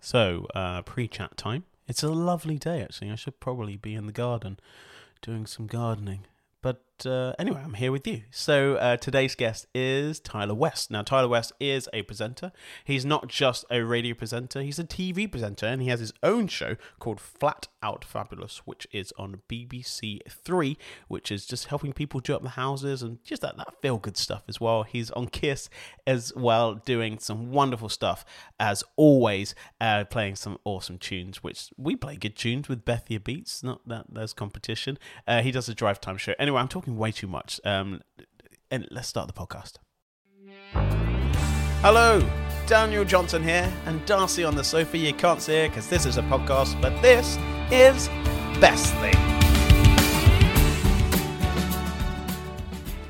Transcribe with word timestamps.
So, 0.00 0.46
uh, 0.54 0.82
pre 0.82 1.08
chat 1.08 1.36
time. 1.36 1.64
It's 1.86 2.02
a 2.02 2.10
lovely 2.10 2.58
day, 2.58 2.82
actually. 2.82 3.10
I 3.10 3.16
should 3.16 3.40
probably 3.40 3.76
be 3.76 3.94
in 3.94 4.06
the 4.06 4.12
garden 4.12 4.58
doing 5.22 5.46
some 5.46 5.66
gardening. 5.66 6.26
But 6.62 6.82
uh, 7.06 7.34
anyway, 7.38 7.60
I'm 7.64 7.74
here 7.74 7.92
with 7.92 8.06
you. 8.06 8.22
So 8.30 8.76
uh, 8.76 8.96
today's 8.96 9.34
guest 9.34 9.66
is 9.74 10.20
Tyler 10.20 10.54
West. 10.54 10.90
Now, 10.90 11.02
Tyler 11.02 11.28
West 11.28 11.52
is 11.60 11.88
a 11.92 12.02
presenter. 12.02 12.52
He's 12.84 13.04
not 13.04 13.28
just 13.28 13.64
a 13.70 13.82
radio 13.82 14.14
presenter, 14.14 14.62
he's 14.62 14.78
a 14.78 14.84
TV 14.84 15.30
presenter, 15.30 15.66
and 15.66 15.82
he 15.82 15.88
has 15.88 16.00
his 16.00 16.12
own 16.22 16.48
show 16.48 16.76
called 16.98 17.20
Flat 17.20 17.68
Out 17.82 18.04
Fabulous, 18.04 18.62
which 18.64 18.86
is 18.92 19.12
on 19.18 19.40
BBC 19.48 20.20
Three, 20.28 20.76
which 21.08 21.30
is 21.30 21.46
just 21.46 21.66
helping 21.66 21.92
people 21.92 22.20
do 22.20 22.34
up 22.34 22.42
the 22.42 22.50
houses 22.50 23.02
and 23.02 23.22
just 23.24 23.42
that, 23.42 23.56
that 23.56 23.80
feel 23.80 23.98
good 23.98 24.16
stuff 24.16 24.42
as 24.48 24.60
well. 24.60 24.82
He's 24.82 25.10
on 25.12 25.28
Kiss 25.28 25.68
as 26.06 26.32
well, 26.34 26.74
doing 26.74 27.18
some 27.18 27.50
wonderful 27.50 27.88
stuff, 27.88 28.24
as 28.58 28.84
always, 28.96 29.54
uh, 29.80 30.04
playing 30.04 30.36
some 30.36 30.58
awesome 30.64 30.98
tunes, 30.98 31.42
which 31.42 31.70
we 31.76 31.96
play 31.96 32.16
good 32.16 32.36
tunes 32.36 32.68
with 32.68 32.84
Bethia 32.84 33.22
Beats, 33.22 33.62
not 33.62 33.86
that 33.88 34.06
there's 34.10 34.32
competition. 34.32 34.98
Uh, 35.26 35.42
he 35.42 35.50
does 35.50 35.68
a 35.68 35.74
drive 35.74 36.00
time 36.00 36.16
show. 36.16 36.34
Anyway, 36.38 36.60
I'm 36.60 36.68
talking 36.68 36.89
way 36.96 37.12
too 37.12 37.26
much. 37.26 37.60
Um, 37.64 38.00
and 38.70 38.86
let's 38.90 39.08
start 39.08 39.26
the 39.26 39.32
podcast. 39.32 39.74
Hello, 41.82 42.28
Daniel 42.66 43.04
Johnson 43.04 43.42
here, 43.42 43.72
and 43.86 44.04
Darcy 44.06 44.44
on 44.44 44.54
the 44.54 44.64
sofa. 44.64 44.98
You 44.98 45.12
can't 45.14 45.40
see 45.40 45.54
it 45.54 45.68
because 45.70 45.88
this 45.88 46.06
is 46.06 46.18
a 46.18 46.22
podcast, 46.22 46.80
but 46.80 47.00
this 47.02 47.38
is 47.70 48.08
Best 48.60 48.94
Thing. 48.96 49.39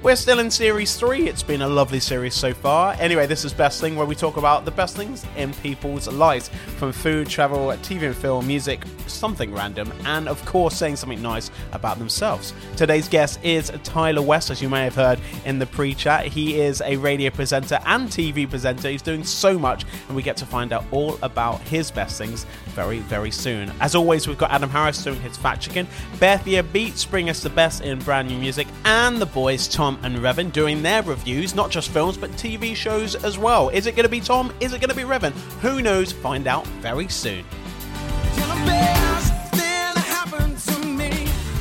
We're 0.03 0.17
still 0.17 0.39
in 0.39 0.51
series 0.51 0.97
three. 0.97 1.29
It's 1.29 1.43
been 1.43 1.61
a 1.61 1.69
lovely 1.69 2.01
series 2.01 2.35
so 2.35 2.55
far. 2.55 2.97
Anyway, 2.99 3.27
this 3.27 3.45
is 3.45 3.53
Best 3.53 3.83
Thing, 3.83 3.97
where 3.97 4.07
we 4.07 4.15
talk 4.15 4.39
about 4.39 4.65
the 4.65 4.71
best 4.71 4.97
things 4.97 5.27
in 5.37 5.53
people's 5.53 6.09
lives 6.09 6.49
from 6.79 6.91
food, 6.91 7.29
travel, 7.29 7.67
TV 7.83 8.07
and 8.07 8.17
film, 8.17 8.47
music, 8.47 8.83
something 9.07 9.53
random, 9.53 9.93
and 10.07 10.27
of 10.27 10.43
course, 10.47 10.75
saying 10.75 10.97
something 10.97 11.21
nice 11.21 11.51
about 11.73 11.99
themselves. 11.99 12.55
Today's 12.77 13.11
guest 13.11 13.45
is 13.45 13.71
Tyler 13.85 14.23
West, 14.23 14.49
as 14.49 14.63
you 14.63 14.71
may 14.71 14.85
have 14.85 14.95
heard 14.95 15.21
in 15.45 15.59
the 15.59 15.67
pre 15.67 15.93
chat. 15.95 16.25
He 16.25 16.59
is 16.59 16.81
a 16.81 16.97
radio 16.97 17.29
presenter 17.29 17.79
and 17.85 18.09
TV 18.09 18.49
presenter. 18.49 18.89
He's 18.89 19.03
doing 19.03 19.23
so 19.23 19.59
much, 19.59 19.85
and 20.09 20.17
we 20.17 20.23
get 20.23 20.39
to 20.39 20.47
find 20.47 20.73
out 20.73 20.87
all 20.93 21.19
about 21.23 21.61
his 21.61 21.91
best 21.91 22.17
things 22.17 22.47
very, 22.69 23.01
very 23.01 23.31
soon. 23.31 23.71
As 23.83 23.95
always, 23.95 24.27
we've 24.27 24.39
got 24.39 24.51
Adam 24.51 24.71
Harris 24.71 25.05
doing 25.05 25.21
his 25.21 25.37
Fat 25.37 25.57
Chicken, 25.57 25.87
Bethia 26.15 26.63
Beats 26.73 27.05
bring 27.05 27.29
us 27.29 27.43
the 27.43 27.51
best 27.51 27.83
in 27.83 27.99
brand 27.99 28.29
new 28.29 28.39
music, 28.39 28.67
and 28.87 29.21
the 29.21 29.27
boys 29.27 29.69
Tom 29.69 29.90
and 30.03 30.17
Revan 30.17 30.53
doing 30.53 30.83
their 30.83 31.03
reviews, 31.03 31.55
not 31.55 31.71
just 31.71 31.91
films 31.91 32.17
but 32.17 32.31
TV 32.33 32.75
shows 32.75 33.15
as 33.15 33.39
well. 33.39 33.69
Is 33.71 33.87
it 33.87 33.97
going 33.97 34.05
to 34.05 34.11
be 34.11 34.21
Tom? 34.21 34.53
Is 34.61 34.73
it 34.73 34.81
going 34.81 34.91
to 34.91 34.97
be 34.97 35.03
Revan? 35.03 35.33
Who 35.61 35.83
knows? 35.83 36.13
Find 36.13 36.47
out 36.47 36.67
very 36.83 37.09
soon. 37.09 37.45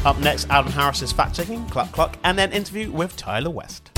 Up 0.06 0.18
next, 0.20 0.50
Adam 0.50 0.72
Harris's 0.72 1.12
fact 1.12 1.36
checking, 1.36 1.66
Cluck 1.68 1.92
Cluck, 1.92 2.18
and 2.24 2.38
then 2.38 2.52
interview 2.54 2.92
with 2.92 3.16
Tyler 3.18 3.50
West. 3.50 3.92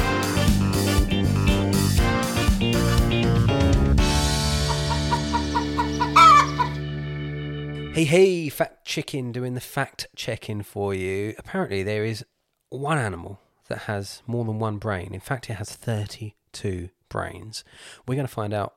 Hey, 7.93 8.05
hey, 8.05 8.47
Fat 8.47 8.85
Chicken 8.85 9.33
doing 9.33 9.53
the 9.53 9.59
fact 9.59 10.07
checking 10.15 10.63
for 10.63 10.93
you. 10.93 11.35
Apparently, 11.37 11.83
there 11.83 12.05
is 12.05 12.25
one 12.69 12.97
animal 12.97 13.40
that 13.71 13.83
has 13.83 14.21
more 14.27 14.43
than 14.43 14.59
one 14.59 14.77
brain. 14.77 15.13
In 15.13 15.21
fact, 15.21 15.49
it 15.49 15.53
has 15.53 15.73
32 15.73 16.89
brains. 17.07 17.63
We're 18.05 18.15
going 18.15 18.27
to 18.27 18.33
find 18.33 18.53
out 18.53 18.75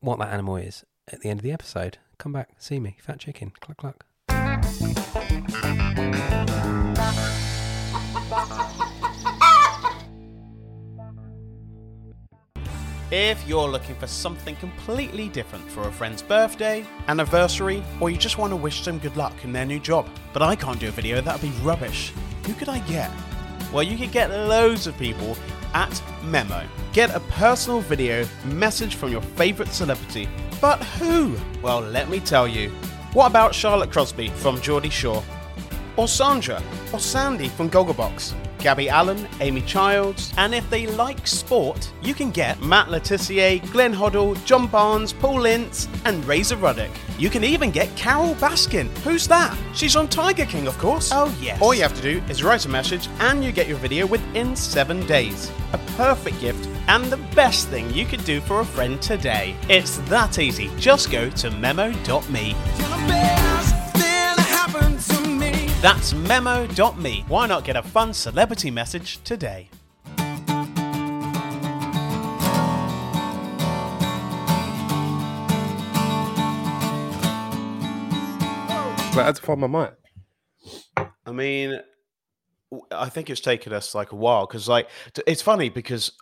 what 0.00 0.18
that 0.18 0.32
animal 0.32 0.56
is 0.56 0.84
at 1.12 1.20
the 1.20 1.30
end 1.30 1.38
of 1.38 1.44
the 1.44 1.52
episode. 1.52 1.98
Come 2.18 2.32
back, 2.32 2.50
see 2.58 2.80
me, 2.80 2.96
Fat 3.00 3.20
Chicken. 3.20 3.52
Cluck, 3.60 3.76
cluck. 3.76 4.04
If 13.12 13.46
you're 13.46 13.68
looking 13.68 13.94
for 13.96 14.08
something 14.08 14.56
completely 14.56 15.28
different 15.28 15.70
for 15.70 15.86
a 15.86 15.92
friend's 15.92 16.22
birthday, 16.22 16.84
anniversary, 17.06 17.84
or 18.00 18.10
you 18.10 18.16
just 18.16 18.38
want 18.38 18.50
to 18.50 18.56
wish 18.56 18.84
them 18.84 18.98
good 18.98 19.16
luck 19.16 19.44
in 19.44 19.52
their 19.52 19.66
new 19.66 19.78
job, 19.78 20.08
but 20.32 20.42
I 20.42 20.56
can't 20.56 20.80
do 20.80 20.88
a 20.88 20.92
video, 20.92 21.20
that'd 21.20 21.42
be 21.42 21.56
rubbish. 21.58 22.12
Who 22.46 22.54
could 22.54 22.68
I 22.68 22.80
get? 22.80 23.10
Well, 23.72 23.82
you 23.82 23.96
could 23.96 24.12
get 24.12 24.30
loads 24.30 24.86
of 24.86 24.98
people 24.98 25.36
at 25.72 25.90
Memmo. 26.22 26.66
Get 26.92 27.14
a 27.14 27.20
personal 27.20 27.80
video 27.80 28.26
message 28.44 28.96
from 28.96 29.10
your 29.10 29.22
favourite 29.22 29.72
celebrity. 29.72 30.28
But 30.60 30.82
who? 30.84 31.36
Well, 31.62 31.80
let 31.80 32.10
me 32.10 32.20
tell 32.20 32.46
you. 32.46 32.68
What 33.14 33.26
about 33.30 33.54
Charlotte 33.54 33.90
Crosby 33.90 34.28
from 34.28 34.60
Geordie 34.60 34.90
Shore? 34.90 35.24
Or 35.96 36.06
Sandra? 36.06 36.62
Or 36.92 37.00
Sandy 37.00 37.48
from 37.48 37.70
Gogglebox? 37.70 38.34
Gabby 38.62 38.88
Allen, 38.88 39.28
Amy 39.40 39.60
Childs, 39.62 40.32
and 40.36 40.54
if 40.54 40.68
they 40.70 40.86
like 40.86 41.26
sport, 41.26 41.92
you 42.00 42.14
can 42.14 42.30
get 42.30 42.62
Matt 42.62 42.90
Le 42.90 43.00
Tissier, 43.00 43.58
Glenn 43.72 43.92
Hoddle, 43.92 44.42
John 44.44 44.68
Barnes, 44.68 45.12
Paul 45.12 45.46
Ince, 45.46 45.88
and 46.04 46.24
Razor 46.24 46.56
Ruddock. 46.56 46.90
You 47.18 47.28
can 47.28 47.42
even 47.42 47.70
get 47.72 47.94
Carole 47.96 48.36
Baskin. 48.36 48.86
Who's 48.98 49.26
that? 49.28 49.56
She's 49.74 49.96
on 49.96 50.08
Tiger 50.08 50.46
King, 50.46 50.68
of 50.68 50.78
course. 50.78 51.10
Oh, 51.12 51.36
yes. 51.40 51.60
All 51.60 51.74
you 51.74 51.82
have 51.82 51.94
to 51.96 52.02
do 52.02 52.22
is 52.28 52.44
write 52.44 52.64
a 52.64 52.68
message 52.68 53.08
and 53.18 53.44
you 53.44 53.50
get 53.50 53.66
your 53.66 53.78
video 53.78 54.06
within 54.06 54.54
seven 54.54 55.04
days. 55.06 55.50
A 55.72 55.78
perfect 55.96 56.40
gift 56.40 56.68
and 56.88 57.04
the 57.06 57.16
best 57.34 57.68
thing 57.68 57.92
you 57.92 58.06
could 58.06 58.24
do 58.24 58.40
for 58.40 58.60
a 58.60 58.64
friend 58.64 59.00
today. 59.02 59.56
It's 59.68 59.98
that 60.08 60.38
easy. 60.38 60.70
Just 60.78 61.10
go 61.10 61.30
to 61.30 61.50
memmo.me. 61.50 63.21
That's 65.82 66.12
memmo.me. 66.12 67.24
Why 67.26 67.48
not 67.48 67.64
get 67.64 67.74
a 67.74 67.82
fun 67.82 68.14
celebrity 68.14 68.70
message 68.70 69.20
today? 69.24 69.68
Like, 79.14 79.24
I 79.24 79.26
had 79.26 79.34
to 79.34 79.42
find 79.42 79.60
my 79.60 79.66
mic. 79.66 81.08
I 81.26 81.32
mean, 81.32 81.80
w- 82.70 82.86
I 82.92 83.08
think 83.08 83.28
it's 83.28 83.40
taken 83.40 83.72
us 83.72 83.92
like 83.94 84.12
a 84.12 84.16
while 84.16 84.46
because, 84.46 84.68
like, 84.68 84.88
it's 85.26 85.42
funny 85.42 85.68
because 85.68 86.12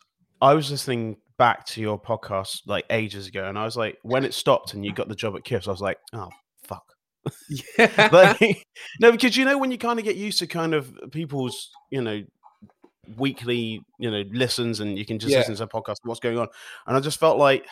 I 0.41 0.54
was 0.54 0.71
listening 0.71 1.19
back 1.38 1.66
to 1.66 1.81
your 1.82 2.00
podcast 2.00 2.62
like 2.66 2.87
ages 2.91 3.28
ago, 3.28 3.44
and 3.47 3.59
I 3.59 3.65
was 3.65 3.77
like, 3.77 3.98
when 4.03 4.25
it 4.25 4.32
stopped 4.34 4.75
and 4.75 4.84
you 4.84 4.92
got 4.94 5.09
the 5.09 5.15
job 5.15 5.37
at 5.37 5.44
Kiss, 5.44 5.69
I 5.69 5.71
was 5.71 5.81
like, 5.82 5.98
oh 6.15 6.31
fuck. 6.31 6.32
Yeah. 7.78 8.08
Like, 8.12 8.66
no, 9.00 9.12
because 9.12 9.36
you 9.36 9.44
know 9.44 9.58
when 9.58 9.70
you 9.70 9.78
kind 9.78 9.98
of 9.98 10.04
get 10.04 10.16
used 10.16 10.38
to 10.41 10.47
kind 10.47 10.75
of 10.75 10.92
people's, 11.12 11.70
you 11.91 12.00
know, 12.03 12.22
weekly, 13.16 13.82
you 13.98 14.10
know, 14.10 14.22
listens, 14.32 14.81
and 14.81 14.98
you 14.98 15.04
can 15.04 15.19
just 15.19 15.32
Yeah. 15.32 15.38
listen 15.38 15.56
to 15.56 15.64
a 15.64 15.69
podcast, 15.69 15.97
what's 16.04 16.20
going 16.20 16.38
on, 16.38 16.48
and 16.86 16.97
I 16.97 17.00
just 17.00 17.19
felt 17.20 17.38
like 17.38 17.66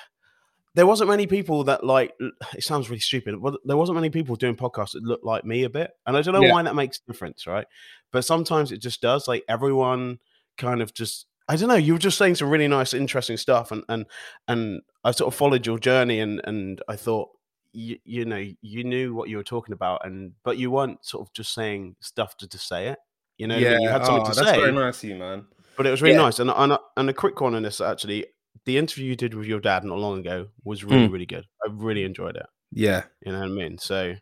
there 0.74 0.86
wasn't 0.86 1.10
many 1.10 1.26
people 1.26 1.64
that 1.64 1.84
like. 1.84 2.12
It 2.54 2.62
sounds 2.62 2.88
really 2.88 3.00
stupid, 3.00 3.40
but 3.42 3.58
there 3.64 3.76
wasn't 3.76 3.96
many 3.96 4.10
people 4.10 4.36
doing 4.36 4.56
podcasts 4.56 4.92
that 4.92 5.02
looked 5.02 5.24
like 5.24 5.44
me 5.44 5.64
a 5.64 5.70
bit, 5.70 5.90
and 6.06 6.16
I 6.16 6.22
don't 6.22 6.34
know 6.34 6.42
Yeah. 6.42 6.52
why 6.52 6.62
that 6.62 6.74
makes 6.74 6.98
a 6.98 7.10
difference, 7.12 7.46
right? 7.46 7.66
But 8.12 8.24
sometimes 8.24 8.72
it 8.72 8.78
just 8.78 9.00
does. 9.00 9.26
Like 9.28 9.44
everyone 9.48 10.18
kind 10.56 10.82
of 10.82 10.92
just. 10.94 11.26
I 11.50 11.56
don't 11.56 11.70
know. 11.70 11.76
You 11.76 11.94
were 11.94 11.98
just 11.98 12.18
saying 12.18 12.34
some 12.34 12.50
really 12.50 12.68
nice, 12.68 12.92
interesting 12.92 13.38
stuff, 13.38 13.72
and 13.72 13.82
and 13.88 14.04
and 14.46 14.82
I 15.04 15.12
sort 15.12 15.32
of 15.32 15.38
followed 15.38 15.66
your 15.66 15.78
journey, 15.78 16.20
and 16.20 16.40
and 16.44 16.82
I 16.88 16.96
thought, 16.96 17.30
you, 17.78 17.96
you 18.04 18.24
know, 18.24 18.44
you 18.60 18.82
knew 18.84 19.14
what 19.14 19.28
you 19.28 19.36
were 19.36 19.44
talking 19.44 19.72
about, 19.72 20.04
and 20.04 20.32
but 20.44 20.58
you 20.58 20.70
weren't 20.70 21.04
sort 21.04 21.26
of 21.26 21.32
just 21.32 21.54
saying 21.54 21.94
stuff 22.00 22.36
to 22.38 22.48
just 22.48 22.66
say 22.68 22.88
it. 22.88 22.98
You 23.36 23.46
know, 23.46 23.54
what 23.54 23.66
I 23.66 23.70
mean? 23.70 23.80
you 23.82 23.88
had 23.88 24.04
something 24.04 24.26
oh, 24.26 24.30
to 24.30 24.34
that's 24.36 24.50
say, 24.50 24.60
very 24.60 24.72
nice 24.72 25.02
of 25.02 25.08
you, 25.10 25.16
man. 25.16 25.44
but 25.76 25.86
it 25.86 25.90
was 25.90 26.02
really 26.02 26.14
Yeah. 26.16 26.22
nice. 26.22 26.40
And 26.40 26.50
and 26.50 26.72
a- 26.72 26.80
and 26.96 27.08
a 27.08 27.14
quick 27.14 27.40
one 27.40 27.54
on 27.54 27.62
this 27.62 27.80
actually, 27.80 28.26
the 28.64 28.76
interview 28.78 29.04
you 29.06 29.16
did 29.16 29.34
with 29.34 29.46
your 29.46 29.60
dad 29.60 29.84
not 29.84 29.98
long 29.98 30.18
ago 30.18 30.48
was 30.64 30.82
really 30.82 31.06
Mm. 31.08 31.12
really 31.12 31.26
good. 31.26 31.44
I 31.64 31.68
really 31.70 32.02
enjoyed 32.02 32.36
it. 32.36 32.46
Yeah. 32.72 33.04
You 33.24 33.32
know 33.32 33.38
what 33.40 33.46
I 33.46 33.52
mean? 33.52 33.78
So 33.78 34.14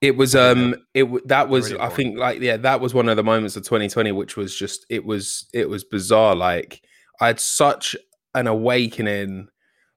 It 0.00 0.16
was 0.16 0.34
Yeah. 0.34 0.48
um 0.50 0.76
it 0.94 1.26
that 1.28 1.48
was 1.48 1.72
Really 1.72 1.82
I 1.82 1.88
think 1.88 2.18
like 2.18 2.38
yeah 2.40 2.58
that 2.58 2.80
was 2.80 2.94
one 2.94 3.08
of 3.08 3.16
the 3.16 3.24
moments 3.24 3.56
of 3.56 3.64
2020 3.64 4.12
which 4.12 4.36
was 4.36 4.54
just 4.56 4.86
it 4.90 5.04
was 5.04 5.48
it 5.52 5.68
was 5.68 5.82
bizarre 5.84 6.36
like 6.36 6.82
I 7.20 7.26
had 7.28 7.40
such 7.40 7.96
an 8.34 8.46
awakening 8.46 9.48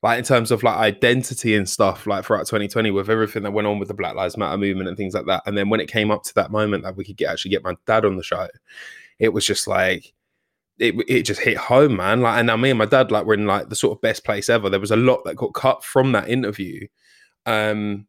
like 0.02 0.18
in 0.18 0.24
terms 0.24 0.52
of 0.52 0.64
like 0.64 0.78
identity 0.78 1.56
and 1.56 1.68
stuff 1.68 2.08
like 2.08 2.24
throughout 2.24 2.46
2020 2.46 2.92
with 2.92 3.10
everything 3.10 3.44
that 3.44 3.52
went 3.52 3.68
on 3.68 3.80
with 3.80 3.90
the 3.90 3.94
Black 3.94 4.16
Lives 4.16 4.38
Matter 4.38 4.58
movement 4.58 4.88
and 4.88 4.98
things 4.98 5.14
like 5.14 5.26
that. 5.26 5.44
And 5.46 5.58
then 5.58 5.70
when 5.70 5.82
it 5.82 5.90
came 5.90 6.10
up 6.10 6.24
to 6.24 6.34
that 6.36 6.52
moment 6.52 6.84
that 6.84 6.96
we 6.96 7.04
could 7.04 7.18
get 7.18 7.32
actually 7.32 7.52
get 7.52 7.64
my 7.64 7.76
dad 7.86 8.06
on 8.06 8.16
the 8.16 8.24
show 8.24 8.48
it 9.20 9.30
was 9.30 9.46
just 9.46 9.68
like 9.68 10.14
it, 10.80 10.96
it 11.10 11.24
just 11.24 11.42
hit 11.42 11.58
home 11.58 11.98
man. 11.98 12.22
Like 12.22 12.40
and 12.40 12.50
I 12.50 12.56
me 12.56 12.70
and 12.70 12.80
my 12.80 12.86
dad 12.86 13.12
like 13.12 13.26
were 13.26 13.34
in 13.34 13.46
like 13.46 13.70
the 13.70 13.76
sort 13.76 13.98
of 13.98 14.02
best 14.02 14.24
place 14.24 14.50
ever. 14.50 14.70
There 14.70 14.80
was 14.80 14.92
a 14.92 14.96
lot 14.96 15.24
that 15.26 15.36
got 15.36 15.54
cut 15.54 15.84
from 15.84 16.14
that 16.14 16.30
interview 16.30 16.88
um 17.46 18.08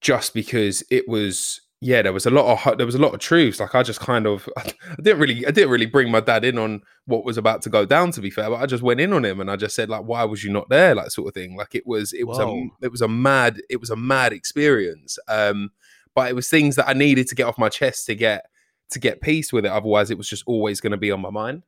just 0.00 0.34
because 0.34 0.82
it 0.90 1.08
was 1.08 1.62
yeah, 1.80 2.00
there 2.00 2.12
was 2.12 2.24
a 2.24 2.30
lot 2.30 2.66
of 2.66 2.78
there 2.78 2.86
was 2.86 2.94
a 2.94 3.00
lot 3.00 3.12
of 3.12 3.20
truths. 3.20 3.60
Like 3.60 3.74
I 3.74 3.82
just 3.82 4.00
kind 4.00 4.26
of 4.26 4.48
I 4.56 4.72
didn't 5.02 5.20
really 5.20 5.46
I 5.46 5.50
didn't 5.50 5.70
really 5.70 5.86
bring 5.86 6.10
my 6.10 6.20
dad 6.20 6.44
in 6.44 6.58
on 6.58 6.82
what 7.04 7.24
was 7.24 7.36
about 7.36 7.62
to 7.62 7.70
go 7.70 7.84
down. 7.84 8.12
To 8.12 8.20
be 8.20 8.30
fair, 8.30 8.48
but 8.48 8.56
I 8.56 8.66
just 8.66 8.82
went 8.82 9.00
in 9.00 9.12
on 9.12 9.24
him 9.24 9.40
and 9.40 9.50
I 9.50 9.56
just 9.56 9.74
said 9.74 9.90
like, 9.90 10.04
why 10.04 10.24
was 10.24 10.42
you 10.42 10.50
not 10.50 10.68
there? 10.70 10.94
Like 10.94 11.10
sort 11.10 11.28
of 11.28 11.34
thing. 11.34 11.56
Like 11.56 11.74
it 11.74 11.86
was 11.86 12.12
it 12.12 12.24
was 12.24 12.38
a 12.38 12.68
it 12.82 12.90
was 12.90 13.02
a 13.02 13.08
mad 13.08 13.60
it 13.68 13.80
was 13.80 13.90
a 13.90 13.96
mad 13.96 14.32
experience. 14.32 15.18
Um, 15.28 15.70
but 16.14 16.30
it 16.30 16.34
was 16.34 16.48
things 16.48 16.76
that 16.76 16.88
I 16.88 16.94
needed 16.94 17.28
to 17.28 17.34
get 17.34 17.46
off 17.46 17.58
my 17.58 17.68
chest 17.68 18.06
to 18.06 18.14
get 18.14 18.46
to 18.90 18.98
get 18.98 19.20
peace 19.20 19.52
with 19.52 19.66
it. 19.66 19.72
Otherwise, 19.72 20.10
it 20.10 20.18
was 20.18 20.28
just 20.28 20.44
always 20.46 20.80
going 20.80 20.92
to 20.92 20.96
be 20.96 21.10
on 21.10 21.20
my 21.20 21.30
mind. 21.30 21.62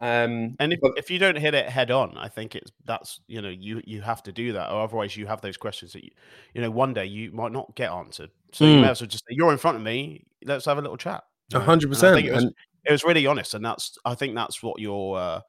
Um, 0.00 0.56
And 0.58 0.72
if, 0.72 0.80
but- 0.80 0.92
if 0.96 1.10
you 1.10 1.18
don't 1.18 1.36
hit 1.36 1.54
it 1.54 1.68
head 1.68 1.90
on, 1.90 2.16
I 2.16 2.28
think 2.28 2.54
it's 2.54 2.70
that's 2.84 3.20
you 3.26 3.42
know 3.42 3.48
you 3.50 3.82
you 3.84 4.00
have 4.02 4.22
to 4.24 4.32
do 4.32 4.52
that, 4.54 4.70
or 4.70 4.80
otherwise 4.82 5.16
you 5.16 5.26
have 5.26 5.40
those 5.42 5.56
questions 5.58 5.92
that 5.92 6.04
you 6.04 6.10
you 6.54 6.60
know 6.62 6.70
one 6.70 6.94
day 6.94 7.04
you 7.04 7.30
might 7.32 7.52
not 7.52 7.74
get 7.76 7.90
answered. 7.90 8.30
So 8.52 8.64
you 8.64 8.76
Mm. 8.78 8.80
may 8.82 8.88
as 8.88 9.00
well 9.00 9.08
just 9.08 9.24
say, 9.28 9.34
"You're 9.34 9.52
in 9.52 9.58
front 9.58 9.76
of 9.76 9.82
me. 9.82 10.24
Let's 10.44 10.64
have 10.64 10.78
a 10.78 10.82
little 10.82 10.96
chat." 10.96 11.24
a 11.52 11.58
hundred 11.60 11.88
percent. 11.90 12.24
it 12.24 12.32
was 12.32 12.44
And 12.44 12.54
it 12.84 12.92
was 12.92 13.04
really 13.04 13.26
honest, 13.26 13.54
and 13.54 13.64
that's 13.64 13.98
I 14.04 14.14
think 14.14 14.34
that's 14.34 14.62
what 14.62 14.80
your 14.80 15.18
uh, 15.18 15.40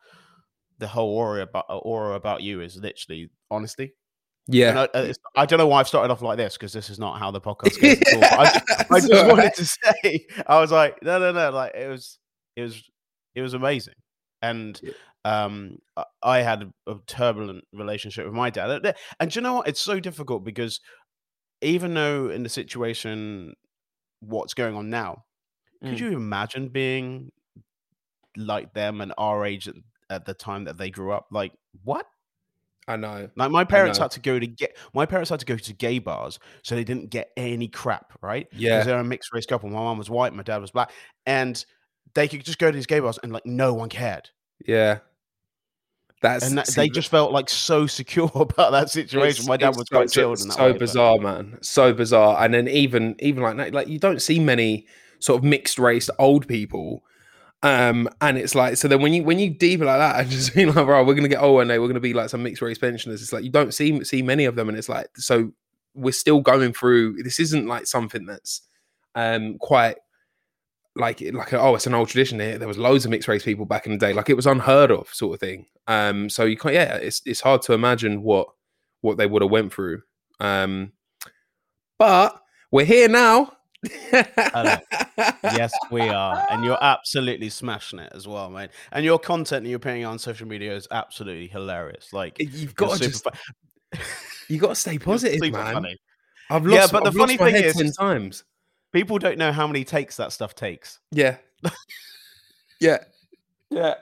the 0.80 0.88
whole 0.88 1.09
aura 1.15 1.44
about 1.44 1.65
aura 1.69 2.15
about 2.15 2.42
you 2.42 2.59
is 2.62 2.75
literally 2.77 3.30
honesty. 3.50 3.94
And 4.47 4.56
yeah, 4.56 4.88
I, 4.94 4.97
uh, 4.97 5.13
I 5.36 5.45
don't 5.45 5.59
know 5.59 5.68
why 5.68 5.80
I've 5.80 5.88
started 5.88 6.12
off 6.12 6.21
like 6.24 6.38
this 6.38 6.57
because 6.57 6.74
this 6.74 6.89
is 6.89 6.97
not 7.00 7.19
how 7.19 7.30
the 7.31 7.39
podcast 7.39 7.80
goes 7.80 7.97
I, 8.24 8.45
just- 8.45 8.92
I 8.92 9.00
just 9.00 9.27
wanted 9.27 9.54
to 9.54 9.65
say, 10.04 10.25
I 10.47 10.59
was 10.59 10.71
like, 10.71 11.01
no, 11.04 11.19
no, 11.19 11.31
no, 11.31 11.51
like 11.51 11.74
it 11.75 11.88
was, 11.88 12.18
it 12.56 12.63
was, 12.63 12.83
it 13.36 13.42
was 13.44 13.54
amazing, 13.54 13.94
and 14.41 14.79
Yeah. 14.83 14.91
um, 15.25 15.77
I- 16.23 16.39
had 16.39 16.63
a, 16.88 16.91
a 16.91 16.95
turbulent 17.05 17.65
relationship 17.73 18.25
with 18.25 18.33
my 18.33 18.49
dad, 18.49 18.95
and- 19.19 19.31
do 19.31 19.38
you 19.39 19.41
know 19.43 19.55
what? 19.55 19.67
It's 19.67 19.81
so 19.81 19.99
difficult 19.99 20.43
because 20.43 20.79
even 21.61 21.93
though 21.93 22.29
in 22.29 22.43
the 22.43 22.49
situation, 22.49 23.53
what's 24.19 24.53
going 24.53 24.75
on 24.75 24.89
now, 24.89 25.25
could 25.83 25.97
Mm. 25.97 25.99
you 25.99 26.11
imagine 26.15 26.69
being 26.69 27.31
like 28.38 28.73
them 28.73 29.01
and 29.01 29.13
our 29.17 29.45
age 29.45 29.67
at, 29.67 29.75
at 30.09 30.25
the 30.25 30.33
time 30.33 30.63
that 30.65 30.77
they 30.77 30.89
grew 30.89 31.11
up? 31.11 31.27
Like 31.31 31.53
what? 31.83 32.05
I 32.87 32.95
know. 32.95 33.29
Like 33.35 33.51
my 33.51 33.63
parents 33.63 33.99
had 33.99 34.11
to 34.11 34.19
go 34.19 34.39
to 34.39 34.47
get 34.47 34.75
my 34.94 35.05
parents 35.05 35.29
had 35.29 35.39
to 35.39 35.45
go 35.45 35.55
to 35.55 35.73
gay 35.73 35.99
bars 35.99 36.39
so 36.63 36.75
they 36.75 36.83
didn't 36.83 37.09
get 37.11 37.29
any 37.37 37.67
crap, 37.67 38.13
right? 38.21 38.47
Yeah. 38.53 38.77
Because 38.77 38.85
they're 38.87 38.99
a 38.99 39.03
mixed 39.03 39.31
race 39.33 39.45
couple. 39.45 39.69
My 39.69 39.75
mom 39.79 39.97
was 39.99 40.09
white, 40.09 40.33
my 40.33 40.44
dad 40.44 40.57
was 40.57 40.71
black, 40.71 40.91
and 41.25 41.63
they 42.13 42.27
could 42.27 42.43
just 42.45 42.59
go 42.59 42.69
to 42.71 42.75
these 42.75 42.85
gay 42.85 42.99
bars 42.99 43.19
and 43.23 43.31
like 43.31 43.45
no 43.45 43.73
one 43.73 43.89
cared, 43.89 44.29
Yeah, 44.65 44.99
that's 46.21 46.45
and 46.45 46.57
that, 46.57 46.67
see, 46.67 46.81
they 46.81 46.89
just 46.89 47.09
felt 47.09 47.31
like 47.31 47.49
so 47.49 47.87
secure 47.87 48.29
about 48.35 48.71
that 48.71 48.89
situation. 48.89 49.45
My 49.47 49.57
dad 49.57 49.75
was 49.75 49.89
quite 49.89 50.09
so- 50.11 50.21
chilled. 50.21 50.39
So 50.39 50.65
way, 50.65 50.71
but- 50.73 50.79
bizarre, 50.79 51.17
man. 51.17 51.57
So 51.61 51.93
bizarre. 51.93 52.43
And 52.43 52.53
then 52.53 52.67
even 52.67 53.15
even 53.19 53.41
like 53.43 53.73
like 53.73 53.87
you 53.87 53.97
don't 53.99 54.21
see 54.21 54.39
many 54.39 54.85
sort 55.19 55.39
of 55.39 55.43
mixed 55.43 55.79
race 55.79 56.09
old 56.19 56.47
people. 56.47 57.03
Um, 57.63 58.09
and 58.21 58.39
it's 58.39 58.55
like 58.55 58.77
so 58.77 58.87
then 58.87 59.01
when 59.01 59.13
you 59.13 59.23
when 59.23 59.37
you 59.39 59.49
deep 59.51 59.81
like 59.81 59.97
that 59.99 60.19
and 60.19 60.29
just 60.31 60.53
being 60.55 60.73
like, 60.73 60.85
right, 60.87 61.05
we're 61.05 61.13
gonna 61.15 61.27
get 61.27 61.41
old 61.41 61.55
one 61.55 61.67
day, 61.67 61.79
we're 61.79 61.87
gonna 61.87 61.99
be 61.99 62.13
like 62.13 62.29
some 62.29 62.43
mixed 62.43 62.61
race 62.61 62.77
pensioners. 62.77 63.21
It's 63.21 63.33
like 63.33 63.43
you 63.43 63.51
don't 63.51 63.73
see 63.73 64.03
see 64.03 64.21
many 64.21 64.45
of 64.45 64.55
them, 64.55 64.69
and 64.69 64.77
it's 64.77 64.89
like 64.89 65.07
so 65.17 65.51
we're 65.93 66.11
still 66.11 66.41
going 66.41 66.73
through. 66.73 67.21
This 67.23 67.39
isn't 67.39 67.67
like 67.67 67.85
something 67.87 68.25
that's 68.25 68.61
um 69.15 69.57
quite 69.59 69.97
like 70.95 71.21
like 71.33 71.53
oh 71.53 71.75
it's 71.75 71.88
an 71.88 71.93
old 71.93 72.09
tradition 72.09 72.39
here. 72.39 72.57
There 72.57 72.67
was 72.67 72.77
loads 72.77 73.05
of 73.05 73.11
mixed 73.11 73.27
race 73.27 73.43
people 73.43 73.65
back 73.65 73.85
in 73.85 73.91
the 73.93 73.97
day. 73.97 74.13
Like 74.13 74.29
it 74.29 74.35
was 74.35 74.45
unheard 74.47 74.91
of 74.91 75.07
sort 75.13 75.33
of 75.35 75.39
thing. 75.39 75.65
Um 75.88 76.29
so 76.29 76.43
you 76.45 76.57
can't 76.57 76.75
yeah 76.75 76.95
it's 76.95 77.21
it's 77.25 77.39
hard 77.41 77.61
to 77.63 77.73
imagine 77.73 78.23
what 78.23 78.47
what 79.01 79.17
they 79.17 79.25
would 79.27 79.41
have 79.41 79.51
went 79.51 79.73
through. 79.73 80.01
Um 80.39 80.91
but 81.97 82.41
we're 82.71 82.85
here 82.85 83.07
now. 83.07 83.53
Yes, 85.43 85.71
we 85.91 86.01
are, 86.01 86.45
and 86.49 86.63
you're 86.63 86.77
absolutely 86.81 87.49
smashing 87.49 87.99
it 87.99 88.11
as 88.15 88.27
well, 88.27 88.49
mate. 88.49 88.69
And 88.91 89.03
your 89.05 89.19
content 89.19 89.63
that 89.63 89.69
you're 89.69 89.79
putting 89.79 90.05
on 90.05 90.17
social 90.19 90.47
media 90.47 90.75
is 90.75 90.87
absolutely 90.91 91.47
hilarious. 91.47 92.13
Like 92.13 92.37
you've 92.39 92.75
got 92.75 92.97
to 92.97 93.09
just 93.09 93.23
fu- 93.23 93.99
you 94.53 94.59
got 94.59 94.69
to 94.69 94.75
stay 94.75 94.97
positive 94.99 95.39
man. 95.51 95.73
funny. 95.73 95.97
i've 96.49 96.67
Yeah, 96.67 96.81
lost 96.81 96.94
but 96.94 97.03
the 97.03 97.09
I've 97.09 97.15
lost 97.15 97.37
funny 97.37 97.37
my 97.37 97.45
thing 97.51 97.55
head 97.63 97.65
is- 97.65 97.75
10 97.75 97.91
times 97.94 98.44
People 98.91 99.17
don't 99.19 99.38
know 99.38 99.51
how 99.51 99.67
many 99.67 99.83
takes 99.83 100.17
that 100.17 100.31
stuff 100.33 100.55
takes. 100.55 100.99
yeah 101.11 101.38
yeah 102.79 102.97
yeah 103.69 103.95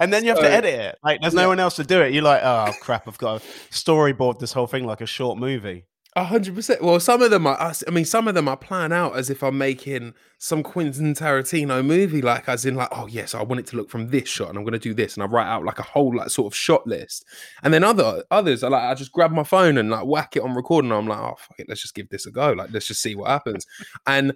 And 0.00 0.12
then 0.12 0.24
you 0.24 0.30
have 0.30 0.38
to 0.40 0.50
edit 0.50 0.74
it. 0.74 0.98
Like, 1.02 1.20
there's 1.20 1.34
no 1.34 1.48
one 1.48 1.60
else 1.60 1.76
to 1.76 1.84
do 1.84 2.00
it. 2.00 2.12
You're 2.12 2.22
like, 2.22 2.42
oh 2.42 2.72
crap, 2.80 3.06
I've 3.08 3.18
got 3.18 3.42
to 3.42 3.46
storyboard 3.70 4.38
this 4.38 4.52
whole 4.52 4.66
thing 4.66 4.86
like 4.86 5.00
a 5.00 5.06
short 5.06 5.38
movie. 5.38 5.84
Hundred 6.14 6.54
percent. 6.54 6.82
Well, 6.82 7.00
some 7.00 7.22
of 7.22 7.30
them 7.30 7.46
are. 7.46 7.58
I 7.58 7.90
mean, 7.90 8.04
some 8.04 8.28
of 8.28 8.34
them 8.34 8.46
I 8.46 8.54
plan 8.54 8.92
out 8.92 9.16
as 9.16 9.30
if 9.30 9.42
I'm 9.42 9.56
making 9.56 10.12
some 10.36 10.62
Quentin 10.62 11.14
Tarantino 11.14 11.82
movie, 11.82 12.20
like 12.20 12.50
as 12.50 12.66
in 12.66 12.74
like, 12.74 12.90
oh 12.92 13.06
yes, 13.06 13.34
I 13.34 13.42
want 13.42 13.60
it 13.60 13.66
to 13.68 13.76
look 13.76 13.88
from 13.88 14.08
this 14.08 14.28
shot, 14.28 14.50
and 14.50 14.58
I'm 14.58 14.64
going 14.64 14.74
to 14.74 14.78
do 14.78 14.92
this, 14.92 15.14
and 15.14 15.22
I 15.22 15.26
write 15.26 15.46
out 15.46 15.64
like 15.64 15.78
a 15.78 15.84
whole 15.84 16.14
like 16.14 16.28
sort 16.28 16.52
of 16.52 16.56
shot 16.56 16.86
list. 16.86 17.24
And 17.62 17.72
then 17.72 17.82
other 17.82 18.24
others 18.30 18.62
are 18.62 18.68
like, 18.68 18.82
I 18.82 18.94
just 18.94 19.12
grab 19.12 19.30
my 19.32 19.42
phone 19.42 19.78
and 19.78 19.88
like 19.88 20.04
whack 20.04 20.36
it 20.36 20.42
on 20.42 20.54
recording. 20.54 20.90
And 20.90 20.98
I'm 20.98 21.08
like, 21.08 21.18
oh 21.18 21.36
fuck 21.38 21.58
it, 21.58 21.68
let's 21.70 21.80
just 21.80 21.94
give 21.94 22.10
this 22.10 22.26
a 22.26 22.30
go. 22.30 22.52
Like, 22.52 22.72
let's 22.72 22.86
just 22.86 23.00
see 23.00 23.14
what 23.14 23.30
happens. 23.30 23.66
and 24.06 24.32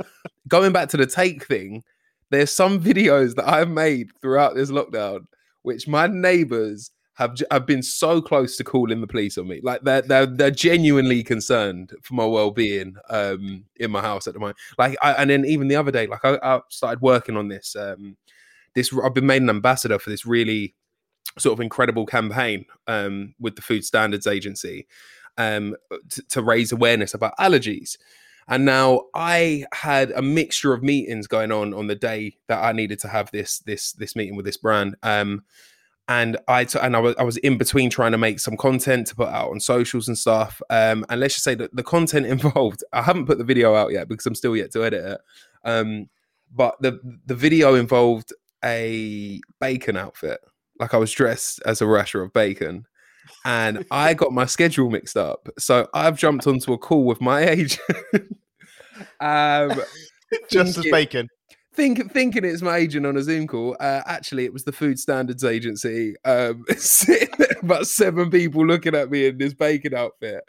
going 0.48 0.72
back 0.72 0.88
to 0.90 0.96
the 0.96 1.06
take 1.06 1.44
thing, 1.44 1.82
there's 2.30 2.50
some 2.50 2.80
videos 2.82 3.34
that 3.34 3.46
I've 3.46 3.68
made 3.68 4.12
throughout 4.22 4.54
this 4.54 4.70
lockdown, 4.70 5.26
which 5.60 5.86
my 5.86 6.06
neighbors 6.06 6.90
have 7.16 7.34
have 7.50 7.66
been 7.66 7.82
so 7.82 8.20
close 8.20 8.56
to 8.56 8.64
calling 8.64 9.00
the 9.00 9.06
police 9.06 9.38
on 9.38 9.48
me. 9.48 9.60
Like 9.62 9.82
they're 9.82 10.02
they're 10.02 10.26
they're 10.26 10.50
genuinely 10.50 11.22
concerned 11.22 11.92
for 12.02 12.14
my 12.14 12.26
well 12.26 12.50
being 12.50 12.96
um 13.08 13.64
in 13.76 13.90
my 13.90 14.02
house 14.02 14.26
at 14.26 14.34
the 14.34 14.40
moment. 14.40 14.58
Like 14.78 14.96
I, 15.02 15.12
and 15.12 15.30
then 15.30 15.44
even 15.44 15.68
the 15.68 15.76
other 15.76 15.90
day, 15.90 16.06
like 16.06 16.24
I, 16.24 16.38
I 16.42 16.60
started 16.68 17.00
working 17.00 17.36
on 17.36 17.48
this 17.48 17.74
um 17.74 18.16
this 18.74 18.92
I've 19.02 19.14
been 19.14 19.26
made 19.26 19.42
an 19.42 19.50
ambassador 19.50 19.98
for 19.98 20.10
this 20.10 20.26
really 20.26 20.74
sort 21.38 21.54
of 21.54 21.60
incredible 21.60 22.04
campaign 22.06 22.66
um 22.86 23.34
with 23.40 23.56
the 23.56 23.62
Food 23.62 23.84
Standards 23.84 24.26
Agency 24.26 24.86
um 25.38 25.74
to, 26.10 26.22
to 26.28 26.42
raise 26.42 26.70
awareness 26.70 27.14
about 27.14 27.36
allergies. 27.38 27.96
And 28.48 28.64
now 28.64 29.06
I 29.14 29.64
had 29.72 30.10
a 30.12 30.22
mixture 30.22 30.72
of 30.72 30.82
meetings 30.82 31.26
going 31.26 31.50
on 31.50 31.72
on 31.72 31.86
the 31.86 31.96
day 31.96 32.36
that 32.46 32.62
I 32.62 32.72
needed 32.72 33.00
to 33.00 33.08
have 33.08 33.30
this 33.30 33.60
this 33.60 33.92
this 33.92 34.14
meeting 34.14 34.36
with 34.36 34.44
this 34.44 34.58
brand. 34.58 34.96
Um, 35.02 35.44
and 36.08 36.36
I 36.46 36.64
t- 36.64 36.78
and 36.80 36.94
I 36.94 37.00
was 37.00 37.14
I 37.18 37.24
was 37.24 37.36
in 37.38 37.58
between 37.58 37.90
trying 37.90 38.12
to 38.12 38.18
make 38.18 38.38
some 38.38 38.56
content 38.56 39.08
to 39.08 39.16
put 39.16 39.28
out 39.28 39.50
on 39.50 39.58
socials 39.60 40.06
and 40.08 40.16
stuff. 40.16 40.62
Um, 40.70 41.04
and 41.08 41.20
let's 41.20 41.34
just 41.34 41.44
say 41.44 41.54
that 41.56 41.74
the 41.74 41.82
content 41.82 42.26
involved, 42.36 42.84
I 42.92 43.02
haven't 43.02 43.26
put 43.26 43.38
the 43.38 43.44
video 43.44 43.74
out 43.74 43.92
yet 43.92 44.08
because 44.08 44.26
I'm 44.26 44.34
still 44.34 44.56
yet 44.56 44.72
to 44.72 44.84
edit 44.84 45.04
it. 45.04 45.20
Um, 45.64 46.08
but 46.54 46.80
the 46.80 47.00
the 47.26 47.34
video 47.34 47.74
involved 47.74 48.32
a 48.64 49.40
bacon 49.60 49.96
outfit, 49.96 50.40
like 50.78 50.94
I 50.94 50.98
was 50.98 51.10
dressed 51.12 51.60
as 51.66 51.80
a 51.80 51.86
rasher 51.86 52.22
of 52.22 52.32
bacon. 52.32 52.86
And 53.44 53.84
I 53.90 54.14
got 54.14 54.32
my 54.32 54.46
schedule 54.46 54.88
mixed 54.88 55.16
up, 55.16 55.48
so 55.58 55.88
I've 55.92 56.16
jumped 56.16 56.46
onto 56.46 56.72
a 56.72 56.78
call 56.78 57.04
with 57.04 57.20
my 57.20 57.40
agent. 57.48 57.80
um, 59.20 59.82
Just 60.48 60.78
as 60.78 60.84
bacon. 60.84 61.28
Think, 61.76 62.12
thinking 62.12 62.44
it's 62.44 62.62
my 62.62 62.76
agent 62.78 63.06
on 63.06 63.16
a 63.16 63.22
Zoom 63.22 63.46
call. 63.46 63.76
Uh, 63.78 64.02
actually, 64.06 64.44
it 64.44 64.52
was 64.52 64.64
the 64.64 64.72
Food 64.72 64.98
Standards 64.98 65.44
Agency. 65.44 66.14
Um, 66.24 66.64
sitting 66.76 67.28
about 67.62 67.86
seven 67.86 68.30
people 68.30 68.66
looking 68.66 68.94
at 68.94 69.10
me 69.10 69.26
in 69.26 69.38
this 69.38 69.54
bacon 69.54 69.94
outfit. 69.94 70.42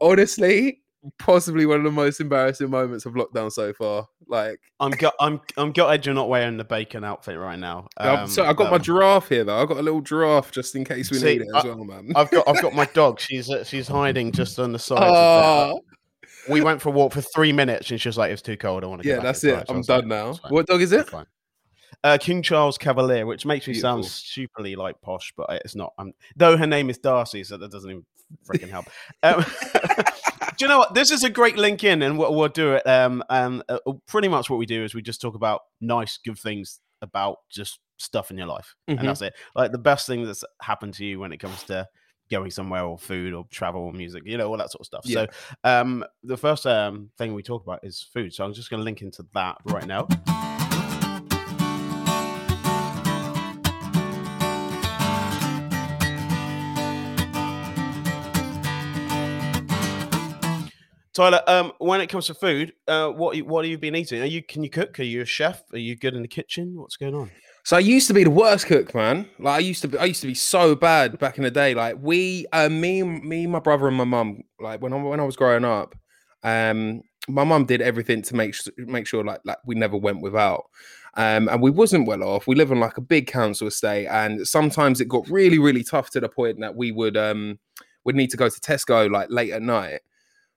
Honestly, 0.00 0.80
possibly 1.18 1.66
one 1.66 1.78
of 1.78 1.84
the 1.84 1.90
most 1.90 2.20
embarrassing 2.20 2.70
moments 2.70 3.06
of 3.06 3.14
lockdown 3.14 3.50
so 3.52 3.72
far. 3.72 4.06
Like, 4.28 4.58
I'm 4.80 4.92
gut. 4.92 5.14
I'm 5.20 5.40
I'm 5.56 5.72
gutted 5.72 6.06
you're 6.06 6.14
not 6.14 6.28
wearing 6.28 6.56
the 6.56 6.64
bacon 6.64 7.04
outfit 7.04 7.38
right 7.38 7.58
now. 7.58 7.86
I've- 7.98 8.30
so 8.30 8.44
I 8.44 8.52
got 8.52 8.70
my 8.70 8.76
um, 8.76 8.82
giraffe 8.82 9.28
here 9.28 9.44
though. 9.44 9.60
I've 9.60 9.68
got 9.68 9.76
a 9.78 9.82
little 9.82 10.00
giraffe 10.00 10.50
just 10.52 10.74
in 10.74 10.84
case 10.84 11.10
we 11.10 11.18
See, 11.18 11.26
need 11.26 11.42
it 11.42 11.48
as 11.54 11.64
I- 11.64 11.68
well, 11.68 11.84
man. 11.84 12.12
I've 12.16 12.30
got 12.30 12.48
I've 12.48 12.62
got 12.62 12.74
my 12.74 12.84
dog. 12.94 13.20
She's 13.20 13.50
uh, 13.50 13.62
she's 13.64 13.88
hiding 13.88 14.32
just 14.32 14.58
on 14.58 14.72
the 14.72 14.78
side. 14.78 15.02
Oh, 15.02 15.80
we 16.48 16.60
went 16.60 16.80
for 16.82 16.88
a 16.88 16.92
walk 16.92 17.12
for 17.12 17.20
three 17.20 17.52
minutes, 17.52 17.90
and 17.90 18.00
she 18.00 18.08
was 18.08 18.18
like, 18.18 18.30
"It's 18.32 18.42
too 18.42 18.56
cold. 18.56 18.84
I 18.84 18.86
want 18.86 19.02
to." 19.02 19.08
yeah, 19.08 19.20
that's 19.20 19.44
it. 19.44 19.64
I'm 19.68 19.82
done 19.82 20.08
now. 20.08 20.34
What 20.48 20.66
dog 20.66 20.82
is 20.82 20.92
it? 20.92 21.08
Uh, 22.04 22.18
King 22.20 22.42
Charles 22.42 22.78
Cavalier, 22.78 23.26
which 23.26 23.46
makes 23.46 23.68
me 23.68 23.74
sound 23.74 23.98
Beautiful. 24.02 24.16
stupidly 24.16 24.74
like 24.76 25.00
posh, 25.02 25.32
but 25.36 25.46
it's 25.64 25.76
not. 25.76 25.92
Um, 25.98 26.12
though 26.36 26.56
her 26.56 26.66
name 26.66 26.90
is 26.90 26.98
Darcy, 26.98 27.44
so 27.44 27.56
that 27.58 27.70
doesn't 27.70 27.90
even 27.90 28.04
freaking 28.48 28.70
help. 28.70 28.86
Um, 29.22 29.44
do 30.56 30.64
you 30.64 30.68
know 30.68 30.78
what? 30.78 30.94
This 30.94 31.10
is 31.12 31.22
a 31.22 31.30
great 31.30 31.56
link 31.56 31.84
in, 31.84 32.02
and 32.02 32.18
what 32.18 32.34
we'll 32.34 32.48
do 32.48 32.72
it. 32.74 32.86
Um, 32.86 33.22
um, 33.30 33.62
uh, 33.68 33.78
pretty 34.08 34.28
much 34.28 34.50
what 34.50 34.56
we 34.58 34.66
do 34.66 34.82
is 34.84 34.94
we 34.94 35.02
just 35.02 35.20
talk 35.20 35.34
about 35.36 35.60
nice, 35.80 36.18
good 36.24 36.38
things 36.38 36.80
about 37.02 37.36
just 37.50 37.78
stuff 37.98 38.30
in 38.32 38.38
your 38.38 38.46
life, 38.48 38.74
Mhm. 38.90 38.98
and 38.98 39.08
that's 39.08 39.22
it. 39.22 39.34
Like 39.54 39.70
the 39.70 39.78
best 39.78 40.06
thing 40.08 40.24
that's 40.24 40.42
happened 40.60 40.94
to 40.94 41.04
you 41.04 41.20
when 41.20 41.32
it 41.32 41.38
comes 41.38 41.62
to 41.64 41.86
going 42.32 42.50
somewhere 42.50 42.82
or 42.82 42.98
food 42.98 43.32
or 43.34 43.46
travel 43.50 43.82
or 43.82 43.92
music, 43.92 44.22
you 44.26 44.36
know, 44.38 44.48
all 44.50 44.56
that 44.56 44.70
sort 44.72 44.80
of 44.80 44.86
stuff. 44.86 45.02
Yeah. 45.04 45.26
So, 45.26 45.26
um, 45.62 46.04
the 46.24 46.36
first 46.36 46.66
um 46.66 47.10
thing 47.18 47.34
we 47.34 47.42
talk 47.42 47.62
about 47.62 47.84
is 47.84 48.02
food. 48.12 48.34
So 48.34 48.44
I'm 48.44 48.54
just 48.54 48.70
going 48.70 48.80
to 48.80 48.84
link 48.84 49.02
into 49.02 49.24
that 49.34 49.58
right 49.66 49.86
now. 49.86 50.08
Tyler, 61.14 61.42
um, 61.46 61.72
when 61.78 62.00
it 62.00 62.06
comes 62.06 62.26
to 62.28 62.34
food, 62.34 62.72
uh, 62.88 63.08
what 63.10 63.36
you- 63.36 63.44
what 63.44 63.64
have 63.64 63.70
you 63.70 63.76
been 63.76 63.94
eating? 63.94 64.22
Are 64.22 64.26
you 64.26 64.42
can 64.42 64.62
you 64.62 64.70
cook? 64.70 64.98
Are 64.98 65.02
you 65.02 65.20
a 65.20 65.26
chef? 65.26 65.62
Are 65.72 65.78
you 65.78 65.94
good 65.94 66.14
in 66.14 66.22
the 66.22 66.28
kitchen? 66.28 66.74
What's 66.80 66.96
going 66.96 67.14
on? 67.14 67.30
So 67.64 67.76
I 67.76 67.80
used 67.80 68.08
to 68.08 68.14
be 68.14 68.24
the 68.24 68.30
worst 68.30 68.66
cook, 68.66 68.94
man. 68.94 69.28
Like 69.38 69.56
I 69.56 69.58
used 69.60 69.82
to 69.82 69.88
be, 69.88 69.98
I 69.98 70.06
used 70.06 70.20
to 70.22 70.26
be 70.26 70.34
so 70.34 70.74
bad 70.74 71.18
back 71.18 71.38
in 71.38 71.44
the 71.44 71.50
day. 71.50 71.74
Like 71.74 71.96
we, 72.00 72.46
uh, 72.52 72.68
me, 72.68 73.02
me, 73.02 73.46
my 73.46 73.60
brother 73.60 73.86
and 73.86 73.96
my 73.96 74.04
mum. 74.04 74.42
Like 74.60 74.82
when 74.82 74.92
I 74.92 74.96
when 74.96 75.20
I 75.20 75.24
was 75.24 75.36
growing 75.36 75.64
up, 75.64 75.94
um, 76.42 77.02
my 77.28 77.44
mum 77.44 77.64
did 77.66 77.80
everything 77.80 78.22
to 78.22 78.34
make 78.34 78.56
make 78.78 79.06
sure 79.06 79.24
like 79.24 79.40
like 79.44 79.58
we 79.64 79.76
never 79.76 79.96
went 79.96 80.22
without. 80.22 80.64
Um, 81.14 81.48
and 81.48 81.62
we 81.62 81.70
wasn't 81.70 82.08
well 82.08 82.22
off. 82.24 82.46
We 82.46 82.56
live 82.56 82.72
on 82.72 82.80
like 82.80 82.96
a 82.96 83.02
big 83.02 83.26
council 83.26 83.68
estate, 83.68 84.06
and 84.06 84.46
sometimes 84.46 85.00
it 85.00 85.08
got 85.08 85.28
really, 85.28 85.58
really 85.58 85.84
tough 85.84 86.10
to 86.10 86.20
the 86.20 86.28
point 86.28 86.58
that 86.60 86.74
we 86.74 86.90
would 86.90 87.16
um 87.16 87.58
would 88.04 88.16
need 88.16 88.30
to 88.30 88.36
go 88.36 88.48
to 88.48 88.60
Tesco 88.60 89.08
like 89.10 89.28
late 89.30 89.52
at 89.52 89.62
night, 89.62 90.00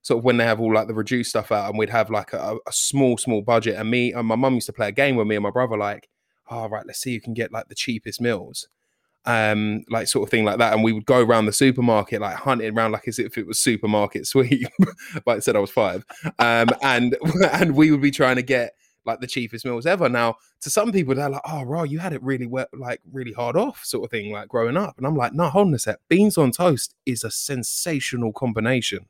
sort 0.02 0.20
of 0.20 0.24
when 0.24 0.38
they 0.38 0.46
have 0.46 0.60
all 0.60 0.74
like 0.74 0.88
the 0.88 0.94
reduced 0.96 1.30
stuff 1.30 1.52
out, 1.52 1.70
and 1.70 1.78
we'd 1.78 1.90
have 1.92 2.10
like 2.10 2.34
a, 2.34 2.58
a 2.68 2.72
small, 2.72 3.18
small 3.18 3.42
budget. 3.44 3.76
And 3.76 3.92
me 3.92 4.14
and 4.14 4.28
my 4.28 4.36
mum 4.36 4.56
used 4.56 4.68
to 4.68 4.74
play 4.74 4.88
a 4.88 4.92
game 4.92 5.18
with 5.18 5.28
me 5.28 5.36
and 5.36 5.44
my 5.44 5.52
brother, 5.52 5.78
like, 5.78 6.10
oh 6.50 6.68
right, 6.68 6.86
let's 6.86 7.00
see 7.00 7.12
you 7.12 7.22
can 7.22 7.34
get 7.34 7.52
like 7.52 7.68
the 7.68 7.76
cheapest 7.76 8.22
meals. 8.22 8.68
Um, 9.28 9.84
like 9.90 10.08
sort 10.08 10.28
of 10.28 10.30
thing 10.30 10.46
like 10.46 10.60
that, 10.60 10.74
and 10.74 10.84
we 10.84 10.92
would 10.92 11.08
go 11.08 11.20
around 11.20 11.48
the 11.48 11.54
supermarket, 11.54 12.22
like 12.22 12.36
hunting 12.36 12.78
around 12.78 12.92
like 12.92 13.08
as 13.08 13.18
if 13.18 13.38
it 13.40 13.48
was 13.48 13.60
supermarket 13.60 14.28
sweep. 14.28 14.68
but 15.26 15.38
I 15.38 15.40
said 15.40 15.56
I 15.56 15.60
was 15.60 15.72
five, 15.72 16.06
um, 16.38 16.70
and 16.82 17.18
and 17.52 17.76
we 17.76 17.92
would 17.92 18.02
be 18.02 18.12
trying 18.12 18.36
to 18.36 18.44
get 18.44 18.76
like 19.06 19.22
the 19.22 19.28
cheapest 19.28 19.66
meals 19.66 19.86
ever. 19.86 20.10
Now, 20.10 20.36
to 20.62 20.70
some 20.70 20.92
people, 20.92 21.16
they're 21.16 21.30
like, 21.30 21.42
"Oh, 21.48 21.64
raw, 21.64 21.84
you 21.84 22.00
had 22.00 22.14
it 22.14 22.22
really 22.22 22.46
well, 22.46 22.68
like 22.74 23.02
really 23.12 23.34
hard 23.34 23.56
off, 23.56 23.84
sort 23.84 24.04
of 24.04 24.12
thing, 24.12 24.32
like 24.32 24.48
growing 24.48 24.78
up." 24.78 24.98
And 24.98 25.08
I'm 25.08 25.16
like, 25.16 25.34
"No, 25.34 25.50
hold 25.50 25.68
on 25.68 25.74
a 25.74 25.80
sec. 25.80 26.00
Beans 26.08 26.38
on 26.38 26.52
toast 26.52 26.94
is 27.06 27.24
a 27.24 27.32
sensational 27.32 28.32
combination. 28.32 29.08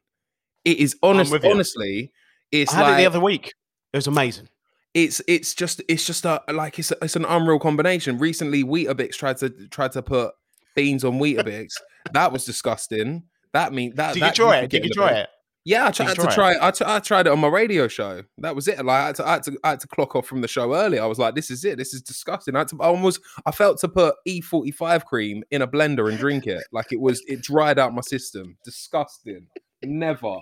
It 0.64 0.80
is 0.80 0.96
honest, 1.04 1.34
honestly, 1.44 2.12
it's 2.52 2.74
I 2.74 2.78
had 2.78 2.84
like 2.84 2.94
it 2.94 2.98
the 2.98 3.06
other 3.06 3.20
week. 3.20 3.54
It 3.94 3.98
was 3.98 4.08
amazing. 4.08 4.50
It's 4.96 5.22
it's 5.28 5.54
just 5.54 5.82
it's 5.90 6.08
just 6.08 6.26
a 6.26 6.42
like 6.52 6.80
it's 6.80 6.92
it's 7.02 7.18
an 7.18 7.26
unreal 7.26 7.60
combination. 7.60 8.18
Recently, 8.18 8.64
Weetabix 8.64 9.12
tried 9.14 9.38
to 9.38 9.50
tried 9.68 9.92
to 9.92 10.02
put 10.02 10.34
beans 10.74 11.04
on 11.04 11.20
Weetabix. 11.20 11.74
that 12.14 12.32
was 12.32 12.46
disgusting. 12.46 13.24
That 13.52 13.74
mean 13.74 13.94
that. 13.96 14.14
Did 14.14 14.22
you 14.22 14.26
that 14.26 14.36
try 14.36 14.58
it? 14.60 14.70
Did 14.72 14.86
you 14.86 14.92
try 14.92 15.12
it? 15.12 15.30
Yeah, 15.66 15.88
I 15.88 15.92
tried 15.92 16.10
to 16.10 16.16
try 16.16 16.34
try. 16.34 16.52
it? 16.54 16.60
I, 16.62 16.70
t- 16.70 16.86
I 16.86 17.00
tried 17.00 17.26
it 17.26 17.32
on 17.32 17.40
my 17.40 17.48
radio 17.48 17.88
show. 17.88 18.22
That 18.38 18.56
was 18.56 18.68
it. 18.68 18.86
Like 18.86 19.02
I 19.02 19.06
had, 19.08 19.16
to, 19.16 19.28
I 19.28 19.32
had 19.32 19.44
to, 19.44 19.58
I 19.64 19.70
had 19.72 19.80
to 19.80 19.88
clock 19.88 20.16
off 20.16 20.28
from 20.28 20.42
the 20.42 20.48
show 20.48 20.76
early. 20.76 21.00
I 21.00 21.08
was 21.08 21.18
like, 21.18 21.34
"This 21.34 21.50
is 21.50 21.66
it. 21.66 21.80
This 21.80 21.94
is 21.94 22.04
disgusting." 22.04 22.56
I, 22.56 22.60
had 22.60 22.68
to, 22.70 22.78
I 22.80 22.86
almost, 22.86 23.20
I 23.48 23.52
felt 23.52 23.80
to 23.80 23.90
put 23.90 24.16
E 24.26 24.42
forty 24.42 24.72
five 24.72 25.06
cream 25.06 25.44
in 25.52 25.62
a 25.64 25.68
blender 25.68 26.08
and 26.08 26.20
drink 26.20 26.46
it. 26.46 26.64
Like 26.72 26.92
it 26.92 27.02
was, 27.02 27.22
it 27.28 27.42
dried 27.42 27.80
out 27.80 27.96
my 27.96 28.02
system. 28.02 28.58
Disgusting. 28.64 29.48
Never. 29.86 30.40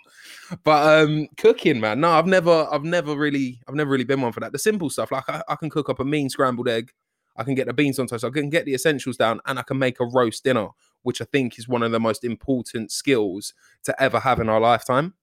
But 0.63 1.03
um 1.03 1.27
cooking, 1.37 1.79
man. 1.79 1.99
No, 2.01 2.11
I've 2.11 2.27
never, 2.27 2.67
I've 2.71 2.83
never 2.83 3.15
really, 3.15 3.61
I've 3.67 3.75
never 3.75 3.89
really 3.91 4.03
been 4.03 4.21
one 4.21 4.31
for 4.31 4.39
that. 4.39 4.51
The 4.51 4.59
simple 4.59 4.89
stuff, 4.89 5.11
like 5.11 5.27
I, 5.27 5.43
I 5.47 5.55
can 5.55 5.69
cook 5.69 5.89
up 5.89 5.99
a 5.99 6.05
mean 6.05 6.29
scrambled 6.29 6.67
egg. 6.67 6.91
I 7.35 7.43
can 7.43 7.55
get 7.55 7.67
the 7.67 7.73
beans 7.73 7.99
on 7.99 8.07
toast. 8.07 8.23
I 8.23 8.29
can 8.29 8.49
get 8.49 8.65
the 8.65 8.73
essentials 8.73 9.17
down, 9.17 9.41
and 9.45 9.57
I 9.57 9.63
can 9.63 9.79
make 9.79 9.99
a 9.99 10.05
roast 10.05 10.43
dinner, 10.43 10.67
which 11.01 11.21
I 11.21 11.25
think 11.25 11.57
is 11.57 11.67
one 11.67 11.83
of 11.83 11.91
the 11.91 11.99
most 11.99 12.23
important 12.23 12.91
skills 12.91 13.53
to 13.83 14.01
ever 14.01 14.19
have 14.19 14.39
in 14.39 14.49
our 14.49 14.59
lifetime. 14.59 15.15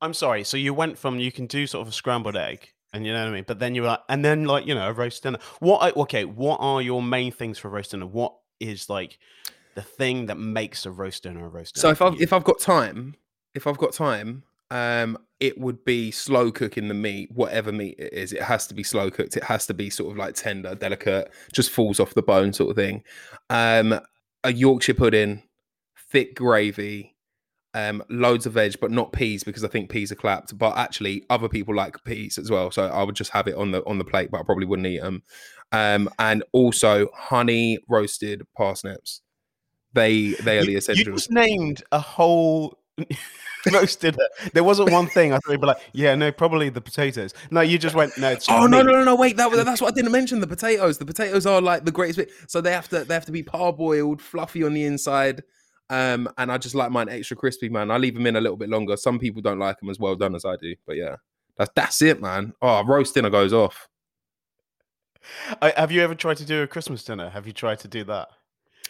I'm 0.00 0.14
sorry. 0.14 0.44
So 0.44 0.56
you 0.56 0.74
went 0.74 0.98
from 0.98 1.18
you 1.18 1.32
can 1.32 1.46
do 1.46 1.66
sort 1.66 1.82
of 1.82 1.92
a 1.92 1.94
scrambled 1.94 2.36
egg, 2.36 2.72
and 2.92 3.06
you 3.06 3.12
know 3.12 3.20
what 3.20 3.30
I 3.30 3.32
mean, 3.32 3.44
but 3.46 3.58
then 3.58 3.74
you 3.74 3.84
are, 3.84 3.88
like, 3.88 4.00
and 4.08 4.24
then 4.24 4.44
like 4.44 4.66
you 4.66 4.74
know 4.74 4.88
a 4.88 4.92
roast 4.92 5.22
dinner. 5.22 5.38
What? 5.60 5.96
Okay, 5.96 6.24
what 6.24 6.58
are 6.60 6.82
your 6.82 7.02
main 7.02 7.32
things 7.32 7.58
for 7.58 7.68
roast 7.68 7.92
dinner? 7.92 8.06
What 8.06 8.34
is 8.60 8.88
like 8.88 9.18
the 9.74 9.82
thing 9.82 10.26
that 10.26 10.38
makes 10.38 10.86
a 10.86 10.90
roast 10.90 11.22
dinner 11.22 11.46
a 11.46 11.48
roast 11.48 11.74
dinner? 11.74 11.82
So 11.82 11.90
if 11.90 12.02
I've 12.02 12.14
you? 12.14 12.20
if 12.20 12.32
I've 12.32 12.44
got 12.44 12.60
time, 12.60 13.16
if 13.54 13.66
I've 13.66 13.78
got 13.78 13.92
time, 13.92 14.44
um, 14.70 15.18
it 15.38 15.58
would 15.58 15.84
be 15.84 16.10
slow 16.10 16.50
cooking 16.50 16.88
the 16.88 16.94
meat, 16.94 17.30
whatever 17.32 17.72
meat 17.72 17.96
it 17.98 18.12
is. 18.12 18.32
It 18.32 18.42
has 18.42 18.66
to 18.68 18.74
be 18.74 18.82
slow 18.82 19.10
cooked. 19.10 19.36
It 19.36 19.44
has 19.44 19.66
to 19.66 19.74
be 19.74 19.90
sort 19.90 20.12
of 20.12 20.16
like 20.16 20.34
tender, 20.34 20.74
delicate, 20.74 21.30
just 21.52 21.70
falls 21.70 22.00
off 22.00 22.14
the 22.14 22.22
bone, 22.22 22.52
sort 22.52 22.70
of 22.70 22.76
thing. 22.76 23.02
Um, 23.50 24.00
a 24.44 24.52
Yorkshire 24.52 24.94
pudding, 24.94 25.42
thick 26.10 26.34
gravy, 26.34 27.16
um, 27.74 28.02
loads 28.08 28.46
of 28.46 28.54
veg, 28.54 28.76
but 28.80 28.90
not 28.90 29.12
peas 29.12 29.44
because 29.44 29.64
I 29.64 29.68
think 29.68 29.90
peas 29.90 30.12
are 30.12 30.16
clapped. 30.16 30.56
But 30.56 30.76
actually, 30.76 31.24
other 31.28 31.48
people 31.48 31.74
like 31.74 32.02
peas 32.04 32.38
as 32.38 32.50
well, 32.50 32.70
so 32.70 32.86
I 32.86 33.02
would 33.02 33.16
just 33.16 33.32
have 33.32 33.48
it 33.48 33.56
on 33.56 33.72
the 33.72 33.84
on 33.84 33.98
the 33.98 34.04
plate, 34.04 34.30
but 34.30 34.40
I 34.40 34.44
probably 34.44 34.66
wouldn't 34.66 34.86
eat 34.86 35.00
them. 35.00 35.22
Um, 35.72 36.08
and 36.18 36.44
also 36.52 37.08
honey 37.14 37.78
roasted 37.88 38.42
parsnips. 38.56 39.22
They 39.92 40.30
they 40.32 40.58
are 40.58 40.64
the 40.64 40.72
you, 40.72 40.80
you 40.94 41.04
just 41.04 41.30
named 41.30 41.82
a 41.92 41.98
whole 41.98 42.78
roast 43.72 44.00
dinner. 44.00 44.16
There 44.52 44.64
wasn't 44.64 44.90
one 44.90 45.06
thing. 45.06 45.32
I 45.32 45.36
thought 45.36 45.52
you'd 45.52 45.60
be 45.60 45.66
like, 45.66 45.90
yeah, 45.92 46.14
no, 46.14 46.32
probably 46.32 46.68
the 46.68 46.80
potatoes. 46.80 47.34
No, 47.50 47.60
you 47.60 47.78
just 47.78 47.94
went, 47.94 48.16
no, 48.18 48.30
it's 48.30 48.48
Oh 48.48 48.66
no 48.66 48.78
meat." 48.78 48.86
no 48.86 48.92
no 48.92 49.04
no! 49.04 49.14
Wait, 49.14 49.36
that 49.36 49.50
was 49.50 49.64
that's 49.64 49.80
what 49.80 49.92
I 49.92 49.94
didn't 49.94 50.12
mention. 50.12 50.40
The 50.40 50.46
potatoes. 50.46 50.98
The 50.98 51.06
potatoes 51.06 51.46
are 51.46 51.60
like 51.60 51.84
the 51.84 51.92
greatest 51.92 52.18
bit. 52.18 52.30
So 52.48 52.60
they 52.60 52.72
have 52.72 52.88
to 52.88 53.04
they 53.04 53.14
have 53.14 53.26
to 53.26 53.32
be 53.32 53.42
parboiled, 53.42 54.20
fluffy 54.20 54.64
on 54.64 54.74
the 54.74 54.84
inside. 54.84 55.42
Um, 55.90 56.28
and 56.38 56.50
I 56.50 56.56
just 56.56 56.74
like 56.74 56.90
mine 56.90 57.08
extra 57.08 57.36
crispy, 57.36 57.68
man. 57.68 57.90
I 57.90 57.98
leave 57.98 58.14
them 58.14 58.26
in 58.26 58.36
a 58.36 58.40
little 58.40 58.56
bit 58.56 58.70
longer. 58.70 58.96
Some 58.96 59.18
people 59.18 59.42
don't 59.42 59.58
like 59.58 59.78
them 59.78 59.90
as 59.90 59.98
well 59.98 60.16
done 60.16 60.34
as 60.34 60.44
I 60.44 60.56
do, 60.56 60.74
but 60.86 60.96
yeah, 60.96 61.16
that's 61.56 61.70
that's 61.74 62.02
it, 62.02 62.20
man. 62.20 62.54
Oh, 62.62 62.84
roast 62.84 63.14
dinner 63.14 63.30
goes 63.30 63.52
off. 63.52 63.88
I, 65.60 65.72
have 65.76 65.92
you 65.92 66.02
ever 66.02 66.14
tried 66.14 66.38
to 66.38 66.44
do 66.44 66.62
a 66.62 66.66
Christmas 66.66 67.04
dinner? 67.04 67.30
Have 67.30 67.46
you 67.46 67.52
tried 67.52 67.78
to 67.80 67.88
do 67.88 68.04
that? 68.04 68.28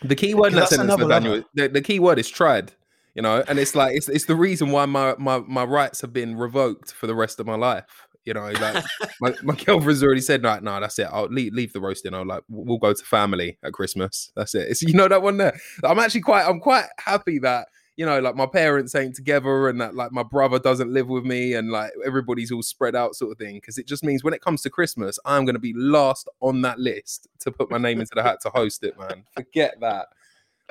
The 0.02 0.16
key 0.16 0.35
word 0.35 0.52
in 0.52 0.59
that 0.59 0.69
sentence, 0.69 0.92
another 0.92 1.07
Nathaniel, 1.07 1.45
the, 1.54 1.69
the 1.69 1.83
key 1.83 1.99
word 1.99 2.19
is 2.19 2.28
tried. 2.28 2.73
You 3.14 3.23
know, 3.23 3.45
and 3.47 3.59
it's 3.59 3.75
like 3.75 3.95
it's 3.95 4.09
it's 4.09 4.25
the 4.25 4.37
reason 4.37 4.71
why 4.71 4.87
my 4.87 5.14
my 5.19 5.38
my 5.40 5.64
rights 5.64 6.00
have 6.00 6.12
been 6.12 6.37
revoked 6.37 6.92
for 6.92 7.07
the 7.07 7.14
rest 7.14 7.40
of 7.40 7.47
my 7.47 7.57
life. 7.57 8.07
You 8.25 8.35
know, 8.35 8.50
like 8.50 8.85
my, 9.21 9.35
my 9.42 9.54
girlfriend's 9.57 10.02
already 10.02 10.21
said, 10.21 10.42
like, 10.42 10.62
no, 10.62 10.78
that's 10.81 10.99
it. 10.99 11.09
I'll 11.11 11.26
leave, 11.26 11.52
leave 11.52 11.73
the 11.73 11.81
roast 11.81 12.04
dinner. 12.04 12.25
Like, 12.25 12.45
we'll 12.49 12.78
go 12.78 12.92
to 12.92 13.04
family 13.04 13.59
at 13.64 13.73
Christmas. 13.73 14.31
That's 14.37 14.54
it. 14.54 14.69
It's 14.71 14.83
you 14.83 14.95
know 14.95 15.09
that 15.09 15.23
one 15.23 15.38
there. 15.38 15.59
I'm 15.85 15.99
actually 15.99 16.21
quite 16.21 16.47
I'm 16.47 16.61
quite 16.61 16.87
happy 16.99 17.38
that 17.40 17.66
you 17.97 18.07
know, 18.07 18.21
like 18.21 18.35
my 18.35 18.47
parents 18.47 18.95
ain't 18.95 19.14
together 19.14 19.69
and 19.69 19.81
that 19.81 19.95
like 19.95 20.12
my 20.12 20.23
brother 20.23 20.59
doesn't 20.59 20.92
live 20.92 21.09
with 21.09 21.25
me 21.25 21.54
and 21.54 21.71
like 21.71 21.92
everybody's 22.07 22.50
all 22.50 22.62
spread 22.62 22.97
out 22.97 23.14
sort 23.14 23.33
of 23.33 23.38
thing. 23.38 23.61
Cause 23.61 23.76
it 23.76 23.87
just 23.87 24.02
means 24.02 24.25
when 24.25 24.33
it 24.33 24.40
comes 24.40 24.62
to 24.62 24.71
Christmas, 24.71 25.19
I'm 25.26 25.45
gonna 25.45 25.59
be 25.59 25.75
last 25.75 26.28
on 26.40 26.62
that 26.62 26.78
list 26.78 27.28
to 27.40 27.52
put 27.52 27.71
my 27.71 27.78
name 27.78 28.00
into 28.00 28.14
the 28.14 28.23
hat 28.23 28.40
to 28.42 28.50
host 28.50 28.83
it, 28.83 28.99
man. 28.99 29.25
Forget 29.37 29.75
that. 29.81 30.07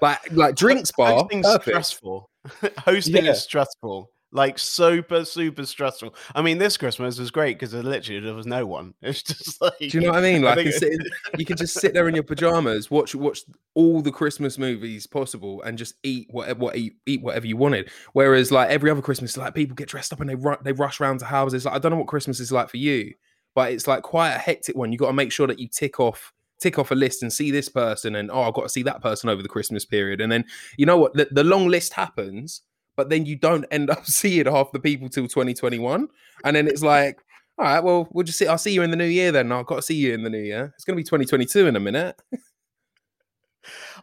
Like 0.02 0.20
like 0.32 0.56
drinks 0.56 0.92
bar. 0.92 1.28
Perfect. 1.28 1.64
stressful. 1.64 2.31
Hosting 2.80 3.26
Yeah. 3.26 3.32
is 3.32 3.44
stressful. 3.44 4.10
Like 4.34 4.58
super, 4.58 5.26
super 5.26 5.66
stressful. 5.66 6.16
I 6.34 6.42
mean, 6.42 6.58
this 6.58 6.78
Christmas 6.78 7.20
was 7.20 7.32
great 7.32 7.60
because 7.60 7.74
literally 7.74 8.22
there 8.22 8.34
was 8.34 8.46
no 8.46 8.66
one. 8.66 8.94
It's 9.02 9.24
just 9.24 9.62
like 9.62 9.78
Do 9.78 9.88
you 9.88 10.00
know 10.00 10.12
what 10.12 10.20
I 10.20 10.22
mean? 10.22 10.42
Like 10.44 10.56
think 10.56 10.70
it's 10.70 10.80
sitting- 10.80 11.00
you 11.38 11.46
can 11.46 11.58
just 11.58 11.74
sit 11.78 11.94
there 11.94 12.08
in 12.08 12.16
your 12.16 12.24
pajamas, 12.24 12.90
watch 12.90 13.14
watch 13.14 13.40
all 13.74 14.02
the 14.02 14.12
Christmas 14.12 14.58
movies 14.58 15.06
possible, 15.06 15.62
and 15.64 15.78
just 15.78 15.96
eat 16.04 16.28
whatever 16.32 16.60
what 16.60 16.78
eat, 16.78 16.94
eat 17.06 17.22
whatever 17.22 17.46
you 17.46 17.58
wanted. 17.58 17.90
Whereas 18.14 18.54
like 18.54 18.70
every 18.70 18.90
other 18.90 19.02
Christmas, 19.02 19.36
like 19.36 19.54
people 19.54 19.76
get 19.76 19.90
dressed 19.90 20.14
up 20.14 20.22
and 20.22 20.30
they 20.30 20.36
ru- 20.36 20.56
they 20.64 20.72
rush 20.72 21.02
around 21.02 21.18
to 21.20 21.26
houses. 21.26 21.66
Like 21.66 21.76
I 21.76 21.80
don't 21.80 21.92
know 21.92 21.98
what 21.98 22.08
Christmas 22.08 22.40
is 22.40 22.54
like 22.54 22.70
for 22.70 22.78
you, 22.78 23.14
but 23.54 23.74
it's 23.74 23.86
like 23.86 24.02
quite 24.02 24.32
a 24.32 24.40
hectic 24.40 24.78
one. 24.78 24.94
You 24.94 24.98
got 24.98 25.08
to 25.08 25.14
make 25.14 25.34
sure 25.34 25.48
that 25.48 25.60
you 25.60 25.68
tick 25.68 26.00
off 26.00 26.32
tick 26.62 26.80
off 26.80 26.92
a 26.92 26.96
list 26.96 27.24
and 27.24 27.32
see 27.34 27.52
this 27.52 27.70
person, 27.70 28.16
and 28.16 28.32
oh, 28.32 28.44
I've 28.44 28.54
got 28.54 28.64
to 28.64 28.70
see 28.70 28.84
that 28.84 29.02
person 29.02 29.30
over 29.30 29.42
the 29.42 29.50
Christmas 29.50 29.86
period, 29.86 30.22
and 30.22 30.32
then 30.32 30.46
you 30.78 30.86
know 30.86 30.98
what? 30.98 31.14
The, 31.14 31.28
the 31.32 31.44
long 31.44 31.68
list 31.68 31.94
happens, 31.94 32.62
but 32.96 33.10
then 33.10 33.26
you 33.26 33.36
don't 33.36 33.66
end 33.72 33.90
up 33.90 34.06
seeing 34.06 34.46
half 34.46 34.72
the 34.72 34.80
people 34.80 35.10
till 35.10 35.28
2021, 35.28 36.08
and 36.44 36.56
then 36.56 36.68
it's 36.68 36.84
like. 36.84 37.20
All 37.58 37.66
right, 37.66 37.84
well, 37.84 38.08
we'll 38.12 38.24
just 38.24 38.40
see. 38.40 38.48
I'll 38.48 38.58
see 38.58 38.72
you 38.72 38.82
in 38.82 38.90
the 38.90 38.98
new 38.98 39.04
year 39.04 39.32
then. 39.32 39.52
I've 39.52 39.68
got 39.68 39.76
to 39.76 39.82
see 39.84 39.94
you 39.94 40.14
in 40.14 40.24
the 40.24 40.32
new 40.32 40.40
year. 40.40 40.74
It's 40.74 40.86
going 40.86 40.96
to 40.96 41.00
be 41.00 41.04
2022 41.04 41.68
in 41.68 41.76
a 41.76 41.80
minute. 41.80 42.20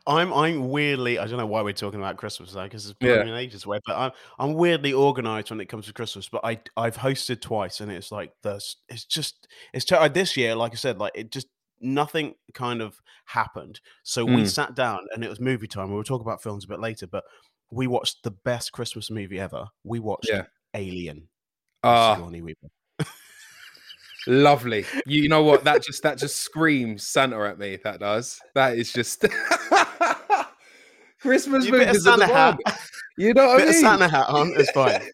I'm 0.06 0.32
I'm 0.32 0.68
weirdly 0.68 1.18
I 1.18 1.26
don't 1.26 1.38
know 1.38 1.46
why 1.46 1.62
we're 1.62 1.72
talking 1.72 2.00
about 2.00 2.16
Christmas 2.16 2.52
though 2.52 2.64
because 2.64 2.86
it's 2.86 2.98
been 2.98 3.28
ages 3.28 3.64
away, 3.64 3.80
but 3.84 3.96
I'm 3.96 4.12
I'm 4.38 4.54
weirdly 4.54 4.92
organized 4.92 5.50
when 5.50 5.60
it 5.60 5.68
comes 5.68 5.86
to 5.86 5.92
Christmas. 5.92 6.28
But 6.28 6.44
I 6.44 6.60
I've 6.76 6.96
hosted 6.96 7.40
twice 7.40 7.80
and 7.80 7.90
it's 7.90 8.12
like 8.12 8.32
this. 8.42 8.76
It's 8.88 9.04
just 9.04 9.48
it's 9.72 9.84
ter- 9.84 9.96
uh, 9.96 10.08
this 10.08 10.36
year, 10.36 10.54
like 10.54 10.72
I 10.72 10.76
said, 10.76 10.98
like 10.98 11.12
it 11.14 11.32
just 11.32 11.48
nothing 11.80 12.34
kind 12.54 12.80
of 12.82 13.00
happened. 13.26 13.80
So 14.02 14.24
we 14.24 14.42
Mm. 14.42 14.48
sat 14.50 14.74
down 14.74 15.00
and 15.14 15.24
it 15.24 15.28
was 15.30 15.40
movie 15.40 15.66
time. 15.68 15.92
We'll 15.92 16.02
talk 16.04 16.20
about 16.20 16.42
films 16.42 16.64
a 16.64 16.68
bit 16.68 16.80
later, 16.80 17.06
but 17.06 17.24
we 17.70 17.86
watched 17.86 18.22
the 18.22 18.30
best 18.30 18.72
Christmas 18.72 19.10
movie 19.10 19.38
ever. 19.38 19.66
We 19.84 19.98
watched 20.00 20.28
Yeah. 20.30 20.44
Alien. 20.74 21.28
Ah, 21.82 22.18
Weaver. 22.20 22.54
lovely. 24.26 24.84
You, 25.06 25.22
you 25.22 25.28
know 25.28 25.42
what? 25.42 25.64
That 25.64 25.82
just 25.84 26.02
that 26.02 26.18
just 26.18 26.36
screams 26.44 27.06
Santa 27.06 27.38
at 27.48 27.58
me. 27.58 27.76
That 27.84 28.00
does. 28.00 28.40
That 28.54 28.76
is 28.78 28.92
just 28.92 29.24
Christmas 31.20 31.66
You 31.66 31.72
movies 31.72 32.04
Santa 32.04 32.26
hat. 32.26 32.58
You 33.16 33.34
know 33.34 33.46
what 33.48 33.58
Bit 33.58 33.68
I 33.68 33.72
mean? 33.72 33.80
Santa 33.80 34.08
hat 34.08 34.28
on. 34.28 34.52
It's 34.56 34.70
fine. 34.70 35.00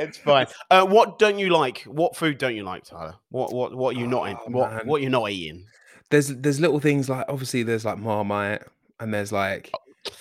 It's 0.00 0.16
fine. 0.18 0.46
Uh, 0.70 0.86
what 0.86 1.18
don't 1.18 1.40
you 1.40 1.48
like? 1.50 1.80
What 1.82 2.14
food 2.14 2.38
don't 2.38 2.54
you 2.54 2.62
like, 2.62 2.84
Tyler? 2.84 3.16
What 3.30 3.52
what 3.52 3.74
what 3.74 3.96
are 3.96 3.98
you 3.98 4.06
not 4.06 4.28
in? 4.28 4.36
Oh, 4.36 4.50
What 4.50 4.70
man. 4.72 4.86
what 4.86 5.02
you're 5.02 5.10
not 5.10 5.28
eating? 5.30 5.64
There's 6.10 6.28
there's 6.28 6.60
little 6.60 6.80
things 6.80 7.08
like 7.08 7.26
obviously 7.28 7.62
there's 7.62 7.84
like 7.84 7.98
Marmite 7.98 8.62
and 9.00 9.12
there's 9.12 9.32
like 9.32 9.70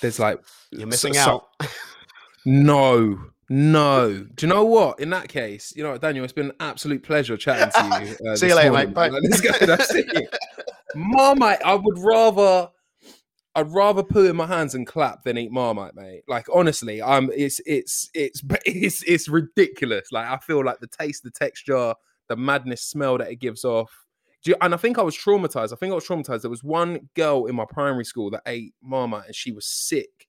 there's 0.01 0.19
like 0.19 0.39
You're 0.71 0.87
missing 0.87 1.13
so- 1.13 1.19
out. 1.61 1.67
No, 2.45 3.19
No. 3.49 4.25
Do 4.35 4.45
you 4.45 4.51
know 4.53 4.63
what? 4.65 4.99
In 4.99 5.09
that 5.11 5.27
case, 5.29 5.73
you 5.75 5.83
know 5.83 5.97
Daniel, 5.97 6.23
it's 6.23 6.33
been 6.33 6.47
an 6.51 6.55
absolute 6.59 7.03
pleasure 7.03 7.37
chatting 7.37 7.71
to 7.71 8.05
you. 8.05 8.15
Uh, 8.31 8.35
See 8.35 8.47
you 8.47 8.55
later, 8.55 8.71
morning, 8.71 8.89
mate. 8.89 8.93
Bye. 8.95 9.09
man. 9.09 9.21
Let's 9.23 9.41
go. 9.41 9.51
That's 9.65 9.93
it. 9.93 10.37
Marmite, 10.95 11.61
I 11.63 11.75
would 11.75 11.99
rather 11.99 12.69
I'd 13.55 13.71
rather 13.71 14.03
poo 14.03 14.25
in 14.29 14.35
my 14.35 14.45
hands 14.45 14.75
and 14.75 14.85
clap 14.85 15.23
than 15.23 15.37
eat 15.37 15.51
Marmite, 15.51 15.95
mate. 15.95 16.21
Like 16.27 16.45
honestly, 16.53 17.01
I'm 17.01 17.29
it's 17.33 17.59
it's 17.65 18.09
it's 18.13 18.41
it's 18.65 19.03
it's 19.03 19.27
ridiculous. 19.27 20.11
Like 20.11 20.27
I 20.27 20.37
feel 20.37 20.63
like 20.63 20.79
the 20.79 20.87
taste, 20.87 21.23
the 21.23 21.31
texture, 21.31 21.93
the 22.29 22.35
madness 22.35 22.83
smell 22.83 23.17
that 23.17 23.29
it 23.31 23.37
gives 23.37 23.65
off. 23.65 23.91
You- 24.47 24.55
and 24.61 24.73
I 24.73 24.77
think 24.77 24.97
I 24.97 25.03
was 25.03 25.15
traumatized. 25.15 25.73
I 25.73 25.75
think 25.75 25.91
I 25.91 25.95
was 25.95 26.05
traumatized. 26.05 26.41
There 26.41 26.49
was 26.49 26.63
one 26.63 27.09
girl 27.15 27.45
in 27.45 27.55
my 27.55 27.65
primary 27.65 28.05
school 28.05 28.29
that 28.31 28.43
ate 28.45 28.73
Marmite 28.81 29.27
and 29.27 29.35
she 29.35 29.51
was 29.51 29.65
sick 29.65 30.27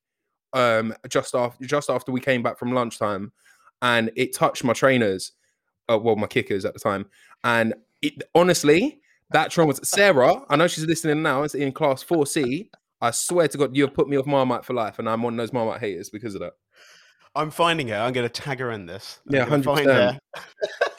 um 0.55 0.95
just 1.09 1.35
after 1.35 1.65
just 1.67 1.91
after 1.91 2.11
we 2.11 2.21
came 2.21 2.43
back 2.43 2.59
from 2.59 2.73
lunchtime 2.73 3.33
and 3.83 4.11
it 4.17 4.35
touched 4.35 4.65
my 4.65 4.73
trainers 4.73 5.33
uh, 5.93 5.99
well 5.99 6.17
my 6.17 6.27
kickers 6.27 6.65
at 6.65 6.73
the 6.73 6.81
time 6.81 7.07
and 7.45 7.75
it 8.01 8.23
honestly 8.35 9.01
that 9.31 9.51
traumatized 9.51 9.85
sarah 9.85 10.43
i 10.49 10.57
know 10.57 10.67
she's 10.67 10.87
listening 10.87 11.23
now 11.23 11.43
it's 11.43 11.55
in 11.55 11.71
class 11.71 12.03
4c 12.03 12.71
i 13.03 13.11
swear 13.11 13.47
to 13.49 13.59
god 13.59 13.77
you've 13.77 13.93
put 13.93 14.09
me 14.09 14.17
off 14.17 14.27
marmite 14.27 14.65
for 14.65 14.73
life 14.73 14.99
and 14.99 15.09
i'm 15.09 15.23
one 15.23 15.35
of 15.35 15.39
those 15.39 15.53
marmite 15.53 15.81
haters 15.81 16.09
because 16.09 16.35
of 16.35 16.41
that 16.41 16.55
I'm 17.35 17.51
finding 17.51 17.89
her. 17.89 17.97
I'm 17.97 18.13
going 18.13 18.29
to 18.29 18.33
tag 18.33 18.59
her 18.59 18.73
in 18.73 18.87
this. 18.87 19.21
I'm 19.29 19.35
Yeah, 19.35 19.47
100%. 19.47 20.19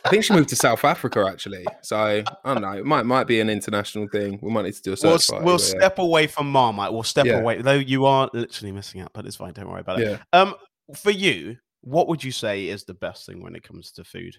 I 0.06 0.10
think 0.10 0.24
she 0.24 0.34
moved 0.34 0.50
to 0.50 0.56
south 0.56 0.84
africa 0.86 1.26
actually 1.30 1.66
so 1.82 1.98
i 1.98 2.24
don't 2.54 2.62
know 2.62 2.72
it 2.72 2.86
might 2.86 3.06
might 3.06 3.26
be 3.28 3.40
an 3.42 3.50
international 3.50 4.08
thing 4.08 4.40
we 4.42 4.50
might 4.52 4.64
need 4.64 4.74
to 4.74 4.82
do 4.82 4.94
a 4.94 4.98
We'll, 5.02 5.18
party, 5.20 5.46
we'll 5.46 5.58
but 5.58 5.62
yeah. 5.64 5.80
step 5.80 6.00
away 6.00 6.28
from 6.28 6.50
Marmite. 6.52 6.92
We'll 6.94 7.04
step 7.04 7.26
Yeah. 7.26 7.40
away, 7.40 7.62
though 7.62 7.74
you 7.74 8.06
are 8.06 8.30
literally 8.34 8.72
missing 8.72 9.02
out, 9.02 9.12
but 9.14 9.26
it's 9.26 9.36
fine. 9.36 9.54
Don't 9.54 9.70
worry 9.70 9.82
about 9.82 10.00
it. 10.00 10.08
yeah 10.10 10.18
Um, 10.34 10.56
for 10.96 11.12
you, 11.12 11.58
what 11.82 12.08
would 12.08 12.24
you 12.24 12.32
say 12.32 12.68
is 12.68 12.84
the 12.86 12.94
best 12.94 13.26
thing 13.26 13.42
when 13.44 13.56
it 13.56 13.64
comes 13.64 13.92
to 13.94 14.04
food? 14.04 14.36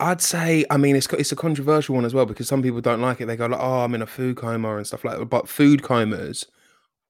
I'd 0.00 0.20
say, 0.20 0.64
I 0.70 0.76
mean, 0.76 0.94
it's 0.94 1.06
it's 1.14 1.32
a 1.32 1.36
controversial 1.36 1.94
one 1.96 2.04
as 2.04 2.14
well 2.14 2.26
because 2.26 2.46
some 2.46 2.62
people 2.62 2.80
don't 2.80 3.00
like 3.00 3.20
it. 3.20 3.26
They 3.26 3.36
go 3.36 3.46
like, 3.46 3.60
"Oh, 3.60 3.80
I'm 3.80 3.94
in 3.94 4.02
a 4.02 4.06
food 4.06 4.36
coma" 4.36 4.76
and 4.76 4.86
stuff 4.86 5.04
like 5.04 5.18
that. 5.18 5.24
But 5.26 5.48
food 5.48 5.82
comas 5.82 6.46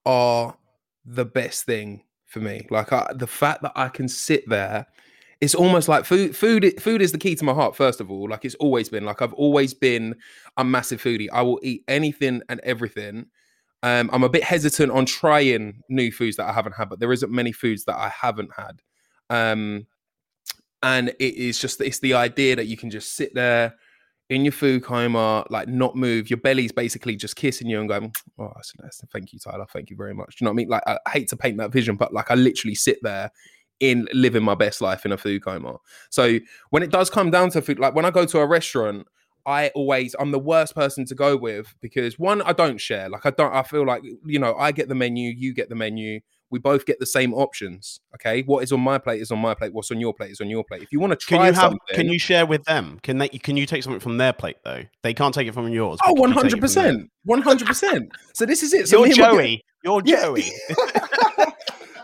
are 0.07 0.57
the 1.05 1.25
best 1.27 1.65
thing 1.65 2.05
for 2.27 2.41
me. 2.41 2.67
Like 2.71 2.93
I, 2.93 3.11
the 3.15 3.27
fact 3.27 3.63
that 3.63 3.73
I 3.77 3.89
can 3.89 4.09
sit 4.09 4.49
there, 4.49 4.87
it's 5.41 5.55
almost 5.55 5.89
like 5.89 6.05
food. 6.05 6.35
Food, 6.35 6.81
food 6.81 7.01
is 7.01 7.13
the 7.13 7.19
key 7.19 7.35
to 7.37 7.45
my 7.45 7.55
heart. 7.55 7.77
First 7.77 8.01
of 8.01 8.11
all, 8.11 8.29
like 8.29 8.45
it's 8.45 8.57
always 8.57 8.89
been. 8.89 9.05
Like 9.05 9.23
I've 9.23 9.35
always 9.35 9.73
been 9.73 10.17
a 10.57 10.65
massive 10.65 11.03
foodie. 11.03 11.29
I 11.33 11.43
will 11.43 11.61
eat 11.63 11.85
anything 11.87 12.43
and 12.49 12.61
everything. 12.61 13.27
Um, 13.85 14.11
I'm 14.13 14.25
a 14.25 14.29
bit 14.29 14.43
hesitant 14.43 14.91
on 14.91 15.07
trying 15.07 15.83
new 15.89 16.11
foods 16.11 16.37
that 16.37 16.49
I 16.49 16.53
haven't 16.53 16.75
had, 16.75 16.89
but 16.89 16.99
there 16.99 17.13
isn't 17.13 17.31
many 17.31 17.53
foods 17.53 17.85
that 17.85 17.97
I 17.97 18.09
haven't 18.09 18.51
had. 18.57 18.83
Um, 19.31 19.87
and 20.83 21.11
it 21.21 21.35
is 21.35 21.61
just 21.61 21.81
it's 21.81 22.01
the 22.01 22.15
idea 22.15 22.57
that 22.57 22.67
you 22.67 22.77
can 22.77 22.91
just 22.91 23.15
sit 23.15 23.35
there 23.35 23.75
in 24.31 24.45
your 24.45 24.53
food 24.53 24.83
coma, 24.83 25.45
like 25.51 25.69
not 25.69 25.97
move. 25.97 26.29
Your 26.29 26.39
belly's 26.39 26.73
basically 26.73 27.17
just 27.17 27.37
kissing 27.37 27.69
you 27.69 27.79
and 27.81 27.89
going, 27.89 28.13
"Oh, 28.39 28.51
that's, 28.57 28.73
that's, 28.79 29.05
thank 29.13 29.33
you, 29.33 29.39
Tyler. 29.39 29.67
Thank 29.73 29.91
you 29.91 29.97
very 29.97 30.15
much." 30.15 30.37
Do 30.37 30.45
you 30.45 30.47
know 30.47 30.51
what 30.51 30.55
I 30.55 30.63
mean? 30.63 30.69
Like 30.69 30.83
I 30.87 30.99
hate 31.11 31.29
to 31.29 31.37
paint 31.37 31.59
that 31.59 31.73
vision, 31.73 31.97
but 31.97 32.13
like 32.13 32.31
I 32.31 32.35
literally 32.35 32.75
sit 32.75 32.99
there 33.03 33.31
in 33.81 34.09
living 34.13 34.43
my 34.43 34.55
best 34.55 34.81
life 34.81 35.05
in 35.05 35.13
a 35.13 35.17
food 35.17 35.43
coma. 35.45 35.77
So 36.11 36.39
when 36.71 36.83
it 36.83 36.91
does 36.91 37.11
come 37.11 37.31
down 37.31 37.51
to 37.51 37.63
food, 37.63 37.79
like 37.79 37.95
when 37.95 38.05
I 38.05 38.11
go 38.11 38.25
to 38.25 38.39
a 38.39 38.47
restaurant. 38.47 39.07
I 39.47 39.69
always 39.69 40.15
I'm 40.21 40.31
the 40.31 40.39
worst 40.39 40.75
person 40.75 41.07
to 41.07 41.15
go 41.15 41.35
with 41.35 41.75
because 41.81 42.19
one 42.19 42.43
I 42.43 42.53
don't 42.53 42.79
share 42.79 43.09
like 43.09 43.25
I 43.25 43.31
don't 43.31 43.55
I 43.55 43.63
feel 43.63 43.87
like 43.87 44.03
you 44.27 44.39
know 44.39 44.55
I 44.57 44.73
get 44.73 44.89
the 44.89 44.95
menu 44.95 45.33
you 45.35 45.55
get 45.55 45.71
the 45.71 45.75
menu 45.75 46.21
we 46.51 46.59
both 46.59 46.85
get 46.85 46.99
the 46.99 47.07
same 47.07 47.33
options 47.33 48.01
okay 48.15 48.43
what 48.43 48.63
is 48.63 48.73
on 48.73 48.81
my 48.81 48.99
plate 48.99 49.23
is 49.23 49.31
on 49.31 49.39
my 49.39 49.55
plate 49.55 49.73
what's 49.73 49.91
on 49.91 50.01
your 50.01 50.13
plate 50.13 50.33
is 50.33 50.41
on 50.43 50.51
your 50.51 50.65
plate 50.65 50.83
if 50.83 50.93
you 50.93 51.01
want 51.01 51.13
to 51.13 51.17
try 51.17 51.39
Can 51.39 51.47
you 51.47 51.53
have? 51.53 51.63
something 51.63 51.97
Can 51.97 52.09
you 52.09 52.19
share 52.19 52.45
with 52.45 52.65
them? 52.65 52.99
Can 53.03 53.19
they? 53.19 53.29
Can 53.29 53.57
you 53.57 53.65
take 53.65 53.83
something 53.83 54.01
from 54.01 54.19
their 54.19 54.33
plate 54.33 54.57
though? 54.65 54.83
They 55.03 55.15
can't 55.15 55.35
take 55.35 55.49
it 55.49 55.55
from 55.55 55.69
yours. 55.69 55.99
Oh, 56.05 56.15
but 56.15 56.33
can 56.33 56.37
you 56.37 56.43
take 56.43 56.63
it 56.63 56.71
from 56.71 57.09
100%. 57.27 57.63
100%. 57.63 58.09
So 58.35 58.45
this 58.45 58.63
is 58.63 58.75
it. 58.75 58.89
So 58.89 58.99
You're 58.99 59.07
me 59.07 59.11
and 59.13 59.21
my 59.21 59.27
girl- 59.27 59.37
Joey. 59.37 59.65
You're. 59.85 60.03
Joey. 60.03 60.45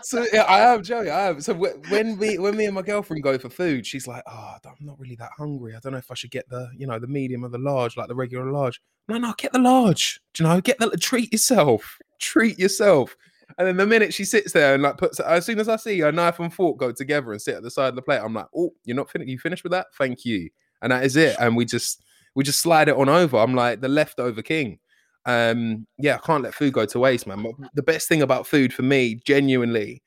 so 0.05 0.23
yeah, 0.31 0.43
I 0.43 0.71
am 0.71 0.83
Joey. 0.83 1.09
I 1.09 1.29
am. 1.29 1.41
So 1.41 1.55
wh- 1.55 1.91
when 1.91 2.19
we 2.19 2.37
when 2.37 2.55
me 2.55 2.65
and 2.65 2.75
my 2.75 2.83
girlfriend 2.83 3.23
go 3.23 3.39
for 3.39 3.49
food, 3.49 3.87
she's 3.87 4.07
like, 4.07 4.21
"Oh, 4.27 4.55
I'm 4.63 4.85
not 4.85 4.99
really 4.99 5.15
that 5.15 5.31
hungry. 5.35 5.75
I 5.75 5.79
don't 5.79 5.93
know 5.93 5.97
if 5.97 6.11
I 6.11 6.13
should 6.13 6.29
get 6.29 6.47
the 6.47 6.69
you 6.77 6.85
know 6.85 6.99
the 6.99 7.07
medium 7.07 7.43
or 7.43 7.49
the 7.49 7.57
large, 7.57 7.97
like 7.97 8.07
the 8.07 8.13
regular 8.13 8.51
large." 8.51 8.79
No, 9.07 9.17
no, 9.17 9.33
get 9.35 9.51
the 9.51 9.59
large. 9.59 10.21
Do 10.35 10.43
you 10.43 10.49
know? 10.49 10.61
Get 10.61 10.77
the 10.77 10.91
treat 10.91 11.31
yourself. 11.31 11.97
Treat 12.19 12.59
yourself. 12.59 13.17
And 13.57 13.67
then 13.67 13.77
the 13.77 13.85
minute 13.87 14.13
she 14.13 14.25
sits 14.25 14.51
there 14.53 14.75
and 14.75 14.83
like 14.83 14.97
puts, 14.97 15.19
as 15.19 15.43
soon 15.43 15.59
as 15.59 15.69
I 15.69 15.75
see 15.75 16.01
a 16.01 16.11
knife 16.11 16.39
and 16.39 16.53
fork 16.53 16.77
go 16.77 16.91
together 16.91 17.31
and 17.31 17.41
sit 17.41 17.55
at 17.55 17.63
the 17.63 17.71
side 17.71 17.89
of 17.89 17.95
the 17.95 18.01
plate, 18.03 18.21
I'm 18.23 18.33
like, 18.35 18.47
"Oh, 18.55 18.73
you're 18.83 18.95
not 18.95 19.09
finished. 19.09 19.29
You 19.29 19.39
finished 19.39 19.63
with 19.63 19.71
that? 19.71 19.87
Thank 19.97 20.23
you." 20.23 20.51
And 20.83 20.91
that 20.91 21.03
is 21.03 21.15
it. 21.15 21.35
And 21.39 21.55
we 21.55 21.65
just 21.65 22.03
we 22.35 22.43
just 22.43 22.59
slide 22.59 22.89
it 22.89 22.95
on 22.95 23.09
over. 23.09 23.37
I'm 23.37 23.55
like 23.55 23.81
the 23.81 23.89
leftover 23.89 24.43
king 24.43 24.77
um 25.25 25.85
yeah 25.97 26.15
i 26.15 26.17
can't 26.19 26.43
let 26.43 26.53
food 26.53 26.71
go 26.73 26.85
to 26.85 26.99
waste 26.99 27.25
man 27.25 27.41
But 27.41 27.69
the 27.73 27.83
best 27.83 28.07
thing 28.07 28.21
about 28.21 28.45
food 28.45 28.71
for 28.73 28.83
me 28.83 29.15
genuinely 29.25 30.03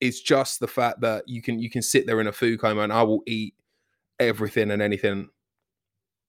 is 0.00 0.20
just 0.20 0.60
the 0.60 0.66
fact 0.66 1.00
that 1.02 1.22
you 1.28 1.40
can 1.40 1.58
you 1.58 1.70
can 1.70 1.82
sit 1.82 2.06
there 2.06 2.20
in 2.20 2.26
a 2.26 2.32
food 2.32 2.60
coma 2.60 2.82
and 2.82 2.92
i 2.92 3.02
will 3.02 3.22
eat 3.26 3.54
everything 4.18 4.70
and 4.70 4.82
anything 4.82 5.28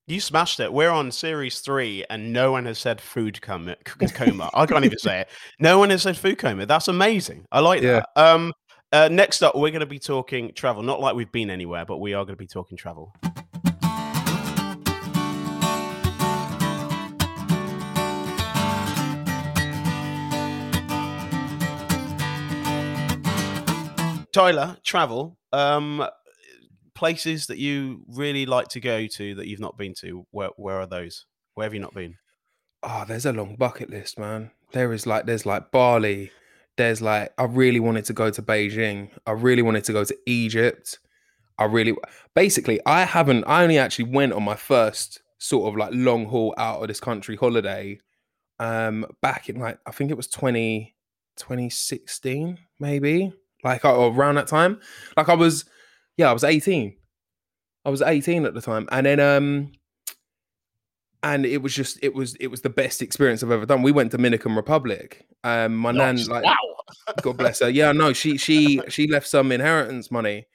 You 0.07 0.21
smashed 0.21 0.59
it. 0.61 0.71
We're 0.71 0.89
on 0.89 1.11
series 1.11 1.59
three, 1.59 2.05
and 2.09 2.31
no 2.31 2.53
one 2.53 2.65
has 2.65 2.79
said 2.79 3.01
food 3.01 3.41
coma. 3.41 3.75
coma. 4.13 4.49
I 4.53 4.65
can't 4.65 4.85
even 4.85 4.99
say 4.99 5.21
it. 5.21 5.29
No 5.59 5.79
one 5.79 5.89
has 5.89 6.03
said 6.03 6.15
food 6.15 6.37
coma. 6.37 6.65
That's 6.65 6.87
amazing. 6.87 7.45
I 7.51 7.59
like 7.59 7.81
Yeah. 7.81 8.03
that. 8.15 8.21
Um, 8.21 8.53
uh, 8.93 9.09
next 9.11 9.41
up, 9.43 9.53
we're 9.55 9.71
going 9.71 9.81
to 9.81 9.85
be 9.85 9.99
talking 9.99 10.53
travel. 10.53 10.81
Not 10.81 11.01
like 11.01 11.13
we've 11.15 11.31
been 11.33 11.49
anywhere, 11.49 11.83
but 11.85 11.97
we 11.97 12.13
are 12.13 12.23
going 12.23 12.35
to 12.37 12.39
be 12.41 12.47
talking 12.47 12.77
travel. 12.77 13.13
Tyler, 24.37 24.77
travel. 24.83 25.37
Um, 25.51 26.07
places 26.93 27.47
that 27.47 27.57
you 27.57 28.03
really 28.07 28.45
like 28.45 28.67
to 28.69 28.79
go 28.79 29.07
to 29.07 29.35
that 29.35 29.47
you've 29.47 29.59
not 29.59 29.77
been 29.77 29.93
to. 29.99 30.25
Where 30.31 30.49
where 30.57 30.79
are 30.79 30.87
those? 30.87 31.25
Where 31.55 31.65
have 31.65 31.73
you 31.73 31.79
not 31.79 31.93
been? 31.93 32.15
oh 32.83 33.05
there's 33.07 33.25
a 33.25 33.33
long 33.33 33.55
bucket 33.55 33.89
list 33.89 34.19
man 34.19 34.51
there 34.71 34.93
is 34.93 35.07
like 35.07 35.25
there's 35.25 35.45
like 35.45 35.71
bali 35.71 36.31
there's 36.77 37.01
like 37.01 37.33
i 37.37 37.43
really 37.43 37.79
wanted 37.79 38.05
to 38.05 38.13
go 38.13 38.29
to 38.29 38.41
beijing 38.41 39.09
i 39.25 39.31
really 39.31 39.61
wanted 39.61 39.83
to 39.83 39.93
go 39.93 40.03
to 40.03 40.15
egypt 40.25 40.99
i 41.57 41.65
really 41.65 41.95
basically 42.35 42.79
i 42.85 43.03
haven't 43.03 43.43
i 43.45 43.63
only 43.63 43.77
actually 43.77 44.05
went 44.05 44.33
on 44.33 44.43
my 44.43 44.55
first 44.55 45.21
sort 45.39 45.67
of 45.67 45.77
like 45.77 45.89
long 45.93 46.25
haul 46.25 46.53
out 46.57 46.81
of 46.81 46.87
this 46.87 46.99
country 46.99 47.35
holiday 47.35 47.99
um 48.59 49.05
back 49.21 49.49
in 49.49 49.59
like 49.59 49.79
i 49.85 49.91
think 49.91 50.11
it 50.11 50.17
was 50.17 50.27
20 50.27 50.95
2016 51.35 52.57
maybe 52.79 53.31
like 53.63 53.83
or 53.83 54.11
around 54.11 54.35
that 54.35 54.47
time 54.47 54.79
like 55.15 55.29
i 55.29 55.33
was 55.33 55.65
yeah 56.17 56.29
i 56.29 56.33
was 56.33 56.43
18 56.43 56.95
i 57.85 57.89
was 57.89 58.01
18 58.01 58.45
at 58.45 58.53
the 58.53 58.61
time 58.61 58.87
and 58.91 59.05
then 59.05 59.19
um 59.19 59.71
and 61.23 61.45
it 61.45 61.61
was 61.61 61.73
just 61.73 61.97
it 62.03 62.13
was 62.13 62.35
it 62.35 62.47
was 62.47 62.61
the 62.61 62.69
best 62.69 63.01
experience 63.01 63.41
i've 63.43 63.51
ever 63.51 63.65
done 63.65 63.81
we 63.81 63.91
went 63.91 64.11
to 64.11 64.17
dominican 64.17 64.55
republic 64.55 65.25
um 65.43 65.75
my 65.75 65.91
nan 65.91 66.23
like 66.27 66.43
wow. 66.43 66.55
God 67.21 67.37
bless 67.37 67.59
her. 67.59 67.69
Yeah, 67.69 67.91
no, 67.91 68.13
she 68.13 68.37
she 68.37 68.81
she 68.89 69.07
left 69.07 69.27
some 69.27 69.51
inheritance 69.51 70.11
money, 70.11 70.47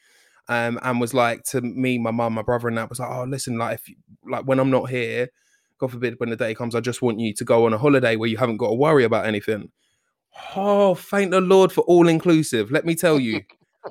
um, 0.49 0.79
and 0.83 1.01
was 1.01 1.15
like 1.15 1.43
to 1.45 1.61
me, 1.61 1.99
my 1.99 2.11
mum, 2.11 2.35
my 2.35 2.43
brother, 2.43 2.69
and 2.69 2.79
that 2.79 2.89
was 2.89 3.01
like, 3.01 3.11
oh, 3.11 3.25
listen, 3.25 3.59
like 3.59 3.75
if 3.75 3.89
you, 3.89 3.97
like 4.29 4.45
when 4.45 4.59
I'm 4.59 4.71
not 4.71 4.91
here, 4.91 5.29
God 5.79 5.93
forbid, 5.93 6.19
when 6.19 6.31
the 6.31 6.37
day 6.37 6.55
comes, 6.55 6.75
I 6.75 6.81
just 6.81 7.03
want 7.03 7.21
you 7.21 7.35
to 7.35 7.45
go 7.45 7.67
on 7.67 7.73
a 7.73 7.79
holiday 7.79 8.17
where 8.17 8.29
you 8.29 8.37
haven't 8.37 8.59
got 8.59 8.69
to 8.69 8.75
worry 8.75 9.05
about 9.05 9.27
anything. 9.27 9.71
Oh, 10.57 10.95
thank 10.95 11.31
the 11.31 11.41
Lord 11.41 11.73
for 11.73 11.83
all 11.83 12.09
inclusive. 12.09 12.71
Let 12.71 12.85
me 12.85 12.95
tell 12.95 13.19
you, 13.21 13.43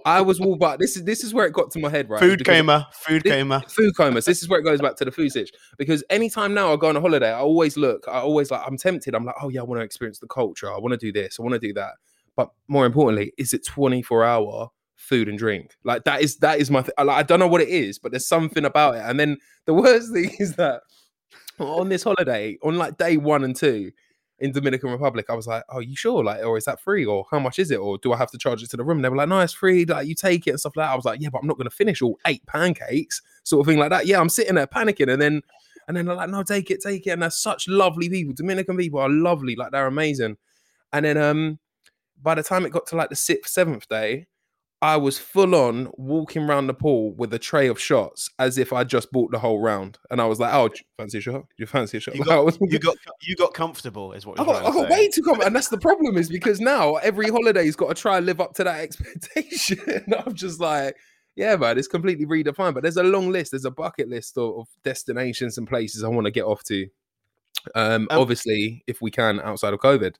I 0.05 0.21
was 0.21 0.39
all 0.39 0.55
but 0.55 0.79
this 0.79 0.95
is 0.95 1.03
this 1.03 1.23
is 1.23 1.33
where 1.33 1.45
it 1.45 1.53
got 1.53 1.69
to 1.71 1.79
my 1.79 1.89
head, 1.89 2.09
right? 2.09 2.19
Food 2.19 2.39
Because- 2.39 2.57
coma. 2.57 2.87
Food 2.93 3.23
This- 3.23 3.33
coma. 3.33 3.63
food 3.67 3.95
comas. 3.95 4.25
This 4.25 4.41
is 4.41 4.49
where 4.49 4.59
it 4.59 4.63
goes 4.63 4.81
back 4.81 4.95
to 4.97 5.05
the 5.05 5.11
food 5.11 5.31
sitch. 5.31 5.51
Because 5.77 6.03
anytime 6.09 6.53
now 6.53 6.71
I 6.73 6.77
go 6.77 6.87
on 6.89 6.95
a 6.97 7.01
holiday, 7.01 7.29
I 7.31 7.39
always 7.39 7.77
look, 7.77 8.05
I 8.07 8.19
always 8.19 8.49
like, 8.51 8.61
I'm 8.65 8.77
tempted. 8.77 9.13
I'm 9.13 9.25
like, 9.25 9.35
oh 9.41 9.49
yeah, 9.49 9.61
I 9.61 9.63
want 9.63 9.79
to 9.81 9.85
experience 9.85 10.19
the 10.19 10.27
culture. 10.27 10.71
I 10.71 10.77
want 10.79 10.93
to 10.93 10.97
do 10.97 11.11
this. 11.11 11.37
I 11.39 11.43
want 11.43 11.53
to 11.53 11.59
do 11.59 11.73
that. 11.73 11.93
But 12.35 12.49
more 12.67 12.85
importantly, 12.85 13.33
is 13.37 13.53
it 13.53 13.65
24 13.67 14.23
hour 14.23 14.69
food 14.95 15.27
and 15.27 15.37
drink? 15.37 15.75
Like 15.83 16.05
that 16.05 16.21
is 16.21 16.37
that 16.37 16.59
is 16.59 16.71
my. 16.71 16.81
Th- 16.81 16.93
like, 16.97 17.09
I 17.17 17.23
don't 17.23 17.39
know 17.39 17.47
what 17.47 17.61
it 17.61 17.69
is, 17.69 17.99
but 17.99 18.11
there's 18.11 18.27
something 18.27 18.65
about 18.65 18.95
it. 18.95 19.03
And 19.05 19.19
then 19.19 19.37
the 19.65 19.73
worst 19.75 20.13
thing 20.13 20.31
is 20.39 20.55
that 20.55 20.81
on 21.59 21.89
this 21.89 22.03
holiday, 22.03 22.57
on 22.63 22.77
like 22.77 22.97
day 22.97 23.17
one 23.17 23.43
and 23.43 23.55
two 23.55 23.91
in 24.41 24.51
Dominican 24.51 24.89
Republic, 24.89 25.27
I 25.29 25.35
was 25.35 25.47
like, 25.47 25.63
"Oh, 25.69 25.79
you 25.79 25.95
sure? 25.95 26.23
Like, 26.23 26.43
or 26.43 26.57
is 26.57 26.65
that 26.65 26.81
free? 26.81 27.05
Or 27.05 27.25
how 27.31 27.39
much 27.39 27.59
is 27.59 27.71
it? 27.71 27.77
Or 27.77 27.97
do 27.99 28.11
I 28.11 28.17
have 28.17 28.31
to 28.31 28.37
charge 28.37 28.63
it 28.63 28.69
to 28.71 28.77
the 28.77 28.83
room?" 28.83 28.97
And 28.97 29.05
they 29.05 29.09
were 29.09 29.15
like, 29.15 29.29
"No, 29.29 29.39
it's 29.39 29.53
free. 29.53 29.85
Like, 29.85 30.07
you 30.07 30.15
take 30.15 30.47
it 30.47 30.51
and 30.51 30.59
stuff 30.59 30.75
like 30.75 30.87
that." 30.87 30.93
I 30.93 30.95
was 30.95 31.05
like, 31.05 31.21
"Yeah, 31.21 31.29
but 31.31 31.39
I'm 31.39 31.47
not 31.47 31.57
going 31.57 31.69
to 31.69 31.75
finish 31.75 32.01
all 32.01 32.19
eight 32.25 32.45
pancakes, 32.47 33.21
sort 33.43 33.61
of 33.61 33.71
thing 33.71 33.79
like 33.79 33.91
that." 33.91 34.07
Yeah, 34.07 34.19
I'm 34.19 34.29
sitting 34.29 34.55
there 34.55 34.67
panicking, 34.67 35.11
and 35.11 35.21
then 35.21 35.41
and 35.87 35.95
then 35.95 36.05
they're 36.05 36.15
like, 36.15 36.29
"No, 36.29 36.43
take 36.43 36.71
it, 36.71 36.81
take 36.81 37.07
it." 37.07 37.11
And 37.11 37.21
they're 37.21 37.29
such 37.29 37.67
lovely 37.67 38.09
people. 38.09 38.33
Dominican 38.33 38.77
people 38.77 38.99
are 38.99 39.09
lovely, 39.09 39.55
like 39.55 39.71
they're 39.71 39.87
amazing. 39.87 40.37
And 40.91 41.05
then 41.05 41.17
um, 41.17 41.59
by 42.21 42.35
the 42.35 42.43
time 42.43 42.65
it 42.65 42.71
got 42.71 42.87
to 42.87 42.95
like 42.95 43.09
the 43.09 43.15
sixth, 43.15 43.53
seventh 43.53 43.87
day, 43.87 44.27
I 44.83 44.97
was 44.97 45.19
full 45.19 45.53
on 45.53 45.91
walking 45.93 46.43
around 46.43 46.65
the 46.65 46.73
pool 46.73 47.13
with 47.13 47.31
a 47.35 47.39
tray 47.39 47.67
of 47.67 47.79
shots 47.79 48.31
as 48.39 48.57
if 48.57 48.73
I 48.73 48.83
just 48.83 49.11
bought 49.11 49.31
the 49.31 49.37
whole 49.37 49.59
round. 49.59 49.99
And 50.09 50.19
I 50.19 50.25
was 50.25 50.39
like, 50.39 50.51
oh, 50.53 50.65
you 50.65 50.81
fancy 50.97 51.19
a 51.19 51.21
shot? 51.21 51.43
You 51.57 51.67
fancy 51.67 51.97
a 51.97 51.99
shot? 51.99 52.15
You 52.15 52.23
got, 52.23 52.57
you 52.61 52.79
got 52.79 52.97
you 53.21 53.35
got 53.35 53.53
comfortable, 53.53 54.13
is 54.13 54.25
what 54.25 54.39
I 54.39 54.45
got, 54.45 54.65
I 54.65 54.71
got 54.71 54.87
to 54.87 54.91
way 54.91 55.07
too 55.07 55.21
confident. 55.21 55.47
And 55.47 55.55
that's 55.55 55.67
the 55.67 55.77
problem 55.77 56.17
is 56.17 56.29
because 56.29 56.59
now 56.59 56.95
every 56.95 57.29
holiday's 57.29 57.75
got 57.75 57.89
to 57.89 58.01
try 58.01 58.17
and 58.17 58.25
live 58.25 58.41
up 58.41 58.55
to 58.55 58.63
that 58.63 58.79
expectation. 58.79 60.03
I'm 60.25 60.33
just 60.33 60.59
like, 60.59 60.95
yeah, 61.35 61.55
man, 61.57 61.77
it's 61.77 61.87
completely 61.87 62.25
redefined. 62.25 62.73
But 62.73 62.81
there's 62.81 62.97
a 62.97 63.03
long 63.03 63.29
list. 63.29 63.51
There's 63.51 63.65
a 63.65 63.71
bucket 63.71 64.09
list 64.09 64.35
of, 64.37 64.57
of 64.57 64.67
destinations 64.83 65.59
and 65.59 65.67
places 65.67 66.03
I 66.03 66.07
want 66.07 66.25
to 66.25 66.31
get 66.31 66.45
off 66.45 66.63
to. 66.65 66.87
Um, 67.75 68.07
Um, 68.09 68.19
obviously, 68.19 68.83
if 68.87 68.99
we 68.99 69.11
can, 69.11 69.39
outside 69.41 69.73
of 69.73 69.79
COVID. 69.79 70.15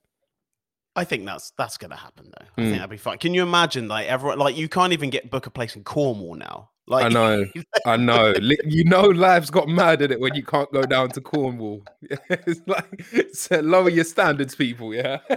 I 0.94 1.04
think 1.04 1.24
that's 1.24 1.52
that's 1.56 1.78
gonna 1.78 1.96
happen 1.96 2.26
though. 2.38 2.46
I 2.56 2.60
Mm. 2.60 2.64
think 2.64 2.76
that'd 2.76 2.90
be 2.90 2.96
fine. 2.96 3.18
Can 3.18 3.32
you 3.34 3.42
imagine 3.42 3.88
like 3.88 4.06
everyone 4.08 4.38
like 4.38 4.56
you 4.56 4.68
can't 4.68 4.92
even 4.92 5.10
get 5.10 5.30
book 5.30 5.46
a 5.46 5.50
place 5.50 5.74
in 5.76 5.84
Cornwall 5.84 6.34
now? 6.34 6.68
Like 6.86 7.06
I 7.06 7.08
know, 7.08 7.44
I 7.86 7.96
know. 7.96 8.34
You 8.64 8.84
know, 8.84 9.02
life's 9.02 9.50
got 9.50 9.68
mad 9.68 10.02
at 10.02 10.10
it 10.10 10.20
when 10.20 10.34
you 10.34 10.42
can't 10.44 10.70
go 10.72 10.82
down 10.82 11.10
to 11.10 11.20
Cornwall. 11.20 11.82
it's 12.28 12.60
like 12.66 13.04
it's, 13.12 13.50
uh, 13.52 13.60
lower 13.62 13.88
your 13.88 14.04
standards, 14.04 14.54
people. 14.54 14.92
Yeah. 14.92 15.18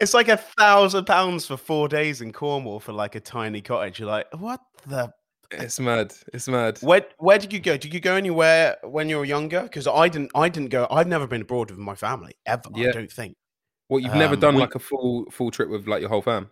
it's 0.00 0.14
like 0.14 0.28
a 0.28 0.36
thousand 0.36 1.04
pounds 1.06 1.44
for 1.44 1.56
four 1.56 1.88
days 1.88 2.20
in 2.20 2.32
Cornwall 2.32 2.78
for 2.80 2.92
like 2.92 3.14
a 3.16 3.20
tiny 3.20 3.60
cottage. 3.60 3.98
You're 3.98 4.08
like, 4.08 4.26
what 4.38 4.60
the 4.86 5.12
it's 5.50 5.78
mad. 5.78 6.14
It's 6.32 6.48
mad. 6.48 6.78
where 6.78 7.04
where 7.18 7.36
did 7.38 7.52
you 7.52 7.60
go? 7.60 7.76
Did 7.76 7.92
you 7.92 8.00
go 8.00 8.14
anywhere 8.14 8.76
when 8.82 9.08
you 9.10 9.18
were 9.18 9.24
younger? 9.26 9.62
Because 9.64 9.86
I 9.86 10.08
didn't 10.08 10.30
I 10.34 10.48
didn't 10.48 10.70
go 10.70 10.86
I've 10.90 11.08
never 11.08 11.26
been 11.26 11.42
abroad 11.42 11.70
with 11.70 11.78
my 11.80 11.94
family 11.96 12.34
ever, 12.46 12.62
Yeah. 12.74 12.88
I 12.88 12.92
don't 12.92 13.12
think. 13.12 13.36
What 13.92 14.02
you've 14.02 14.14
never 14.14 14.34
Um, 14.34 14.40
done 14.40 14.54
we- 14.54 14.60
like 14.62 14.74
a 14.74 14.78
full 14.78 15.30
full 15.30 15.50
trip 15.50 15.68
with 15.68 15.86
like 15.86 16.00
your 16.00 16.08
whole 16.08 16.22
fam? 16.22 16.50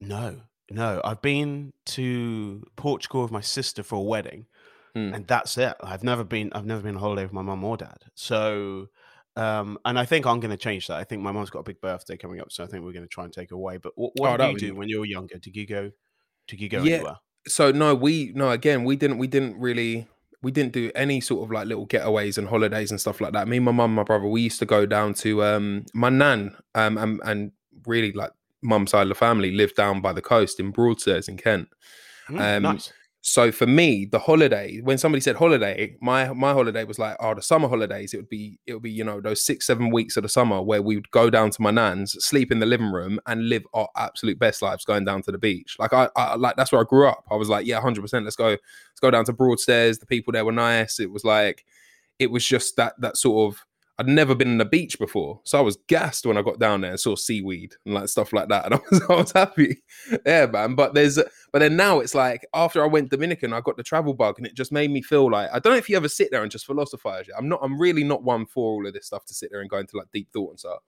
No, 0.00 0.40
no. 0.70 1.00
I've 1.04 1.20
been 1.20 1.72
to 1.86 2.64
Portugal 2.76 3.20
with 3.22 3.30
my 3.30 3.42
sister 3.42 3.82
for 3.82 3.96
a 3.96 4.02
wedding, 4.02 4.46
Hmm. 4.94 5.12
and 5.14 5.26
that's 5.26 5.58
it. 5.58 5.74
I've 5.82 6.02
never 6.02 6.24
been. 6.24 6.50
I've 6.54 6.64
never 6.64 6.80
been 6.82 6.94
on 6.94 7.00
holiday 7.00 7.24
with 7.24 7.34
my 7.34 7.42
mum 7.42 7.62
or 7.64 7.76
dad. 7.76 7.98
So, 8.14 8.88
um, 9.36 9.78
and 9.84 9.98
I 9.98 10.06
think 10.06 10.24
I'm 10.26 10.40
going 10.40 10.50
to 10.52 10.56
change 10.56 10.86
that. 10.86 10.96
I 10.96 11.04
think 11.04 11.20
my 11.22 11.32
mum's 11.32 11.50
got 11.50 11.58
a 11.60 11.64
big 11.64 11.80
birthday 11.82 12.16
coming 12.16 12.40
up, 12.40 12.50
so 12.50 12.64
I 12.64 12.66
think 12.66 12.82
we're 12.84 12.92
going 12.92 13.04
to 13.04 13.08
try 13.08 13.24
and 13.24 13.32
take 13.32 13.50
her 13.50 13.56
away. 13.56 13.76
But 13.76 13.92
what, 13.96 14.12
Oh, 14.18 14.22
what 14.22 14.38
did 14.38 14.52
you 14.52 14.68
do 14.70 14.74
when 14.74 14.88
you 14.88 15.00
were 15.00 15.04
younger? 15.06 15.36
Did 15.38 15.54
you 15.56 15.66
go? 15.66 15.92
Did 16.48 16.60
you 16.62 16.68
go 16.70 16.82
Yeah. 16.82 16.94
anywhere? 16.96 17.16
so 17.48 17.70
no 17.72 17.94
we 17.94 18.32
no 18.34 18.50
again 18.50 18.84
we 18.84 18.94
didn't 18.96 19.16
we 19.16 19.26
didn't 19.26 19.58
really 19.58 20.06
we 20.42 20.50
didn't 20.50 20.72
do 20.72 20.90
any 20.94 21.20
sort 21.20 21.44
of 21.44 21.50
like 21.50 21.66
little 21.66 21.86
getaways 21.86 22.38
and 22.38 22.48
holidays 22.48 22.90
and 22.90 23.00
stuff 23.00 23.20
like 23.20 23.32
that 23.32 23.46
me 23.48 23.58
my 23.58 23.72
mum 23.72 23.94
my 23.94 24.02
brother 24.02 24.26
we 24.26 24.40
used 24.40 24.58
to 24.58 24.66
go 24.66 24.86
down 24.86 25.12
to 25.14 25.42
um 25.44 25.84
my 25.94 26.08
nan 26.08 26.56
um 26.74 26.96
and, 26.98 27.20
and 27.24 27.52
really 27.86 28.12
like 28.12 28.32
mum's 28.62 28.90
side 28.90 29.02
of 29.02 29.08
the 29.08 29.14
family 29.14 29.52
lived 29.52 29.74
down 29.76 30.00
by 30.00 30.12
the 30.12 30.22
coast 30.22 30.58
in 30.60 30.70
broadstairs 30.70 31.28
in 31.28 31.36
kent 31.36 31.68
Mm, 32.28 32.56
Um, 32.56 32.62
nice. 32.62 32.92
So 33.22 33.52
for 33.52 33.66
me 33.66 34.06
the 34.06 34.18
holiday 34.18 34.80
when 34.80 34.96
somebody 34.96 35.20
said 35.20 35.36
holiday 35.36 35.94
my 36.00 36.32
my 36.32 36.52
holiday 36.54 36.84
was 36.84 36.98
like 36.98 37.14
oh 37.20 37.34
the 37.34 37.42
summer 37.42 37.68
holidays 37.68 38.14
it 38.14 38.16
would 38.16 38.28
be 38.30 38.58
it 38.66 38.72
would 38.72 38.82
be 38.82 38.90
you 38.90 39.04
know 39.04 39.20
those 39.20 39.44
six 39.44 39.66
seven 39.66 39.90
weeks 39.90 40.16
of 40.16 40.22
the 40.22 40.28
summer 40.28 40.62
where 40.62 40.80
we 40.80 40.94
would 40.94 41.10
go 41.10 41.28
down 41.28 41.50
to 41.50 41.60
my 41.60 41.70
nan's 41.70 42.12
sleep 42.24 42.50
in 42.50 42.60
the 42.60 42.66
living 42.66 42.90
room 42.90 43.20
and 43.26 43.50
live 43.50 43.62
our 43.74 43.88
absolute 43.96 44.38
best 44.38 44.62
lives 44.62 44.86
going 44.86 45.04
down 45.04 45.20
to 45.20 45.30
the 45.30 45.38
beach. 45.38 45.76
Like 45.78 45.92
i, 45.92 46.08
I 46.16 46.36
like 46.36 46.56
that's 46.56 46.72
where 46.72 46.80
i 46.80 46.84
grew 46.84 47.08
up. 47.08 47.24
I 47.30 47.36
was 47.36 47.50
like 47.50 47.66
yeah 47.66 47.80
100% 47.80 48.24
let's 48.24 48.36
go 48.36 48.48
let's 48.48 49.00
go 49.00 49.10
down 49.10 49.26
to 49.26 49.34
broadstairs. 49.34 49.98
The 49.98 50.06
people 50.06 50.32
there 50.32 50.44
were 50.44 50.52
nice. 50.52 50.98
It 50.98 51.10
was 51.10 51.24
like 51.24 51.66
it 52.18 52.30
was 52.30 52.46
just 52.46 52.76
that 52.76 52.94
that 53.00 53.18
sort 53.18 53.52
of 53.52 53.64
I'd 54.00 54.08
never 54.08 54.34
been 54.34 54.48
on 54.48 54.56
the 54.56 54.64
beach 54.64 54.98
before, 54.98 55.42
so 55.44 55.58
I 55.58 55.60
was 55.60 55.76
gassed 55.86 56.24
when 56.24 56.38
I 56.38 56.42
got 56.42 56.58
down 56.58 56.80
there 56.80 56.92
and 56.92 56.98
saw 56.98 57.16
seaweed 57.16 57.74
and 57.84 57.94
like 57.94 58.08
stuff 58.08 58.32
like 58.32 58.48
that, 58.48 58.64
and 58.64 58.74
I 58.76 58.80
was 58.90 59.02
I 59.02 59.14
was 59.14 59.32
happy, 59.32 59.82
yeah, 60.24 60.46
man. 60.46 60.74
But 60.74 60.94
there's 60.94 61.18
but 61.52 61.58
then 61.58 61.76
now 61.76 62.00
it's 62.00 62.14
like 62.14 62.46
after 62.54 62.82
I 62.82 62.86
went 62.86 63.10
Dominican, 63.10 63.52
I 63.52 63.60
got 63.60 63.76
the 63.76 63.82
travel 63.82 64.14
bug, 64.14 64.38
and 64.38 64.46
it 64.46 64.56
just 64.56 64.72
made 64.72 64.90
me 64.90 65.02
feel 65.02 65.30
like 65.30 65.50
I 65.52 65.58
don't 65.58 65.74
know 65.74 65.78
if 65.78 65.90
you 65.90 65.98
ever 65.98 66.08
sit 66.08 66.30
there 66.30 66.42
and 66.42 66.50
just 66.50 66.64
philosophize. 66.64 67.26
I'm 67.36 67.46
not. 67.46 67.60
I'm 67.62 67.78
really 67.78 68.02
not 68.02 68.22
one 68.22 68.46
for 68.46 68.72
all 68.72 68.86
of 68.86 68.94
this 68.94 69.06
stuff 69.06 69.26
to 69.26 69.34
sit 69.34 69.50
there 69.52 69.60
and 69.60 69.68
go 69.68 69.76
into 69.76 69.98
like 69.98 70.08
deep 70.14 70.32
thought 70.32 70.52
and 70.52 70.58
stuff. 70.58 70.78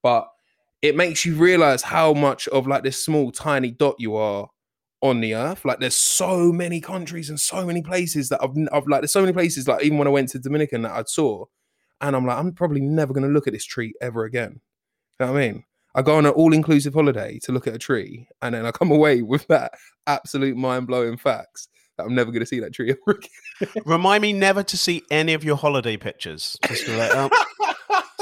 But 0.00 0.28
it 0.80 0.94
makes 0.94 1.24
you 1.24 1.34
realize 1.34 1.82
how 1.82 2.12
much 2.14 2.46
of 2.48 2.68
like 2.68 2.84
this 2.84 3.04
small 3.04 3.32
tiny 3.32 3.72
dot 3.72 3.96
you 3.98 4.14
are 4.14 4.48
on 5.02 5.20
the 5.20 5.34
earth. 5.34 5.64
Like 5.64 5.80
there's 5.80 5.96
so 5.96 6.52
many 6.52 6.80
countries 6.80 7.30
and 7.30 7.40
so 7.40 7.66
many 7.66 7.82
places 7.82 8.28
that 8.28 8.40
I've, 8.40 8.50
I've 8.72 8.86
like 8.86 9.00
there's 9.00 9.12
so 9.12 9.22
many 9.22 9.32
places 9.32 9.66
like 9.66 9.82
even 9.84 9.98
when 9.98 10.06
I 10.06 10.12
went 10.12 10.28
to 10.30 10.38
Dominican 10.38 10.82
that 10.82 10.92
I 10.92 11.02
saw, 11.04 11.46
and 12.00 12.16
I'm 12.16 12.26
like 12.26 12.38
I'm 12.38 12.52
probably 12.52 12.80
never 12.80 13.12
going 13.12 13.26
to 13.26 13.32
look 13.32 13.46
at 13.46 13.52
this 13.52 13.64
tree 13.64 13.94
ever 14.00 14.24
again. 14.24 14.60
You 15.18 15.26
know 15.26 15.32
what 15.32 15.42
I 15.42 15.52
mean? 15.52 15.64
I 15.94 16.02
go 16.02 16.16
on 16.16 16.26
an 16.26 16.32
all-inclusive 16.32 16.94
holiday 16.94 17.38
to 17.42 17.52
look 17.52 17.66
at 17.66 17.74
a 17.74 17.78
tree, 17.78 18.28
and 18.42 18.54
then 18.54 18.66
I 18.66 18.70
come 18.70 18.90
away 18.92 19.22
with 19.22 19.46
that 19.48 19.72
absolute 20.06 20.56
mind-blowing 20.56 21.16
facts 21.16 21.68
that 21.96 22.06
I'm 22.06 22.14
never 22.14 22.30
going 22.30 22.40
to 22.40 22.46
see 22.46 22.60
that 22.60 22.72
tree 22.72 22.94
ever 23.08 23.18
again. 23.18 23.82
Remind 23.84 24.22
me 24.22 24.32
never 24.32 24.62
to 24.62 24.76
see 24.76 25.02
any 25.10 25.34
of 25.34 25.44
your 25.44 25.56
holiday 25.56 25.96
pictures. 25.96 26.56
Just 26.66 26.88
like, 26.88 27.10
oh, 27.14 27.30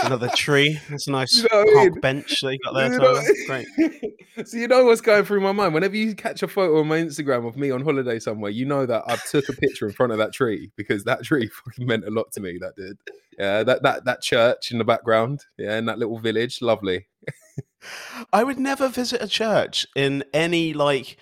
another 0.04 0.28
tree. 0.36 0.78
It's 0.90 1.06
a 1.06 1.10
nice 1.10 1.36
You 1.42 1.48
know 1.52 1.80
I 1.80 1.84
mean? 1.88 2.00
bench 2.00 2.40
that 2.40 2.52
you 2.52 2.58
got 2.64 2.72
there. 2.74 2.92
You 2.92 2.98
know- 2.98 3.14
Tyler. 3.14 3.64
Great. 3.76 4.46
so 4.48 4.56
you 4.56 4.68
know 4.68 4.84
what's 4.84 5.00
going 5.00 5.24
through 5.24 5.40
my 5.40 5.52
mind. 5.52 5.74
Whenever 5.74 5.96
you 5.96 6.14
catch 6.14 6.42
a 6.42 6.48
photo 6.48 6.80
on 6.80 6.88
my 6.88 6.98
Instagram 6.98 7.46
of 7.46 7.56
me 7.56 7.70
on 7.70 7.82
holiday 7.84 8.18
somewhere, 8.18 8.50
you 8.50 8.64
know 8.66 8.86
that 8.86 9.04
I 9.06 9.16
took 9.30 9.48
a 9.48 9.52
picture 9.52 9.86
in 9.86 9.92
front 9.92 10.12
of 10.12 10.18
that 10.18 10.32
tree 10.32 10.70
because 10.76 11.04
that 11.04 11.24
tree 11.24 11.46
fucking 11.64 11.86
meant 11.86 12.04
a 12.06 12.10
lot 12.10 12.30
to 12.32 12.40
me. 12.40 12.58
That 12.60 12.76
did. 12.76 12.98
Yeah, 13.38 13.62
that 13.62 13.82
that 13.82 14.04
that 14.04 14.20
church 14.22 14.72
in 14.72 14.78
the 14.78 14.84
background. 14.84 15.44
Yeah, 15.56 15.76
in 15.78 15.86
that 15.86 15.98
little 15.98 16.18
village, 16.18 16.60
lovely. 16.62 17.06
I 18.32 18.42
would 18.42 18.58
never 18.58 18.88
visit 18.88 19.22
a 19.22 19.28
church 19.28 19.86
in 19.94 20.24
any 20.34 20.72
like 20.74 21.16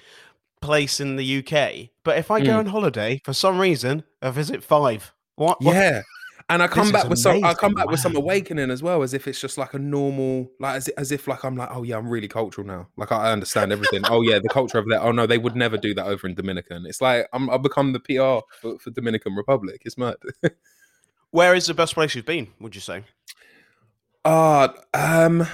place 0.62 1.00
in 1.00 1.16
the 1.16 1.38
UK, 1.38 1.90
but 2.02 2.16
if 2.18 2.30
I 2.30 2.40
go 2.40 2.52
Mm. 2.52 2.58
on 2.60 2.66
holiday 2.66 3.20
for 3.24 3.34
some 3.34 3.58
reason, 3.58 4.04
I 4.22 4.30
visit 4.30 4.64
five. 4.64 5.12
What? 5.36 5.62
what- 5.62 5.74
Yeah. 5.76 6.02
And 6.48 6.62
I 6.62 6.68
come 6.68 6.92
back 6.92 7.08
with 7.08 7.18
some. 7.18 7.42
I 7.42 7.54
come 7.54 7.72
amazing, 7.72 7.74
back 7.74 7.90
with 7.90 8.00
some 8.00 8.14
awakening 8.14 8.70
as 8.70 8.80
well, 8.80 9.02
as 9.02 9.14
if 9.14 9.26
it's 9.26 9.40
just 9.40 9.58
like 9.58 9.74
a 9.74 9.80
normal, 9.80 10.48
like 10.60 10.76
as, 10.76 10.88
as 10.90 11.10
if 11.10 11.26
like 11.26 11.44
I'm 11.44 11.56
like, 11.56 11.70
oh 11.72 11.82
yeah, 11.82 11.96
I'm 11.96 12.08
really 12.08 12.28
cultural 12.28 12.64
now. 12.64 12.86
Like 12.96 13.10
I 13.10 13.32
understand 13.32 13.72
everything. 13.72 14.02
oh 14.08 14.22
yeah, 14.22 14.38
the 14.38 14.48
culture 14.48 14.78
over 14.78 14.88
there. 14.88 15.02
Oh 15.02 15.10
no, 15.10 15.26
they 15.26 15.38
would 15.38 15.56
never 15.56 15.76
do 15.76 15.92
that 15.94 16.06
over 16.06 16.28
in 16.28 16.34
Dominican. 16.34 16.86
It's 16.86 17.00
like 17.00 17.26
I'm. 17.32 17.50
I've 17.50 17.62
become 17.62 17.92
the 17.92 18.00
PR 18.00 18.46
for, 18.60 18.78
for 18.78 18.90
Dominican 18.90 19.34
Republic. 19.34 19.82
It's 19.84 19.98
mad. 19.98 20.16
Where 21.30 21.54
is 21.54 21.66
the 21.66 21.74
best 21.74 21.94
place 21.94 22.14
you've 22.14 22.26
been? 22.26 22.48
Would 22.60 22.74
you 22.74 22.80
say? 22.80 23.04
Uh 24.24 24.68
um 24.94 25.46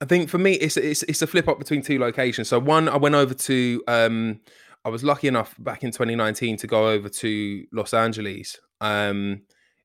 I 0.00 0.04
think 0.04 0.28
for 0.28 0.38
me 0.38 0.54
it's 0.54 0.76
it's 0.76 1.02
it's 1.04 1.22
a 1.22 1.26
flip 1.26 1.48
up 1.48 1.58
between 1.58 1.82
two 1.82 1.98
locations. 1.98 2.48
So 2.48 2.58
one 2.58 2.88
I 2.88 2.96
went 2.96 3.14
over 3.14 3.34
to 3.34 3.82
um 3.86 4.40
I 4.84 4.88
was 4.88 5.04
lucky 5.04 5.28
enough 5.28 5.54
back 5.58 5.84
in 5.84 5.90
2019 5.90 6.56
to 6.58 6.66
go 6.66 6.88
over 6.88 7.08
to 7.08 7.66
Los 7.72 7.94
Angeles. 7.94 8.58
Um 8.80 9.42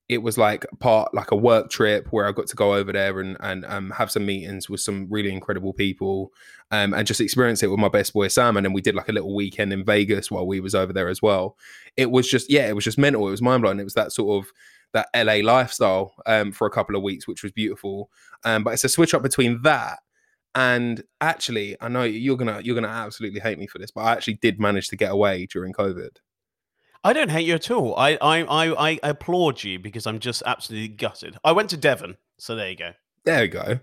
it 0.09 0.19
was 0.19 0.37
like 0.37 0.65
part 0.79 1.13
like 1.13 1.31
a 1.31 1.35
work 1.35 1.69
trip 1.69 2.07
where 2.11 2.27
I 2.27 2.31
got 2.31 2.47
to 2.47 2.55
go 2.55 2.73
over 2.75 2.91
there 2.91 3.19
and 3.19 3.37
and 3.39 3.65
um, 3.65 3.89
have 3.91 4.11
some 4.11 4.25
meetings 4.25 4.69
with 4.69 4.81
some 4.81 5.07
really 5.09 5.31
incredible 5.31 5.73
people 5.73 6.31
um, 6.71 6.93
and 6.93 7.07
just 7.07 7.21
experience 7.21 7.63
it 7.63 7.67
with 7.67 7.79
my 7.79 7.89
best 7.89 8.13
boy 8.13 8.27
Sam 8.27 8.57
and 8.57 8.65
then 8.65 8.73
we 8.73 8.81
did 8.81 8.95
like 8.95 9.09
a 9.09 9.13
little 9.13 9.35
weekend 9.35 9.71
in 9.71 9.85
Vegas 9.85 10.29
while 10.29 10.45
we 10.45 10.59
was 10.59 10.75
over 10.75 10.93
there 10.93 11.09
as 11.09 11.21
well. 11.21 11.57
It 11.97 12.11
was 12.11 12.29
just 12.29 12.51
yeah, 12.51 12.67
it 12.67 12.75
was 12.75 12.83
just 12.83 12.97
mental. 12.97 13.27
It 13.27 13.31
was 13.31 13.41
mind 13.41 13.61
blowing. 13.61 13.79
It 13.79 13.85
was 13.85 13.93
that 13.95 14.11
sort 14.11 14.43
of 14.43 14.51
that 14.93 15.07
LA 15.15 15.37
lifestyle 15.43 16.13
um, 16.25 16.51
for 16.51 16.67
a 16.67 16.71
couple 16.71 16.95
of 16.95 17.01
weeks, 17.01 17.27
which 17.27 17.41
was 17.41 17.51
beautiful. 17.51 18.11
Um, 18.43 18.63
but 18.63 18.73
it's 18.73 18.83
a 18.83 18.89
switch 18.89 19.13
up 19.13 19.23
between 19.23 19.61
that 19.63 19.99
and 20.55 21.03
actually, 21.19 21.75
I 21.81 21.87
know 21.87 22.03
you're 22.03 22.37
gonna 22.37 22.61
you're 22.63 22.75
gonna 22.75 22.87
absolutely 22.87 23.39
hate 23.39 23.57
me 23.57 23.67
for 23.67 23.79
this, 23.79 23.91
but 23.91 24.01
I 24.01 24.11
actually 24.11 24.35
did 24.35 24.59
manage 24.59 24.87
to 24.89 24.95
get 24.95 25.11
away 25.11 25.47
during 25.47 25.73
COVID. 25.73 26.17
I 27.03 27.13
don't 27.13 27.29
hate 27.29 27.45
you 27.45 27.55
at 27.55 27.69
all. 27.69 27.95
I, 27.97 28.17
I, 28.21 28.43
I, 28.43 28.75
I 28.81 28.99
applaud 29.03 29.63
you 29.63 29.77
because 29.79 30.07
I'm 30.07 30.19
just 30.19 30.41
absolutely 30.45 30.89
gutted. 30.89 31.37
I 31.43 31.51
went 31.51 31.69
to 31.71 31.77
Devon, 31.77 32.15
so 32.37 32.55
there 32.55 32.69
you 32.69 32.77
go. 32.77 32.91
There 33.25 33.41
we 33.41 33.47
go. 33.49 33.79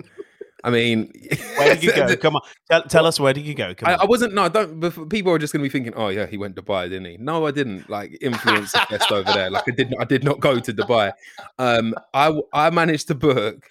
I 0.62 0.70
mean, 0.70 1.12
Where 1.56 1.74
did 1.74 1.82
you 1.82 1.92
go? 1.96 2.14
Come 2.16 2.36
on, 2.36 2.42
tell, 2.70 2.82
tell 2.82 3.06
us 3.06 3.18
where 3.18 3.32
did 3.32 3.46
you 3.46 3.54
go? 3.54 3.74
I. 3.82 3.94
I 3.94 4.04
wasn't. 4.04 4.34
No, 4.34 4.48
don't. 4.48 5.08
People 5.08 5.32
are 5.32 5.38
just 5.38 5.52
going 5.52 5.62
to 5.62 5.68
be 5.68 5.72
thinking, 5.72 5.94
"Oh 5.96 6.08
yeah, 6.08 6.26
he 6.26 6.36
went 6.36 6.54
to 6.56 6.62
Dubai, 6.62 6.88
didn't 6.88 7.06
he?" 7.06 7.16
No, 7.16 7.46
I 7.46 7.50
didn't. 7.50 7.88
Like 7.88 8.16
influence 8.20 8.72
the 8.72 8.80
fest 8.80 9.10
over 9.10 9.32
there. 9.32 9.50
Like 9.50 9.64
I 9.68 9.72
did. 9.72 9.90
not 9.90 10.00
I 10.00 10.04
did 10.04 10.24
not 10.24 10.40
go 10.40 10.58
to 10.58 10.72
Dubai. 10.72 11.12
Um, 11.58 11.94
I 12.14 12.70
managed 12.70 13.08
to 13.08 13.14
book. 13.14 13.66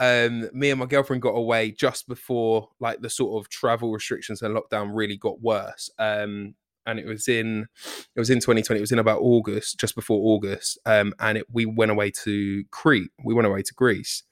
Um, 0.00 0.48
me 0.52 0.70
and 0.70 0.80
my 0.80 0.86
girlfriend 0.86 1.22
got 1.22 1.36
away 1.36 1.70
just 1.70 2.08
before 2.08 2.70
like 2.80 3.00
the 3.02 3.10
sort 3.10 3.40
of 3.40 3.48
travel 3.48 3.92
restrictions 3.92 4.42
and 4.42 4.56
lockdown 4.56 4.90
really 4.92 5.16
got 5.16 5.40
worse. 5.40 5.90
Um, 5.96 6.56
and 6.86 6.98
it 6.98 7.06
was 7.06 7.28
in 7.28 7.66
it 8.14 8.20
was 8.20 8.30
in 8.30 8.38
2020. 8.38 8.78
It 8.78 8.80
was 8.80 8.92
in 8.92 8.98
about 8.98 9.20
August, 9.20 9.78
just 9.78 9.94
before 9.94 10.20
August. 10.34 10.78
Um, 10.86 11.14
and 11.18 11.38
it, 11.38 11.46
we 11.52 11.66
went 11.66 11.90
away 11.90 12.10
to 12.22 12.64
Crete. 12.70 13.10
We 13.24 13.34
went 13.34 13.46
away 13.46 13.62
to 13.62 13.74
Greece 13.74 14.24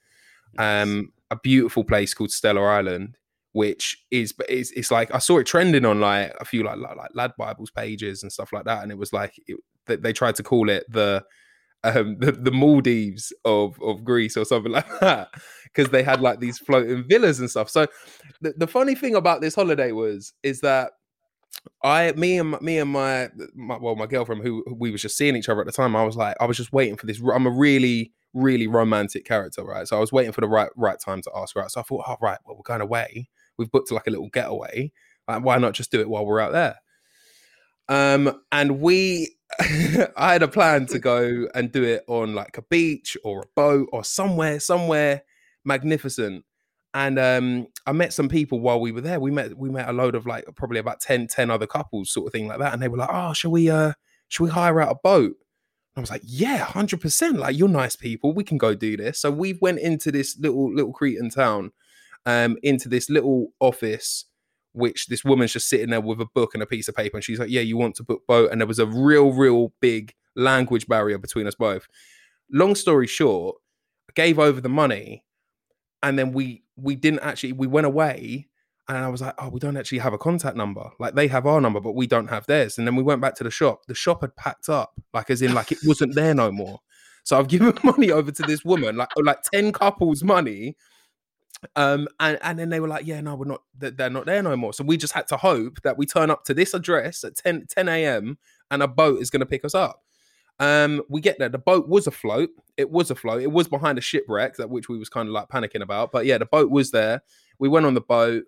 um 0.57 1.11
a 1.29 1.35
beautiful 1.37 1.83
place 1.83 2.13
called 2.13 2.31
Stellar 2.31 2.69
Island 2.69 3.17
which 3.53 4.05
is 4.11 4.31
but 4.31 4.49
it's, 4.49 4.71
it's 4.71 4.91
like 4.91 5.13
I 5.13 5.19
saw 5.19 5.37
it 5.37 5.45
trending 5.45 5.85
on 5.85 5.99
like 5.99 6.33
a 6.39 6.45
few 6.45 6.63
like, 6.63 6.77
like 6.77 6.95
like 6.95 7.09
lad 7.13 7.33
bibles 7.37 7.71
pages 7.71 8.23
and 8.23 8.31
stuff 8.31 8.53
like 8.53 8.65
that 8.65 8.83
and 8.83 8.91
it 8.91 8.97
was 8.97 9.11
like 9.11 9.33
it, 9.47 9.57
they, 9.87 9.97
they 9.97 10.13
tried 10.13 10.35
to 10.35 10.43
call 10.43 10.69
it 10.69 10.85
the 10.89 11.23
um 11.83 12.17
the, 12.19 12.31
the 12.31 12.51
Maldives 12.51 13.33
of 13.43 13.77
of 13.81 14.05
Greece 14.05 14.37
or 14.37 14.45
something 14.45 14.71
like 14.73 14.87
that 15.01 15.29
because 15.65 15.91
they 15.91 16.03
had 16.03 16.21
like 16.21 16.39
these 16.39 16.59
floating 16.59 17.03
villas 17.07 17.39
and 17.39 17.49
stuff 17.49 17.69
so 17.69 17.87
the, 18.39 18.53
the 18.55 18.67
funny 18.67 18.95
thing 18.95 19.15
about 19.15 19.41
this 19.41 19.55
holiday 19.55 19.91
was 19.91 20.33
is 20.43 20.61
that 20.61 20.91
I, 21.83 22.11
me 22.13 22.37
and 22.39 22.59
me 22.61 22.79
and 22.79 22.91
my, 22.91 23.29
my 23.53 23.77
well, 23.77 23.95
my 23.95 24.07
girlfriend 24.07 24.43
who 24.43 24.63
who 24.65 24.75
we 24.75 24.91
was 24.91 25.01
just 25.01 25.17
seeing 25.17 25.35
each 25.35 25.49
other 25.49 25.61
at 25.61 25.65
the 25.67 25.71
time. 25.71 25.95
I 25.95 26.03
was 26.03 26.15
like, 26.15 26.35
I 26.39 26.45
was 26.45 26.57
just 26.57 26.73
waiting 26.73 26.97
for 26.97 27.05
this. 27.05 27.19
I'm 27.19 27.45
a 27.45 27.51
really, 27.51 28.11
really 28.33 28.67
romantic 28.67 29.25
character, 29.25 29.63
right? 29.63 29.87
So 29.87 29.97
I 29.97 29.99
was 29.99 30.11
waiting 30.11 30.31
for 30.31 30.41
the 30.41 30.47
right 30.47 30.69
right 30.75 30.99
time 30.99 31.21
to 31.23 31.31
ask 31.35 31.55
out. 31.57 31.71
So 31.71 31.81
I 31.81 31.83
thought, 31.83 32.03
oh 32.07 32.17
right, 32.21 32.39
well 32.45 32.55
we're 32.55 32.63
going 32.63 32.81
away. 32.81 33.29
We've 33.57 33.71
booked 33.71 33.91
like 33.91 34.07
a 34.07 34.11
little 34.11 34.29
getaway. 34.29 34.91
Like, 35.27 35.43
why 35.43 35.57
not 35.57 35.73
just 35.73 35.91
do 35.91 35.99
it 36.01 36.09
while 36.09 36.25
we're 36.25 36.39
out 36.39 36.51
there? 36.51 36.77
Um, 37.89 38.41
and 38.51 38.79
we, 38.79 39.35
I 39.59 40.33
had 40.33 40.43
a 40.43 40.47
plan 40.47 40.85
to 40.87 40.99
go 40.99 41.47
and 41.53 41.71
do 41.71 41.83
it 41.83 42.03
on 42.07 42.33
like 42.33 42.57
a 42.57 42.61
beach 42.63 43.17
or 43.23 43.41
a 43.41 43.47
boat 43.55 43.89
or 43.91 44.03
somewhere, 44.03 44.59
somewhere 44.59 45.23
magnificent. 45.65 46.45
And 46.93 47.17
um, 47.17 47.67
I 47.85 47.93
met 47.93 48.11
some 48.11 48.27
people 48.27 48.59
while 48.59 48.79
we 48.79 48.91
were 48.91 49.01
there. 49.01 49.19
We 49.19 49.31
met 49.31 49.57
we 49.57 49.69
met 49.69 49.87
a 49.87 49.93
load 49.93 50.13
of 50.13 50.25
like 50.25 50.45
probably 50.55 50.79
about 50.79 50.99
10, 50.99 51.27
10 51.27 51.49
other 51.49 51.67
couples, 51.67 52.11
sort 52.11 52.27
of 52.27 52.33
thing 52.33 52.47
like 52.47 52.59
that. 52.59 52.73
And 52.73 52.81
they 52.81 52.89
were 52.89 52.97
like, 52.97 53.09
"Oh, 53.11 53.33
shall 53.33 53.51
we 53.51 53.69
uh, 53.69 53.93
shall 54.27 54.45
we 54.45 54.51
hire 54.51 54.81
out 54.81 54.91
a 54.91 54.99
boat?" 55.01 55.35
I 55.95 56.01
was 56.01 56.09
like, 56.09 56.23
"Yeah, 56.25 56.57
hundred 56.57 56.99
percent. 56.99 57.37
Like 57.37 57.57
you're 57.57 57.69
nice 57.69 57.95
people. 57.95 58.33
We 58.33 58.43
can 58.43 58.57
go 58.57 58.75
do 58.75 58.97
this." 58.97 59.19
So 59.19 59.31
we 59.31 59.57
went 59.61 59.79
into 59.79 60.11
this 60.11 60.37
little 60.37 60.73
little 60.73 60.91
Cretan 60.91 61.29
town, 61.29 61.71
um, 62.25 62.57
into 62.61 62.89
this 62.89 63.09
little 63.09 63.53
office 63.59 64.25
which 64.73 65.07
this 65.07 65.23
woman's 65.23 65.53
just 65.53 65.67
sitting 65.67 65.89
there 65.89 66.01
with 66.01 66.21
a 66.21 66.25
book 66.25 66.53
and 66.53 66.63
a 66.63 66.65
piece 66.65 66.87
of 66.87 66.95
paper 66.95 67.17
and 67.17 67.23
she's 67.23 67.39
like 67.39 67.49
yeah 67.49 67.61
you 67.61 67.77
want 67.77 67.95
to 67.95 68.03
book 68.03 68.25
boat 68.27 68.49
and 68.51 68.61
there 68.61 68.67
was 68.67 68.79
a 68.79 68.85
real 68.85 69.33
real 69.33 69.73
big 69.81 70.13
language 70.35 70.87
barrier 70.87 71.17
between 71.17 71.45
us 71.45 71.55
both 71.55 71.87
long 72.51 72.73
story 72.73 73.07
short 73.07 73.57
i 74.09 74.13
gave 74.15 74.39
over 74.39 74.61
the 74.61 74.69
money 74.69 75.23
and 76.03 76.17
then 76.17 76.31
we 76.31 76.63
we 76.81 76.95
didn't 76.95 77.19
actually 77.19 77.53
we 77.53 77.67
went 77.67 77.85
away 77.87 78.47
and 78.87 78.97
i 78.97 79.07
was 79.07 79.21
like 79.21 79.33
oh 79.37 79.49
we 79.49 79.59
don't 79.59 79.77
actually 79.77 79.99
have 79.99 80.13
a 80.13 80.17
contact 80.17 80.57
number. 80.57 80.89
Like 80.99 81.15
they 81.15 81.27
have 81.27 81.45
our 81.45 81.61
number 81.61 81.79
but 81.79 81.95
we 81.95 82.07
don't 82.07 82.27
have 82.27 82.45
theirs. 82.47 82.77
And 82.77 82.87
then 82.87 82.95
we 82.95 83.03
went 83.03 83.21
back 83.21 83.35
to 83.35 83.43
the 83.43 83.51
shop. 83.51 83.85
The 83.87 83.95
shop 83.95 84.21
had 84.21 84.35
packed 84.35 84.69
up 84.69 84.93
like 85.13 85.29
as 85.29 85.41
in 85.41 85.53
like 85.53 85.71
it 85.71 85.79
wasn't 85.85 86.15
there 86.15 86.33
no 86.33 86.51
more. 86.51 86.79
So 87.23 87.37
i've 87.37 87.47
given 87.55 87.77
money 87.83 88.11
over 88.11 88.31
to 88.31 88.43
this 88.43 88.65
woman 88.65 88.97
like 88.97 89.09
like 89.17 89.41
10 89.53 89.71
couples 89.71 90.23
money 90.23 90.75
um 91.75 92.07
and 92.19 92.39
and 92.41 92.57
then 92.57 92.69
they 92.69 92.79
were 92.79 92.87
like 92.87 93.05
yeah 93.05 93.21
no 93.21 93.35
we're 93.35 93.45
not 93.45 93.61
they're 93.77 94.09
not 94.09 94.25
there 94.25 94.41
no 94.43 94.55
more. 94.57 94.73
So 94.73 94.83
we 94.83 94.97
just 94.97 95.13
had 95.13 95.27
to 95.27 95.37
hope 95.37 95.81
that 95.83 95.97
we 95.97 96.05
turn 96.05 96.31
up 96.31 96.43
to 96.45 96.53
this 96.53 96.73
address 96.73 97.23
at 97.23 97.35
10 97.35 97.67
10 97.69 97.87
a.m 97.87 98.37
and 98.71 98.81
a 98.81 98.87
boat 98.87 99.21
is 99.21 99.29
going 99.29 99.41
to 99.41 99.45
pick 99.45 99.63
us 99.63 99.75
up 99.75 100.01
um 100.61 101.01
we 101.09 101.19
get 101.19 101.37
there. 101.39 101.49
The 101.49 101.57
boat 101.57 101.89
was 101.89 102.07
afloat. 102.07 102.49
It 102.77 102.89
was 102.89 103.11
afloat. 103.11 103.41
It 103.41 103.51
was 103.51 103.67
behind 103.67 103.97
a 103.97 104.01
shipwreck 104.01 104.55
that 104.57 104.69
which 104.69 104.87
we 104.87 104.97
was 104.97 105.09
kind 105.09 105.27
of 105.27 105.33
like 105.33 105.49
panicking 105.49 105.81
about. 105.81 106.11
But 106.11 106.25
yeah 106.25 106.37
the 106.37 106.45
boat 106.45 106.69
was 106.69 106.91
there. 106.91 107.21
We 107.59 107.67
went 107.67 107.85
on 107.85 107.93
the 107.93 108.01
boat 108.01 108.43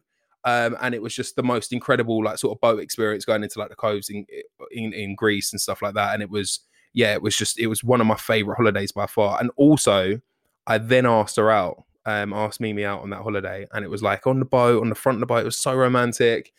um 0.45 0.78
and 0.82 0.93
it 0.95 1.02
was 1.02 1.15
just 1.15 1.36
the 1.36 1.43
most 1.43 1.73
incredible 1.73 2.23
like 2.23 2.38
sort 2.38 2.56
of 2.56 2.62
boat 2.62 2.80
experience 2.80 3.26
going 3.26 3.43
into 3.43 3.60
like 3.60 3.69
the 3.69 3.76
coves 3.76 4.10
in 4.10 4.26
in, 4.71 4.93
in 4.93 5.15
greece 5.15 5.52
and 5.52 5.60
stuff 5.60 5.82
like 5.82 5.95
that. 5.95 6.13
And 6.13 6.23
it 6.23 6.30
was 6.30 6.62
yeah 6.93 7.13
it 7.13 7.21
was 7.21 7.36
just 7.36 7.60
it 7.60 7.67
was 7.67 7.84
one 7.84 7.99
of 7.99 8.08
my 8.08 8.17
favorite 8.17 8.56
holidays 8.56 8.91
by 8.91 9.08
far. 9.08 9.39
And 9.41 9.52
also 9.58 10.21
i 10.67 10.78
then 10.78 11.06
asked 11.06 11.36
her 11.36 11.52
out 11.52 11.84
um, 12.06 12.34
asked 12.34 12.60
Mimi 12.60 12.84
out 12.84 13.02
on 13.02 13.10
that 13.12 13.21
holiday, 13.21 13.65
and 13.71 13.86
it 13.86 13.88
was 13.88 14.04
like 14.04 14.28
on 14.28 14.39
the 14.39 14.45
boat, 14.45 14.82
on 14.82 14.89
the 14.89 14.95
front 14.95 15.17
of 15.17 15.19
the 15.21 15.26
boat. 15.26 15.38
It 15.39 15.45
was 15.45 15.58
so 15.58 15.73
romantic. 15.73 16.52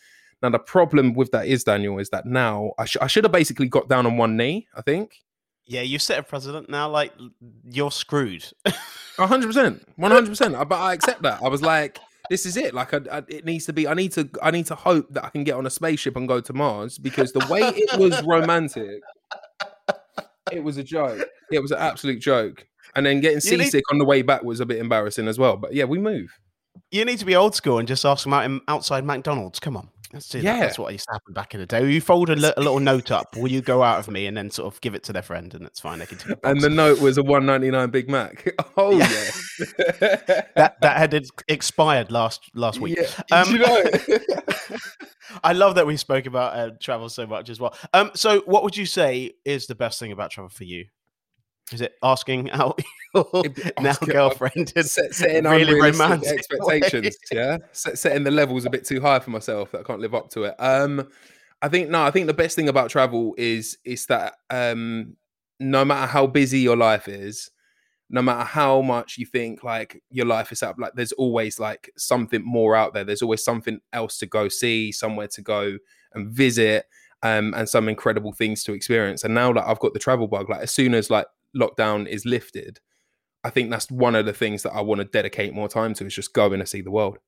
Now 0.43 0.51
the 0.51 0.59
problem 0.59 1.14
with 1.14 1.31
that 1.33 1.47
is 1.47 1.64
Daniel 1.64 1.99
is 1.99 2.11
that 2.11 2.27
now 2.27 2.73
I, 2.79 2.85
sh- 2.85 2.99
I 3.01 3.07
should 3.07 3.25
have 3.25 3.33
basically 3.33 3.69
got 3.69 3.88
down 3.88 4.07
on 4.07 4.17
one 4.17 4.37
knee. 4.37 4.69
I 4.75 4.83
think 4.83 5.23
Yeah, 5.66 5.81
you 5.81 5.98
set 5.98 6.18
a 6.18 6.22
precedent 6.22 6.68
now. 6.68 6.88
Like 6.90 7.12
you're 7.64 7.90
screwed. 7.90 8.44
hundred 9.16 9.46
percent, 9.46 9.83
one 9.96 10.11
hundred 10.11 10.29
percent. 10.29 10.55
Uh, 10.55 10.64
but 10.64 10.79
I 10.79 10.92
accept 10.92 11.22
that. 11.22 11.42
I 11.42 11.48
was 11.48 11.62
like, 11.62 11.98
this 12.31 12.44
is 12.44 12.57
it. 12.57 12.74
Like 12.74 12.92
I, 12.92 13.00
I, 13.11 13.22
it 13.29 13.44
needs 13.44 13.64
to 13.66 13.72
be. 13.72 13.88
I 13.88 13.94
need 13.94 14.12
to. 14.12 14.29
I 14.42 14.50
need 14.50 14.66
to 14.66 14.74
hope 14.74 15.12
that 15.14 15.24
I 15.24 15.31
can 15.31 15.42
get 15.44 15.55
on 15.55 15.66
a 15.66 15.70
spaceship 15.70 16.16
and 16.16 16.29
go 16.29 16.40
to 16.40 16.53
Mars 16.53 16.98
because 16.98 17.33
the 17.33 17.46
way 17.50 17.61
it 17.62 17.98
was 17.98 18.22
romantic, 18.24 19.00
it 20.53 20.62
was 20.62 20.77
a 20.77 20.83
joke. 20.85 21.27
It 21.50 21.61
was 21.61 21.70
an 21.70 21.79
absolute 21.79 22.20
joke. 22.20 22.66
And 22.96 23.05
then 23.07 23.20
getting 23.20 23.40
You 23.50 23.59
need- 23.59 23.64
seasick 23.64 23.85
on 23.90 23.98
the 23.98 24.05
way 24.05 24.22
back 24.22 24.42
was 24.44 24.61
a 24.61 24.66
bit 24.66 24.79
embarrassing 24.79 25.27
as 25.29 25.38
well. 25.38 25.57
But 25.57 25.74
yeah, 25.74 25.85
we 25.85 25.98
move. 25.98 26.31
you 26.90 27.05
need 27.05 27.18
to 27.18 27.24
be 27.24 27.35
old 27.35 27.55
school 27.55 27.79
and 27.79 27.88
just 27.88 28.05
ask 28.05 28.22
them 28.24 28.33
out 28.33 28.44
in, 28.44 28.61
outside 28.68 29.05
McDonald's. 29.05 29.59
Come 29.59 29.77
on. 29.77 29.88
Let's 30.14 30.29
do 30.29 30.38
that. 30.40 30.44
Yeah. 30.44 30.61
That's 30.61 30.79
what 30.79 30.92
used 30.92 31.07
to 31.09 31.12
happen 31.12 31.35
back 31.35 31.53
in 31.55 31.61
the 31.61 31.66
day. 31.66 31.87
You 31.90 32.00
fold 32.00 32.31
a, 32.31 32.37
li- 32.37 32.53
a 32.57 32.61
little 32.61 32.81
note 32.81 33.11
up. 33.11 33.37
Will 33.37 33.50
you 33.50 33.61
go 33.61 33.83
out 33.83 33.98
of 33.98 34.09
me? 34.09 34.27
And 34.27 34.37
then 34.37 34.50
sort 34.50 34.72
of 34.72 34.81
give 34.81 34.94
it 34.94 35.03
to 35.05 35.12
their 35.12 35.22
friend, 35.22 35.53
and 35.55 35.66
it's 35.66 35.81
fine. 35.81 35.98
They 35.98 36.07
can 36.07 36.18
take 36.18 36.37
And 36.44 36.61
the 36.61 36.70
note 36.70 37.00
was 37.00 37.18
a 37.18 37.22
one 37.22 37.44
ninety 37.44 37.70
nine 37.70 37.90
Big 37.90 38.09
Mac. 38.09 38.48
Oh 38.77 38.92
Yeah. 38.92 39.09
yeah. 39.09 40.42
that 40.57 40.77
that 40.81 40.96
had 40.96 41.27
expired 41.48 42.11
last 42.11 42.50
last 42.55 42.81
week. 42.81 42.96
Yeah. 42.98 43.09
Um, 43.33 43.50
you 43.53 43.59
know. 43.59 43.85
I 45.42 45.53
love 45.53 45.74
that 45.77 45.87
we 45.87 45.96
spoke 45.96 46.27
about 46.27 46.57
uh, 46.57 46.70
travel 46.81 47.09
so 47.09 47.27
much 47.27 47.48
as 47.50 47.59
well. 47.59 47.74
Um, 47.92 48.11
so 48.14 48.40
what 48.46 48.62
would 48.62 48.77
you 48.77 48.87
say 48.87 49.33
is 49.44 49.66
the 49.66 49.74
best 49.74 49.98
thing 49.98 50.12
about 50.12 50.31
travel 50.31 50.48
for 50.48 50.64
you? 50.64 50.87
Is 51.72 51.81
it 51.81 51.94
asking 52.03 52.50
out 52.50 52.81
your 53.14 53.27
now 53.81 53.90
asking- 53.90 54.09
girlfriend? 54.09 54.72
and 54.77 54.87
Set, 54.87 55.14
setting 55.14 55.44
really 55.44 55.81
romantic 55.81 56.29
expectations. 56.38 57.05
ways. 57.05 57.18
Yeah, 57.33 57.59
Set, 57.72 57.98
setting 57.98 58.24
the 58.24 58.31
levels 58.31 58.64
a 58.66 58.70
bit 58.70 58.85
too 58.85 59.00
high 59.00 59.18
for 59.20 59.31
myself 59.31 59.72
that 59.72 59.81
I 59.81 59.83
can't 59.85 60.00
live 60.00 60.14
up 60.14 60.31
to 60.31 60.44
it. 60.44 60.55
Um, 60.59 61.09
I 61.62 61.68
think 61.68 61.88
no. 61.88 62.03
I 62.03 62.11
think 62.11 62.27
the 62.27 62.35
best 62.35 62.57
thing 62.57 62.68
about 62.68 62.90
travel 62.90 63.35
is 63.38 63.79
is 63.85 64.07
that 64.07 64.35
um, 64.50 65.16
no 65.59 65.85
matter 65.85 66.07
how 66.07 66.27
busy 66.27 66.59
your 66.61 66.77
life 66.77 67.09
is, 67.09 67.50
no 68.11 68.20
matter 68.20 68.44
how 68.44 68.83
much 68.83 69.16
you 69.16 69.24
think 69.24 69.64
like 69.64 70.03
your 70.11 70.27
life 70.27 70.53
is 70.53 70.62
up, 70.62 70.77
like 70.79 70.92
there's 70.94 71.12
always 71.12 71.59
like 71.59 71.90
something 71.96 72.42
more 72.44 72.77
out 72.77 72.92
there. 72.92 73.05
There's 73.05 73.22
always 73.22 73.42
something 73.42 73.81
else 73.94 74.18
to 74.18 74.27
go 74.27 74.48
see, 74.48 74.92
somewhere 74.92 75.29
to 75.29 75.40
go 75.40 75.79
and 76.12 76.31
visit, 76.31 76.85
um, 77.22 77.55
and 77.55 77.66
some 77.66 77.88
incredible 77.88 78.33
things 78.35 78.62
to 78.64 78.74
experience. 78.74 79.24
And 79.24 79.33
now 79.33 79.50
that 79.55 79.66
I've 79.66 79.81
got 79.81 79.94
the 79.94 79.98
travel 79.98 80.29
bug, 80.29 80.50
like 80.50 80.61
as 80.61 80.70
soon 80.70 80.92
as 80.92 81.09
like 81.09 81.27
lockdown 81.57 82.07
is 82.07 82.25
lifted, 82.25 82.81
I 83.43 83.51
think 83.51 83.71
that's 83.71 83.90
one 83.90 84.14
of 84.14 84.27
the 84.27 84.33
things 84.33 84.62
that 84.62 84.73
I 84.73 84.81
want 84.81 85.01
to 85.01 85.05
dedicate 85.05 85.53
more 85.55 85.69
time 85.69 85.95
to 85.95 86.07
is 86.07 86.14
just 86.14 86.33
going 86.33 86.61
to 86.61 86.67
see 86.67 86.81
the 86.81 86.90
world. 86.90 87.19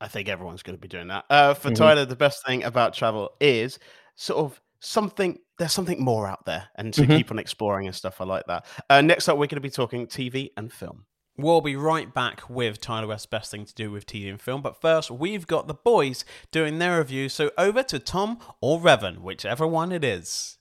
I 0.00 0.08
think 0.08 0.28
everyone's 0.28 0.62
going 0.62 0.76
to 0.76 0.80
be 0.80 0.88
doing 0.88 1.08
that. 1.08 1.24
Uh, 1.30 1.54
for 1.54 1.70
Mhm. 1.70 1.76
Tyler, 1.76 2.04
the 2.04 2.16
best 2.16 2.44
thing 2.46 2.64
about 2.64 2.92
travel 2.94 3.30
is 3.40 3.78
sort 4.14 4.38
of 4.44 4.60
something. 4.80 5.38
There's 5.58 5.72
something 5.72 6.02
more 6.02 6.26
out 6.28 6.44
there, 6.44 6.68
and 6.76 6.92
to 6.94 7.02
Mhm. 7.02 7.16
keep 7.16 7.30
on 7.30 7.38
exploring 7.38 7.86
and 7.86 7.96
stuff. 7.96 8.20
I 8.20 8.24
like 8.24 8.44
that. 8.46 8.66
Uh, 8.90 9.00
next 9.00 9.28
up, 9.28 9.36
we're 9.36 9.46
going 9.46 9.56
to 9.56 9.60
be 9.60 9.70
talking 9.70 10.06
TV 10.06 10.52
and 10.56 10.70
film. 10.72 11.06
We'll 11.38 11.60
be 11.62 11.76
right 11.76 12.12
back 12.14 12.48
with 12.48 12.80
Tyler 12.80 13.06
West's 13.08 13.26
best 13.26 13.50
thing 13.50 13.64
to 13.66 13.74
do 13.74 13.90
with 13.90 14.06
TV 14.06 14.30
and 14.30 14.40
film. 14.40 14.62
But 14.62 14.80
first, 14.80 15.10
we've 15.10 15.46
got 15.46 15.66
the 15.66 15.74
boys 15.74 16.24
doing 16.50 16.78
their 16.78 16.98
review. 16.98 17.28
So 17.28 17.50
over 17.58 17.82
to 17.84 17.98
Tom 17.98 18.38
or 18.62 18.78
Revan, 18.80 19.18
whichever 19.18 19.66
one 19.66 19.92
it 19.92 20.02
is. 20.04 20.56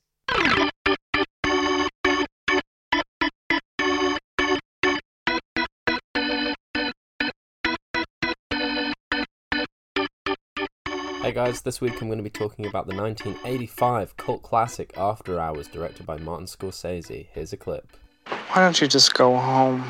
Hey 11.25 11.31
guys, 11.31 11.61
this 11.61 11.81
week 11.81 11.99
I'm 11.99 12.07
going 12.07 12.19
to 12.19 12.23
be 12.23 12.29
talking 12.29 12.67
about 12.67 12.85
the 12.85 12.95
1985 12.95 14.15
cult 14.15 14.43
classic 14.43 14.93
After 14.95 15.39
Hours, 15.39 15.67
directed 15.67 16.05
by 16.05 16.17
Martin 16.17 16.45
Scorsese. 16.45 17.25
Here's 17.33 17.51
a 17.51 17.57
clip. 17.57 17.97
Why 18.27 18.61
don't 18.61 18.79
you 18.79 18.87
just 18.87 19.11
go 19.15 19.35
home? 19.35 19.83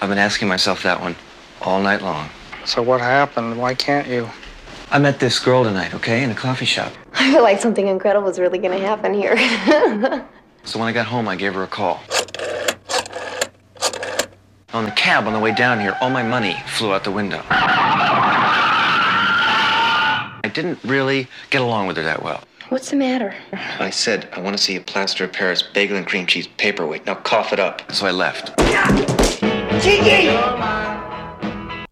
I've 0.00 0.08
been 0.08 0.16
asking 0.16 0.48
myself 0.48 0.82
that 0.84 0.98
one 0.98 1.16
all 1.60 1.82
night 1.82 2.00
long. 2.00 2.30
So 2.64 2.80
what 2.80 3.02
happened? 3.02 3.58
Why 3.58 3.74
can't 3.74 4.08
you? 4.08 4.26
I 4.90 4.98
met 4.98 5.20
this 5.20 5.38
girl 5.38 5.64
tonight, 5.64 5.92
okay, 5.96 6.22
in 6.22 6.30
a 6.30 6.34
coffee 6.34 6.64
shop. 6.64 6.94
I 7.12 7.30
feel 7.30 7.42
like 7.42 7.60
something 7.60 7.86
incredible 7.86 8.30
is 8.30 8.38
really 8.38 8.58
going 8.58 8.72
to 8.72 8.86
happen 8.86 9.12
here. 9.12 9.36
So 10.64 10.78
when 10.78 10.88
I 10.88 10.92
got 10.92 11.04
home, 11.04 11.28
I 11.28 11.36
gave 11.36 11.52
her 11.54 11.62
a 11.62 11.66
call. 11.66 12.00
On 14.72 14.84
the 14.86 14.92
cab 14.92 15.26
on 15.26 15.34
the 15.34 15.40
way 15.40 15.52
down 15.54 15.78
here, 15.78 15.94
all 16.00 16.08
my 16.08 16.22
money 16.22 16.56
flew 16.68 16.94
out 16.94 17.04
the 17.04 17.10
window. 17.10 17.42
I 20.42 20.48
didn't 20.48 20.78
really 20.84 21.28
get 21.50 21.60
along 21.62 21.86
with 21.86 21.96
her 21.96 22.02
that 22.02 22.22
well. 22.22 22.42
What's 22.70 22.90
the 22.90 22.96
matter? 22.96 23.34
I 23.52 23.90
said, 23.90 24.28
I 24.32 24.40
want 24.40 24.56
to 24.56 24.62
see 24.62 24.76
a 24.76 24.80
plaster 24.80 25.24
of 25.24 25.32
Paris 25.32 25.62
bagel 25.62 25.96
and 25.96 26.06
cream 26.06 26.26
cheese 26.26 26.46
paperweight. 26.56 27.04
Now 27.04 27.16
cough 27.16 27.52
it 27.52 27.58
up. 27.58 27.90
So 27.92 28.06
I 28.06 28.12
left. 28.12 28.52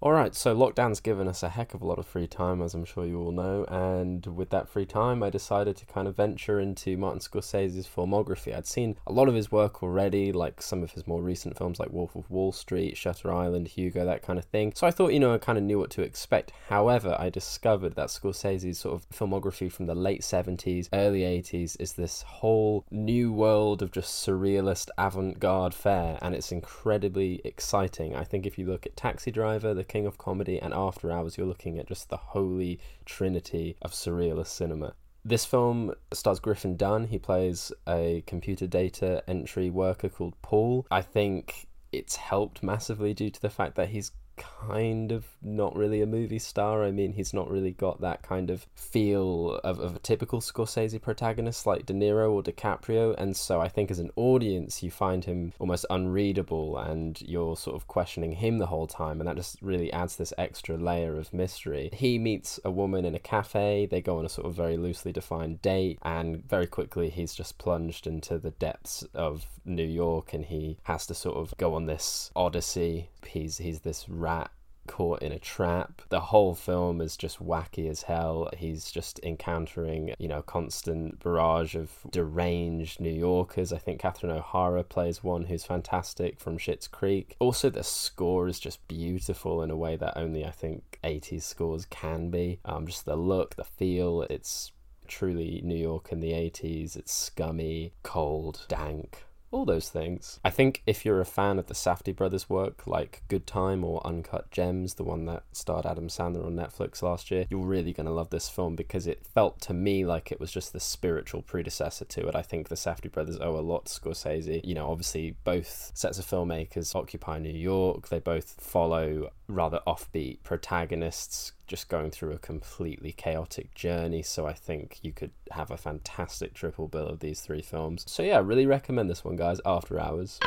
Alright, 0.00 0.36
so 0.36 0.54
lockdown's 0.54 1.00
given 1.00 1.26
us 1.26 1.42
a 1.42 1.48
heck 1.48 1.74
of 1.74 1.82
a 1.82 1.84
lot 1.84 1.98
of 1.98 2.06
free 2.06 2.28
time, 2.28 2.62
as 2.62 2.72
I'm 2.72 2.84
sure 2.84 3.04
you 3.04 3.20
all 3.20 3.32
know, 3.32 3.64
and 3.64 4.24
with 4.26 4.50
that 4.50 4.68
free 4.68 4.86
time, 4.86 5.24
I 5.24 5.28
decided 5.28 5.76
to 5.78 5.86
kind 5.86 6.06
of 6.06 6.14
venture 6.14 6.60
into 6.60 6.96
Martin 6.96 7.18
Scorsese's 7.18 7.88
filmography. 7.88 8.56
I'd 8.56 8.68
seen 8.68 8.96
a 9.08 9.12
lot 9.12 9.26
of 9.26 9.34
his 9.34 9.50
work 9.50 9.82
already, 9.82 10.30
like 10.30 10.62
some 10.62 10.84
of 10.84 10.92
his 10.92 11.08
more 11.08 11.20
recent 11.20 11.58
films 11.58 11.80
like 11.80 11.92
Wolf 11.92 12.14
of 12.14 12.30
Wall 12.30 12.52
Street, 12.52 12.96
Shutter 12.96 13.32
Island, 13.32 13.66
Hugo, 13.66 14.04
that 14.04 14.22
kind 14.22 14.38
of 14.38 14.44
thing. 14.44 14.72
So 14.72 14.86
I 14.86 14.92
thought, 14.92 15.14
you 15.14 15.18
know, 15.18 15.34
I 15.34 15.38
kind 15.38 15.58
of 15.58 15.64
knew 15.64 15.80
what 15.80 15.90
to 15.90 16.02
expect. 16.02 16.52
However, 16.68 17.16
I 17.18 17.28
discovered 17.28 17.96
that 17.96 18.10
Scorsese's 18.10 18.78
sort 18.78 18.94
of 18.94 19.10
filmography 19.10 19.70
from 19.70 19.86
the 19.86 19.96
late 19.96 20.20
70s, 20.20 20.88
early 20.92 21.22
80s 21.22 21.76
is 21.80 21.94
this 21.94 22.22
whole 22.22 22.84
new 22.92 23.32
world 23.32 23.82
of 23.82 23.90
just 23.90 24.24
surrealist 24.24 24.90
avant 24.96 25.40
garde 25.40 25.74
fare, 25.74 26.20
and 26.22 26.36
it's 26.36 26.52
incredibly 26.52 27.40
exciting. 27.42 28.14
I 28.14 28.22
think 28.22 28.46
if 28.46 28.58
you 28.58 28.66
look 28.66 28.86
at 28.86 28.96
Taxi 28.96 29.32
Driver, 29.32 29.74
The 29.74 29.87
King 29.88 30.06
of 30.06 30.18
Comedy, 30.18 30.60
and 30.60 30.72
After 30.72 31.10
Hours, 31.10 31.36
you're 31.36 31.46
looking 31.46 31.78
at 31.78 31.88
just 31.88 32.10
the 32.10 32.16
holy 32.16 32.78
trinity 33.04 33.76
of 33.82 33.92
surrealist 33.92 34.48
cinema. 34.48 34.94
This 35.24 35.44
film 35.44 35.92
stars 36.12 36.40
Griffin 36.40 36.76
Dunne. 36.76 37.08
He 37.08 37.18
plays 37.18 37.72
a 37.86 38.22
computer 38.26 38.66
data 38.66 39.22
entry 39.26 39.68
worker 39.68 40.08
called 40.08 40.40
Paul. 40.42 40.86
I 40.90 41.02
think 41.02 41.66
it's 41.92 42.16
helped 42.16 42.62
massively 42.62 43.14
due 43.14 43.30
to 43.30 43.40
the 43.40 43.50
fact 43.50 43.74
that 43.76 43.88
he's 43.88 44.12
kind 44.38 45.12
of 45.12 45.26
not 45.42 45.76
really 45.76 46.02
a 46.02 46.06
movie 46.06 46.38
star. 46.38 46.84
I 46.84 46.90
mean, 46.90 47.12
he's 47.12 47.34
not 47.34 47.50
really 47.50 47.72
got 47.72 48.00
that 48.00 48.22
kind 48.22 48.50
of 48.50 48.66
feel 48.74 49.60
of, 49.64 49.78
of 49.78 49.96
a 49.96 49.98
typical 49.98 50.40
Scorsese 50.40 51.00
protagonist 51.00 51.66
like 51.66 51.86
De 51.86 51.92
Niro 51.92 52.32
or 52.32 52.42
DiCaprio. 52.42 53.14
And 53.18 53.36
so 53.36 53.60
I 53.60 53.68
think 53.68 53.90
as 53.90 53.98
an 53.98 54.10
audience, 54.16 54.82
you 54.82 54.90
find 54.90 55.24
him 55.24 55.52
almost 55.58 55.86
unreadable 55.90 56.78
and 56.78 57.20
you're 57.22 57.56
sort 57.56 57.76
of 57.76 57.86
questioning 57.86 58.32
him 58.32 58.58
the 58.58 58.66
whole 58.66 58.86
time. 58.86 59.20
And 59.20 59.28
that 59.28 59.36
just 59.36 59.60
really 59.60 59.92
adds 59.92 60.16
this 60.16 60.32
extra 60.38 60.76
layer 60.76 61.16
of 61.16 61.32
mystery. 61.32 61.90
He 61.92 62.18
meets 62.18 62.58
a 62.64 62.70
woman 62.70 63.04
in 63.04 63.14
a 63.14 63.18
cafe, 63.18 63.86
they 63.86 64.00
go 64.00 64.18
on 64.18 64.26
a 64.26 64.28
sort 64.28 64.46
of 64.46 64.54
very 64.54 64.76
loosely 64.76 65.12
defined 65.12 65.60
date, 65.62 65.98
and 66.02 66.48
very 66.48 66.66
quickly 66.66 67.10
he's 67.10 67.34
just 67.34 67.58
plunged 67.58 68.06
into 68.06 68.38
the 68.38 68.50
depths 68.52 69.04
of 69.14 69.46
New 69.64 69.84
York 69.84 70.32
and 70.32 70.44
he 70.44 70.78
has 70.84 71.06
to 71.06 71.14
sort 71.14 71.36
of 71.36 71.54
go 71.58 71.74
on 71.74 71.86
this 71.86 72.30
odyssey. 72.34 73.10
He's 73.28 73.58
he's 73.58 73.80
this 73.80 74.08
rat 74.08 74.50
caught 74.88 75.22
in 75.22 75.30
a 75.30 75.38
trap. 75.38 76.02
The 76.08 76.18
whole 76.18 76.54
film 76.54 77.00
is 77.00 77.16
just 77.16 77.38
wacky 77.44 77.88
as 77.88 78.02
hell. 78.02 78.50
He's 78.56 78.90
just 78.90 79.20
encountering, 79.22 80.14
you 80.18 80.26
know, 80.26 80.42
constant 80.42 81.20
barrage 81.22 81.76
of 81.76 81.92
deranged 82.10 82.98
New 82.98 83.12
Yorkers. 83.12 83.72
I 83.72 83.78
think 83.78 84.00
Catherine 84.00 84.32
O'Hara 84.32 84.82
plays 84.82 85.22
one 85.22 85.44
who's 85.44 85.64
fantastic 85.64 86.40
from 86.40 86.58
Schitt's 86.58 86.88
Creek. 86.88 87.36
Also, 87.38 87.70
the 87.70 87.84
score 87.84 88.48
is 88.48 88.58
just 88.58 88.86
beautiful 88.88 89.62
in 89.62 89.70
a 89.70 89.76
way 89.76 89.94
that 89.96 90.18
only 90.18 90.44
I 90.44 90.50
think 90.50 90.98
80s 91.04 91.42
scores 91.42 91.84
can 91.84 92.30
be. 92.30 92.58
Um, 92.64 92.86
just 92.86 93.04
the 93.04 93.16
look, 93.16 93.54
the 93.54 93.64
feel, 93.64 94.22
it's 94.22 94.72
truly 95.06 95.60
New 95.64 95.76
York 95.76 96.10
in 96.10 96.20
the 96.20 96.32
80s. 96.32 96.96
It's 96.96 97.12
scummy, 97.12 97.92
cold, 98.02 98.64
dank, 98.68 99.24
all 99.50 99.64
those 99.64 99.88
things. 99.88 100.40
I 100.44 100.50
think 100.50 100.82
if 100.86 101.04
you're 101.04 101.20
a 101.20 101.26
fan 101.26 101.58
of 101.58 101.66
the 101.66 101.74
Safdie 101.74 102.14
brothers' 102.14 102.50
work, 102.50 102.86
like 102.86 103.22
Good 103.28 103.46
Time 103.46 103.84
or 103.84 104.06
Uncut 104.06 104.50
Gems, 104.50 104.94
the 104.94 105.04
one 105.04 105.24
that 105.26 105.44
starred 105.52 105.86
Adam 105.86 106.08
Sandler 106.08 106.44
on 106.44 106.54
Netflix 106.54 107.02
last 107.02 107.30
year, 107.30 107.46
you're 107.50 107.64
really 107.64 107.92
going 107.92 108.06
to 108.06 108.12
love 108.12 108.30
this 108.30 108.48
film 108.48 108.76
because 108.76 109.06
it 109.06 109.24
felt 109.24 109.60
to 109.62 109.74
me 109.74 110.04
like 110.04 110.30
it 110.30 110.40
was 110.40 110.52
just 110.52 110.72
the 110.72 110.80
spiritual 110.80 111.42
predecessor 111.42 112.04
to 112.04 112.28
it. 112.28 112.34
I 112.34 112.42
think 112.42 112.68
the 112.68 112.74
Safdie 112.74 113.12
brothers 113.12 113.38
owe 113.40 113.56
a 113.56 113.60
lot 113.60 113.86
to 113.86 114.00
Scorsese. 114.00 114.60
You 114.64 114.74
know, 114.74 114.90
obviously, 114.90 115.36
both 115.44 115.92
sets 115.94 116.18
of 116.18 116.26
filmmakers 116.26 116.94
occupy 116.94 117.38
New 117.38 117.48
York, 117.50 118.08
they 118.08 118.18
both 118.18 118.60
follow 118.60 119.30
rather 119.48 119.80
offbeat 119.86 120.42
protagonists 120.42 121.52
just 121.68 121.88
going 121.88 122.10
through 122.10 122.32
a 122.32 122.38
completely 122.38 123.12
chaotic 123.12 123.74
journey. 123.74 124.22
So 124.22 124.46
I 124.46 124.54
think 124.54 124.98
you 125.02 125.12
could 125.12 125.32
have 125.52 125.70
a 125.70 125.76
fantastic 125.76 126.54
triple 126.54 126.88
bill 126.88 127.06
of 127.06 127.20
these 127.20 127.40
three 127.40 127.62
films. 127.62 128.04
So 128.08 128.22
yeah, 128.22 128.40
really 128.42 128.66
recommend 128.66 129.08
this 129.08 129.24
one, 129.24 129.36
guys. 129.36 129.60
After 129.64 130.00
Hours. 130.00 130.40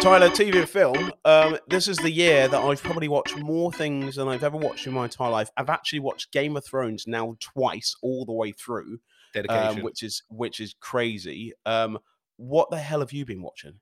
Tyler, 0.00 0.30
TV 0.30 0.58
and 0.58 0.68
film. 0.68 1.12
Um, 1.24 1.58
this 1.68 1.86
is 1.86 1.96
the 1.98 2.10
year 2.10 2.48
that 2.48 2.60
I've 2.60 2.82
probably 2.82 3.06
watched 3.06 3.36
more 3.38 3.72
things 3.72 4.16
than 4.16 4.26
I've 4.26 4.42
ever 4.42 4.56
watched 4.56 4.84
in 4.88 4.92
my 4.92 5.04
entire 5.04 5.30
life. 5.30 5.50
I've 5.56 5.70
actually 5.70 6.00
watched 6.00 6.32
Game 6.32 6.56
of 6.56 6.64
Thrones 6.64 7.06
now 7.06 7.36
twice, 7.38 7.94
all 8.02 8.24
the 8.24 8.32
way 8.32 8.50
through, 8.50 8.98
Dedication. 9.32 9.78
um, 9.78 9.82
which 9.82 10.02
is 10.02 10.22
which 10.28 10.60
is 10.60 10.74
crazy. 10.80 11.52
Um, 11.66 11.98
what 12.36 12.70
the 12.70 12.78
hell 12.78 13.00
have 13.00 13.12
you 13.12 13.24
been 13.24 13.42
watching? 13.42 13.74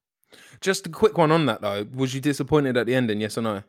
Just 0.61 0.87
a 0.87 0.91
quick 0.91 1.19
one 1.19 1.33
on 1.33 1.47
that 1.47 1.61
though. 1.61 1.87
Was 1.95 2.15
you 2.15 2.21
disappointed 2.21 2.77
at 2.77 2.87
the 2.87 2.95
ending? 2.95 3.21
Yes 3.21 3.37
or 3.37 3.43
no? 3.43 3.63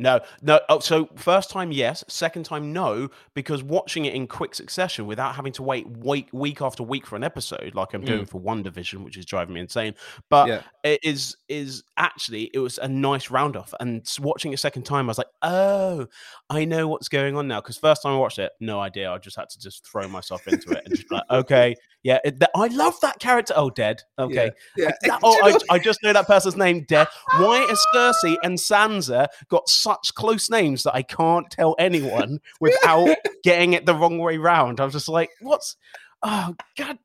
No, 0.00 0.20
no. 0.40 0.60
Oh, 0.70 0.80
so 0.80 1.10
first 1.14 1.50
time, 1.50 1.72
yes. 1.72 2.02
Second 2.08 2.44
time, 2.44 2.72
no. 2.72 3.10
Because 3.34 3.62
watching 3.62 4.06
it 4.06 4.14
in 4.14 4.26
quick 4.26 4.54
succession 4.54 5.06
without 5.06 5.34
having 5.34 5.52
to 5.52 5.62
wait 5.62 5.86
week 5.88 6.28
week 6.32 6.62
after 6.62 6.82
week 6.82 7.06
for 7.06 7.16
an 7.16 7.22
episode, 7.22 7.74
like 7.74 7.92
I'm 7.92 8.02
doing 8.02 8.24
mm. 8.24 8.28
for 8.28 8.40
WandaVision, 8.40 9.04
which 9.04 9.18
is 9.18 9.26
driving 9.26 9.54
me 9.54 9.60
insane. 9.60 9.94
But 10.30 10.48
Yeah. 10.48 10.62
it 10.84 11.00
is 11.04 11.36
is 11.50 11.84
actually 11.98 12.50
it 12.54 12.60
was 12.60 12.78
a 12.78 12.88
nice 12.88 13.30
round 13.30 13.56
off. 13.56 13.74
And 13.78 14.10
watching 14.20 14.52
it 14.52 14.54
a 14.54 14.58
second 14.58 14.84
time, 14.84 15.04
I 15.04 15.08
was 15.08 15.18
like, 15.18 15.26
oh, 15.42 16.06
I 16.48 16.64
know 16.64 16.88
what's 16.88 17.08
going 17.08 17.36
on 17.36 17.46
now. 17.46 17.60
Because 17.60 17.76
first 17.76 18.02
time 18.02 18.14
I 18.14 18.16
watched 18.16 18.38
it, 18.38 18.52
no 18.58 18.80
idea. 18.80 19.12
I 19.12 19.18
just 19.18 19.36
had 19.36 19.50
to 19.50 19.58
just 19.58 19.86
throw 19.86 20.08
myself 20.08 20.48
into 20.48 20.70
it 20.70 20.82
and 20.86 20.96
just 20.96 21.10
be 21.10 21.16
like, 21.16 21.24
okay, 21.30 21.76
yeah. 22.02 22.18
It, 22.24 22.40
that, 22.40 22.50
I 22.54 22.68
love 22.68 23.00
that 23.02 23.18
character. 23.18 23.54
Oh, 23.56 23.70
dead. 23.70 24.02
Okay. 24.18 24.52
Yeah. 24.76 24.92
That- 25.02 25.20
oh, 25.22 25.38
I, 25.42 25.74
I 25.74 25.78
just 25.78 26.02
know 26.02 26.12
that 26.12 26.26
person's 26.26 26.56
name, 26.56 26.84
Dead. 26.88 27.08
Why 27.36 27.58
has 27.68 27.84
Cersei 27.94 28.36
and 28.42 28.58
Sansa 28.58 29.28
got 29.48 29.68
such 29.68 30.14
close 30.14 30.50
names 30.50 30.82
that 30.84 30.94
I 30.94 31.02
can't 31.02 31.50
tell 31.50 31.74
anyone 31.78 32.40
without 32.60 33.16
getting 33.44 33.72
it 33.72 33.86
the 33.86 33.94
wrong 33.94 34.18
way 34.18 34.36
round? 34.36 34.80
I 34.80 34.84
was 34.84 34.94
just 34.94 35.08
like, 35.08 35.30
what's. 35.40 35.76
Oh, 36.22 36.54
god 36.76 36.98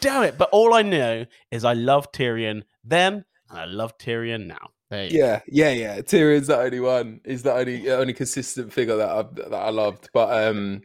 damn 0.00 0.22
it. 0.22 0.38
But 0.38 0.50
all 0.52 0.74
I 0.74 0.82
know 0.82 1.26
is 1.50 1.64
I 1.64 1.72
love 1.74 2.12
Tyrion 2.12 2.62
then 2.82 3.24
and 3.50 3.58
I 3.58 3.64
love 3.64 3.98
Tyrion 3.98 4.46
now. 4.46 4.70
Yeah, 4.90 5.40
yeah, 5.48 5.70
yeah. 5.70 6.00
Tyrion's 6.02 6.46
the 6.46 6.58
only 6.58 6.78
one. 6.78 7.20
Is 7.24 7.42
the 7.42 7.52
only 7.52 7.90
only 7.90 8.12
consistent 8.12 8.72
figure 8.72 8.96
that 8.96 9.08
I 9.08 9.22
that 9.48 9.54
I 9.54 9.70
loved. 9.70 10.08
But 10.12 10.46
um, 10.46 10.82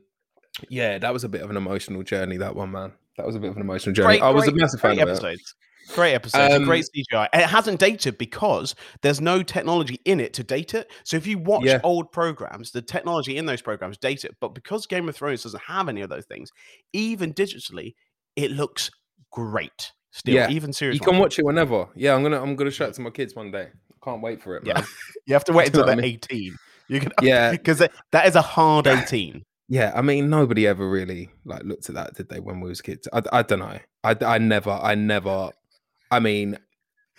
yeah, 0.68 0.98
that 0.98 1.14
was 1.14 1.24
a 1.24 1.30
bit 1.30 1.42
of 1.42 1.50
an 1.50 1.58
emotional 1.58 2.02
journey. 2.04 2.38
That 2.38 2.56
one, 2.56 2.72
man. 2.72 2.94
That 3.20 3.26
was 3.28 3.36
a 3.36 3.40
bit 3.40 3.50
of 3.50 3.58
an 3.58 3.62
emotional 3.62 3.94
journey. 3.94 4.08
Great, 4.08 4.22
I 4.22 4.30
was 4.30 4.48
a 4.48 4.52
great- 4.52 4.62
massive 4.62 4.80
great 4.82 4.98
fan 4.98 5.04
of 5.04 5.10
it. 5.10 5.12
episodes. 5.12 5.56
Great 5.96 6.14
episodes, 6.14 6.54
and 6.54 6.64
Um, 6.64 6.66
great 6.66 6.86
CGI. 6.86 7.28
And 7.34 7.42
it 7.42 7.50
hasn't 7.50 7.80
dated 7.80 8.18
because 8.18 8.76
there's 9.02 9.20
no 9.20 9.42
technology 9.44 10.00
in 10.06 10.20
it 10.20 10.34
to 10.36 10.44
date 10.44 10.74
it. 10.74 10.90
So 11.04 11.18
if 11.18 11.26
you 11.28 11.38
watch 11.40 11.66
Yeah. 11.66 11.80
old 11.84 12.12
programs, 12.12 12.72
the 12.72 12.82
technology 12.82 13.36
in 13.38 13.46
those 13.48 13.62
programs 13.62 13.98
date 13.98 14.24
it. 14.24 14.36
But 14.40 14.50
because 14.56 14.86
Game 14.86 15.10
of 15.10 15.16
Thrones 15.16 15.44
doesn't 15.44 15.64
have 15.64 15.90
any 15.90 16.02
of 16.02 16.10
those 16.10 16.26
things, 16.26 16.50
even 16.94 17.34
digitally, 17.34 17.96
it 18.36 18.52
looks 18.52 18.90
great. 19.32 19.92
Still, 20.12 20.36
Yeah. 20.36 20.50
even 20.50 20.74
serious. 20.74 20.96
You 21.00 21.06
can 21.06 21.18
watch 21.20 21.38
it 21.40 21.46
whenever. 21.46 21.88
Yeah, 21.96 22.16
I'm 22.16 22.24
gonna 22.24 22.42
I'm 22.42 22.56
gonna 22.56 22.72
show 22.72 22.86
it 22.86 22.94
to 22.96 23.02
my 23.02 23.10
kids 23.10 23.36
one 23.36 23.52
day. 23.52 23.68
Can't 24.04 24.22
wait 24.22 24.42
for 24.42 24.56
it. 24.58 24.66
Yeah. 24.66 24.84
You 25.28 25.34
have 25.34 25.44
to 25.46 25.54
wait 25.54 25.68
until 25.74 25.86
they're 25.86 25.98
I 26.00 26.02
18. 26.06 26.56
You 26.88 27.00
can, 27.02 27.12
Yeah. 27.22 27.52
because 27.58 27.80
that 28.12 28.26
is 28.28 28.36
a 28.36 28.42
hard 28.42 28.88
18. 28.88 29.44
Yeah, 29.70 29.92
I 29.96 30.02
mean, 30.02 30.30
nobody 30.30 30.66
ever 30.68 30.90
really 30.90 31.30
like 31.46 31.64
looked 31.64 31.90
at 31.90 31.96
that, 31.96 32.16
did 32.16 32.30
they, 32.30 32.40
when 32.40 32.60
we 32.60 32.70
was 32.70 32.82
kids? 32.82 33.08
I, 33.14 33.22
I 33.32 33.42
don't 33.44 33.60
know. 33.60 33.80
I, 34.04 34.16
I 34.22 34.38
never, 34.40 34.72
I 34.72 34.96
never. 34.96 35.52
I 36.12 36.20
mean, 36.20 36.58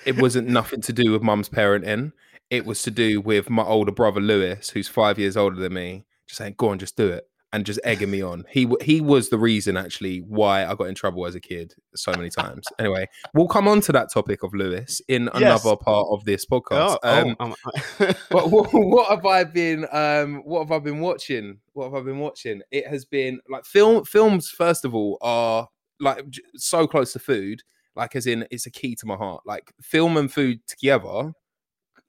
it 0.07 0.21
wasn't 0.21 0.49
nothing 0.49 0.83
to 0.83 0.95
do 0.95 1.13
with 1.13 1.23
mum's 1.23 1.51
parenting. 1.51 2.13
It 2.51 2.67
was 2.67 2.83
to 2.85 2.93
do 2.93 3.21
with 3.23 3.51
my 3.51 3.65
older 3.65 3.93
brother 3.93 4.21
Lewis, 4.21 4.71
who's 4.71 4.89
five 4.89 5.19
years 5.19 5.37
older 5.37 5.57
than 5.59 5.75
me, 5.75 6.07
just 6.29 6.39
saying, 6.39 6.57
"Go 6.59 6.71
on, 6.71 6.81
just 6.81 6.97
do 6.97 7.09
it," 7.09 7.30
and 7.53 7.67
just 7.67 7.81
egging 7.83 8.11
me 8.11 8.23
on. 8.23 8.45
He 8.49 8.69
he 8.83 9.01
was 9.01 9.29
the 9.29 9.39
reason 9.39 9.77
actually 9.77 10.19
why 10.21 10.65
I 10.65 10.75
got 10.75 10.85
in 10.85 10.95
trouble 10.95 11.27
as 11.27 11.35
a 11.35 11.41
kid 11.41 11.75
so 11.97 12.13
many 12.13 12.31
times. 12.31 12.65
Anyway, 12.79 13.09
we'll 13.35 13.49
come 13.49 13.67
on 13.67 13.81
to 13.83 13.93
that 13.93 14.13
topic 14.13 14.43
of 14.43 14.55
Lewis 14.55 15.01
in 15.09 15.25
Yes. 15.35 15.65
another 15.65 15.77
part 15.77 16.07
of 16.11 16.25
this 16.25 16.47
podcast. 16.47 16.99
Oh, 17.03 17.21
Um, 17.29 17.37
oh, 17.41 17.45
um, 17.47 17.55
what, 18.31 18.51
what, 18.51 18.69
what 18.73 19.09
have 19.11 19.27
I 19.27 19.45
been 19.45 19.87
um 19.93 20.43
what 20.45 20.61
have 20.61 20.73
I 20.73 20.79
been 20.79 21.01
watching? 21.01 21.59
What 21.73 21.87
have 21.87 21.95
I 21.95 22.01
been 22.05 22.19
watching? 22.21 22.63
It 22.71 22.87
has 22.87 23.05
been 23.05 23.41
like 23.49 23.65
film 23.65 24.05
films 24.05 24.51
first 24.51 24.85
of 24.85 24.95
all 24.95 25.19
are 25.21 25.69
like 25.99 26.25
so 26.57 26.87
close 26.87 27.13
to 27.15 27.19
food, 27.19 27.63
like 27.97 28.15
as 28.17 28.27
in 28.27 28.47
it's 28.51 28.67
a 28.67 28.71
key 28.71 28.95
to 28.95 29.07
my 29.07 29.17
heart. 29.17 29.43
Like 29.45 29.73
film 29.83 30.17
and 30.17 30.33
food 30.33 30.61
together, 30.67 31.33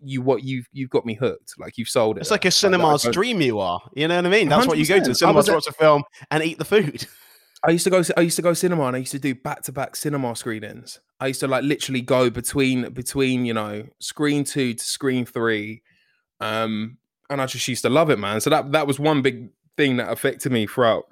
you 0.04 0.22
what 0.22 0.44
you've 0.44 0.68
you've 0.72 0.90
got 0.90 1.06
me 1.06 1.14
hooked. 1.16 1.54
Like 1.58 1.78
you've 1.78 1.90
sold 1.90 2.18
it. 2.18 2.22
it's 2.22 2.32
like 2.32 2.46
a 2.46 2.52
cinema's 2.52 3.04
don't- 3.04 3.14
dream 3.14 3.42
you 3.42 3.60
are. 3.60 3.82
You 3.94 4.08
know 4.08 4.16
what 4.18 4.26
I 4.26 4.30
mean? 4.30 4.50
That's 4.50 4.68
what 4.68 4.78
you 4.78 4.86
go 4.86 5.00
to. 5.00 5.12
100%. 5.12 5.16
Cinema 5.16 5.44
to 5.44 5.54
watch 5.54 5.68
a 5.68 5.74
film 5.74 6.04
and 6.30 6.44
eat 6.44 6.58
the 6.58 6.66
food. 6.66 7.06
I 7.64 7.70
used 7.72 7.84
to 7.84 7.92
go. 7.92 8.02
I 8.18 8.22
used 8.22 8.38
to 8.38 8.42
go 8.42 8.54
cinema, 8.54 8.86
and 8.86 8.96
I 8.96 9.00
used 9.00 9.12
to 9.12 9.20
do 9.20 9.36
back 9.36 9.62
to 9.64 9.72
back 9.72 9.96
cinema 9.96 10.36
screenings. 10.36 11.00
I 11.20 11.28
used 11.28 11.42
to 11.42 11.48
like 11.48 11.64
literally 11.64 12.02
go 12.02 12.32
between 12.32 12.90
between 12.92 13.46
you 13.46 13.54
know 13.54 13.86
screen 14.00 14.44
two 14.44 14.74
to 14.74 14.84
screen 14.84 15.26
three, 15.26 15.84
um, 16.40 16.98
and 17.30 17.40
I 17.40 17.46
just 17.46 17.68
used 17.68 17.84
to 17.84 17.90
love 17.90 18.10
it, 18.10 18.18
man. 18.18 18.42
So 18.42 18.50
that 18.50 18.72
that 18.72 18.88
was 18.88 19.00
one 19.00 19.22
big 19.22 19.50
thing 19.78 19.98
that 19.98 20.12
affected 20.12 20.52
me 20.52 20.66
throughout 20.66 21.04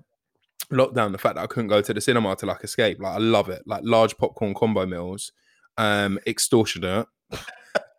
lockdown. 0.72 1.12
The 1.12 1.20
fact 1.20 1.36
that 1.36 1.44
I 1.44 1.48
couldn't 1.48 1.68
go 1.68 1.82
to 1.84 1.94
the 1.94 2.02
cinema 2.02 2.36
to 2.38 2.48
like 2.48 2.64
escape. 2.64 3.00
Like 3.00 3.14
I 3.14 3.20
love 3.20 3.50
it. 3.50 3.62
Like 3.68 3.82
large 3.84 4.18
popcorn 4.18 4.56
combo 4.56 4.88
meals, 4.88 5.32
um, 5.78 6.18
extortionate. 6.26 7.06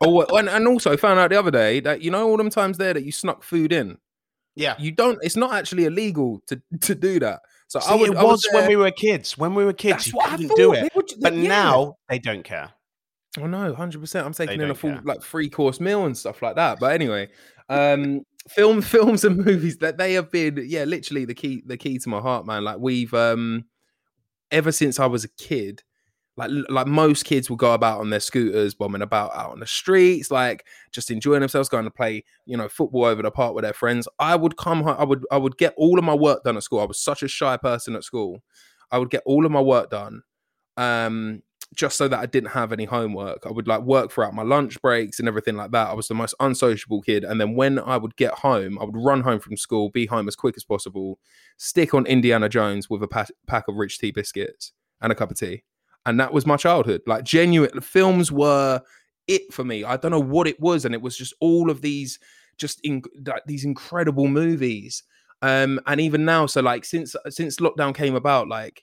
Oh, 0.01 0.23
and, 0.37 0.49
and 0.49 0.67
also 0.69 0.97
found 0.97 1.19
out 1.21 1.31
the 1.31 1.39
other 1.39 1.51
day 1.51 1.81
that 1.81 2.03
you 2.03 2.11
know 2.11 2.29
all 2.29 2.37
them 2.37 2.51
times 2.51 2.79
there 2.79 2.95
that 2.95 3.05
you 3.05 3.13
snuck 3.13 3.43
food 3.43 3.73
in. 3.73 3.99
Yeah. 4.57 4.75
You 4.79 4.93
don't. 4.93 5.19
It's 5.23 5.37
not 5.37 5.55
actually 5.55 5.85
illegal 5.85 6.43
to 6.49 6.61
to 6.83 6.95
do 6.95 7.21
that. 7.21 7.41
So 7.69 7.79
See, 7.81 7.91
I 7.93 7.95
would. 7.95 8.11
it 8.11 8.17
I 8.17 8.25
was 8.25 8.45
when 8.53 8.69
we 8.69 8.77
were 8.77 8.91
kids. 8.91 9.39
When 9.39 9.55
we 9.55 9.65
were 9.65 9.73
kids, 9.73 10.09
you 10.09 10.19
couldn't 10.25 10.57
do 10.57 10.73
it. 10.73 10.93
would- 10.95 11.13
But 11.21 11.35
yeah. 11.35 11.49
now 11.49 11.95
they 12.09 12.19
don't 12.19 12.43
care. 12.43 12.71
Oh 13.39 13.47
no, 13.47 13.73
hundred 13.75 14.01
percent. 14.01 14.27
I'm 14.27 14.33
taking 14.33 14.61
in 14.61 14.71
a 14.71 14.75
full 14.75 14.91
care. 14.91 15.03
like 15.05 15.23
three 15.23 15.49
course 15.49 15.79
meal 15.79 16.05
and 16.05 16.19
stuff 16.19 16.43
like 16.43 16.57
that. 16.57 16.81
But 16.81 16.93
anyway, 16.95 17.29
um, 17.69 18.23
film, 18.49 18.83
films, 18.83 19.23
and 19.25 19.37
movies 19.37 19.77
that 19.79 19.99
they 19.99 20.15
have 20.15 20.33
been, 20.33 20.61
yeah, 20.67 20.83
literally 20.83 21.25
the 21.27 21.35
key, 21.35 21.63
the 21.65 21.77
key 21.77 21.99
to 21.99 22.09
my 22.09 22.19
heart, 22.21 22.45
man. 22.45 22.65
Like 22.65 22.79
we've, 22.81 23.15
um, 23.15 23.67
ever 24.51 24.73
since 24.73 24.99
I 24.99 25.07
was 25.07 25.23
a 25.23 25.29
kid, 25.29 25.85
like 26.41 26.51
like 26.71 26.87
most 26.87 27.25
kids 27.25 27.51
will 27.51 27.57
go 27.57 27.75
about 27.75 28.01
on 28.01 28.11
their 28.11 28.21
scooters, 28.21 28.75
bombing 28.75 29.03
about 29.03 29.35
out 29.35 29.51
on 29.51 29.61
the 29.61 29.67
streets, 29.67 30.31
like 30.31 30.65
just 30.91 31.11
enjoying 31.11 31.41
themselves, 31.41 31.69
going 31.69 31.85
to 31.85 31.91
play, 31.91 32.25
you 32.47 32.57
know, 32.57 32.69
football 32.69 33.05
over 33.05 33.23
the 33.23 33.31
park 33.31 33.55
with 33.55 33.65
their 33.65 33.75
friends. 33.75 34.09
I 34.19 34.37
would 34.37 34.57
come 34.57 34.83
home, 34.83 34.97
I 34.99 35.05
would 35.05 35.25
I 35.31 35.37
would 35.37 35.59
get 35.59 35.75
all 35.77 35.99
of 35.99 36.05
my 36.05 36.15
work 36.15 36.45
done 36.45 36.57
at 36.57 36.63
school. 36.63 36.81
I 36.81 36.85
was 36.85 36.99
such 36.99 37.23
a 37.23 37.29
shy 37.29 37.57
person 37.57 37.95
at 37.95 38.05
school. 38.05 38.43
I 38.91 38.99
would 38.99 39.11
get 39.11 39.23
all 39.27 39.45
of 39.45 39.53
my 39.53 39.61
work 39.61 39.91
done. 39.91 40.23
Um, 40.77 41.43
just 41.75 41.97
so 41.97 42.09
that 42.09 42.19
I 42.19 42.27
didn't 42.27 42.51
have 42.51 42.73
any 42.73 42.85
homework. 42.85 43.47
I 43.47 43.53
would 43.53 43.69
like 43.69 43.83
work 43.83 44.11
throughout 44.11 44.35
my 44.35 44.43
lunch 44.43 44.81
breaks 44.83 45.21
and 45.21 45.29
everything 45.29 45.57
like 45.57 45.71
that. 45.71 45.89
I 45.89 45.93
was 45.93 46.09
the 46.09 46.15
most 46.15 46.35
unsociable 46.41 47.03
kid. 47.03 47.23
And 47.23 47.41
then 47.41 47.55
when 47.55 47.79
I 47.79 47.97
would 47.97 48.17
get 48.17 48.33
home, 48.33 48.77
I 48.81 48.85
would 48.85 48.97
run 48.97 49.21
home 49.21 49.39
from 49.39 49.57
school, 49.57 49.89
be 49.89 50.07
home 50.07 50.27
as 50.27 50.35
quick 50.35 50.57
as 50.57 50.65
possible, 50.65 51.21
stick 51.59 51.95
on 51.95 52.07
Indiana 52.07 52.49
Jones 52.49 52.91
with 52.91 53.05
a 53.05 53.09
pa- 53.09 53.27
pack 53.47 53.69
of 53.69 53.77
rich 53.77 54.01
tea 54.01 54.11
biscuits 54.11 54.73
and 55.01 55.13
a 55.13 55.15
cup 55.15 55.31
of 55.31 55.39
tea. 55.39 55.63
And 56.11 56.19
that 56.19 56.33
was 56.33 56.45
my 56.45 56.57
childhood. 56.57 57.03
Like 57.07 57.23
genuine 57.23 57.81
films 57.81 58.33
were 58.33 58.83
it 59.29 59.53
for 59.53 59.63
me. 59.65 59.85
I 59.85 59.97
don't 59.97 60.11
know 60.11 60.19
what 60.19 60.49
it 60.49 60.59
was. 60.59 60.85
And 60.85 60.93
it 60.93 61.01
was 61.01 61.17
just 61.17 61.33
all 61.41 61.71
of 61.71 61.83
these, 61.83 62.19
just 62.59 62.81
in 62.83 63.03
like, 63.25 63.45
these 63.47 63.65
incredible 63.65 64.27
movies. 64.27 65.05
Um, 65.41 65.81
and 65.87 66.01
even 66.01 66.25
now, 66.25 66.47
so 66.47 66.63
like 66.63 66.85
since 66.85 67.15
since 67.29 67.59
lockdown 67.59 67.95
came 67.95 68.17
about, 68.17 68.49
like 68.49 68.83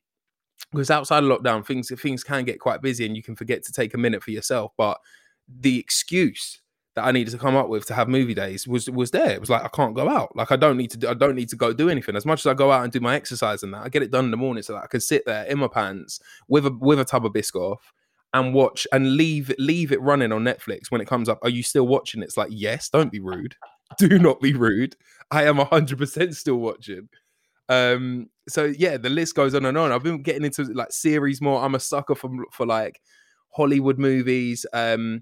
because 0.71 0.89
outside 0.89 1.21
of 1.21 1.29
lockdown 1.29 1.65
things 1.65 1.91
things 1.99 2.23
can 2.23 2.45
get 2.45 2.61
quite 2.61 2.81
busy 2.81 3.05
and 3.05 3.15
you 3.17 3.21
can 3.21 3.35
forget 3.35 3.61
to 3.63 3.73
take 3.73 3.93
a 3.93 3.97
minute 3.97 4.23
for 4.23 4.31
yourself 4.31 4.71
but 4.77 4.99
the 5.47 5.79
excuse 5.79 6.61
that 6.97 7.05
I 7.05 7.11
needed 7.11 7.29
to 7.29 7.37
come 7.37 7.55
up 7.55 7.69
with 7.69 7.85
to 7.85 7.93
have 7.93 8.09
movie 8.09 8.33
days 8.33 8.67
was 8.67 8.89
was 8.89 9.11
there. 9.11 9.29
It 9.29 9.39
was 9.39 9.51
like 9.51 9.63
I 9.63 9.67
can't 9.67 9.93
go 9.93 10.09
out. 10.09 10.35
Like 10.35 10.51
I 10.51 10.55
don't 10.55 10.77
need 10.77 10.89
to. 10.91 10.97
Do, 10.97 11.09
I 11.09 11.13
don't 11.13 11.35
need 11.35 11.49
to 11.49 11.55
go 11.55 11.71
do 11.71 11.91
anything. 11.91 12.15
As 12.15 12.25
much 12.25 12.39
as 12.39 12.47
I 12.47 12.55
go 12.55 12.71
out 12.71 12.83
and 12.83 12.91
do 12.91 12.99
my 12.99 13.15
exercise 13.15 13.61
and 13.61 13.71
that, 13.75 13.83
I 13.83 13.89
get 13.89 14.01
it 14.01 14.09
done 14.09 14.25
in 14.25 14.31
the 14.31 14.37
morning 14.37 14.63
so 14.63 14.73
that 14.73 14.83
I 14.83 14.87
can 14.87 14.99
sit 14.99 15.23
there 15.27 15.45
in 15.45 15.59
my 15.59 15.67
pants 15.67 16.19
with 16.47 16.65
a 16.65 16.71
with 16.71 16.99
a 16.99 17.05
tub 17.05 17.23
of 17.23 17.33
Biscoff 17.33 17.77
and 18.33 18.51
watch 18.51 18.87
and 18.91 19.15
leave 19.15 19.53
leave 19.59 19.91
it 19.91 20.01
running 20.01 20.31
on 20.31 20.43
Netflix 20.43 20.89
when 20.89 20.99
it 20.99 21.07
comes 21.07 21.29
up. 21.29 21.37
Are 21.43 21.49
you 21.49 21.61
still 21.61 21.85
watching? 21.85 22.23
It's 22.23 22.35
like 22.35 22.49
yes. 22.49 22.89
Don't 22.89 23.11
be 23.11 23.19
rude. 23.19 23.55
Do 23.99 24.17
not 24.17 24.41
be 24.41 24.53
rude. 24.53 24.95
I 25.29 25.43
am 25.43 25.57
hundred 25.57 25.99
percent 25.99 26.35
still 26.35 26.57
watching. 26.57 27.09
Um, 27.69 28.31
so 28.49 28.65
yeah, 28.65 28.97
the 28.97 29.11
list 29.11 29.35
goes 29.35 29.53
on 29.53 29.65
and 29.65 29.77
on. 29.77 29.91
I've 29.91 30.01
been 30.01 30.23
getting 30.23 30.45
into 30.45 30.63
like 30.63 30.91
series 30.91 31.41
more. 31.41 31.63
I'm 31.63 31.75
a 31.75 31.79
sucker 31.79 32.15
for 32.15 32.31
for 32.51 32.65
like 32.65 32.99
Hollywood 33.51 33.99
movies. 33.99 34.65
Um, 34.73 35.21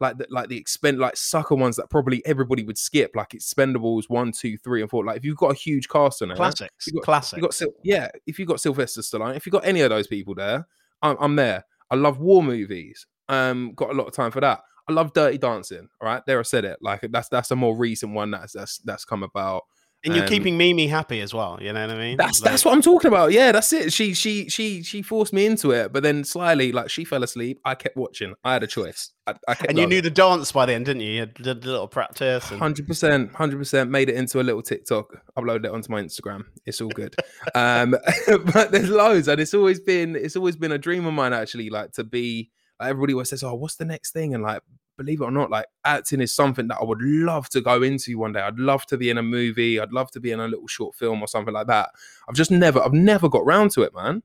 like 0.00 0.18
the, 0.18 0.26
like 0.30 0.48
the 0.48 0.56
expend 0.56 0.98
like 0.98 1.16
sucker 1.16 1.54
ones 1.54 1.76
that 1.76 1.90
probably 1.90 2.24
everybody 2.26 2.64
would 2.64 2.78
skip, 2.78 3.12
like 3.14 3.30
Expendables 3.30 4.08
one, 4.08 4.32
two, 4.32 4.56
three, 4.56 4.80
and 4.80 4.90
four. 4.90 5.04
Like 5.04 5.18
if 5.18 5.24
you've 5.24 5.36
got 5.36 5.52
a 5.52 5.54
huge 5.54 5.88
cast 5.88 6.22
on 6.22 6.30
it, 6.30 6.36
Classics. 6.36 6.86
you 6.86 6.94
got, 6.94 7.02
Classics. 7.02 7.36
You 7.36 7.42
got 7.42 7.54
Syl- 7.54 7.74
yeah. 7.82 8.08
If 8.26 8.38
you 8.38 8.44
have 8.44 8.48
got 8.48 8.60
Sylvester 8.60 9.02
Stallone, 9.02 9.36
if 9.36 9.46
you 9.46 9.52
have 9.52 9.62
got 9.62 9.68
any 9.68 9.82
of 9.82 9.90
those 9.90 10.06
people 10.06 10.34
there, 10.34 10.66
I'm, 11.02 11.16
I'm 11.20 11.36
there. 11.36 11.64
I 11.90 11.96
love 11.96 12.18
war 12.18 12.42
movies. 12.42 13.06
Um, 13.28 13.74
got 13.74 13.90
a 13.90 13.94
lot 13.94 14.06
of 14.06 14.14
time 14.14 14.30
for 14.30 14.40
that. 14.40 14.62
I 14.88 14.92
love 14.92 15.12
Dirty 15.12 15.38
Dancing. 15.38 15.88
All 16.00 16.08
right, 16.08 16.22
there 16.26 16.40
I 16.40 16.42
said 16.42 16.64
it. 16.64 16.78
Like 16.80 17.02
that's 17.10 17.28
that's 17.28 17.50
a 17.50 17.56
more 17.56 17.76
recent 17.76 18.12
one 18.12 18.30
that's 18.32 18.54
that's 18.54 18.78
that's 18.78 19.04
come 19.04 19.22
about. 19.22 19.64
And 20.04 20.14
you're 20.14 20.24
um, 20.24 20.28
keeping 20.28 20.56
Mimi 20.56 20.86
happy 20.86 21.20
as 21.20 21.34
well. 21.34 21.58
You 21.60 21.72
know 21.72 21.86
what 21.86 21.94
I 21.96 21.98
mean? 21.98 22.16
That's 22.16 22.40
Like- 22.40 22.50
that's 22.52 22.64
what 22.64 22.74
I'm 22.74 22.82
talking 22.82 23.08
about. 23.08 23.32
Yeah, 23.32 23.52
that's 23.52 23.72
it. 23.72 23.92
She 23.92 24.14
she 24.14 24.48
she 24.48 24.82
she 24.82 25.02
forced 25.02 25.32
me 25.32 25.46
into 25.46 25.72
it, 25.72 25.92
but 25.92 26.02
then 26.02 26.24
slyly, 26.24 26.72
like 26.72 26.88
she 26.90 27.04
fell 27.04 27.22
asleep. 27.22 27.60
I 27.64 27.74
kept 27.74 27.96
watching. 27.96 28.34
I 28.42 28.54
had 28.54 28.62
a 28.62 28.66
choice. 28.66 29.12
I, 29.26 29.34
I 29.46 29.54
kept 29.54 29.70
And 29.70 29.78
you 29.78 29.86
knew 29.86 30.00
the 30.00 30.10
dance 30.10 30.52
by 30.52 30.66
then, 30.66 30.84
didn't 30.84 31.02
you? 31.02 31.12
You 31.12 31.26
did 31.26 31.64
a 31.64 31.70
little 31.70 31.88
practice. 31.88 32.44
Hundred 32.44 32.86
percent, 32.86 33.34
hundred 33.34 33.58
percent. 33.58 33.90
Made 33.90 34.08
it 34.08 34.14
into 34.16 34.40
a 34.40 34.42
little 34.42 34.62
TikTok. 34.62 35.06
Uploaded 35.38 35.66
it 35.66 35.70
onto 35.70 35.92
my 35.92 36.02
Instagram. 36.02 36.44
It's 36.64 36.80
all 36.80 36.88
good. 36.88 37.14
um, 37.54 37.90
but 38.52 38.72
there's 38.72 38.90
loads, 38.90 39.28
and 39.28 39.40
it's 39.40 39.54
always 39.54 39.80
been 39.80 40.16
it's 40.16 40.36
always 40.36 40.56
been 40.56 40.72
a 40.72 40.78
dream 40.78 41.04
of 41.06 41.12
mine 41.14 41.32
actually. 41.32 41.70
Like 41.70 41.92
to 41.92 42.04
be. 42.04 42.50
Like 42.78 42.88
everybody 42.88 43.12
always 43.12 43.28
says, 43.28 43.42
"Oh, 43.42 43.52
what's 43.54 43.76
the 43.76 43.84
next 43.84 44.12
thing?" 44.12 44.32
And 44.34 44.42
like, 44.42 44.62
believe 45.00 45.20
it 45.22 45.24
or 45.24 45.30
not, 45.30 45.50
like 45.50 45.64
acting 45.84 46.20
is 46.20 46.32
something 46.32 46.68
that 46.68 46.78
I 46.80 46.84
would 46.84 47.00
love 47.00 47.48
to 47.50 47.60
go 47.62 47.82
into 47.82 48.18
one 48.18 48.32
day. 48.32 48.40
I'd 48.40 48.58
love 48.58 48.84
to 48.86 48.98
be 48.98 49.08
in 49.08 49.16
a 49.16 49.22
movie. 49.22 49.80
I'd 49.80 49.92
love 49.92 50.10
to 50.12 50.20
be 50.20 50.30
in 50.30 50.40
a 50.40 50.46
little 50.46 50.66
short 50.66 50.94
film 50.94 51.22
or 51.22 51.26
something 51.28 51.54
like 51.54 51.68
that. 51.68 51.88
I've 52.28 52.34
just 52.34 52.50
never, 52.50 52.82
I've 52.82 52.92
never 52.92 53.28
got 53.30 53.46
round 53.46 53.70
to 53.72 53.82
it, 53.82 53.94
man. 53.94 54.22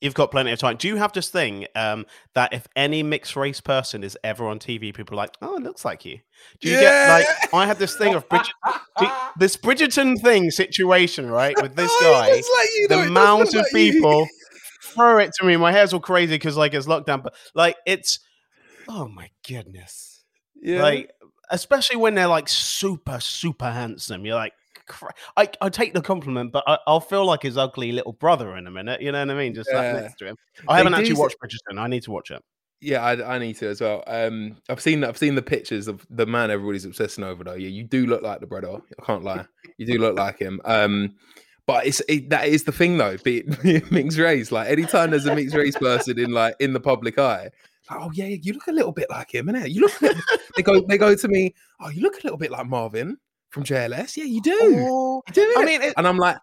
You've 0.00 0.14
got 0.14 0.30
plenty 0.30 0.50
of 0.50 0.58
time. 0.58 0.76
Do 0.78 0.88
you 0.88 0.96
have 0.96 1.12
this 1.12 1.28
thing 1.28 1.66
um, 1.76 2.06
that 2.34 2.52
if 2.54 2.66
any 2.74 3.02
mixed 3.02 3.36
race 3.36 3.60
person 3.60 4.02
is 4.02 4.16
ever 4.24 4.46
on 4.48 4.58
TV, 4.58 4.94
people 4.94 5.14
are 5.14 5.18
like, 5.18 5.36
"Oh, 5.42 5.56
it 5.58 5.62
looks 5.62 5.84
like 5.84 6.06
you." 6.06 6.20
Do 6.60 6.70
you 6.70 6.80
get 6.80 7.08
like? 7.10 7.26
I 7.52 7.66
had 7.66 7.78
this 7.78 7.94
thing 7.96 8.14
of 8.14 8.26
Bridget, 8.30 8.54
this 9.38 9.58
Bridgerton 9.58 10.18
thing 10.22 10.50
situation, 10.50 11.28
right, 11.30 11.54
with 11.60 11.76
this 11.76 11.90
Oh, 11.92 12.12
guy. 12.14 12.28
it 12.30 12.44
like 12.58 12.68
you, 12.76 12.88
the 12.88 13.08
amount 13.08 13.48
of 13.50 13.54
like 13.56 13.72
people 13.72 14.26
throw 14.94 15.18
it 15.18 15.32
to 15.38 15.44
me. 15.44 15.58
My 15.58 15.70
hair's 15.70 15.92
all 15.92 16.00
crazy 16.00 16.34
because 16.34 16.56
like 16.56 16.72
it's 16.72 16.86
lockdown, 16.86 17.22
but 17.22 17.34
like 17.54 17.76
it's 17.86 18.20
oh 18.90 19.08
my 19.08 19.30
goodness, 19.48 20.24
Yeah. 20.60 20.82
like 20.82 21.10
especially 21.50 21.96
when 21.96 22.14
they're 22.14 22.26
like 22.26 22.48
super 22.48 23.20
super 23.20 23.70
handsome. 23.70 24.24
You're 24.26 24.34
like. 24.36 24.52
cra- 24.86 25.14
I, 25.36 25.48
I 25.60 25.68
take 25.68 25.94
the 25.94 26.02
compliment, 26.02 26.50
but 26.52 26.64
I, 26.66 26.76
I'll 26.86 27.00
feel 27.00 27.24
like 27.24 27.42
his 27.42 27.56
ugly 27.56 27.92
little 27.92 28.12
brother 28.12 28.56
in 28.56 28.66
a 28.66 28.70
minute. 28.72 29.00
You 29.00 29.12
know 29.12 29.20
what 29.20 29.30
I 29.30 29.34
mean? 29.34 29.54
Just 29.54 29.70
Yeah. 29.72 29.92
next 29.92 30.16
to 30.16 30.26
him. 30.26 30.36
I 30.66 30.74
They 30.74 30.78
haven't 30.78 30.94
actually 30.94 31.14
watched 31.20 31.36
Bridgerton. 31.40 31.78
I 31.78 31.86
need 31.86 32.02
to 32.04 32.10
watch 32.10 32.30
it. 32.32 32.42
Yeah, 32.80 33.00
I, 33.04 33.36
I 33.36 33.38
need 33.38 33.56
to 33.58 33.68
as 33.68 33.80
well. 33.80 34.02
Um, 34.06 34.56
I've 34.68 34.80
seen 34.80 35.04
I've 35.04 35.18
seen 35.18 35.34
the 35.36 35.42
pictures 35.42 35.86
of 35.86 36.04
the 36.10 36.26
man 36.26 36.50
everybody's 36.50 36.84
obsessing 36.86 37.22
over 37.24 37.44
though. 37.44 37.54
Yeah, 37.54 37.68
you 37.68 37.84
do 37.84 38.06
look 38.06 38.22
like 38.22 38.40
the 38.40 38.46
brother. 38.46 38.78
I 39.00 39.04
can't 39.04 39.22
lie. 39.22 39.44
You 39.76 39.86
do 39.86 39.98
look 39.98 40.16
like 40.16 40.38
him. 40.40 40.60
Um, 40.64 41.14
but 41.66 41.86
it's 41.86 42.00
it, 42.08 42.30
that 42.30 42.48
is 42.48 42.64
the 42.64 42.72
thing 42.72 42.96
though. 42.98 43.16
Be 43.18 43.38
it 43.64 43.92
mixed 43.92 44.18
race. 44.18 44.50
Like 44.50 44.68
anytime 44.70 45.10
there's 45.10 45.26
a 45.26 45.34
mixed 45.36 45.54
race 45.54 45.76
person 45.76 46.18
in 46.18 46.32
like 46.32 46.56
in 46.58 46.72
the 46.72 46.80
public 46.80 47.18
eye, 47.18 47.50
like, 47.90 48.00
oh 48.00 48.10
yeah, 48.12 48.26
you 48.26 48.52
look 48.52 48.66
a 48.68 48.72
little 48.72 48.92
bit 48.92 49.08
like 49.10 49.34
him, 49.34 49.46
innit? 49.46 49.70
You 49.72 49.82
look. 49.82 50.16
they 50.56 50.62
go 50.62 50.80
they 50.80 50.98
go 50.98 51.14
to 51.14 51.28
me. 51.28 51.54
Oh, 51.80 51.88
you 51.88 52.02
look 52.02 52.14
a 52.14 52.22
little 52.24 52.38
bit 52.38 52.50
like 52.50 52.66
Marvin 52.66 53.16
from 53.50 53.64
JLS. 53.64 54.16
Yeah, 54.16 54.24
you 54.24 54.40
do. 54.40 54.58
Oh, 54.88 55.22
You 55.28 55.32
do. 55.34 55.54
I 55.58 55.64
mean, 55.64 55.82
it- 55.82 55.94
and 55.96 56.06
I'm 56.06 56.16
like. 56.18 56.36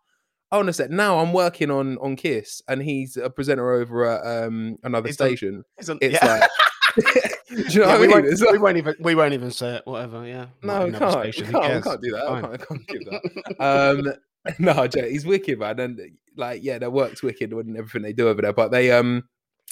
Oh, 0.49 0.71
sec. 0.71 0.89
now 0.89 1.19
I'm 1.19 1.33
working 1.33 1.69
on 1.69 1.97
on 1.97 2.15
Kiss, 2.15 2.61
and 2.69 2.81
he's 2.81 3.17
a 3.17 3.29
presenter 3.29 3.69
over 3.73 4.05
at 4.05 4.25
um, 4.45 4.77
another 4.83 5.11
station. 5.11 5.65
isn't- 5.77 6.01
It's 6.01 6.13
yeah. 6.23 6.39
like, 6.39 6.49
do 7.49 7.55
you 7.57 7.79
know 7.81 7.87
Yeah, 7.87 7.87
what 7.87 7.89
I 7.89 7.99
we, 7.99 8.07
mean? 8.07 8.11
won't, 8.11 8.25
It's 8.27 8.41
we 8.53 8.57
won't 8.57 8.77
even 8.77 8.95
we 9.01 9.13
won't 9.15 9.33
even 9.33 9.51
say 9.51 9.75
it. 9.75 9.81
Whatever. 9.85 10.25
Yeah. 10.25 10.45
no, 10.63 10.89
can't. 10.89 11.11
station, 11.33 11.51
can't, 11.51 11.83
can't 11.83 12.01
do 12.01 12.11
that. 12.11 12.29
I 12.29 12.39
can't, 12.41 12.53
I 12.53 12.57
can't 12.57 12.87
give 12.87 13.03
that. 13.05 13.55
Um, 13.59 14.13
no, 14.59 14.87
Jay, 14.87 15.11
he's 15.11 15.25
wicked, 15.25 15.59
man. 15.59 15.81
And 15.81 15.99
like, 16.37 16.63
yeah, 16.63 16.77
their 16.79 16.91
work's 16.91 17.21
wicked 17.21 17.51
and 17.51 17.75
everything 17.77 18.03
they 18.03 18.13
do 18.13 18.29
over 18.29 18.41
there. 18.41 18.53
But 18.53 18.71
they, 18.71 18.91
um, 18.91 19.23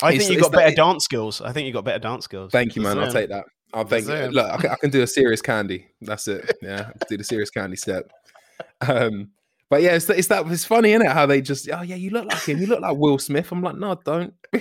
I 0.02 0.10
It's- 0.10 0.28
think 0.28 0.36
you 0.38 0.42
got 0.42 0.52
better 0.52 0.76
dance 0.76 1.04
skills. 1.06 1.42
I 1.42 1.52
think 1.54 1.68
you 1.68 1.74
got 1.74 1.86
better 1.86 2.00
dance 2.00 2.26
skills. 2.26 2.52
thank 2.52 2.76
you, 2.76 2.82
man. 2.82 3.00
I'll 3.00 3.12
take 3.12 3.30
that. 3.30 3.46
I'll 3.74 3.86
thank 3.86 4.08
you. 4.08 4.14
Look, 4.28 4.46
I 4.52 4.58
can, 4.58 4.70
I 4.72 4.76
can 4.76 4.90
do 4.90 5.02
a 5.02 5.08
serious 5.08 5.42
candy. 5.42 5.88
That's 6.02 6.28
it. 6.28 6.58
Yeah, 6.62 6.92
do 7.10 7.18
the 7.18 7.24
serious 7.24 7.50
candy 7.50 7.76
step. 7.76 8.10
Um, 8.88 9.32
but 9.70 9.82
yeah, 9.82 9.96
it's, 9.96 10.10
it's 10.10 10.28
that 10.30 10.46
it's 10.52 10.64
funny, 10.64 10.92
isn't 10.94 11.06
it? 11.06 11.12
How 11.12 11.26
they 11.26 11.42
just, 11.42 11.68
oh 11.72 11.82
yeah, 11.82 11.96
you 11.96 12.10
look 12.12 12.26
like 12.26 12.44
him. 12.44 12.60
You 12.60 12.68
look 12.68 12.82
like 12.82 12.96
Will 12.98 13.18
Smith. 13.20 13.52
I'm 13.52 13.62
like, 13.62 13.76
no, 13.76 13.92
I 13.92 13.98
don't. 14.06 14.34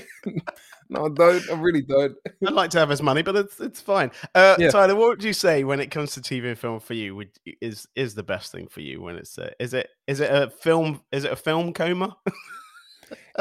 no, 0.89 1.07
I 1.07 1.09
don't. 1.15 1.51
I 1.51 1.55
really 1.61 1.83
don't. 1.83 2.17
I'd 2.47 2.53
like 2.55 2.71
to 2.71 2.79
have 2.79 2.89
his 2.89 3.03
money, 3.03 3.23
but 3.23 3.37
it's 3.37 3.61
it's 3.61 3.81
fine. 3.81 4.11
Uh, 4.35 4.57
Yeah. 4.59 4.71
Tyler, 4.71 4.97
what 4.97 5.09
would 5.11 5.25
you 5.25 5.33
say 5.35 5.63
when 5.63 5.79
it 5.79 5.91
comes 5.91 6.13
to 6.15 6.21
TV 6.21 6.49
and 6.49 6.59
film 6.59 6.81
for 6.81 6.95
you? 6.95 7.15
Would 7.17 7.31
is 7.61 7.87
is 7.95 8.15
the 8.15 8.23
best 8.23 8.51
thing 8.51 8.67
for 8.69 8.81
you 8.81 9.01
when 9.03 9.17
it's 9.17 9.39
uh, 9.39 9.51
is 9.61 9.75
it 9.75 9.91
is 10.09 10.21
it 10.21 10.31
a 10.33 10.51
film 10.51 11.03
is 11.13 11.25
it 11.25 11.33
a 11.33 11.37
film 11.37 11.73
coma? 11.73 12.17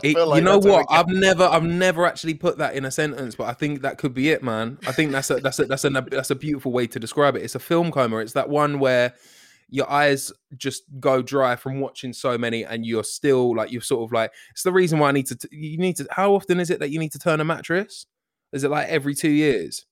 It- 0.01 0.17
like 0.17 0.37
you 0.39 0.43
know 0.43 0.59
that's 0.59 0.65
what? 0.65 0.85
I've 0.89 1.07
never, 1.07 1.43
I've 1.43 1.63
never 1.63 2.05
actually 2.05 2.33
put 2.33 2.57
that 2.57 2.75
in 2.75 2.85
a 2.85 2.91
sentence, 2.91 3.35
but 3.35 3.45
I 3.45 3.53
think 3.53 3.81
that 3.83 3.97
could 3.99 4.13
be 4.13 4.29
it, 4.29 4.41
man. 4.41 4.77
I 4.87 4.91
think 4.91 5.11
that's 5.11 5.29
a, 5.29 5.35
that's 5.35 5.59
a, 5.59 5.65
that's 5.65 5.83
a, 5.85 5.89
that's 5.89 6.31
a 6.31 6.35
beautiful 6.35 6.71
way 6.71 6.87
to 6.87 6.99
describe 6.99 7.35
it. 7.35 7.43
It's 7.43 7.55
a 7.55 7.59
film 7.59 7.91
coma. 7.91 8.17
It's 8.17 8.33
that 8.33 8.49
one 8.49 8.79
where 8.79 9.13
your 9.69 9.89
eyes 9.91 10.31
just 10.57 10.83
go 10.99 11.21
dry 11.21 11.55
from 11.55 11.79
watching 11.79 12.11
so 12.13 12.37
many, 12.37 12.63
and 12.65 12.85
you're 12.85 13.03
still 13.03 13.55
like, 13.55 13.71
you're 13.71 13.81
sort 13.81 14.03
of 14.07 14.11
like, 14.11 14.31
it's 14.51 14.63
the 14.63 14.71
reason 14.71 14.97
why 14.99 15.09
I 15.09 15.11
need 15.11 15.27
to. 15.27 15.35
T- 15.35 15.47
you 15.51 15.77
need 15.77 15.97
to. 15.97 16.07
How 16.11 16.33
often 16.33 16.59
is 16.59 16.69
it 16.71 16.79
that 16.79 16.89
you 16.89 16.97
need 16.99 17.11
to 17.11 17.19
turn 17.19 17.39
a 17.39 17.43
mattress? 17.43 18.05
Is 18.51 18.63
it 18.63 18.69
like 18.71 18.87
every 18.87 19.13
two 19.15 19.29
years 19.31 19.85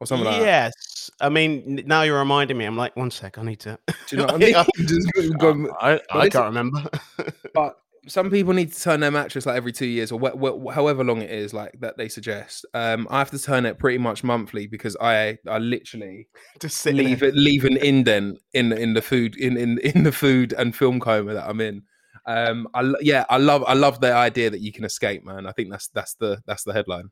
or 0.00 0.06
something 0.06 0.26
like 0.26 0.40
that? 0.40 0.44
yes, 0.46 1.10
I 1.20 1.28
mean 1.28 1.82
now 1.86 2.02
you're 2.02 2.18
reminding 2.18 2.56
me. 2.58 2.64
I'm 2.64 2.76
like, 2.76 2.94
one 2.96 3.10
sec, 3.10 3.38
I 3.38 3.42
need 3.42 3.60
to. 3.60 3.78
Do 3.86 3.94
you 4.10 4.18
know 4.18 4.24
what 4.24 4.34
I 4.34 4.36
mean? 4.38 4.86
Just 4.86 5.12
go- 5.38 5.54
go- 5.54 5.76
I, 5.80 6.00
I 6.10 6.28
can't 6.28 6.46
remember. 6.46 6.84
but 7.54 7.76
some 8.06 8.30
people 8.30 8.52
need 8.52 8.72
to 8.72 8.80
turn 8.80 9.00
their 9.00 9.10
mattress 9.10 9.46
like 9.46 9.56
every 9.56 9.72
two 9.72 9.86
years 9.86 10.10
or 10.10 10.18
wh- 10.18 10.36
wh- 10.40 10.74
however 10.74 11.04
long 11.04 11.22
it 11.22 11.30
is 11.30 11.54
like 11.54 11.72
that 11.80 11.96
they 11.96 12.08
suggest 12.08 12.66
um 12.74 13.06
i 13.10 13.18
have 13.18 13.30
to 13.30 13.38
turn 13.38 13.64
it 13.64 13.78
pretty 13.78 13.98
much 13.98 14.24
monthly 14.24 14.66
because 14.66 14.96
i 15.00 15.38
i 15.48 15.58
literally 15.58 16.28
Just 16.60 16.84
leave 16.86 17.22
it 17.22 17.34
leave 17.34 17.64
an 17.64 17.76
indent 17.76 18.38
in 18.52 18.72
in 18.72 18.94
the 18.94 19.02
food 19.02 19.36
in 19.36 19.56
in 19.56 19.78
in 19.78 20.02
the 20.02 20.12
food 20.12 20.52
and 20.52 20.74
film 20.74 20.98
coma 20.98 21.34
that 21.34 21.48
i'm 21.48 21.60
in 21.60 21.82
um 22.26 22.66
i 22.74 22.92
yeah 23.00 23.24
i 23.30 23.36
love 23.36 23.62
i 23.66 23.74
love 23.74 24.00
the 24.00 24.12
idea 24.12 24.50
that 24.50 24.60
you 24.60 24.72
can 24.72 24.84
escape 24.84 25.24
man 25.24 25.46
i 25.46 25.52
think 25.52 25.70
that's 25.70 25.88
that's 25.88 26.14
the 26.14 26.40
that's 26.46 26.64
the 26.64 26.72
headline 26.72 27.10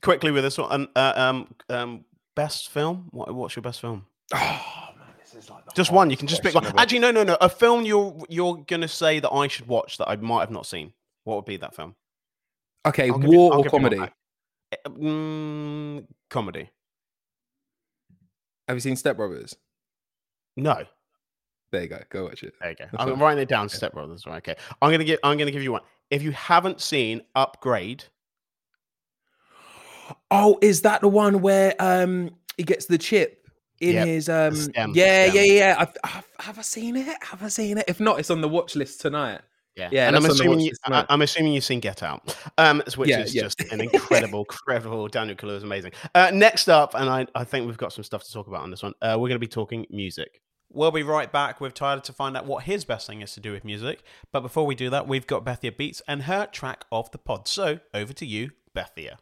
quickly 0.00 0.30
with 0.30 0.44
this 0.44 0.58
one. 0.58 0.88
Uh, 0.94 1.12
um, 1.16 1.54
um, 1.68 2.04
best 2.34 2.70
film. 2.70 3.08
What, 3.10 3.34
what's 3.34 3.56
your 3.56 3.62
best 3.62 3.80
film? 3.80 4.06
oh 4.34 4.88
is 5.42 5.50
like 5.50 5.64
the 5.64 5.72
Just 5.74 5.90
one. 5.90 6.10
You 6.10 6.16
can 6.16 6.26
just 6.28 6.42
pick 6.42 6.54
one. 6.54 6.66
Actually, 6.78 6.98
no, 7.00 7.10
no, 7.10 7.22
no. 7.24 7.36
A 7.40 7.48
film 7.48 7.84
you're 7.84 8.16
you're 8.28 8.56
gonna 8.66 8.88
say 8.88 9.20
that 9.20 9.30
I 9.30 9.48
should 9.48 9.66
watch 9.66 9.98
that 9.98 10.08
I 10.08 10.16
might 10.16 10.40
have 10.40 10.50
not 10.50 10.66
seen. 10.66 10.92
What 11.24 11.36
would 11.36 11.44
be 11.44 11.56
that 11.58 11.74
film? 11.74 11.94
okay 12.84 13.08
I'll 13.10 13.18
give 13.18 13.30
you- 13.30 13.38
war 13.38 13.54
or 13.54 13.62
give 13.62 13.72
you 13.72 13.78
one 13.78 13.90
comedy. 13.90 14.12
Mm, 14.88 16.06
comedy. 16.30 16.70
Have 18.68 18.76
you 18.76 18.80
seen 18.80 18.96
Step 18.96 19.16
Brothers? 19.16 19.54
No. 20.56 20.84
There 21.70 21.82
you 21.82 21.88
go. 21.88 22.00
Go 22.10 22.24
watch 22.24 22.42
it. 22.42 22.54
There 22.60 22.70
you 22.70 22.76
go. 22.76 22.84
That's 22.90 23.02
I'm 23.02 23.10
fine. 23.10 23.18
writing 23.18 23.42
it 23.42 23.48
down. 23.48 23.68
Step 23.68 23.92
Brothers. 23.92 24.26
Right. 24.26 24.36
Okay. 24.38 24.56
I'm 24.80 24.90
gonna 24.90 25.04
give. 25.04 25.18
I'm 25.22 25.38
gonna 25.38 25.50
give 25.50 25.62
you 25.62 25.72
one. 25.72 25.82
If 26.10 26.22
you 26.22 26.32
haven't 26.32 26.80
seen 26.80 27.22
Upgrade, 27.34 28.04
Oh, 30.30 30.58
is 30.60 30.82
that 30.82 31.00
the 31.00 31.08
one 31.08 31.40
where 31.40 31.74
um 31.78 32.30
he 32.56 32.62
gets 32.64 32.86
the 32.86 32.98
chip 32.98 33.41
in 33.82 33.94
Yep, 33.94 34.06
his 34.06 34.28
um 34.28 34.54
stem, 34.54 34.92
yeah, 34.94 35.24
stem. 35.30 35.36
yeah, 35.36 35.52
yeah, 35.52 35.76
I've, 35.78 35.96
have 36.10 36.26
have 36.38 36.58
I 36.58 36.62
seen 36.62 36.96
it? 36.96 37.16
Have 37.22 37.42
I 37.42 37.48
seen 37.48 37.78
it? 37.78 37.84
If 37.88 38.00
not, 38.00 38.18
it's 38.18 38.30
on 38.30 38.40
the 38.40 38.48
watch 38.48 38.76
list 38.76 39.00
tonight. 39.00 39.40
yeah, 39.76 39.88
Yeah, 39.92 40.06
and 40.08 40.16
I'm 40.16 40.22
that's 40.22 40.32
on 40.34 40.38
the 40.38 40.42
assuming 40.44 40.60
you, 40.60 40.68
list 40.70 40.80
I, 40.84 40.88
tonight. 40.88 41.06
I'm 41.08 41.22
assuming 41.22 41.52
you've 41.54 41.64
seen 41.64 41.80
Get 41.80 42.02
Out, 42.02 42.36
um, 42.58 42.82
which 42.96 43.10
Yeah, 43.10 43.20
is 43.22 43.34
yeah. 43.34 43.42
just 43.42 43.60
an 43.72 43.80
incredible, 43.92 44.40
incredible. 44.40 45.08
Daniel 45.08 45.36
Kaluuya 45.36 45.56
is 45.56 45.62
amazing. 45.64 45.92
Uh, 46.14 46.30
next 46.32 46.68
up, 46.68 46.94
and 46.94 47.08
I, 47.10 47.26
I 47.34 47.44
think 47.44 47.66
we've 47.66 47.76
got 47.76 47.92
some 47.92 48.04
stuff 48.04 48.22
to 48.24 48.32
talk 48.32 48.46
about 48.46 48.62
on 48.62 48.70
this 48.70 48.82
one. 48.82 48.94
Uh, 49.02 49.16
we're 49.18 49.28
going 49.28 49.32
to 49.32 49.38
be 49.38 49.46
talking 49.48 49.86
music. 49.90 50.40
We'll 50.74 50.90
be 50.90 51.02
right 51.02 51.30
back 51.30 51.60
with 51.60 51.74
Tyler 51.74 52.00
to 52.00 52.12
find 52.14 52.34
out 52.36 52.46
what 52.46 52.64
his 52.64 52.84
best 52.86 53.06
thing 53.06 53.20
is 53.20 53.32
to 53.34 53.40
do 53.40 53.52
with 53.52 53.62
music. 53.64 54.02
But 54.32 54.40
before 54.40 54.64
we 54.64 54.74
do 54.74 54.88
that, 54.90 55.06
we've 55.06 55.26
got 55.26 55.44
Bethia 55.44 55.76
Beats 55.76 56.00
and 56.08 56.22
her 56.22 56.46
track 56.46 56.84
of 56.90 57.10
the 57.10 57.18
pod. 57.18 57.46
So 57.46 57.80
over 57.92 58.12
to 58.14 58.24
you, 58.24 58.52
Bethia. 58.74 59.16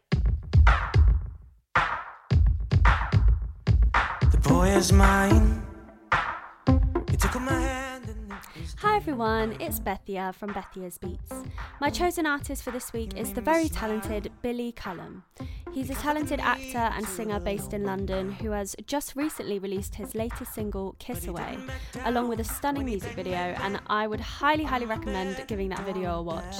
Hi 8.77 8.95
everyone, 8.95 9.57
it's 9.59 9.79
Bethia 9.79 10.35
from 10.35 10.53
Bethia's 10.53 10.99
Beats. 10.99 11.33
My 11.79 11.89
chosen 11.89 12.27
artist 12.27 12.61
for 12.61 12.69
this 12.69 12.93
week 12.93 13.17
is 13.17 13.33
the 13.33 13.41
very 13.41 13.69
talented 13.69 14.31
Billy 14.43 14.71
Cullum. 14.71 15.23
He's 15.71 15.89
a 15.89 15.95
talented 15.95 16.39
actor 16.39 16.77
and 16.77 17.07
singer 17.07 17.39
based 17.39 17.73
in 17.73 17.85
London 17.85 18.33
who 18.33 18.51
has 18.51 18.75
just 18.85 19.15
recently 19.15 19.57
released 19.57 19.95
his 19.95 20.13
latest 20.13 20.53
single, 20.53 20.95
Kiss 20.99 21.25
Away, 21.25 21.57
along 22.05 22.27
with 22.27 22.39
a 22.39 22.43
stunning 22.43 22.85
music 22.85 23.13
video, 23.13 23.33
and 23.33 23.81
I 23.87 24.05
would 24.05 24.19
highly, 24.19 24.63
highly 24.63 24.85
recommend 24.85 25.43
giving 25.47 25.69
that 25.69 25.83
video 25.87 26.19
a 26.19 26.21
watch. 26.21 26.57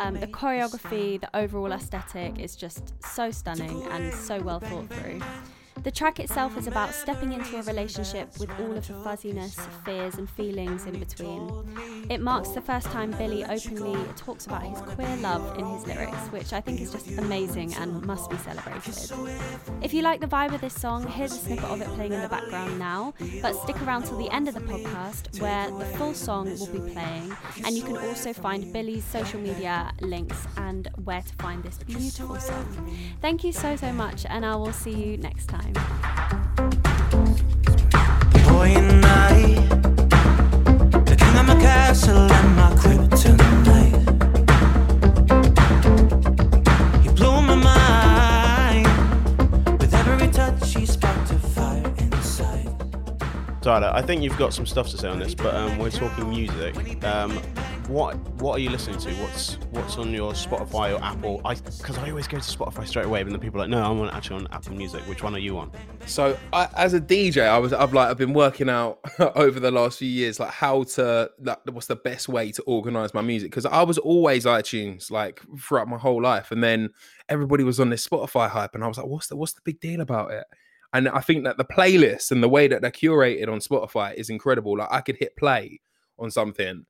Um, 0.00 0.14
the 0.14 0.26
choreography, 0.26 1.20
the 1.20 1.28
overall 1.36 1.72
aesthetic 1.72 2.38
is 2.38 2.56
just 2.56 2.94
so 3.04 3.30
stunning 3.30 3.82
and 3.90 4.10
so 4.14 4.40
well 4.40 4.58
thought 4.58 4.88
through. 4.88 5.20
The 5.76 5.90
track 5.90 6.20
itself 6.20 6.56
is 6.56 6.66
about 6.66 6.94
stepping 6.94 7.32
into 7.32 7.58
a 7.58 7.62
relationship 7.62 8.28
with 8.38 8.50
all 8.60 8.76
of 8.76 8.86
the 8.86 8.94
fuzziness, 8.94 9.56
fears, 9.84 10.14
and 10.14 10.30
feelings 10.30 10.86
in 10.86 10.98
between. 10.98 11.50
It 12.08 12.20
marks 12.20 12.50
the 12.50 12.60
first 12.60 12.86
time 12.88 13.10
Billy 13.12 13.44
openly 13.44 13.98
talks 14.16 14.46
about 14.46 14.62
his 14.62 14.80
queer 14.80 15.16
love 15.16 15.58
in 15.58 15.66
his 15.66 15.86
lyrics, 15.86 16.28
which 16.28 16.52
I 16.52 16.60
think 16.60 16.80
is 16.80 16.92
just 16.92 17.10
amazing 17.18 17.74
and 17.74 18.00
must 18.06 18.30
be 18.30 18.36
celebrated. 18.36 19.12
If 19.82 19.92
you 19.92 20.02
like 20.02 20.20
the 20.20 20.28
vibe 20.28 20.54
of 20.54 20.60
this 20.60 20.74
song, 20.74 21.06
here's 21.06 21.32
a 21.32 21.36
snippet 21.36 21.64
of 21.64 21.80
it 21.80 21.88
playing 21.88 22.12
in 22.12 22.20
the 22.20 22.28
background 22.28 22.78
now, 22.78 23.14
but 23.40 23.54
stick 23.54 23.80
around 23.82 24.04
till 24.04 24.18
the 24.18 24.30
end 24.30 24.46
of 24.48 24.54
the 24.54 24.60
podcast 24.60 25.40
where 25.40 25.70
the 25.70 25.84
full 25.96 26.14
song 26.14 26.44
will 26.58 26.68
be 26.68 26.92
playing, 26.92 27.34
and 27.64 27.76
you 27.76 27.82
can 27.82 27.96
also 27.96 28.32
find 28.32 28.72
Billy's 28.72 29.04
social 29.04 29.40
media 29.40 29.92
links 30.00 30.46
and 30.58 30.88
where 31.04 31.22
to 31.22 31.34
find 31.36 31.62
this 31.64 31.78
beautiful 31.78 32.38
song. 32.38 32.96
Thank 33.20 33.42
you 33.42 33.52
so, 33.52 33.74
so 33.74 33.92
much, 33.92 34.26
and 34.26 34.46
I 34.46 34.54
will 34.54 34.72
see 34.72 34.92
you 34.92 35.16
next 35.16 35.46
time. 35.46 35.61
The 38.32 38.42
boy 38.48 38.68
and 38.76 39.04
I. 39.04 39.54
The 41.04 41.16
king 41.16 41.36
of 41.38 41.46
my 41.46 41.54
castle 41.60 42.16
and 42.16 42.56
my 42.56 42.70
kryptonite. 42.76 44.02
He 47.02 47.08
blew 47.10 47.40
my 47.42 47.54
mind. 47.54 48.86
With 49.80 49.94
every 49.94 50.28
touch, 50.28 50.74
he 50.74 50.86
sparked 50.86 51.30
a 51.30 51.38
fire 51.38 51.94
inside. 51.98 52.68
Tyler, 53.62 53.90
I 53.94 54.02
think 54.02 54.22
you've 54.22 54.38
got 54.38 54.52
some 54.52 54.66
stuff 54.66 54.88
to 54.90 54.98
say 54.98 55.08
on 55.08 55.18
this, 55.18 55.34
but 55.34 55.54
um, 55.54 55.78
we're 55.78 55.90
talking 55.90 56.28
music. 56.28 57.04
Um, 57.04 57.40
what 57.88 58.16
what 58.40 58.56
are 58.56 58.58
you 58.58 58.70
listening 58.70 58.98
to? 58.98 59.10
What's 59.22 59.54
what's 59.70 59.96
on 59.98 60.12
your 60.12 60.32
Spotify 60.32 60.96
or 60.96 61.02
Apple? 61.02 61.40
I 61.44 61.54
because 61.54 61.98
I 61.98 62.10
always 62.10 62.28
go 62.28 62.38
to 62.38 62.42
Spotify 62.42 62.86
straight 62.86 63.06
away, 63.06 63.22
but 63.22 63.30
then 63.30 63.40
people 63.40 63.60
are 63.60 63.64
like, 63.64 63.70
no, 63.70 63.82
I'm 63.82 64.00
on, 64.00 64.10
actually 64.10 64.36
on 64.36 64.48
Apple 64.52 64.74
Music. 64.74 65.02
Which 65.08 65.22
one 65.22 65.34
are 65.34 65.38
you 65.38 65.58
on? 65.58 65.70
So 66.06 66.38
I, 66.52 66.68
as 66.76 66.94
a 66.94 67.00
DJ, 67.00 67.46
I 67.46 67.58
was 67.58 67.72
I've 67.72 67.92
like 67.92 68.08
I've 68.08 68.18
been 68.18 68.34
working 68.34 68.68
out 68.68 69.00
over 69.34 69.60
the 69.60 69.70
last 69.70 69.98
few 69.98 70.08
years 70.08 70.38
like 70.40 70.50
how 70.50 70.84
to 70.84 71.30
like 71.40 71.58
what's 71.70 71.86
the 71.86 71.96
best 71.96 72.28
way 72.28 72.52
to 72.52 72.62
organize 72.62 73.14
my 73.14 73.22
music 73.22 73.50
because 73.50 73.66
I 73.66 73.82
was 73.82 73.98
always 73.98 74.44
iTunes 74.44 75.10
like 75.10 75.42
throughout 75.58 75.88
my 75.88 75.98
whole 75.98 76.22
life, 76.22 76.50
and 76.50 76.62
then 76.62 76.90
everybody 77.28 77.64
was 77.64 77.80
on 77.80 77.90
this 77.90 78.06
Spotify 78.06 78.48
hype, 78.48 78.74
and 78.74 78.84
I 78.84 78.88
was 78.88 78.98
like, 78.98 79.06
what's 79.06 79.26
the 79.28 79.36
what's 79.36 79.54
the 79.54 79.62
big 79.64 79.80
deal 79.80 80.00
about 80.00 80.30
it? 80.30 80.44
And 80.94 81.08
I 81.08 81.20
think 81.20 81.44
that 81.44 81.56
the 81.56 81.64
playlist 81.64 82.30
and 82.30 82.42
the 82.42 82.48
way 82.48 82.68
that 82.68 82.82
they're 82.82 82.90
curated 82.90 83.48
on 83.48 83.60
Spotify 83.60 84.14
is 84.14 84.28
incredible. 84.28 84.76
Like 84.76 84.88
I 84.90 85.00
could 85.00 85.16
hit 85.16 85.36
play 85.36 85.80
on 86.18 86.30
something 86.30 86.84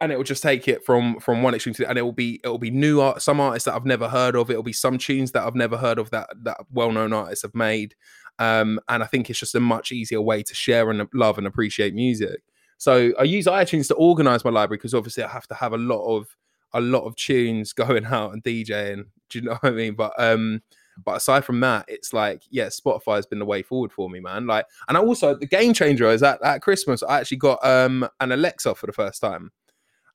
and 0.00 0.12
it 0.12 0.16
will 0.16 0.24
just 0.24 0.42
take 0.42 0.68
it 0.68 0.84
from 0.84 1.18
from 1.20 1.42
one 1.42 1.54
extreme 1.54 1.74
to 1.74 1.88
and 1.88 1.98
it 1.98 2.02
will 2.02 2.12
be 2.12 2.40
it 2.44 2.48
will 2.48 2.58
be 2.58 2.70
new 2.70 3.00
art 3.00 3.22
some 3.22 3.40
artists 3.40 3.64
that 3.66 3.74
I've 3.74 3.86
never 3.86 4.08
heard 4.08 4.36
of. 4.36 4.50
It'll 4.50 4.62
be 4.62 4.72
some 4.72 4.98
tunes 4.98 5.32
that 5.32 5.44
I've 5.44 5.54
never 5.54 5.76
heard 5.76 5.98
of 5.98 6.10
that 6.10 6.30
that 6.42 6.58
well-known 6.72 7.12
artists 7.12 7.42
have 7.42 7.54
made. 7.54 7.94
Um 8.38 8.80
and 8.88 9.02
I 9.02 9.06
think 9.06 9.30
it's 9.30 9.38
just 9.38 9.54
a 9.54 9.60
much 9.60 9.92
easier 9.92 10.20
way 10.20 10.42
to 10.42 10.54
share 10.54 10.90
and 10.90 11.08
love 11.14 11.38
and 11.38 11.46
appreciate 11.46 11.94
music. 11.94 12.40
So 12.76 13.12
I 13.18 13.22
use 13.22 13.46
iTunes 13.46 13.88
to 13.88 13.94
organize 13.94 14.44
my 14.44 14.50
library 14.50 14.78
because 14.78 14.94
obviously 14.94 15.22
I 15.22 15.28
have 15.28 15.46
to 15.48 15.54
have 15.54 15.72
a 15.72 15.78
lot 15.78 16.04
of 16.04 16.26
a 16.72 16.80
lot 16.80 17.04
of 17.04 17.14
tunes 17.16 17.72
going 17.74 18.04
out 18.04 18.32
and 18.32 18.42
DJing. 18.42 19.04
Do 19.30 19.38
you 19.38 19.44
know 19.44 19.52
what 19.60 19.64
I 19.64 19.70
mean? 19.70 19.94
But 19.94 20.12
um 20.18 20.62
but 21.04 21.16
aside 21.16 21.44
from 21.44 21.58
that, 21.60 21.86
it's 21.88 22.12
like, 22.12 22.44
yeah, 22.50 22.66
Spotify 22.66 23.16
has 23.16 23.26
been 23.26 23.40
the 23.40 23.44
way 23.44 23.62
forward 23.62 23.90
for 23.90 24.08
me, 24.08 24.20
man. 24.20 24.46
Like, 24.46 24.66
and 24.86 24.96
also 24.96 25.34
the 25.34 25.46
game 25.46 25.74
changer 25.74 26.08
is 26.08 26.20
that 26.20 26.40
at 26.44 26.62
Christmas, 26.62 27.02
I 27.02 27.18
actually 27.18 27.38
got 27.38 27.64
um 27.64 28.08
an 28.20 28.32
Alexa 28.32 28.74
for 28.74 28.86
the 28.86 28.92
first 28.92 29.20
time. 29.20 29.50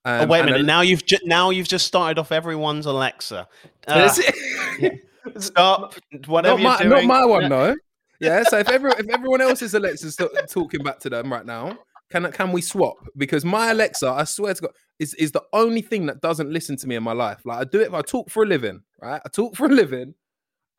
Oh 0.05 0.23
Um, 0.23 0.29
wait 0.29 0.41
a 0.41 0.45
minute! 0.45 0.65
Now 0.65 0.81
you've 0.81 1.05
ju- 1.05 1.17
now 1.25 1.49
you've 1.49 1.67
just 1.67 1.85
started 1.87 2.19
off 2.19 2.31
everyone's 2.31 2.85
Alexa. 2.85 3.47
Uh, 3.87 4.13
it. 4.17 5.01
stop 5.41 5.95
whatever 6.27 6.61
not 6.61 6.63
my, 6.79 6.83
you're 6.85 6.93
doing. 6.95 7.07
not 7.07 7.21
my 7.21 7.25
one 7.25 7.49
though. 7.49 7.75
Yeah, 8.21 8.43
so 8.43 8.57
if 8.57 8.67
every, 8.69 8.91
if 8.91 9.07
everyone 9.09 9.39
else's 9.39 9.73
Alexa's 9.73 10.17
talking 10.49 10.83
back 10.83 10.99
to 10.99 11.09
them 11.09 11.31
right 11.31 11.45
now, 11.45 11.77
can 12.11 12.29
can 12.33 12.51
we 12.51 12.61
swap? 12.61 12.97
Because 13.15 13.45
my 13.45 13.71
Alexa, 13.71 14.09
I 14.09 14.25
swear 14.25 14.53
to 14.53 14.61
God, 14.61 14.71
is 14.99 15.13
is 15.13 15.31
the 15.31 15.41
only 15.53 15.81
thing 15.81 16.05
that 16.07 16.19
doesn't 16.19 16.51
listen 16.51 16.75
to 16.77 16.87
me 16.87 16.95
in 16.95 17.03
my 17.03 17.13
life. 17.13 17.39
Like 17.45 17.59
I 17.59 17.63
do 17.63 17.79
it, 17.79 17.93
I 17.93 18.01
talk 18.01 18.29
for 18.29 18.43
a 18.43 18.45
living, 18.45 18.81
right? 19.01 19.21
I 19.25 19.29
talk 19.29 19.55
for 19.55 19.67
a 19.67 19.69
living, 19.69 20.13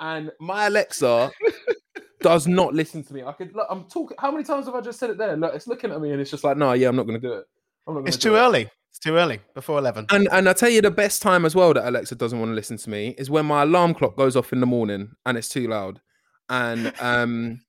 and 0.01 0.31
my 0.39 0.67
Alexa 0.67 1.31
does 2.21 2.47
not 2.47 2.75
listen 2.75 3.03
to 3.05 3.15
me. 3.15 3.23
I 3.23 3.33
could, 3.33 3.55
look, 3.55 3.67
I'm 3.71 3.85
talking. 3.85 4.17
How 4.21 4.31
many 4.31 4.45
times 4.45 4.67
have 4.67 4.75
I 4.75 4.83
just 4.83 4.99
said 5.01 5.09
it 5.09 5.17
there? 5.17 5.35
Look, 5.37 5.55
it's 5.55 5.67
looking 5.67 5.91
at 5.93 6.01
me, 6.03 6.13
and 6.13 6.21
it's 6.21 6.31
just 6.31 6.45
like, 6.45 6.59
no, 6.59 6.75
yeah, 6.75 6.89
I'm 6.89 6.97
not 6.97 7.07
going 7.07 7.21
to 7.21 7.27
do 7.27 7.33
it. 7.35 7.47
I'm 7.87 7.95
not. 7.95 8.01
Gonna 8.01 8.09
It's 8.09 8.19
too 8.19 8.37
it. 8.37 8.39
early. 8.41 8.69
Too 9.03 9.17
early. 9.17 9.41
Before 9.55 9.79
eleven. 9.79 10.07
And 10.11 10.29
and 10.31 10.49
I 10.49 10.53
tell 10.53 10.69
you 10.69 10.83
the 10.83 10.91
best 10.91 11.23
time 11.23 11.45
as 11.45 11.55
well 11.55 11.73
that 11.75 11.89
Alexa 11.89 12.15
doesn't 12.17 12.39
want 12.39 12.51
to 12.51 12.55
listen 12.55 12.77
to 12.77 12.91
me 12.91 13.15
is 13.17 13.31
when 13.31 13.47
my 13.47 13.63
alarm 13.63 13.95
clock 13.95 14.17
goes 14.17 14.37
off 14.37 14.53
in 14.53 14.61
the 14.61 14.67
morning 14.67 15.13
and 15.25 15.39
it's 15.39 15.49
too 15.49 15.69
loud, 15.69 16.01
and 16.51 16.93
um, 17.01 17.61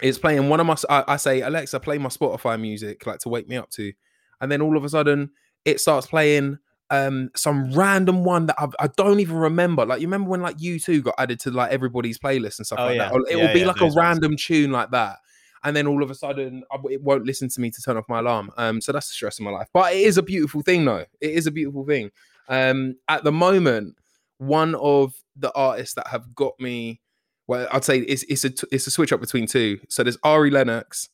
it's 0.00 0.18
playing 0.18 0.48
one 0.48 0.60
of 0.60 0.66
my. 0.66 0.76
I, 0.88 1.04
I 1.14 1.16
say 1.16 1.40
Alexa, 1.40 1.80
play 1.80 1.98
my 1.98 2.08
Spotify 2.10 2.60
music 2.60 3.06
like 3.06 3.18
to 3.20 3.28
wake 3.28 3.48
me 3.48 3.56
up 3.56 3.70
to, 3.70 3.92
and 4.40 4.52
then 4.52 4.62
all 4.62 4.76
of 4.76 4.84
a 4.84 4.88
sudden 4.88 5.30
it 5.64 5.80
starts 5.80 6.06
playing 6.06 6.58
um 6.90 7.28
some 7.36 7.72
random 7.72 8.24
one 8.24 8.46
that 8.46 8.56
I've, 8.58 8.74
I 8.78 8.86
don't 8.96 9.20
even 9.20 9.36
remember. 9.36 9.84
Like 9.84 10.00
you 10.00 10.06
remember 10.06 10.30
when 10.30 10.42
like 10.42 10.58
U2 10.58 11.02
got 11.02 11.16
added 11.18 11.40
to 11.40 11.50
like 11.50 11.72
everybody's 11.72 12.18
playlist 12.18 12.58
and 12.58 12.66
stuff 12.66 12.78
Oh, 12.78 12.86
like 12.86 12.96
yeah. 12.96 13.10
that. 13.10 13.24
It 13.30 13.36
Yeah, 13.36 13.46
will 13.46 13.52
be 13.52 13.60
yeah, 13.60 13.66
like 13.66 13.76
a 13.76 13.80
those 13.80 13.96
ones. 13.96 14.20
random 14.20 14.36
tune 14.36 14.70
like 14.70 14.90
that. 14.92 15.16
And 15.64 15.74
then 15.74 15.86
all 15.86 16.02
of 16.02 16.10
a 16.10 16.14
sudden, 16.14 16.64
it 16.90 17.02
won't 17.02 17.24
listen 17.24 17.48
to 17.48 17.60
me 17.60 17.70
to 17.70 17.82
turn 17.82 17.96
off 17.96 18.08
my 18.08 18.20
alarm. 18.20 18.50
Um, 18.56 18.80
so 18.80 18.92
that's 18.92 19.08
the 19.08 19.14
stress 19.14 19.38
in 19.38 19.44
my 19.44 19.50
life. 19.50 19.68
But 19.72 19.92
it 19.92 20.02
is 20.02 20.18
a 20.18 20.22
beautiful 20.22 20.62
thing, 20.62 20.84
though. 20.84 21.04
It 21.20 21.30
is 21.30 21.46
a 21.46 21.50
beautiful 21.50 21.84
thing. 21.84 22.10
Um, 22.48 22.96
at 23.08 23.24
the 23.24 23.32
moment, 23.32 23.96
one 24.38 24.74
of 24.76 25.14
the 25.36 25.52
artists 25.54 25.94
that 25.94 26.06
have 26.08 26.34
got 26.34 26.58
me, 26.58 27.00
well, 27.46 27.68
I'd 27.72 27.84
say 27.84 27.98
it's 27.98 28.22
it's 28.24 28.44
a 28.44 28.52
it's 28.70 28.86
a 28.86 28.90
switch 28.90 29.12
up 29.12 29.20
between 29.20 29.46
two. 29.46 29.80
So 29.88 30.02
there's 30.02 30.18
Ari 30.22 30.50
Lennox 30.50 31.08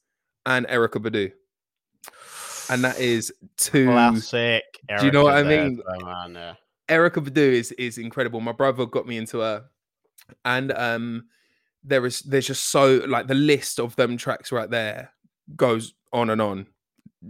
and 0.47 0.67
Erykah 0.67 1.03
Badu, 1.03 1.33
and 2.71 2.85
that 2.85 2.99
is 2.99 3.33
two. 3.57 3.87
Classic. 3.87 4.65
Do 4.99 5.07
you 5.07 5.13
know 5.13 5.25
what 5.25 5.35
I 5.35 5.43
mean? 5.43 5.81
Man, 6.03 6.35
yeah. 6.35 6.55
Erykah 6.89 7.27
Badu 7.27 7.37
is 7.53 7.73
is 7.73 7.99
incredible. 7.99 8.41
My 8.41 8.53
brother 8.53 8.87
got 8.87 9.07
me 9.07 9.17
into 9.17 9.41
her, 9.41 9.65
and 10.45 10.73
um, 10.73 11.25
there 11.85 12.05
is 12.07 12.21
there's 12.21 12.47
just 12.47 12.71
so 12.71 13.03
like 13.07 13.27
the 13.27 13.35
list 13.35 13.79
of 13.79 13.95
them 13.97 14.17
tracks 14.17 14.51
right 14.51 14.71
there 14.71 15.13
goes 15.57 15.95
on 16.13 16.31
and 16.31 16.41
on. 16.41 16.67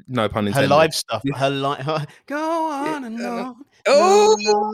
No 0.09 0.29
pun 0.29 0.47
intended. 0.49 0.69
Her 0.71 0.77
live 0.77 0.95
stuff. 0.95 1.23
Her 1.37 1.51
live. 1.51 2.07
Go 2.27 2.71
on 2.71 3.05
and 3.05 3.21
on. 3.21 3.57
Oh, 3.87 4.73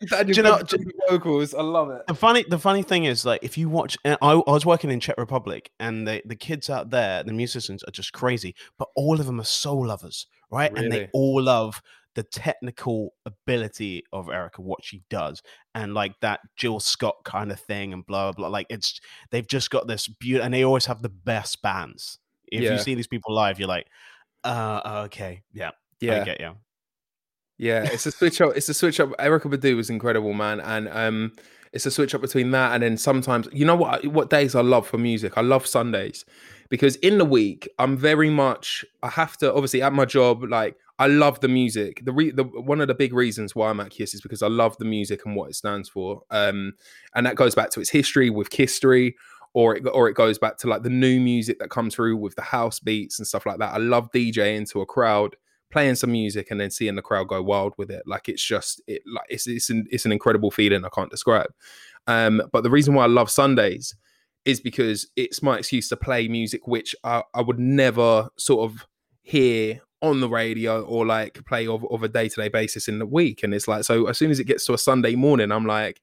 Do 0.00 0.32
you 0.32 0.42
know- 0.42 0.60
vocals. 1.08 1.54
I 1.54 1.62
love 1.62 1.90
it. 1.90 2.06
The 2.08 2.14
funny, 2.14 2.44
the 2.48 2.58
funny 2.58 2.82
thing 2.82 3.04
is, 3.04 3.24
like, 3.24 3.42
if 3.42 3.56
you 3.58 3.68
watch, 3.68 3.96
I, 4.04 4.16
I 4.20 4.34
was 4.34 4.66
working 4.66 4.90
in 4.90 4.98
Czech 4.98 5.16
Republic, 5.18 5.70
and 5.78 6.08
the 6.08 6.22
the 6.24 6.34
kids 6.36 6.68
out 6.70 6.90
there, 6.90 7.22
the 7.22 7.32
musicians 7.32 7.82
are 7.84 7.90
just 7.90 8.12
crazy, 8.12 8.54
but 8.78 8.88
all 8.96 9.20
of 9.20 9.26
them 9.26 9.40
are 9.40 9.44
soul 9.44 9.86
lovers, 9.86 10.26
right? 10.50 10.72
And 10.76 10.90
they 10.92 11.08
all 11.12 11.42
love 11.42 11.82
the 12.14 12.22
technical 12.22 13.14
ability 13.26 14.04
of 14.12 14.26
Erykah, 14.26 14.58
what 14.58 14.84
she 14.84 15.02
does, 15.08 15.42
and 15.74 15.94
like 15.94 16.14
that 16.20 16.40
Jill 16.56 16.80
Scott 16.80 17.16
kind 17.24 17.50
of 17.52 17.58
thing, 17.60 17.92
and 17.92 18.04
blah 18.06 18.32
blah. 18.32 18.32
blah. 18.32 18.48
Like 18.48 18.66
it's 18.70 19.00
they've 19.30 19.46
just 19.46 19.70
got 19.70 19.86
this 19.86 20.08
beauty, 20.08 20.42
and 20.42 20.52
they 20.52 20.64
always 20.64 20.86
have 20.86 21.02
the 21.02 21.08
best 21.08 21.62
bands. 21.62 22.18
If 22.50 22.62
Yeah. 22.62 22.72
you 22.72 22.78
see 22.78 22.94
these 22.94 23.06
people 23.06 23.34
live, 23.34 23.58
you're 23.58 23.68
like, 23.68 23.86
uh, 24.44 25.04
okay, 25.06 25.42
yeah, 25.52 25.70
Yeah. 26.00 26.20
I 26.20 26.24
get 26.24 26.40
you. 26.40 26.56
Yeah, 27.58 27.84
it's 27.84 28.06
a 28.06 28.10
switch 28.10 28.40
up. 28.40 28.52
It's 28.56 28.68
a 28.68 28.74
switch 28.74 28.98
up. 28.98 29.10
Erykah 29.18 29.52
Badu 29.52 29.76
was 29.76 29.88
incredible, 29.90 30.32
man, 30.32 30.60
and 30.60 30.88
um, 30.88 31.32
it's 31.72 31.86
a 31.86 31.90
switch 31.90 32.14
up 32.14 32.20
between 32.20 32.50
that 32.50 32.74
and 32.74 32.82
then 32.82 32.96
sometimes 32.96 33.48
you 33.52 33.64
know 33.64 33.76
what 33.76 34.06
what 34.08 34.30
days 34.30 34.54
I 34.54 34.60
love 34.60 34.86
for 34.86 34.98
music. 34.98 35.34
I 35.36 35.40
love 35.42 35.66
Sundays 35.66 36.24
because 36.68 36.96
in 36.96 37.18
the 37.18 37.24
week 37.24 37.68
I'm 37.78 37.96
very 37.96 38.30
much 38.30 38.84
I 39.02 39.08
have 39.08 39.36
to 39.38 39.52
obviously 39.52 39.80
at 39.82 39.92
my 39.92 40.04
job 40.04 40.42
like 40.44 40.76
I 40.98 41.06
love 41.06 41.40
the 41.40 41.48
music. 41.48 42.04
The, 42.04 42.12
re- 42.12 42.30
the 42.30 42.44
one 42.44 42.80
of 42.80 42.88
the 42.88 42.94
big 42.94 43.12
reasons 43.12 43.54
why 43.54 43.70
I'm 43.70 43.80
at 43.80 43.90
Kiss 43.90 44.14
is 44.14 44.20
because 44.20 44.42
I 44.42 44.48
love 44.48 44.76
the 44.78 44.84
music 44.84 45.22
and 45.24 45.34
what 45.34 45.50
it 45.50 45.54
stands 45.54 45.88
for. 45.88 46.22
Um, 46.30 46.74
and 47.14 47.26
that 47.26 47.36
goes 47.36 47.54
back 47.54 47.70
to 47.70 47.80
its 47.80 47.90
history 47.90 48.30
with 48.30 48.50
Kisstory, 48.50 49.14
or 49.54 49.76
it 49.76 49.86
or 49.92 50.08
it 50.08 50.14
goes 50.14 50.38
back 50.38 50.58
to 50.58 50.68
like 50.68 50.82
the 50.82 50.90
new 50.90 51.20
music 51.20 51.58
that 51.58 51.70
comes 51.70 51.94
through 51.94 52.16
with 52.16 52.34
the 52.36 52.42
house 52.42 52.78
beats 52.78 53.18
and 53.18 53.26
stuff 53.26 53.46
like 53.46 53.58
that. 53.58 53.74
I 53.74 53.78
love 53.78 54.10
DJing 54.12 54.70
to 54.70 54.80
a 54.80 54.86
crowd 54.86 55.36
playing 55.72 55.94
some 55.94 56.12
music 56.12 56.50
and 56.50 56.60
then 56.60 56.70
seeing 56.70 56.94
the 56.94 57.02
crowd 57.02 57.26
go 57.26 57.42
wild 57.42 57.72
with 57.78 57.90
it 57.90 58.02
like 58.06 58.28
it's 58.28 58.44
just 58.44 58.80
it 58.86 59.02
like 59.06 59.24
it's 59.30 59.46
it's 59.46 59.70
an, 59.70 59.86
it's 59.90 60.04
an 60.04 60.12
incredible 60.12 60.50
feeling 60.50 60.84
i 60.84 60.88
can't 60.94 61.10
describe 61.10 61.48
um 62.06 62.42
but 62.52 62.62
the 62.62 62.70
reason 62.70 62.92
why 62.94 63.04
i 63.04 63.08
love 63.08 63.30
sundays 63.30 63.96
is 64.44 64.60
because 64.60 65.08
it's 65.16 65.42
my 65.42 65.56
excuse 65.56 65.88
to 65.88 65.96
play 65.96 66.28
music 66.28 66.68
which 66.68 66.94
i, 67.04 67.22
I 67.34 67.40
would 67.40 67.58
never 67.58 68.28
sort 68.36 68.70
of 68.70 68.86
hear 69.22 69.80
on 70.02 70.20
the 70.20 70.28
radio 70.28 70.82
or 70.82 71.06
like 71.06 71.44
play 71.46 71.66
of, 71.66 71.84
of 71.90 72.02
a 72.02 72.08
day-to-day 72.08 72.48
basis 72.48 72.88
in 72.88 72.98
the 72.98 73.06
week 73.06 73.42
and 73.42 73.54
it's 73.54 73.68
like 73.68 73.84
so 73.84 74.06
as 74.06 74.18
soon 74.18 74.30
as 74.30 74.40
it 74.40 74.44
gets 74.44 74.66
to 74.66 74.74
a 74.74 74.78
sunday 74.78 75.14
morning 75.14 75.52
i'm 75.52 75.64
like 75.64 76.02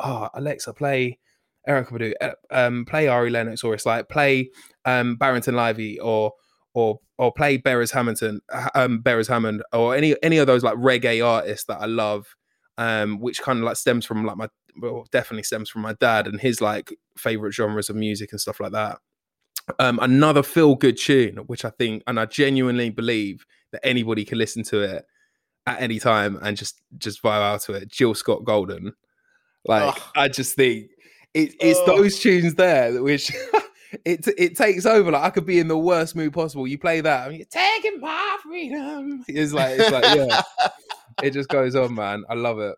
oh 0.00 0.28
alexa 0.34 0.72
play 0.72 1.18
Erykah 1.68 1.92
Badu, 1.92 2.12
uh, 2.20 2.32
um, 2.50 2.84
play 2.84 3.08
Ari 3.08 3.30
Lennox, 3.30 3.62
or 3.62 3.74
it's 3.74 3.86
like 3.86 4.08
play 4.08 4.50
um, 4.84 5.16
Barrington 5.16 5.54
Levy, 5.54 5.98
or 6.00 6.32
or 6.74 7.00
or 7.18 7.32
play 7.32 7.58
Beres 7.58 7.92
Hamilton, 7.92 8.40
um, 8.74 9.00
Beres 9.02 9.28
Hammond, 9.28 9.62
or 9.72 9.94
any 9.94 10.16
any 10.22 10.38
of 10.38 10.46
those 10.46 10.64
like 10.64 10.74
reggae 10.74 11.24
artists 11.24 11.66
that 11.66 11.80
I 11.80 11.86
love, 11.86 12.34
um, 12.78 13.20
which 13.20 13.40
kind 13.40 13.58
of 13.58 13.64
like 13.64 13.76
stems 13.76 14.04
from 14.04 14.24
like 14.24 14.36
my 14.36 14.48
well, 14.80 15.06
definitely 15.12 15.44
stems 15.44 15.68
from 15.68 15.82
my 15.82 15.94
dad 15.94 16.26
and 16.26 16.40
his 16.40 16.60
like 16.60 16.92
favorite 17.16 17.52
genres 17.52 17.90
of 17.90 17.96
music 17.96 18.32
and 18.32 18.40
stuff 18.40 18.58
like 18.58 18.72
that. 18.72 18.98
Um, 19.78 19.98
another 20.02 20.42
feel 20.42 20.74
good 20.74 20.98
tune, 20.98 21.36
which 21.46 21.64
I 21.64 21.70
think 21.70 22.02
and 22.06 22.18
I 22.18 22.26
genuinely 22.26 22.90
believe 22.90 23.44
that 23.72 23.84
anybody 23.86 24.24
can 24.24 24.38
listen 24.38 24.62
to 24.64 24.80
it 24.80 25.06
at 25.66 25.80
any 25.80 25.98
time 25.98 26.38
and 26.42 26.56
just 26.56 26.80
just 26.98 27.22
vibe 27.22 27.42
out 27.42 27.60
to 27.62 27.74
it. 27.74 27.88
Jill 27.88 28.14
Scott 28.14 28.44
Golden, 28.44 28.92
like. 29.64 29.96
I 30.16 30.28
just 30.28 30.56
think 30.56 30.90
it, 31.34 31.54
it's 31.60 31.82
those 31.84 32.18
tunes 32.18 32.54
there 32.54 32.92
that 32.92 33.02
which 33.02 33.32
it 34.04 34.26
it 34.36 34.56
takes 34.56 34.86
over. 34.86 35.10
Like 35.10 35.22
I 35.22 35.30
could 35.30 35.46
be 35.46 35.58
in 35.58 35.68
the 35.68 35.78
worst 35.78 36.14
mood 36.14 36.32
possible. 36.32 36.66
You 36.66 36.78
play 36.78 37.00
that, 37.00 37.28
and 37.28 37.36
you're 37.36 37.46
taking 37.46 38.00
my 38.00 38.38
freedom. 38.42 39.24
It's 39.28 39.52
like 39.52 39.78
it's 39.78 39.90
like 39.90 40.04
yeah, 40.16 40.42
it 41.22 41.30
just 41.32 41.48
goes 41.48 41.74
on, 41.74 41.94
man. 41.94 42.24
I 42.28 42.34
love 42.34 42.58
it. 42.58 42.76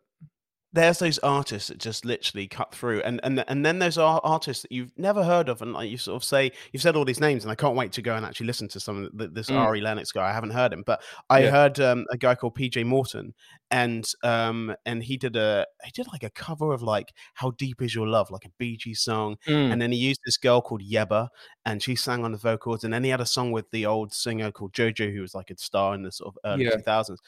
There's 0.74 0.98
those 0.98 1.18
artists 1.20 1.68
that 1.68 1.78
just 1.78 2.04
literally 2.04 2.48
cut 2.48 2.74
through 2.74 3.00
and 3.02 3.20
and 3.22 3.44
and 3.46 3.64
then 3.64 3.78
there's 3.78 3.96
artists 3.96 4.62
that 4.62 4.72
you've 4.72 4.92
never 4.98 5.22
heard 5.22 5.48
of 5.48 5.62
and 5.62 5.72
like 5.72 5.88
you 5.88 5.96
sort 5.96 6.16
of 6.16 6.24
say 6.24 6.50
you've 6.72 6.82
said 6.82 6.96
all 6.96 7.04
these 7.04 7.20
names 7.20 7.44
and 7.44 7.52
i 7.52 7.54
can't 7.54 7.76
wait 7.76 7.92
to 7.92 8.02
go 8.02 8.16
and 8.16 8.26
actually 8.26 8.46
listen 8.48 8.66
to 8.68 8.80
some 8.80 9.04
of 9.04 9.34
this 9.34 9.50
Mm. 9.50 9.56
ari 9.56 9.80
lennox 9.80 10.10
guy 10.10 10.28
i 10.28 10.32
haven't 10.32 10.50
heard 10.50 10.72
him 10.72 10.82
but 10.84 11.00
i 11.30 11.44
Yeah. 11.44 11.50
heard 11.50 11.78
um, 11.78 12.04
a 12.10 12.16
guy 12.16 12.34
called 12.34 12.56
pj 12.56 12.84
morton 12.84 13.34
and 13.70 14.04
um 14.24 14.74
and 14.84 15.00
he 15.04 15.16
did 15.16 15.36
a 15.36 15.64
he 15.84 15.92
did 15.92 16.08
like 16.12 16.24
a 16.24 16.30
cover 16.30 16.72
of 16.72 16.82
like 16.82 17.12
how 17.34 17.52
deep 17.52 17.80
is 17.80 17.94
your 17.94 18.08
love 18.08 18.30
like 18.32 18.44
a 18.44 18.50
Bee 18.58 18.76
Gees 18.76 19.00
song 19.00 19.36
Mm. 19.46 19.72
and 19.72 19.80
then 19.80 19.92
he 19.92 19.98
used 19.98 20.20
this 20.26 20.36
girl 20.38 20.60
called 20.60 20.82
Yebba, 20.82 21.28
and 21.66 21.80
she 21.82 21.94
sang 21.94 22.24
on 22.24 22.32
the 22.32 22.38
vocals. 22.38 22.82
And 22.84 22.92
then 22.92 23.04
he 23.04 23.10
had 23.10 23.20
a 23.20 23.26
song 23.26 23.52
with 23.52 23.70
the 23.70 23.86
old 23.86 24.12
singer 24.12 24.50
called 24.50 24.72
JoJo, 24.72 25.12
who 25.14 25.20
was 25.20 25.34
like 25.34 25.50
a 25.50 25.56
star 25.58 25.94
in 25.94 26.02
the 26.02 26.10
sort 26.12 26.34
of 26.34 26.38
early 26.50 26.64
Yeah. 26.64 26.76
2000s. 26.76 27.18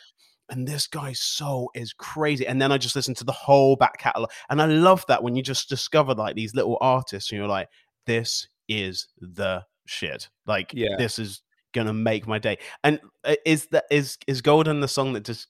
And 0.51 0.66
this 0.66 0.86
guy's 0.86 1.20
soul 1.20 1.70
is 1.74 1.92
crazy. 1.92 2.47
And 2.47 2.62
then 2.62 2.70
I 2.70 2.78
just 2.78 2.94
listened 2.94 3.16
to 3.16 3.24
the 3.24 3.32
whole 3.32 3.74
back 3.76 3.99
catalog, 3.99 4.30
and 4.49 4.62
I 4.62 4.66
love 4.66 5.05
that 5.09 5.22
when 5.22 5.34
you 5.34 5.42
just 5.42 5.68
discover 5.68 6.14
like 6.14 6.36
these 6.36 6.55
little 6.55 6.78
artists, 6.80 7.30
and 7.30 7.38
you're 7.38 7.49
like, 7.49 7.68
this 8.07 8.49
is 8.68 9.09
the 9.20 9.64
shit. 9.86 10.28
Like, 10.47 10.72
Yeah. 10.72 10.97
this 10.99 11.18
is 11.18 11.42
gonna 11.72 11.92
make 11.92 12.26
my 12.26 12.38
day. 12.38 12.59
And 12.84 13.01
uh, 13.24 13.34
is 13.44 13.66
that 13.68 13.84
is 13.90 14.18
is 14.26 14.40
Golden 14.40 14.80
the 14.80 14.88
song 14.88 15.12
that 15.14 15.24
just 15.24 15.49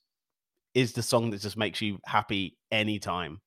is 0.74 0.92
the 0.92 1.03
song 1.03 1.30
that 1.30 1.40
just 1.40 1.57
makes 1.57 1.80
you 1.80 1.99
happy 2.05 2.57
anytime? 2.72 3.40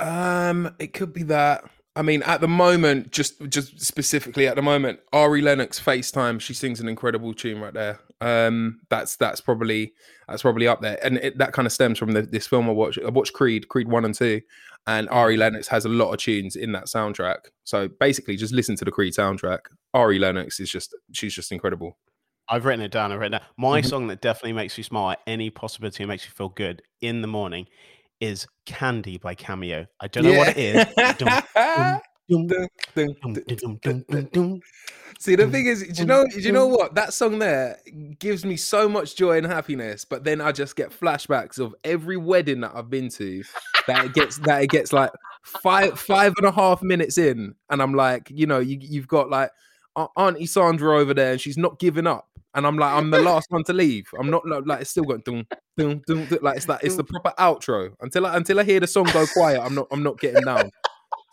Um, 0.00 0.74
it 0.78 0.92
could 0.92 1.12
be 1.12 1.24
that. 1.24 1.64
I 1.96 2.02
mean, 2.02 2.22
at 2.22 2.40
the 2.40 2.48
moment, 2.48 3.10
just 3.10 3.40
just 3.48 3.80
specifically 3.80 4.46
at 4.46 4.54
the 4.54 4.62
moment, 4.62 5.00
Ari 5.12 5.42
Lennox 5.42 5.80
FaceTime, 5.80 6.40
she 6.40 6.54
sings 6.54 6.78
an 6.78 6.88
incredible 6.88 7.34
tune 7.34 7.60
right 7.60 7.74
there. 7.74 7.98
Um, 8.20 8.80
that's 8.90 9.16
that's 9.16 9.40
probably 9.40 9.92
that's 10.26 10.42
probably 10.42 10.66
up 10.66 10.80
there, 10.80 10.98
and 11.04 11.18
it, 11.18 11.38
that 11.38 11.52
kind 11.52 11.66
of 11.66 11.72
stems 11.72 11.98
from 11.98 12.12
the, 12.12 12.22
this 12.22 12.46
film 12.46 12.68
I 12.68 12.72
watched. 12.72 12.98
I 13.04 13.10
watched 13.10 13.32
Creed, 13.32 13.68
Creed 13.68 13.88
one 13.88 14.04
and 14.04 14.14
two, 14.14 14.40
and 14.86 15.08
Ari 15.10 15.36
Lennox 15.36 15.68
has 15.68 15.84
a 15.84 15.88
lot 15.88 16.12
of 16.12 16.18
tunes 16.18 16.56
in 16.56 16.72
that 16.72 16.86
soundtrack. 16.86 17.38
So 17.64 17.88
basically, 18.00 18.36
just 18.36 18.52
listen 18.52 18.76
to 18.76 18.84
the 18.84 18.90
Creed 18.90 19.14
soundtrack. 19.14 19.60
Ari 19.94 20.18
Lennox 20.18 20.58
is 20.60 20.70
just 20.70 20.94
she's 21.12 21.34
just 21.34 21.52
incredible. 21.52 21.96
I've 22.48 22.64
written 22.64 22.84
it 22.84 22.90
down. 22.90 23.12
I've 23.12 23.20
written 23.20 23.34
it 23.34 23.38
down. 23.40 23.48
My 23.58 23.82
Mhm. 23.82 23.86
song 23.86 24.06
that 24.08 24.20
definitely 24.22 24.54
makes 24.54 24.76
you 24.78 24.82
smile 24.84 25.10
at 25.10 25.20
any 25.26 25.50
possibility 25.50 26.02
and 26.02 26.08
makes 26.08 26.24
you 26.24 26.30
feel 26.30 26.48
good 26.48 26.82
in 27.00 27.20
the 27.20 27.28
morning 27.28 27.66
is 28.20 28.46
Candy 28.66 29.16
by 29.18 29.34
Cameo. 29.34 29.86
I 30.00 30.08
don't 30.08 30.24
know 30.24 30.32
what 30.32 30.48
it 30.48 30.56
is. 30.56 30.86
Dum, 30.96 31.14
dum, 31.18 31.42
dum, 31.54 32.00
Dun, 32.28 32.46
dun, 32.46 34.28
dun. 34.32 34.60
See, 35.18 35.34
the 35.34 35.48
thing 35.48 35.66
is, 35.66 35.82
do 35.82 36.02
you 36.02 36.06
know, 36.06 36.24
do 36.26 36.40
you 36.40 36.52
know 36.52 36.66
what? 36.66 36.94
That 36.94 37.12
song 37.12 37.40
there 37.40 37.78
gives 38.20 38.44
me 38.44 38.56
so 38.56 38.88
much 38.88 39.16
joy 39.16 39.38
and 39.38 39.46
happiness, 39.46 40.04
but 40.04 40.22
then 40.22 40.40
I 40.40 40.52
just 40.52 40.76
get 40.76 40.90
flashbacks 40.90 41.58
of 41.58 41.74
every 41.82 42.16
wedding 42.16 42.60
that 42.60 42.72
I've 42.74 42.88
been 42.88 43.08
to 43.10 43.42
that 43.88 44.04
it 44.04 44.14
gets 44.14 44.38
that 44.38 44.62
it 44.62 44.70
gets 44.70 44.92
like 44.92 45.10
five 45.42 45.98
five 45.98 46.34
and 46.36 46.46
a 46.46 46.52
half 46.52 46.82
minutes 46.82 47.18
in, 47.18 47.54
and 47.68 47.82
I'm 47.82 47.94
like, 47.94 48.30
you 48.32 48.46
know, 48.46 48.60
you 48.60 48.78
you've 48.80 49.08
got 49.08 49.28
like 49.28 49.50
Auntie 50.16 50.46
Sandra 50.46 50.98
over 50.98 51.14
there, 51.14 51.32
and 51.32 51.40
she's 51.40 51.58
not 51.58 51.80
giving 51.80 52.06
up. 52.06 52.28
And 52.54 52.66
I'm 52.66 52.78
like, 52.78 52.92
I'm 52.92 53.10
the 53.10 53.20
last 53.20 53.50
one 53.50 53.62
to 53.64 53.72
leave. 53.72 54.08
I'm 54.18 54.30
not 54.30 54.46
like, 54.46 54.80
it's 54.80 54.90
still 54.90 55.04
going 55.04 55.22
dum, 55.24 55.46
dum, 55.76 56.02
dum, 56.06 56.28
like 56.42 56.56
it's 56.56 56.68
like 56.68 56.82
it's 56.82 56.96
the 56.96 57.04
proper 57.04 57.32
outro. 57.38 57.92
Until 58.00 58.26
I 58.26 58.36
until 58.36 58.60
I 58.60 58.64
hear 58.64 58.80
the 58.80 58.86
song 58.86 59.04
go 59.12 59.26
quiet, 59.32 59.60
I'm 59.60 59.74
not 59.74 59.86
I'm 59.90 60.02
not 60.02 60.18
getting 60.18 60.44
down. 60.44 60.70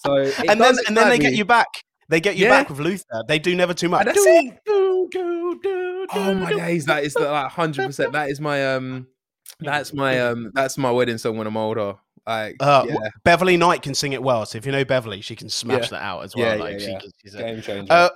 So 0.05 0.15
And 0.47 0.61
then 0.61 0.75
and 0.87 0.95
then 0.95 1.09
they 1.09 1.15
excite 1.15 1.21
get 1.21 1.33
you 1.33 1.45
back. 1.45 1.67
They 2.09 2.19
get 2.21 2.35
you 2.35 2.45
Yeah. 2.45 2.51
back 2.51 2.69
with 2.69 2.79
Luther. 2.79 3.23
They 3.27 3.39
do 3.39 3.55
never 3.55 3.73
too 3.73 3.89
much. 3.89 4.05
Do, 4.13 4.53
do, 4.65 5.59
do, 5.61 6.07
Oh 6.13 6.33
my 6.35 6.53
days, 6.53 6.85
that 6.85 7.03
is 7.03 7.13
the, 7.13 7.29
like 7.29 7.51
hundred 7.51 7.87
percent. 7.87 8.13
That 8.13 8.29
is 8.29 8.39
my 8.39 8.75
um, 8.75 9.07
that's 9.59 9.93
my 9.93 10.19
um, 10.21 10.51
that's 10.53 10.77
my 10.77 10.91
wedding 10.91 11.17
song 11.17 11.37
when 11.37 11.47
I'm 11.47 11.57
older. 11.57 11.95
Like, 12.27 12.55
Uh, 12.59 12.85
yeah, 12.87 12.95
Beverly 13.23 13.55
Knight 13.57 13.81
can 13.83 13.93
sing 13.93 14.13
it 14.13 14.21
well. 14.21 14.45
So 14.45 14.57
if 14.57 14.65
you 14.65 14.71
know 14.71 14.83
Beverly, 14.85 15.21
she 15.21 15.35
can 15.35 15.49
smash 15.49 15.83
Yeah. 15.83 15.99
that 15.99 16.03
out 16.03 16.23
as 16.23 16.35
well. 16.35 16.57
Yeah, 16.57 16.63
like 16.63 16.73
yeah, 16.73 16.85
she, 16.85 16.91
yeah. 16.91 16.99
she's 17.23 17.35
a, 17.35 17.37
game 17.37 17.61
changer. 17.61 17.93
uh, 17.93 18.09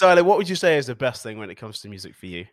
Tyler, 0.00 0.24
what 0.24 0.38
would 0.38 0.48
you 0.48 0.56
say 0.56 0.78
is 0.78 0.86
the 0.86 0.94
best 0.96 1.22
thing 1.22 1.38
when 1.38 1.48
it 1.50 1.54
comes 1.56 1.80
to 1.80 1.88
music 1.88 2.14
for 2.14 2.26
you? 2.26 2.46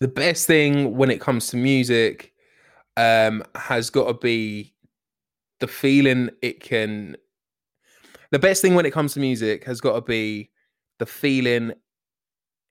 the 0.00 0.08
best 0.08 0.46
thing 0.46 0.96
when 0.96 1.10
it 1.10 1.20
comes 1.20 1.48
to 1.48 1.56
music, 1.58 2.32
um, 2.96 3.42
has 3.54 3.90
got 3.90 4.06
to 4.06 4.14
be 4.14 4.72
the 5.60 5.66
feeling 5.66 6.30
it 6.40 6.60
can. 6.60 7.16
The 8.30 8.38
best 8.38 8.62
thing 8.62 8.74
when 8.74 8.86
it 8.86 8.92
comes 8.92 9.14
to 9.14 9.20
music 9.20 9.64
has 9.64 9.80
got 9.80 9.94
to 9.94 10.00
be 10.00 10.50
the 10.98 11.06
feeling 11.06 11.72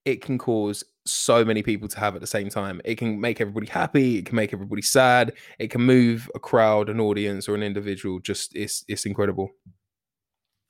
it 0.06 0.22
can 0.22 0.38
cause 0.38 0.84
so 1.06 1.44
many 1.44 1.62
people 1.62 1.88
to 1.88 2.00
have 2.00 2.16
at 2.16 2.22
the 2.22 2.28
same 2.28 2.50
time. 2.50 2.82
It 2.86 2.96
can 2.96 3.20
make 3.20 3.42
everybody 3.42 3.68
happy. 3.68 4.18
It 4.18 4.26
can 4.26 4.36
make 4.36 4.54
everybody 4.54 4.82
sad. 4.82 5.34
It 5.58 5.70
can 5.70 5.82
move 5.82 6.30
a 6.36 6.40
crowd, 6.40 6.90
an 6.90 7.00
audience, 7.00 7.50
or 7.50 7.56
an 7.56 7.64
individual. 7.64 8.20
Just 8.20 8.56
it's 8.56 8.84
it's 8.88 9.06
incredible. 9.06 9.50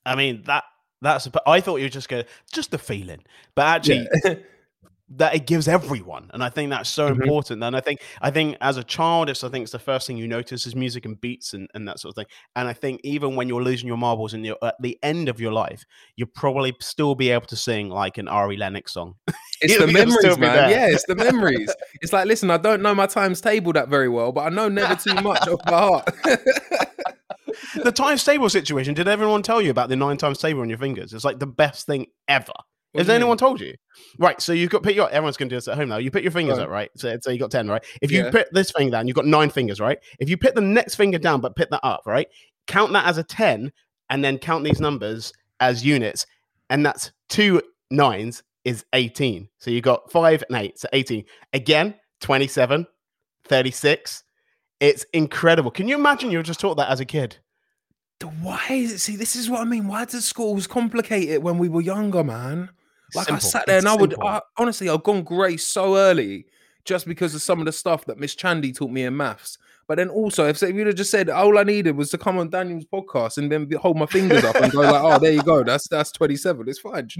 I 0.06 0.16
mean 0.16 0.44
that 0.46 0.64
that's. 1.02 1.28
I 1.46 1.62
thought 1.62 1.78
you 1.78 1.86
were 1.86 1.90
just 1.90 2.10
going 2.10 2.26
just 2.52 2.72
the 2.72 2.78
feeling, 2.78 3.24
but 3.56 3.66
actually 3.66 4.08
that 5.16 5.34
it 5.34 5.48
gives 5.48 5.68
everyone, 5.68 6.30
and 6.34 6.44
I 6.44 6.50
think 6.50 6.70
that's 6.70 6.90
so 6.90 7.10
Mhm. 7.10 7.22
important. 7.24 7.64
And 7.64 7.76
I 7.76 7.80
think 7.82 8.00
I 8.22 8.30
think 8.30 8.58
as 8.62 8.78
a 8.78 8.84
child, 8.84 9.30
it's 9.30 9.44
I 9.44 9.50
think 9.50 9.64
it's 9.64 9.72
the 9.72 9.80
first 9.80 10.06
thing 10.06 10.18
you 10.18 10.28
notice 10.28 10.68
is 10.68 10.76
music 10.76 11.06
and 11.06 11.20
beats 11.20 11.54
and, 11.54 11.68
and 11.74 11.88
that 11.88 12.00
sort 12.00 12.12
of 12.12 12.16
thing. 12.16 12.28
And 12.56 12.68
I 12.68 12.74
think 12.74 13.02
even 13.04 13.36
when 13.36 13.48
you're 13.50 13.64
losing 13.64 13.88
your 13.88 13.98
marbles 13.98 14.34
and 14.34 14.46
you're 14.46 14.58
at 14.62 14.76
the 14.80 15.00
end 15.02 15.28
of 15.30 15.40
your 15.40 15.52
life, 15.52 15.84
you'll 16.16 16.30
probably 16.36 16.76
still 16.80 17.16
be 17.16 17.32
able 17.32 17.48
to 17.48 17.56
sing 17.56 17.90
like 17.90 18.18
an 18.18 18.28
Ari 18.28 18.58
Lennox 18.58 18.94
song. 18.94 19.16
It's 19.62 19.78
the 19.78 19.88
memories, 19.88 20.38
man. 20.38 20.70
Yeah, 20.70 20.88
it's 20.88 21.06
the 21.06 21.16
memories. 21.28 21.76
It's 22.02 22.14
like, 22.14 22.28
listen, 22.28 22.50
I 22.50 22.56
don't 22.56 22.82
know 22.82 22.96
my 22.96 23.08
times 23.08 23.42
table 23.42 23.74
that 23.74 23.90
very 23.90 24.08
well, 24.08 24.32
but 24.32 24.42
I 24.46 24.50
know 24.50 24.70
never 24.70 24.96
too 24.96 25.16
much 25.16 25.46
off 25.50 25.60
by 25.66 25.72
heart. 25.78 26.06
the 27.84 27.92
times 27.92 28.24
table 28.24 28.50
situation. 28.50 28.94
Did 28.94 29.08
everyone 29.08 29.42
tell 29.44 29.62
you 29.62 29.70
about 29.72 29.90
the 29.90 29.96
nine 29.96 30.18
times 30.18 30.38
table 30.38 30.62
on 30.62 30.70
your 30.70 30.78
fingers? 30.78 31.12
It's 31.14 31.26
like 31.26 31.40
the 31.40 31.48
best 31.48 31.86
thing 31.88 32.08
ever. 32.28 32.54
What 32.92 33.02
Has 33.02 33.10
anyone 33.10 33.32
mean? 33.34 33.38
told 33.38 33.62
you? 33.62 33.76
Right, 34.18 34.42
so 34.42 34.52
you've 34.52 34.72
got 34.72 34.82
put 34.84 34.94
your 34.96 35.10
everyone's 35.10 35.38
gonna 35.38 35.50
do 35.50 35.56
this 35.58 35.68
at 35.68 35.78
home 35.78 35.90
now. 35.90 35.98
You 35.98 36.10
put 36.10 36.24
your 36.24 36.32
fingers 36.32 36.58
on. 36.58 36.64
up, 36.66 36.70
right? 36.70 36.90
So, 36.98 37.16
so 37.22 37.30
you 37.30 37.38
got 37.40 37.52
ten, 37.52 37.68
right? 37.68 37.84
If 38.02 38.12
you 38.12 38.24
Yeah. 38.24 38.32
put 38.32 38.52
this 38.52 38.72
finger 38.72 38.92
down, 38.92 39.08
you've 39.08 39.16
got 39.16 39.26
nine 39.28 39.50
fingers, 39.50 39.80
right? 39.80 40.00
If 40.20 40.30
you 40.30 40.38
put 40.38 40.56
the 40.56 40.62
next 40.62 40.96
finger 40.96 41.20
down 41.20 41.40
but 41.42 41.56
put 41.56 41.70
that 41.70 41.82
up, 41.84 42.02
right? 42.06 42.28
Count 42.68 42.92
that 42.94 43.06
as 43.06 43.18
a 43.18 43.24
ten, 43.24 43.72
and 44.10 44.24
then 44.24 44.38
count 44.40 44.64
these 44.64 44.80
numbers 44.80 45.32
as 45.60 45.86
units, 45.86 46.26
and 46.70 46.84
that's 46.86 47.12
two 47.28 47.62
nines 47.92 48.42
is 48.66 48.84
18. 48.94 49.48
So 49.60 49.70
you 49.72 49.82
got 49.82 50.12
five 50.12 50.44
and 50.50 50.58
eight, 50.58 50.80
so 50.80 50.88
18. 50.94 51.24
Again, 51.54 51.96
27, 52.22 52.86
36. 53.46 54.24
It's 54.80 55.06
incredible. 55.14 55.72
Can 55.72 55.88
you 55.88 55.96
imagine 55.96 56.32
you 56.32 56.38
were 56.38 56.44
just 56.44 56.60
taught 56.60 56.76
that 56.78 56.90
as 56.90 57.00
a 57.00 57.06
kid? 57.06 57.38
Why 58.42 58.62
is 58.70 58.92
it? 58.92 59.00
See, 59.00 59.16
this 59.16 59.36
is 59.36 59.50
what 59.50 59.62
I 59.62 59.64
mean. 59.64 59.88
Why 59.88 60.06
did 60.06 60.22
schools 60.24 60.68
complicate 60.68 61.30
it 61.30 61.42
when 61.42 61.58
we 61.58 61.70
were 61.70 61.82
younger, 61.82 62.24
man? 62.24 62.70
Like 63.16 63.32
I 63.32 63.38
sat 63.40 63.66
there 63.66 63.78
It's 63.78 63.86
and 63.86 63.90
I 63.90 63.96
would. 64.00 64.16
I, 64.22 64.42
honestly, 64.58 64.90
I've 64.90 65.04
gone 65.04 65.24
grey 65.24 65.58
so 65.58 65.96
early 65.98 66.46
just 66.86 67.06
because 67.08 67.36
of 67.36 67.42
some 67.42 67.60
of 67.60 67.66
the 67.66 67.72
stuff 67.72 68.06
that 68.06 68.18
Miss 68.18 68.36
Chandy 68.36 68.74
taught 68.76 68.90
me 68.92 69.04
in 69.04 69.16
maths. 69.16 69.58
But 69.88 69.96
then 69.96 70.10
also, 70.10 70.46
if 70.48 70.62
if 70.62 70.76
you'd 70.76 70.86
have 70.86 70.96
just 70.96 71.10
said 71.10 71.32
all 71.32 71.58
I 71.58 71.64
needed 71.64 71.96
was 71.98 72.12
to 72.12 72.18
come 72.20 72.38
on 72.38 72.52
Daniel's 72.52 72.86
podcast 72.86 73.40
and 73.40 73.52
then 73.52 73.68
hold 73.82 73.98
my 73.98 74.06
fingers 74.06 74.44
up 74.44 74.56
and 74.58 74.72
go 74.72 74.82
like, 74.82 75.02
"Oh, 75.04 75.18
there 75.18 75.32
you 75.32 75.42
go, 75.42 75.64
that's 75.64 75.88
that's 75.88 76.12
twenty 76.12 76.36
seven. 76.36 76.70
It's 76.70 76.80
fine." 76.80 77.10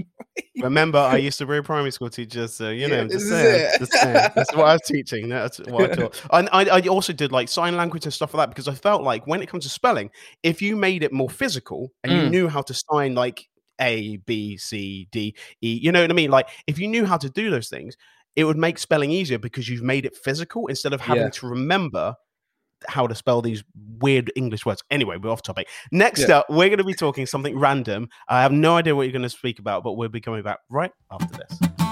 You 0.54 0.62
know 0.62 0.66
what 0.66 0.66
I 0.66 0.68
mean? 0.68 0.74
Remember, 0.76 0.98
I 0.98 1.16
used 1.16 1.38
to 1.38 1.46
be 1.46 1.56
a 1.56 1.62
primary 1.62 1.90
school 1.90 2.10
teacher, 2.10 2.46
so 2.46 2.68
you 2.70 2.86
know, 2.86 2.96
Yeah, 2.96 3.02
just 3.04 3.12
this 3.14 3.22
is 3.22 3.30
saying, 3.30 3.70
it. 3.74 3.78
just 3.78 3.92
saying. 3.92 4.30
That's 4.34 4.54
what 4.54 4.66
I 4.66 4.72
was 4.74 4.82
teaching. 4.86 5.28
That's 5.28 5.58
what 5.68 5.90
I 5.90 5.94
taught. 5.94 6.20
And 6.32 6.48
I, 6.52 6.64
I 6.64 6.80
also 6.82 7.12
did 7.12 7.32
like 7.32 7.48
sign 7.48 7.76
language 7.76 8.04
and 8.04 8.12
stuff 8.12 8.34
like 8.34 8.48
that 8.48 8.54
because 8.54 8.68
I 8.68 8.74
felt 8.74 9.02
like 9.02 9.26
when 9.26 9.42
it 9.42 9.48
comes 9.48 9.64
to 9.64 9.70
spelling, 9.70 10.10
if 10.42 10.60
you 10.60 10.76
made 10.76 11.02
it 11.02 11.12
more 11.12 11.30
physical 11.30 11.92
and 12.04 12.12
you 12.12 12.20
Mm. 12.22 12.30
knew 12.30 12.48
how 12.48 12.60
to 12.62 12.74
sign 12.74 13.14
like 13.14 13.48
A, 13.80 14.18
B, 14.18 14.56
C, 14.56 15.08
D, 15.10 15.34
E, 15.62 15.80
you 15.82 15.92
know 15.92 16.00
what 16.00 16.10
I 16.10 16.14
mean? 16.14 16.30
Like 16.30 16.48
if 16.66 16.78
you 16.78 16.88
knew 16.88 17.04
how 17.06 17.16
to 17.16 17.28
do 17.30 17.50
those 17.50 17.68
things, 17.68 17.96
it 18.36 18.44
would 18.44 18.56
make 18.56 18.78
spelling 18.78 19.10
easier 19.10 19.38
because 19.38 19.68
you've 19.68 19.82
made 19.82 20.04
it 20.06 20.16
physical 20.16 20.66
instead 20.68 20.92
of 20.92 21.00
having 21.00 21.24
Yeah. 21.24 21.30
to 21.30 21.46
remember 21.48 22.14
how 22.88 23.06
to 23.06 23.14
spell 23.14 23.42
these 23.42 23.62
weird 24.00 24.32
English 24.36 24.64
words. 24.64 24.82
Anyway, 24.90 25.16
we're 25.18 25.30
off 25.30 25.42
topic. 25.42 25.68
Next 25.92 26.28
Yeah. 26.28 26.38
up, 26.38 26.46
we're 26.48 26.68
going 26.68 26.78
to 26.78 26.84
be 26.84 26.94
talking 26.94 27.26
something 27.26 27.58
random. 27.58 28.08
I 28.28 28.40
have 28.42 28.52
no 28.52 28.76
idea 28.76 28.96
what 28.96 29.02
you're 29.02 29.12
going 29.12 29.22
to 29.22 29.28
speak 29.28 29.58
about, 29.58 29.84
but 29.84 29.94
we'll 29.94 30.08
be 30.08 30.20
coming 30.20 30.42
back 30.42 30.60
right 30.70 30.92
after 31.10 31.36
this. 31.36 31.89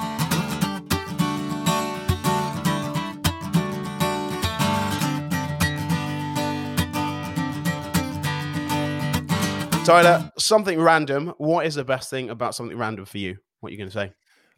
Tyler, 9.89 10.33
something 10.39 10.81
random. 10.81 11.35
What 11.39 11.67
is 11.67 11.75
the 11.77 11.85
best 11.85 12.11
thing 12.11 12.31
about 12.31 12.55
something 12.55 12.77
random 12.77 13.05
for 13.05 13.19
you? 13.19 13.39
What 13.61 13.69
are 13.69 13.73
you 13.73 13.79
going 13.79 13.91
to 13.91 13.95
say? 13.95 14.13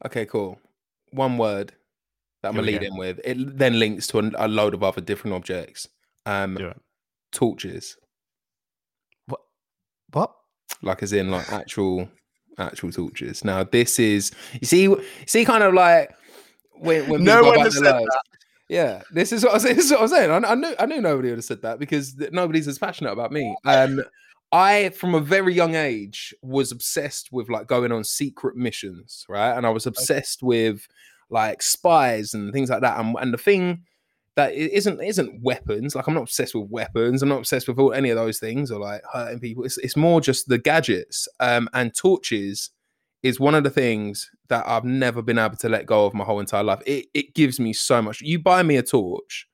Okay, 0.06 0.26
cool. 0.26 0.58
One 1.12 1.38
word 1.38 1.72
that 2.42 2.48
I'm 2.48 2.54
gonna 2.54 2.66
lead 2.66 2.80
go. 2.80 2.86
in 2.86 2.96
with. 2.96 3.20
It 3.24 3.58
then 3.58 3.78
links 3.78 4.06
to 4.08 4.18
a, 4.20 4.30
a 4.36 4.48
load 4.48 4.74
of 4.74 4.82
other 4.82 5.00
different 5.00 5.34
objects. 5.34 5.88
Um, 6.26 6.54
Do 6.54 6.68
it. 6.68 6.80
torches, 7.32 7.96
What? 9.26 9.40
What? 10.12 10.32
like 10.82 11.02
as 11.02 11.12
in 11.12 11.30
like 11.30 11.52
actual 11.52 12.08
actual 12.58 12.90
torches. 12.92 13.44
Now 13.44 13.64
this 13.64 13.98
is 13.98 14.30
you 14.60 14.66
see 14.66 14.96
see 15.26 15.44
kind 15.44 15.62
of 15.64 15.74
like 15.74 16.10
when 16.72 17.08
when 17.10 17.24
No 17.24 17.42
one 17.42 17.58
has 17.60 17.74
said 17.74 17.84
lives- 17.84 18.06
that. 18.06 18.22
Yeah, 18.68 19.02
this 19.12 19.32
is 19.32 19.42
what 19.44 19.50
I 19.50 19.54
was, 19.54 19.62
this 19.64 19.84
is 19.86 19.90
what 19.90 20.02
I'm 20.02 20.08
saying. 20.08 20.30
I, 20.30 20.48
I 20.50 20.54
knew 20.54 20.74
I 20.78 20.86
knew 20.86 21.00
nobody 21.00 21.28
would 21.30 21.38
have 21.38 21.44
said 21.44 21.62
that 21.62 21.78
because 21.80 22.14
nobody's 22.32 22.68
as 22.68 22.78
passionate 22.78 23.12
about 23.12 23.32
me. 23.32 23.54
Um, 23.64 24.00
I 24.52 24.90
from 24.90 25.14
a 25.14 25.20
very 25.20 25.54
young 25.54 25.74
age 25.74 26.34
was 26.42 26.72
obsessed 26.72 27.30
with 27.32 27.48
like 27.48 27.66
going 27.66 27.92
on 27.92 28.04
secret 28.04 28.56
missions, 28.56 29.24
right? 29.28 29.56
And 29.56 29.66
I 29.66 29.70
was 29.70 29.86
obsessed 29.86 30.42
with 30.42 30.86
like 31.30 31.62
spies 31.62 32.34
and 32.34 32.52
things 32.52 32.70
like 32.70 32.80
that. 32.80 32.98
And, 32.98 33.14
and 33.20 33.32
the 33.32 33.38
thing 33.38 33.84
that 34.36 34.52
it 34.52 34.72
isn't 34.72 35.00
isn't 35.02 35.42
weapons. 35.42 35.94
Like 35.94 36.06
I'm 36.06 36.14
not 36.14 36.24
obsessed 36.24 36.54
with 36.54 36.68
weapons. 36.68 37.22
I'm 37.22 37.28
not 37.28 37.38
obsessed 37.38 37.68
with 37.68 37.78
all, 37.78 37.92
any 37.92 38.10
of 38.10 38.16
those 38.16 38.38
things 38.38 38.70
or 38.70 38.80
like 38.80 39.02
hurting 39.12 39.40
people. 39.40 39.64
It's 39.64 39.78
it's 39.78 39.96
more 39.96 40.20
just 40.20 40.48
the 40.48 40.58
gadgets. 40.58 41.28
Um, 41.38 41.68
and 41.72 41.94
torches 41.94 42.70
is 43.22 43.38
one 43.38 43.54
of 43.54 43.64
the 43.64 43.70
things 43.70 44.30
that 44.48 44.66
I've 44.66 44.84
never 44.84 45.22
been 45.22 45.38
able 45.38 45.56
to 45.56 45.68
let 45.68 45.86
go 45.86 46.06
of 46.06 46.14
my 46.14 46.24
whole 46.24 46.40
entire 46.40 46.64
life. 46.64 46.82
It 46.86 47.06
it 47.14 47.34
gives 47.34 47.60
me 47.60 47.72
so 47.72 48.00
much. 48.02 48.20
You 48.20 48.38
buy 48.38 48.62
me 48.62 48.76
a 48.76 48.82
torch, 48.82 49.46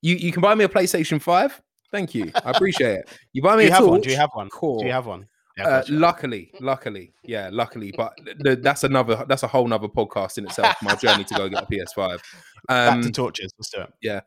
you 0.00 0.16
you 0.16 0.32
can 0.32 0.42
buy 0.42 0.54
me 0.54 0.64
a 0.64 0.68
PlayStation 0.68 1.20
Five. 1.20 1.60
Thank 1.94 2.12
you, 2.14 2.32
I 2.44 2.50
appreciate 2.50 2.96
it. 3.00 3.08
You 3.32 3.40
buy 3.40 3.52
Do 3.52 3.58
me 3.58 3.64
you 3.64 3.70
a 3.70 3.72
have 3.72 3.80
torch. 3.82 3.90
one? 3.92 4.00
Do 4.00 4.10
you 4.10 4.16
have 4.16 4.30
one? 4.34 4.48
Cool. 4.50 4.78
Do 4.80 4.86
you 4.86 4.92
have 4.92 5.06
one? 5.06 5.28
Yeah, 5.56 5.68
Uh, 5.68 5.82
luckily, 5.88 6.50
luckily, 6.60 7.12
yeah, 7.22 7.48
luckily, 7.52 7.92
but 7.96 8.12
th- 8.24 8.36
th- 8.42 8.58
that's 8.62 8.82
another 8.82 9.24
that's 9.28 9.44
a 9.44 9.46
whole 9.46 9.68
nother 9.68 9.86
podcast 9.86 10.36
in 10.38 10.46
itself. 10.46 10.74
My 10.82 10.96
journey 10.96 11.22
to 11.22 11.34
go 11.34 11.48
get 11.48 11.62
a 11.62 11.66
PS5. 11.66 12.18
Back 12.68 13.00
to 13.02 13.06
Um, 13.06 13.12
torches. 13.12 13.52
Let's 13.56 13.70
do 13.70 13.82
it. 13.82 13.92
yeah, 14.02 14.20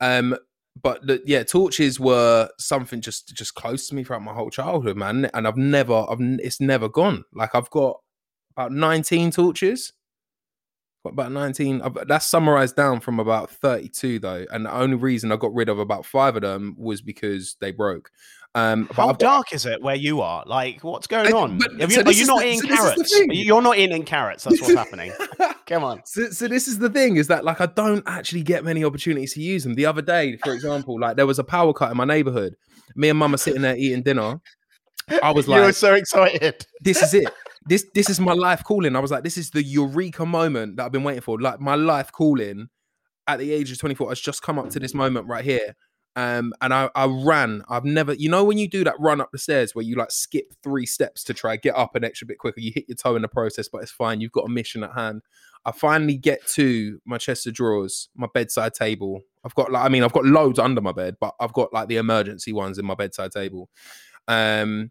um, 0.00 0.36
but 0.82 1.06
the, 1.06 1.22
yeah, 1.24 1.44
torches 1.44 2.00
were 2.00 2.48
something 2.58 3.00
just 3.00 3.32
just 3.36 3.54
close 3.54 3.86
to 3.88 3.94
me 3.94 4.02
throughout 4.02 4.22
my 4.22 4.34
whole 4.34 4.50
childhood, 4.50 4.96
man. 4.96 5.30
And 5.34 5.46
I've 5.46 5.56
never, 5.56 6.04
I've 6.10 6.18
it's 6.20 6.60
never 6.60 6.88
gone. 6.88 7.22
Like 7.32 7.54
I've 7.54 7.70
got 7.70 8.00
about 8.56 8.72
nineteen 8.72 9.30
torches. 9.30 9.92
Got 11.04 11.14
about 11.14 11.32
nineteen. 11.32 11.82
I've- 11.82 11.98
That's 12.06 12.26
summarized 12.26 12.76
down 12.76 13.00
from 13.00 13.18
about 13.18 13.50
thirty-two 13.50 14.20
though, 14.20 14.46
and 14.52 14.66
the 14.66 14.72
only 14.72 14.96
reason 14.96 15.32
I 15.32 15.36
got 15.36 15.52
rid 15.54 15.68
of 15.68 15.78
about 15.78 16.06
five 16.06 16.36
of 16.36 16.42
them 16.42 16.76
was 16.78 17.00
because 17.02 17.56
they 17.60 17.72
broke. 17.72 18.10
Um, 18.54 18.86
How 18.92 19.04
I've 19.08 19.12
got- 19.14 19.18
dark 19.18 19.52
is 19.54 19.66
it 19.66 19.82
where 19.82 19.94
you 19.96 20.20
are? 20.20 20.44
Like, 20.46 20.84
what's 20.84 21.06
going 21.08 21.32
on? 21.34 21.58
but- 21.58 21.72
you, 21.72 21.90
so 21.90 22.02
are 22.02 22.12
you 22.12 22.26
not 22.26 22.40
the- 22.40 22.46
eating 22.46 22.60
so 22.60 22.66
this 22.66 22.78
is 22.78 23.10
the 23.10 23.18
carrots? 23.26 23.38
You're 23.46 23.62
not 23.62 23.78
eating 23.78 24.04
carrots. 24.04 24.44
That's 24.44 24.60
what's 24.60 24.74
happening. 24.76 25.12
Come 25.66 25.82
on. 25.82 26.02
So, 26.04 26.28
so 26.30 26.46
this 26.48 26.68
is 26.68 26.78
the 26.78 26.90
thing 26.90 27.16
is 27.16 27.26
that 27.28 27.44
like 27.44 27.60
I 27.60 27.66
don't 27.66 28.04
actually 28.06 28.42
get 28.42 28.62
many 28.62 28.84
opportunities 28.84 29.32
to 29.34 29.40
use 29.40 29.64
them. 29.64 29.74
The 29.74 29.86
other 29.86 30.02
day, 30.02 30.36
for 30.36 30.52
example, 30.52 31.00
like 31.00 31.16
there 31.16 31.26
was 31.26 31.38
a 31.40 31.44
power 31.44 31.72
cut 31.72 31.90
in 31.90 31.96
my 31.96 32.04
neighborhood. 32.04 32.54
Me 32.94 33.08
and 33.08 33.18
mum 33.18 33.34
are 33.34 33.38
sitting 33.38 33.62
there 33.62 33.76
eating 33.76 34.02
dinner. 34.02 34.38
I 35.22 35.32
was 35.32 35.48
like, 35.48 35.58
you 35.58 35.64
were 35.64 35.72
so 35.72 35.94
excited. 35.94 36.64
this 36.80 37.02
is 37.02 37.12
it. 37.14 37.28
This 37.66 37.86
this 37.94 38.10
is 38.10 38.20
my 38.20 38.32
life 38.32 38.64
calling. 38.64 38.96
I 38.96 39.00
was 39.00 39.10
like, 39.10 39.24
this 39.24 39.38
is 39.38 39.50
the 39.50 39.62
eureka 39.62 40.26
moment 40.26 40.76
that 40.76 40.84
I've 40.84 40.92
been 40.92 41.04
waiting 41.04 41.22
for. 41.22 41.40
Like 41.40 41.60
my 41.60 41.74
life 41.74 42.10
calling 42.12 42.68
at 43.26 43.38
the 43.38 43.52
age 43.52 43.70
of 43.70 43.78
24 43.78 44.08
has 44.10 44.20
just 44.20 44.42
come 44.42 44.58
up 44.58 44.70
to 44.70 44.80
this 44.80 44.94
moment 44.94 45.28
right 45.28 45.44
here. 45.44 45.76
Um, 46.14 46.52
and 46.60 46.74
I, 46.74 46.90
I 46.94 47.06
ran. 47.06 47.62
I've 47.70 47.84
never, 47.84 48.12
you 48.12 48.28
know, 48.28 48.44
when 48.44 48.58
you 48.58 48.68
do 48.68 48.84
that 48.84 49.00
run 49.00 49.20
up 49.20 49.30
the 49.32 49.38
stairs 49.38 49.74
where 49.74 49.84
you 49.84 49.96
like 49.96 50.10
skip 50.10 50.52
three 50.62 50.84
steps 50.84 51.24
to 51.24 51.34
try 51.34 51.56
get 51.56 51.74
up 51.74 51.94
an 51.94 52.04
extra 52.04 52.26
bit 52.26 52.38
quicker, 52.38 52.60
you 52.60 52.70
hit 52.74 52.84
your 52.86 52.96
toe 52.96 53.16
in 53.16 53.22
the 53.22 53.28
process, 53.28 53.68
but 53.68 53.82
it's 53.82 53.90
fine. 53.90 54.20
You've 54.20 54.32
got 54.32 54.44
a 54.44 54.50
mission 54.50 54.82
at 54.84 54.92
hand. 54.92 55.22
I 55.64 55.72
finally 55.72 56.16
get 56.16 56.46
to 56.48 57.00
my 57.06 57.18
chest 57.18 57.46
of 57.46 57.54
drawers, 57.54 58.08
my 58.14 58.26
bedside 58.34 58.74
table. 58.74 59.22
I've 59.44 59.54
got 59.54 59.72
like, 59.72 59.84
I 59.84 59.88
mean, 59.88 60.02
I've 60.02 60.12
got 60.12 60.24
loads 60.24 60.58
under 60.58 60.80
my 60.80 60.92
bed, 60.92 61.16
but 61.20 61.34
I've 61.40 61.52
got 61.54 61.72
like 61.72 61.88
the 61.88 61.96
emergency 61.96 62.52
ones 62.52 62.78
in 62.78 62.84
my 62.84 62.94
bedside 62.94 63.32
table. 63.32 63.70
Um, 64.28 64.90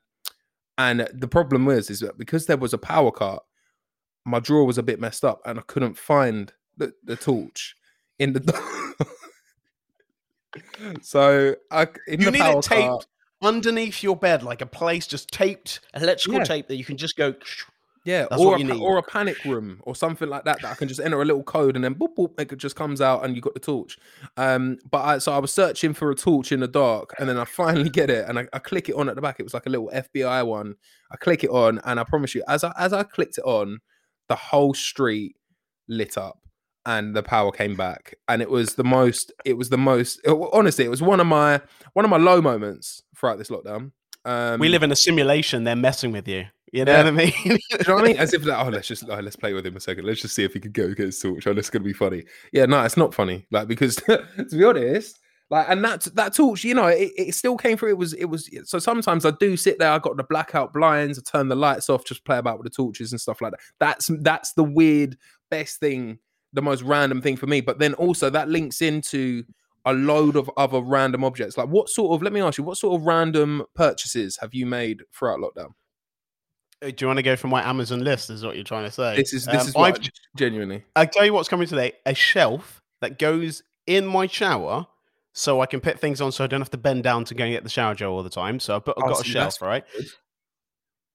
and 0.77 1.07
the 1.13 1.27
problem 1.27 1.65
was 1.65 1.89
is 1.89 1.99
that 1.99 2.17
because 2.17 2.45
there 2.45 2.57
was 2.57 2.73
a 2.73 2.77
power 2.77 3.11
cut, 3.11 3.43
my 4.25 4.39
drawer 4.39 4.65
was 4.65 4.77
a 4.77 4.83
bit 4.83 4.99
messed 4.99 5.25
up, 5.25 5.41
and 5.45 5.59
I 5.59 5.63
couldn't 5.63 5.97
find 5.97 6.53
the, 6.77 6.93
the 7.03 7.15
torch 7.15 7.75
in 8.19 8.33
the. 8.33 8.95
so 11.01 11.55
I 11.71 11.87
in 12.07 12.19
You 12.19 12.25
the 12.25 12.31
need 12.31 12.41
power 12.41 12.59
it 12.59 12.63
taped 12.63 12.89
cut, 12.89 13.05
underneath 13.41 14.03
your 14.03 14.15
bed, 14.15 14.43
like 14.43 14.61
a 14.61 14.65
place 14.65 15.07
just 15.07 15.31
taped 15.31 15.79
electrical 15.95 16.39
Yeah. 16.39 16.45
tape 16.45 16.67
that 16.67 16.75
you 16.75 16.85
can 16.85 16.97
just 16.97 17.17
go. 17.17 17.33
Yeah, 18.03 18.25
That's 18.29 18.41
or 18.41 18.55
a, 18.55 18.59
you 18.59 18.67
pa- 18.67 18.73
need. 18.73 18.81
or 18.81 18.97
a 18.97 19.03
panic 19.03 19.43
room 19.45 19.79
or 19.83 19.95
something 19.95 20.27
like 20.27 20.43
that 20.45 20.61
that 20.61 20.71
I 20.71 20.75
can 20.75 20.87
just 20.87 20.99
enter 20.99 21.21
a 21.21 21.25
little 21.25 21.43
code 21.43 21.75
and 21.75 21.83
then 21.85 21.95
boop 21.95 22.15
boop 22.17 22.39
it 22.39 22.57
just 22.57 22.75
comes 22.75 22.99
out 23.01 23.23
and 23.23 23.35
you 23.35 23.41
got 23.41 23.53
the 23.53 23.59
torch. 23.59 23.97
Um, 24.37 24.77
but 24.89 25.01
I 25.05 25.17
so 25.19 25.31
I 25.33 25.37
was 25.39 25.51
searching 25.53 25.93
for 25.93 26.09
a 26.11 26.15
torch 26.15 26.51
in 26.51 26.61
the 26.61 26.67
dark 26.67 27.13
and 27.19 27.29
then 27.29 27.37
I 27.37 27.45
finally 27.45 27.89
get 27.89 28.09
it 28.09 28.27
and 28.27 28.39
I, 28.39 28.47
I 28.53 28.59
click 28.59 28.89
it 28.89 28.95
on 28.95 29.09
at 29.09 29.15
the 29.15 29.21
back. 29.21 29.39
It 29.39 29.43
was 29.43 29.53
like 29.53 29.65
a 29.65 29.69
little 29.69 29.91
FBI 29.93 30.45
one. 30.45 30.75
I 31.11 31.17
click 31.17 31.43
it 31.43 31.49
on 31.51 31.79
and 31.85 31.99
I 31.99 32.03
promise 32.03 32.33
you, 32.35 32.43
as 32.47 32.63
I 32.63 32.73
as 32.77 32.93
I 32.93 33.03
clicked 33.03 33.37
it 33.37 33.43
on, 33.45 33.79
the 34.29 34.35
whole 34.35 34.73
street 34.73 35.35
lit 35.87 36.17
up 36.17 36.39
and 36.85 37.15
the 37.15 37.21
power 37.21 37.51
came 37.51 37.75
back 37.75 38.15
and 38.27 38.41
it 38.41 38.49
was 38.49 38.73
the 38.73 38.83
most 38.83 39.31
it 39.45 39.53
was 39.55 39.69
the 39.69 39.77
most 39.77 40.19
it- 40.23 40.31
honestly 40.51 40.83
it 40.83 40.89
was 40.89 40.99
one 41.01 41.19
of 41.19 41.27
my 41.27 41.61
one 41.93 42.03
of 42.05 42.09
my 42.09 42.17
low 42.17 42.41
moments 42.41 43.03
throughout 43.15 43.37
this 43.37 43.49
lockdown 43.51 43.91
um 44.25 44.59
we 44.59 44.67
live 44.69 44.81
in 44.81 44.91
a 44.91 44.95
simulation. 44.95 45.63
They're 45.63 45.75
messing 45.75 46.11
with 46.11 46.27
you. 46.27 46.45
You 46.71 46.85
know 46.85 46.91
Yeah. 46.93 47.03
what 47.03 47.07
I 47.07 47.11
mean? 47.11 47.33
you 47.45 47.77
know 47.87 47.95
what 47.95 48.05
I 48.05 48.07
mean? 48.07 48.17
As 48.17 48.33
if 48.33 48.45
like, 48.45 48.65
oh, 48.65 48.69
let's 48.69 48.87
just 48.87 49.03
oh, 49.09 49.19
let's 49.19 49.35
play 49.35 49.53
with 49.53 49.65
him 49.65 49.75
a 49.75 49.79
second. 49.79 50.05
Let's 50.05 50.21
just 50.21 50.35
see 50.35 50.43
if 50.43 50.53
he 50.53 50.59
could 50.59 50.73
go 50.73 50.87
get 50.89 50.99
his 51.07 51.19
torch. 51.19 51.45
Oh, 51.47 51.53
that's 51.53 51.69
gonna 51.69 51.83
be 51.83 51.93
funny. 51.93 52.23
Yeah, 52.53 52.65
no, 52.65 52.81
it's 52.83 52.97
not 52.97 53.13
funny. 53.13 53.45
Like 53.51 53.67
because 53.67 53.95
to 54.07 54.23
be 54.51 54.63
honest, 54.63 55.19
like 55.49 55.67
and 55.69 55.83
that 55.83 56.03
that 56.15 56.33
torch, 56.33 56.63
you 56.63 56.73
know, 56.73 56.87
it, 56.87 57.11
it 57.17 57.35
still 57.35 57.57
came 57.57 57.75
through. 57.77 57.89
It 57.89 57.97
was 57.97 58.13
it 58.13 58.25
was 58.25 58.49
so 58.63 58.79
sometimes 58.79 59.25
I 59.25 59.31
do 59.31 59.57
sit 59.57 59.79
there. 59.79 59.91
I 59.91 59.99
got 59.99 60.15
the 60.15 60.23
blackout 60.23 60.71
blinds. 60.71 61.19
I 61.19 61.23
turn 61.29 61.49
the 61.49 61.55
lights 61.57 61.89
off, 61.89 62.05
just 62.05 62.23
play 62.23 62.37
about 62.37 62.57
with 62.57 62.63
the 62.65 62.75
torches 62.75 63.11
and 63.11 63.19
stuff 63.19 63.41
like 63.41 63.51
that. 63.51 63.59
That's 63.79 64.09
that's 64.21 64.53
the 64.53 64.63
weird 64.63 65.17
best 65.49 65.81
thing, 65.81 66.19
the 66.53 66.61
most 66.61 66.83
random 66.83 67.21
thing 67.21 67.35
for 67.35 67.47
me. 67.47 67.59
But 67.59 67.79
then 67.79 67.95
also 67.95 68.29
that 68.29 68.47
links 68.47 68.81
into 68.81 69.43
a 69.83 69.91
load 69.91 70.37
of 70.37 70.49
other 70.55 70.79
random 70.79 71.25
objects. 71.25 71.57
Like 71.57 71.67
what 71.67 71.89
sort 71.89 72.13
of? 72.15 72.23
Let 72.23 72.31
me 72.31 72.39
ask 72.39 72.57
you, 72.57 72.63
what 72.63 72.77
sort 72.77 72.97
of 72.97 73.05
random 73.05 73.63
purchases 73.75 74.37
have 74.39 74.53
you 74.53 74.65
made 74.65 75.01
throughout 75.13 75.39
lockdown? 75.39 75.71
Uh, 76.81 76.87
Do 76.89 76.95
you 76.99 77.07
want 77.07 77.17
to 77.17 77.23
go 77.23 77.35
from 77.35 77.49
my 77.51 77.67
Amazon 77.67 78.03
list? 78.03 78.29
Is 78.29 78.43
what 78.43 78.55
you're 78.55 78.63
trying 78.63 78.85
to 78.85 78.91
say? 78.91 79.15
This 79.15 79.33
is 79.33 79.45
this 79.45 79.61
Um, 79.61 79.67
is 79.67 79.75
what 79.75 79.95
I've, 79.95 80.09
genuinely. 80.35 80.83
I 80.95 81.05
tell 81.05 81.25
you 81.25 81.33
what's 81.33 81.49
coming 81.49 81.67
today: 81.67 81.93
a 82.05 82.13
shelf 82.15 82.81
that 83.01 83.19
goes 83.19 83.63
in 83.87 84.05
my 84.05 84.27
shower, 84.27 84.87
so 85.33 85.61
I 85.61 85.65
can 85.65 85.79
put 85.79 85.99
things 85.99 86.21
on, 86.21 86.31
so 86.31 86.43
I 86.43 86.47
don't 86.47 86.61
have 86.61 86.71
to 86.71 86.77
bend 86.77 87.03
down 87.03 87.25
to 87.25 87.35
go 87.35 87.43
and 87.43 87.53
get 87.53 87.63
the 87.63 87.69
shower 87.69 87.93
gel 87.95 88.11
all 88.11 88.23
the 88.23 88.29
time. 88.29 88.59
So 88.59 88.75
I've, 88.75 88.85
put, 88.85 88.97
I've 88.97 89.03
Oh, 89.05 89.09
got 89.09 89.21
a 89.21 89.23
shelf, 89.23 89.61
right? 89.61 89.83
good. 89.95 90.05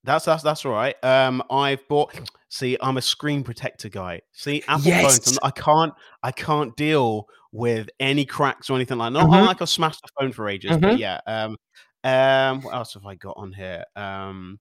That's 0.05 0.25
that's 0.25 0.43
that's 0.45 0.65
all 0.65 0.73
right. 0.73 0.95
Um, 1.05 1.43
I've 1.51 1.87
bought. 1.89 2.15
See, 2.49 2.77
I'm 2.81 2.97
a 2.97 3.03
screen 3.03 3.43
protector 3.43 3.89
guy. 3.89 4.21
See, 4.33 4.63
Apple 4.69 4.85
Yes. 4.87 5.03
phones. 5.03 5.39
I'm- 5.39 5.39
I 5.43 5.51
can't. 5.51 5.93
I 6.23 6.31
can't 6.31 6.77
deal 6.77 7.27
with 7.51 7.89
any 7.99 8.25
cracks 8.25 8.71
or 8.71 8.77
anything 8.77 8.99
like. 8.99 9.13
That. 9.13 9.19
Not 9.19 9.31
Mhm. 9.31 9.47
like 9.47 9.63
I 9.63 9.65
smashed 9.65 10.03
the 10.03 10.09
phone 10.21 10.33
for 10.33 10.49
ages, 10.49 10.77
but 10.77 10.99
yeah. 10.99 11.19
Um, 11.27 11.57
um, 12.05 12.63
what 12.63 12.73
else 12.75 12.95
have 12.95 13.05
I 13.05 13.17
got 13.17 13.35
on 13.37 13.53
here? 13.53 13.83
Um, 13.97 14.61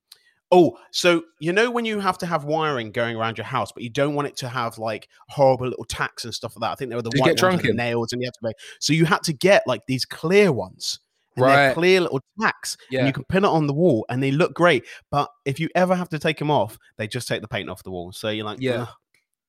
oh, 0.52 0.78
so 0.92 1.24
you 1.40 1.52
know 1.52 1.72
when 1.72 1.86
you 1.86 2.00
have 2.00 2.18
to 2.20 2.26
have 2.26 2.46
wiring 2.46 2.92
going 2.92 3.16
around 3.16 3.38
your 3.38 3.46
house, 3.46 3.72
but 3.72 3.84
you 3.84 3.90
don't 3.90 4.16
want 4.16 4.28
it 4.28 4.38
to 4.38 4.50
have 4.50 4.78
like 4.78 5.08
horrible 5.30 5.68
little 5.68 5.86
tacks 5.86 6.24
and 6.26 6.34
stuff 6.34 6.56
like 6.56 6.62
that. 6.62 6.72
I 6.72 6.76
think 6.76 6.90
they 6.90 6.96
were 6.96 7.02
the 7.02 7.10
Did 7.10 7.22
white 7.22 7.42
ones 7.42 7.58
with 7.58 7.62
the 7.64 7.74
nails, 7.74 8.14
and 8.14 8.22
you 8.22 8.28
had 8.28 8.34
to 8.34 8.40
make. 8.44 8.56
So 8.80 8.94
you 8.94 9.06
had 9.06 9.24
to 9.24 9.34
get 9.34 9.64
like 9.66 9.82
these 9.88 10.06
clear 10.06 10.52
ones. 10.52 11.00
And 11.38 11.44
Right. 11.44 11.74
clear 11.74 12.00
little 12.00 12.22
tacks, 12.40 12.78
and 12.90 13.00
Yeah. 13.00 13.08
you 13.08 13.12
can 13.12 13.26
pin 13.26 13.44
it 13.44 13.50
on 13.50 13.68
the 13.68 13.74
wall, 13.74 14.06
and 14.08 14.24
they 14.24 14.32
look 14.32 14.54
great. 14.54 14.86
But 15.12 15.30
if 15.44 15.60
you 15.60 15.68
ever 15.76 15.94
have 15.94 16.08
to 16.10 16.18
take 16.18 16.38
them 16.38 16.50
off, 16.50 16.78
they 16.96 17.10
just 17.10 17.28
take 17.28 17.42
the 17.42 17.48
paint 17.50 17.70
off 17.70 17.84
the 17.84 17.92
wall. 17.92 18.14
So 18.14 18.30
you're 18.30 18.46
like, 18.46 18.62
Yeah. 18.62 18.86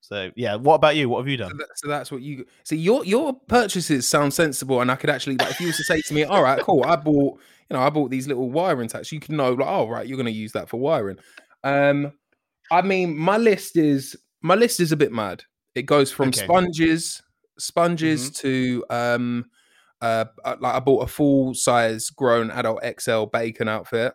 So 0.06 0.30
yeah, 0.36 0.54
what 0.54 0.76
about 0.76 0.94
you? 0.94 1.08
What 1.08 1.18
have 1.18 1.28
you 1.28 1.36
So, 1.36 1.48
done? 1.48 1.56
that, 1.58 1.68
so 1.74 1.88
that's 1.88 2.12
what 2.12 2.22
you 2.22 2.44
see. 2.64 2.76
Your 2.76 3.04
your 3.04 3.32
purchases 3.48 4.06
sound 4.08 4.32
sensible, 4.32 4.80
and 4.80 4.90
I 4.90 4.94
could 4.96 5.10
actually 5.10 5.36
like 5.36 5.50
if 5.50 5.60
you 5.60 5.66
was 5.66 5.76
to 5.78 5.84
say 5.84 6.00
to 6.02 6.14
me, 6.14 6.22
"All 6.22 6.42
right, 6.42 6.60
cool, 6.62 6.84
I 6.84 6.94
bought 6.94 7.40
you 7.68 7.76
know 7.76 7.80
I 7.80 7.90
bought 7.90 8.10
these 8.12 8.28
little 8.28 8.48
wiring 8.50 8.88
tacks," 8.88 9.10
you 9.10 9.18
can 9.18 9.36
know 9.36 9.52
like, 9.52 9.66
"Oh 9.68 9.88
right, 9.88 10.06
you're 10.06 10.16
going 10.16 10.26
to 10.26 10.32
use 10.32 10.52
that 10.52 10.68
for 10.68 10.78
wiring." 10.78 11.16
Um, 11.64 12.12
I 12.70 12.82
mean, 12.82 13.16
my 13.16 13.36
list 13.36 13.76
is 13.76 14.14
my 14.42 14.54
list 14.54 14.78
is 14.78 14.92
a 14.92 14.96
bit 14.96 15.12
mad. 15.12 15.42
It 15.74 15.82
goes 15.82 16.12
from 16.12 16.28
Okay. 16.28 16.44
sponges, 16.44 17.20
sponges 17.58 18.30
to 18.30 18.84
um, 18.90 19.46
uh, 20.00 20.26
uh, 20.44 20.54
like 20.60 20.74
I 20.76 20.80
bought 20.80 21.02
a 21.02 21.08
full 21.08 21.52
size 21.54 22.10
grown 22.10 22.52
adult 22.52 22.80
XL 23.00 23.24
bacon 23.24 23.66
outfit. 23.68 24.14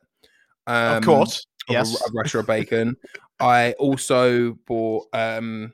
Um, 0.68 0.98
of 0.98 1.04
course, 1.04 1.46
a- 1.70 1.74
yes. 1.74 2.02
a, 2.02 2.12
rasher 2.14 2.40
of 2.40 2.48
bacon. 2.48 2.96
I 3.42 3.74
also 3.74 4.54
bought 4.68 5.08
um 5.14 5.74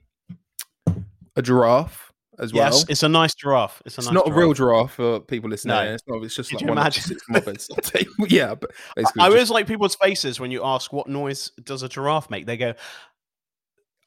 a 1.38 1.42
giraffe 1.42 2.12
as 2.40 2.52
well. 2.54 2.66
Yes, 2.66 2.86
it's 2.90 3.04
a 3.04 3.10
nice 3.10 3.34
giraffe. 3.34 3.82
It's 3.86 3.98
a 3.98 4.02
It's 4.02 4.08
nice 4.08 4.14
not 4.14 4.28
a 4.28 4.32
real 4.32 4.54
giraffe. 4.54 4.96
giraffe 4.98 5.20
for 5.20 5.20
people 5.22 5.50
listening. 5.50 5.76
No. 5.76 5.94
It's 5.94 6.04
not. 6.08 6.24
It's 6.24 6.36
just 6.36 6.50
Could 6.50 6.56
like 6.58 6.62
you 6.64 6.68
one 6.68 6.78
imagine? 6.78 7.02
of 7.04 7.08
six 7.08 7.24
muppets. 7.30 8.08
yeah, 8.32 8.54
but 8.56 8.72
basically, 8.96 9.22
I 9.22 9.26
just- 9.26 9.34
always 9.34 9.50
like 9.52 9.68
people's 9.68 9.96
faces 9.96 10.40
when 10.40 10.52
you 10.52 10.64
ask 10.64 10.92
what 10.94 11.08
noise 11.08 11.52
does 11.64 11.84
a 11.84 11.90
giraffe 11.90 12.30
make. 12.30 12.46
They 12.46 12.58
go, 12.58 12.74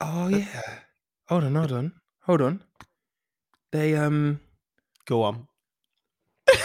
oh 0.00 0.28
yeah. 0.28 0.62
Hold 1.28 1.44
on, 1.44 1.54
hold 1.54 1.72
on, 1.72 1.92
hold 2.22 2.40
on. 2.42 2.62
They 3.72 3.94
um. 3.96 4.40
"Go 5.06 5.22
on." 5.22 5.46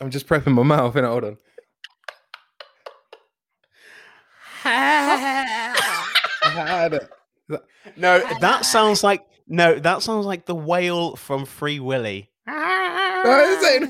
I'm 0.00 0.10
just 0.10 0.26
prepping 0.26 0.54
my 0.54 0.62
mouth. 0.62 0.96
And 0.96 1.06
hold 1.06 1.24
on. 1.24 1.38
I 4.64 5.74
had 6.42 6.94
it. 6.94 7.08
No, 7.96 8.22
that 8.40 8.64
sounds 8.64 9.02
like 9.02 9.24
no, 9.46 9.78
that 9.78 10.02
sounds 10.02 10.26
like 10.26 10.46
the 10.46 10.54
whale 10.54 11.16
from 11.16 11.44
Free 11.44 11.80
Willy. 11.80 12.30
Is 12.46 12.54
it? 13.62 13.82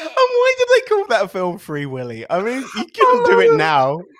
And 0.00 0.08
why 0.14 0.54
did 0.58 0.68
they 0.68 0.80
call 0.88 1.06
that 1.08 1.30
film 1.30 1.58
Free 1.58 1.86
Willy? 1.86 2.24
I 2.30 2.40
mean, 2.40 2.64
you 2.76 2.84
couldn't 2.94 3.26
do 3.26 3.40
it 3.40 3.54
now. 3.56 4.00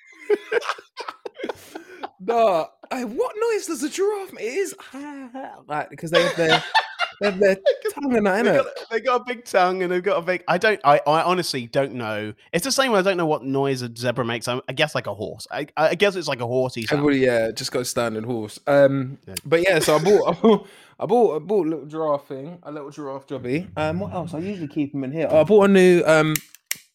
No, 2.21 2.67
hey, 2.91 3.05
what 3.05 3.37
noise 3.39 3.67
does 3.67 3.83
a 3.85 3.89
giraffe 3.89 4.33
make? 4.33 4.45
It 4.45 4.49
is 4.49 4.75
like 5.69 5.89
because 5.89 6.11
they 6.11 6.21
have 6.25 6.37
their 6.37 6.63
they 7.21 7.31
have 7.31 7.39
their 7.41 7.57
tongue 7.95 8.13
They 8.13 8.43
got, 8.43 8.67
they 8.91 9.01
got 9.01 9.21
a 9.21 9.25
big 9.25 9.45
tongue 9.45 9.83
and 9.83 9.91
they've 9.93 10.03
got 10.03 10.19
a 10.19 10.23
big. 10.23 10.45
I 10.49 10.59
don't. 10.59 10.81
I, 10.85 11.01
I 11.07 11.23
honestly 11.23 11.67
don't 11.67 11.95
know. 11.95 12.33
It's 12.53 12.65
the 12.65 12.73
same. 12.73 12.95
I 12.95 13.03
don't 13.03 13.17
know 13.17 13.27
what 13.27 13.45
noise 13.45 13.83
a 13.83 13.91
zebra 13.95 14.25
makes. 14.25 14.47
I, 14.49 14.61
I 14.69 14.73
guess 14.73 14.95
like 14.95 15.07
a 15.07 15.15
horse. 15.15 15.47
I, 15.51 15.67
I 15.77 15.95
guess 15.95 16.15
it's 16.17 16.29
like 16.29 16.41
a 16.41 16.47
horsey 16.47 16.83
sound. 16.87 17.01
Everybody, 17.01 17.21
yeah, 17.25 17.51
just 17.51 17.73
go 17.73 17.83
standard 17.83 18.25
horse. 18.25 18.61
Um, 18.67 19.19
Yeah. 19.27 19.35
but 19.45 19.63
yeah, 19.67 19.79
so 19.81 19.97
I 19.97 19.99
bought, 20.05 20.29
I 20.37 20.41
bought, 20.41 20.67
I 21.01 21.07
bought, 21.07 21.37
I 21.37 21.39
bought 21.41 21.67
a 21.67 21.71
little 21.71 21.87
giraffe 21.87 22.29
thing, 22.29 22.59
a 22.63 22.71
little 22.73 22.91
giraffe 22.91 23.27
jobby. 23.27 23.69
Um, 23.77 24.01
what 24.01 24.13
else? 24.13 24.35
I 24.35 24.39
usually 24.39 24.69
keep 24.69 24.93
them 24.93 25.05
in 25.05 25.13
here. 25.13 25.29
Oh, 25.31 25.41
I 25.41 25.45
bought 25.45 25.65
a 25.65 25.73
new 25.73 26.03
um 26.07 26.35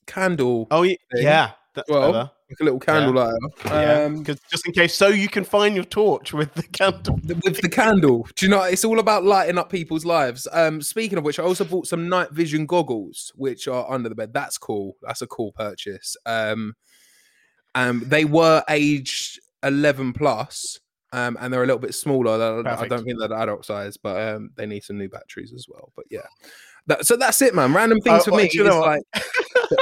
candle, 0.05 0.67
Oh 0.71 0.83
yeah, 0.83 0.95
thing. 1.13 1.23
yeah. 1.23 1.51
That's 1.73 1.89
well, 1.89 2.11
clever. 2.11 2.31
Like 2.53 2.61
a 2.61 2.63
little 2.63 2.79
candle 2.79 3.13
lighter. 3.13 3.37
Yeah, 3.65 4.03
Um, 4.05 4.23
just 4.23 4.65
in 4.65 4.73
case, 4.73 4.93
so 4.93 5.07
you 5.07 5.27
can 5.27 5.43
find 5.43 5.75
your 5.75 5.83
torch 5.85 6.33
with 6.33 6.53
the 6.53 6.63
candle. 6.63 7.19
with 7.43 7.61
the 7.61 7.69
candle. 7.69 8.27
Do 8.35 8.45
you 8.45 8.49
know? 8.49 8.63
It's 8.63 8.85
all 8.85 8.99
about 8.99 9.23
lighting 9.23 9.57
up 9.57 9.69
people's 9.69 10.05
lives. 10.05 10.47
Um, 10.51 10.81
speaking 10.81 11.17
of 11.17 11.23
which, 11.23 11.39
I 11.39 11.43
also 11.43 11.63
bought 11.65 11.87
some 11.87 12.07
night 12.07 12.31
vision 12.31 12.65
goggles, 12.65 13.31
which 13.35 13.67
are 13.67 13.89
under 13.91 14.09
the 14.09 14.15
bed. 14.15 14.33
That's 14.33 14.57
cool. 14.57 14.95
That's 15.01 15.21
a 15.21 15.27
cool 15.27 15.51
purchase. 15.51 16.15
Um, 16.25 16.75
um, 17.75 18.03
they 18.05 18.25
were 18.25 18.63
aged 18.69 19.39
eleven 19.63 20.13
plus. 20.13 20.79
Um, 21.11 21.37
and 21.39 21.53
they're 21.53 21.61
a 21.61 21.67
little 21.67 21.77
bit 21.77 21.93
smaller. 21.93 22.31
I 22.65 22.87
don't 22.87 23.03
think 23.05 23.19
they're 23.19 23.27
the 23.27 23.37
adult 23.37 23.65
size, 23.65 23.97
but 23.97 24.35
um, 24.35 24.49
they 24.55 24.65
need 24.65 24.83
some 24.83 24.97
new 24.97 25.09
batteries 25.09 25.53
as 25.53 25.67
well. 25.69 25.91
But 25.95 26.05
yeah, 26.09 26.25
that, 26.87 27.05
so 27.05 27.15
that's 27.15 27.41
it, 27.41 27.55
man. 27.55 27.73
Random 27.73 27.99
things 28.01 28.21
Uh, 28.21 28.25
for 28.25 28.31
well, 28.31 28.41
me 28.41 28.49
you 28.53 28.63
is 28.63 28.67
know 28.69 28.79
what? 28.79 29.01
like 29.13 29.23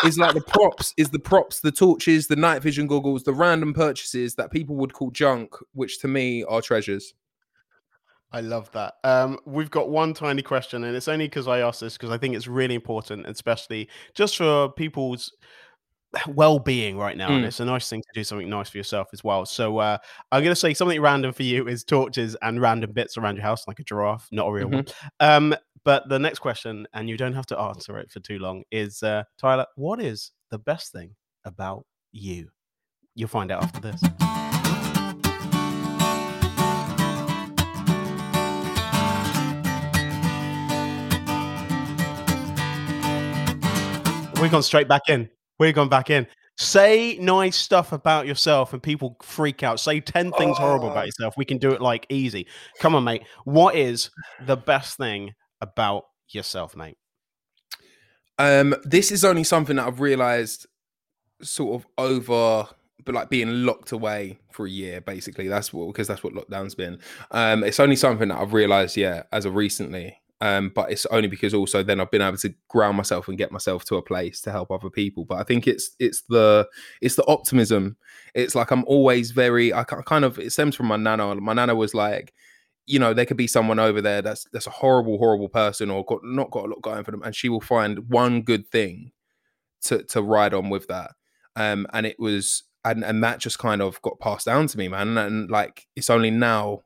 is 0.05 0.17
like 0.17 0.33
the 0.33 0.41
props, 0.41 0.93
is 0.97 1.09
the 1.09 1.19
props, 1.19 1.59
the 1.61 1.71
torches, 1.71 2.27
the 2.27 2.35
night 2.35 2.61
vision 2.61 2.87
goggles, 2.87 3.23
the 3.23 3.33
random 3.33 3.73
purchases 3.73 4.35
that 4.35 4.51
people 4.51 4.75
would 4.77 4.93
call 4.93 5.11
junk, 5.11 5.55
which 5.73 5.99
to 5.99 6.07
me 6.07 6.43
are 6.43 6.61
treasures. 6.61 7.13
I 8.33 8.39
love 8.39 8.71
that. 8.71 8.93
Um, 9.03 9.39
we've 9.45 9.69
got 9.71 9.89
one 9.89 10.13
tiny 10.13 10.41
question, 10.41 10.85
and 10.85 10.95
it's 10.95 11.09
only 11.09 11.25
because 11.25 11.47
I 11.49 11.59
asked 11.59 11.81
this 11.81 11.97
because 11.97 12.11
I 12.11 12.17
think 12.17 12.35
it's 12.35 12.47
really 12.47 12.75
important, 12.75 13.27
especially 13.27 13.89
just 14.15 14.37
for 14.37 14.69
people's 14.71 15.33
well-being 16.27 16.97
right 16.97 17.15
now. 17.17 17.33
And 17.33 17.43
Mm. 17.43 17.47
it's 17.47 17.59
a 17.59 17.65
nice 17.65 17.89
thing 17.89 18.01
to 18.01 18.07
do 18.13 18.23
something 18.23 18.49
nice 18.49 18.69
for 18.69 18.77
yourself 18.77 19.07
as 19.13 19.23
well. 19.23 19.45
So 19.45 19.77
uh, 19.79 19.97
I'm 20.31 20.43
going 20.43 20.51
to 20.53 20.59
say 20.59 20.73
something 20.73 20.99
random 21.01 21.33
for 21.33 21.43
you 21.43 21.67
is 21.67 21.83
torches 21.83 22.35
and 22.41 22.61
random 22.61 22.91
bits 22.93 23.17
around 23.17 23.35
your 23.35 23.43
house, 23.43 23.67
like 23.67 23.79
a 23.79 23.83
giraffe, 23.83 24.27
not 24.31 24.47
a 24.47 24.51
real 24.51 24.67
one. 24.69 24.85
Um, 25.19 25.55
but 25.83 26.07
the 26.09 26.19
next 26.19 26.39
question, 26.39 26.87
and 26.93 27.09
you 27.09 27.17
don't 27.17 27.33
have 27.33 27.45
to 27.47 27.59
answer 27.59 27.97
it 27.97 28.11
for 28.11 28.19
too 28.19 28.39
long, 28.39 28.63
is 28.71 29.01
uh, 29.03 29.23
Tyler, 29.39 29.65
what 29.75 30.01
is 30.01 30.31
the 30.49 30.59
best 30.59 30.91
thing 30.91 31.15
about 31.45 31.85
you? 32.11 32.49
You'll 33.15 33.29
find 33.29 33.51
out 33.51 33.63
after 33.63 33.81
this. 33.81 34.01
We've 44.41 44.49
gone 44.49 44.63
straight 44.63 44.87
back 44.87 45.03
in. 45.07 45.29
We've 45.59 45.75
gone 45.75 45.87
back 45.87 46.09
in. 46.09 46.25
Say 46.57 47.15
nice 47.21 47.55
stuff 47.55 47.91
about 47.91 48.25
yourself 48.25 48.73
and 48.73 48.81
people 48.81 49.15
freak 49.21 49.61
out. 49.61 49.79
Say 49.79 49.99
10 49.99 50.31
things 50.31 50.57
horrible 50.57 50.87
Oh. 50.87 50.91
about 50.91 51.05
yourself. 51.05 51.35
We 51.37 51.45
can 51.45 51.59
do 51.59 51.69
it 51.71 51.79
like 51.79 52.07
easy. 52.09 52.47
Come 52.79 52.95
on, 52.95 53.03
mate. 53.03 53.23
What 53.43 53.75
is 53.75 54.09
the 54.47 54.57
best 54.57 54.97
thing 54.97 55.33
about 55.61 56.05
yourself, 56.29 56.75
mate? 56.75 56.97
Um, 58.37 58.75
this 58.83 59.11
is 59.11 59.23
only 59.23 59.43
something 59.43 59.75
that 59.75 59.87
I've 59.87 59.99
realized 59.99 60.65
sort 61.41 61.81
of 61.81 61.87
over 61.97 62.67
but 63.05 63.15
like 63.15 63.29
being 63.29 63.65
locked 63.65 63.91
away 63.91 64.39
for 64.51 64.65
a 64.65 64.69
year 64.69 65.01
basically. 65.01 65.47
That's 65.47 65.73
what 65.73 65.87
because 65.87 66.07
that's 66.07 66.23
what 66.23 66.33
lockdown's 66.33 66.75
been. 66.75 66.99
Um 67.31 67.63
it's 67.63 67.79
only 67.79 67.95
something 67.95 68.29
that 68.29 68.37
i've 68.37 68.53
realized 68.53 68.97
yeah 68.97 69.23
as 69.31 69.45
of 69.45 69.55
recently. 69.55 70.17
Um 70.39 70.71
but 70.73 70.91
it's 70.91 71.05
only 71.07 71.27
because 71.27 71.53
also 71.53 71.83
then 71.83 71.99
i've 71.99 72.11
been 72.11 72.21
able 72.21 72.37
to 72.37 72.53
ground 72.67 72.97
myself 72.97 73.27
and 73.27 73.37
get 73.37 73.51
myself 73.51 73.85
to 73.85 73.95
a 73.95 74.01
place 74.01 74.41
to 74.41 74.51
help 74.51 74.71
other 74.71 74.89
people. 74.89 75.25
But 75.25 75.39
i 75.39 75.43
think 75.43 75.67
it's 75.67 75.91
it's 75.99 76.21
the 76.29 76.67
it's 77.01 77.15
the 77.15 77.25
optimism. 77.27 77.97
It's 78.33 78.55
like 78.55 78.71
i'm 78.71 78.85
always 78.85 79.31
very 79.31 79.73
i 79.73 79.83
kind 79.83 80.25
of 80.25 80.39
it 80.39 80.51
stems 80.51 80.75
from 80.75 80.87
my 80.87 80.97
nana. 80.97 81.35
My 81.35 81.53
nana 81.53 81.75
was 81.75 81.93
like 81.93 82.33
you 82.85 82.99
know 82.99 83.13
there 83.13 83.25
could 83.25 83.37
be 83.37 83.47
someone 83.47 83.79
over 83.79 84.01
there 84.01 84.21
that's 84.21 84.45
that's 84.51 84.67
a 84.67 84.71
horrible 84.71 85.17
horrible 85.17 85.49
person 85.49 85.89
or 85.89 86.03
got 86.05 86.19
not 86.23 86.51
got 86.51 86.65
a 86.65 86.67
lot 86.67 86.81
going 86.81 87.03
for 87.03 87.11
them 87.11 87.23
and 87.23 87.35
she 87.35 87.49
will 87.49 87.61
find 87.61 88.09
one 88.09 88.41
good 88.41 88.67
thing 88.67 89.11
to 89.81 90.03
to 90.03 90.21
ride 90.21 90.53
on 90.53 90.69
with 90.69 90.87
that. 90.87 91.11
Um 91.55 91.87
and 91.93 92.05
it 92.05 92.19
was 92.19 92.63
and 92.83 93.03
and 93.03 93.23
that 93.23 93.39
just 93.39 93.59
kind 93.59 93.81
of 93.81 94.01
got 94.01 94.19
passed 94.19 94.45
down 94.45 94.67
to 94.67 94.77
me 94.77 94.87
man 94.87 95.17
and 95.17 95.49
like 95.49 95.87
it's 95.95 96.09
only 96.09 96.31
now 96.31 96.81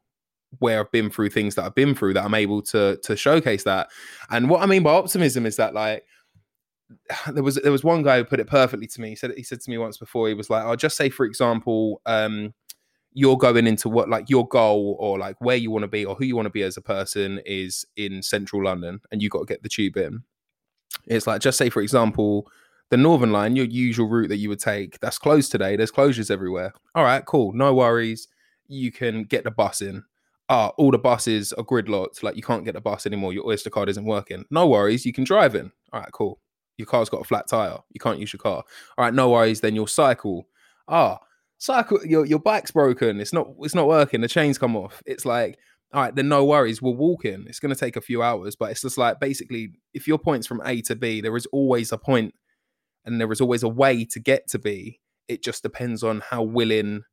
where 0.60 0.80
I've 0.80 0.92
been 0.92 1.10
through 1.10 1.30
things 1.30 1.56
that 1.56 1.66
I've 1.66 1.76
been 1.76 1.96
through 1.96 2.14
that 2.14 2.26
I'm 2.26 2.34
able 2.34 2.62
to 2.64 2.98
to 3.04 3.16
showcase 3.16 3.64
that. 3.64 3.90
And 4.30 4.50
what 4.50 4.62
I 4.62 4.66
mean 4.66 4.84
by 4.84 4.92
optimism 4.92 5.46
is 5.46 5.56
that 5.58 5.74
like 5.74 6.06
there 7.32 7.44
was 7.44 7.56
there 7.56 7.72
was 7.72 7.84
one 7.84 8.04
guy 8.04 8.18
who 8.18 8.26
put 8.26 8.40
it 8.40 8.48
perfectly 8.48 8.88
to 8.88 9.02
me. 9.02 9.10
He 9.10 9.16
said 9.16 9.34
he 9.36 9.44
said 9.44 9.62
to 9.62 9.70
me 9.70 9.78
once 9.78 9.98
before 9.98 10.28
he 10.28 10.34
was 10.34 10.50
like 10.50 10.64
I'll 10.64 10.76
just 10.76 10.98
say 10.98 11.10
for 11.10 11.26
example 11.26 12.02
um 12.06 12.54
you're 13.16 13.38
going 13.38 13.66
into 13.66 13.88
what 13.88 14.10
like 14.10 14.30
your 14.30 14.46
goal 14.50 14.98
or 15.00 15.18
like 15.18 15.40
where 15.40 15.56
you 15.56 15.72
want 15.72 15.84
to 15.84 15.88
be 15.88 16.06
or 16.06 16.16
who 16.16 16.26
you 16.26 16.36
want 16.36 16.46
to 16.46 16.52
be 16.52 16.64
as 16.64 16.76
a 16.76 16.82
person 16.82 17.42
is 17.46 17.86
in 17.96 18.22
central 18.22 18.64
London 18.64 19.00
and 19.10 19.22
you 19.22 19.30
got 19.30 19.40
to 19.40 19.46
get 19.46 19.64
the 19.64 19.70
tube 19.70 19.96
in. 19.96 20.22
It's 21.08 21.26
like 21.26 21.40
just 21.40 21.58
say 21.58 21.70
for 21.70 21.82
example, 21.82 22.52
the 22.90 22.98
Northern 22.98 23.32
Line, 23.32 23.56
your 23.56 23.66
usual 23.66 24.10
route 24.10 24.28
that 24.28 24.38
you 24.38 24.50
would 24.50 24.60
take, 24.60 25.00
that's 25.00 25.18
closed 25.18 25.50
today. 25.50 25.78
There's 25.78 25.94
closures 25.94 26.30
everywhere. 26.30 26.74
All 26.94 27.06
right, 27.06 27.26
cool, 27.26 27.54
no 27.54 27.74
worries. 27.74 28.28
You 28.68 28.92
can 28.92 29.24
get 29.24 29.46
the 29.46 29.52
bus 29.52 29.82
in. 29.82 30.04
Ah, 30.50 30.68
all 30.78 30.92
the 30.92 30.98
buses 30.98 31.54
are 31.54 31.64
gridlocked. 31.64 32.22
Like 32.22 32.36
you 32.36 32.44
can't 32.44 32.66
get 32.66 32.74
the 32.74 32.82
bus 32.82 33.06
anymore. 33.06 33.32
Your 33.32 33.48
Oyster 33.48 33.70
card 33.70 33.88
isn't 33.88 34.06
working. 34.06 34.44
No 34.52 34.68
worries, 34.68 35.06
you 35.06 35.14
can 35.14 35.24
drive 35.24 35.56
in. 35.56 35.72
All 35.94 36.02
right, 36.02 36.12
cool. 36.12 36.42
Your 36.76 36.86
car's 36.86 37.10
got 37.10 37.22
a 37.22 37.24
flat 37.24 37.48
tire. 37.48 37.78
You 37.92 38.02
can't 38.02 38.20
use 38.20 38.34
your 38.34 38.42
car. 38.42 38.62
All 38.98 39.06
right, 39.06 39.14
no 39.14 39.30
worries. 39.30 39.62
Then 39.62 39.74
you'll 39.74 39.88
cycle. 39.88 40.48
Ah, 40.90 41.20
cycle. 41.66 42.00
Your 42.06 42.26
your 42.26 42.40
bike's 42.40 42.72
broken. 42.72 43.20
It's 43.20 43.34
not 43.34 43.48
it's 43.60 43.76
not 43.76 43.88
working. 43.88 44.22
The 44.22 44.28
chains 44.28 44.58
come 44.58 44.76
off. 44.76 45.02
It's 45.06 45.26
like 45.26 45.58
all 45.94 46.02
right, 46.02 46.16
then 46.16 46.28
no 46.28 46.44
worries. 46.44 46.82
we're 46.82 46.92
walking. 46.92 47.46
It's 47.48 47.60
going 47.60 47.74
to 47.74 47.80
take 47.80 47.96
a 47.96 48.02
few 48.02 48.22
hours, 48.22 48.56
but 48.58 48.70
it's 48.70 48.82
just 48.82 48.98
like 48.98 49.20
basically, 49.20 49.70
if 49.94 50.08
your 50.08 50.18
point's 50.18 50.46
from 50.46 50.62
A 50.66 50.82
to 50.82 50.96
B, 50.96 51.22
there 51.22 51.38
is 51.38 51.46
always 51.54 51.92
a 51.94 51.98
point 51.98 52.34
and 53.06 53.22
there 53.22 53.32
is 53.32 53.40
always 53.40 53.64
a 53.64 53.70
way 53.70 54.04
to 54.06 54.20
get 54.20 54.48
to 54.50 54.60
B. 54.60 55.00
It 55.30 55.42
just 55.42 55.64
depends 55.64 56.04
on 56.04 56.22
how 56.22 56.44
willing 56.44 57.04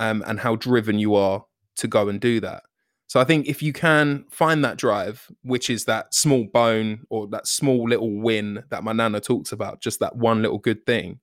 um, 0.00 0.24
and 0.26 0.40
how 0.40 0.56
driven 0.56 0.98
you 0.98 1.14
are 1.14 1.44
to 1.76 1.86
go 1.86 2.08
and 2.08 2.20
do 2.20 2.40
that. 2.40 2.64
So 3.06 3.20
I 3.20 3.24
think 3.24 3.46
if 3.46 3.62
you 3.62 3.72
can 3.72 4.24
find 4.30 4.64
that 4.64 4.78
drive, 4.78 5.30
which 5.42 5.70
is 5.70 5.84
that 5.84 6.12
small 6.14 6.46
bone 6.52 7.04
or 7.10 7.28
that 7.28 7.46
small 7.46 7.88
little 7.88 8.20
win 8.20 8.64
that 8.70 8.82
my 8.82 8.92
nana 8.92 9.20
talks 9.20 9.52
about, 9.52 9.80
just 9.80 10.00
that 10.00 10.16
one 10.16 10.42
little 10.42 10.58
good 10.58 10.84
thing, 10.86 11.20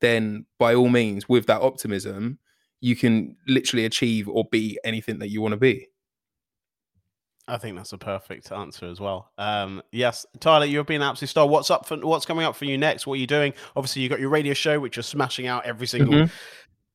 then 0.00 0.46
by 0.58 0.74
all 0.74 0.88
means, 0.88 1.28
with 1.28 1.46
that 1.46 1.60
optimism, 1.62 2.38
you 2.80 2.94
can 2.94 3.36
literally 3.46 3.84
achieve 3.84 4.28
or 4.28 4.44
be 4.44 4.78
anything 4.84 5.18
that 5.18 5.28
you 5.28 5.40
want 5.40 5.52
to 5.52 5.56
be. 5.58 5.88
I 7.50 7.56
think 7.56 7.76
that's 7.76 7.94
a 7.94 7.98
perfect 7.98 8.52
answer 8.52 8.86
as 8.86 9.00
well. 9.00 9.32
Um, 9.38 9.82
yes, 9.90 10.26
Tyler, 10.38 10.66
you've 10.66 10.86
been 10.86 11.00
an 11.00 11.08
absolute 11.08 11.30
star. 11.30 11.48
What's 11.48 11.70
up 11.70 11.86
for 11.86 11.96
what's 11.96 12.26
coming 12.26 12.44
up 12.44 12.54
for 12.54 12.66
you 12.66 12.76
next? 12.76 13.06
What 13.06 13.14
are 13.14 13.20
you 13.20 13.26
doing? 13.26 13.54
Obviously, 13.74 14.02
you 14.02 14.10
got 14.10 14.20
your 14.20 14.28
radio 14.28 14.52
show, 14.52 14.78
which 14.78 14.96
you're 14.96 15.02
smashing 15.02 15.46
out 15.46 15.64
every 15.64 15.86
single 15.86 16.12
Mhm. 16.12 16.30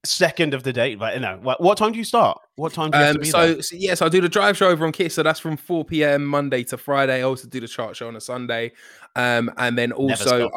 second 0.06 0.54
of 0.54 0.62
the 0.62 0.72
day. 0.72 0.94
But 0.94 1.20
no, 1.20 1.40
what, 1.42 1.60
what 1.60 1.78
time 1.80 1.92
do 1.92 1.98
you 1.98 2.04
start? 2.04 2.40
What 2.56 2.72
time 2.72 2.92
do 2.92 3.00
you 3.00 3.04
Um, 3.04 3.18
be 3.18 3.26
so, 3.26 3.62
so 3.62 3.76
yes, 3.76 4.04
I 4.04 4.10
do 4.10 4.22
the 4.22 4.30
drive 4.30 4.56
show 4.56 4.68
over 4.68 4.86
on 4.86 4.92
Kiss. 4.92 5.16
So 5.16 5.24
that's 5.24 5.40
from 5.40 5.58
4 5.58 5.86
p.m. 5.86 6.24
Monday 6.24 6.64
to 6.66 6.78
Friday. 6.78 7.18
I 7.18 7.22
also 7.24 7.48
do 7.48 7.60
the 7.60 7.68
chart 7.68 7.96
show 7.96 8.08
on 8.08 8.16
a 8.16 8.22
Sunday, 8.22 8.74
um, 9.16 9.52
and 9.58 9.76
then 9.76 9.92
also 9.92 10.52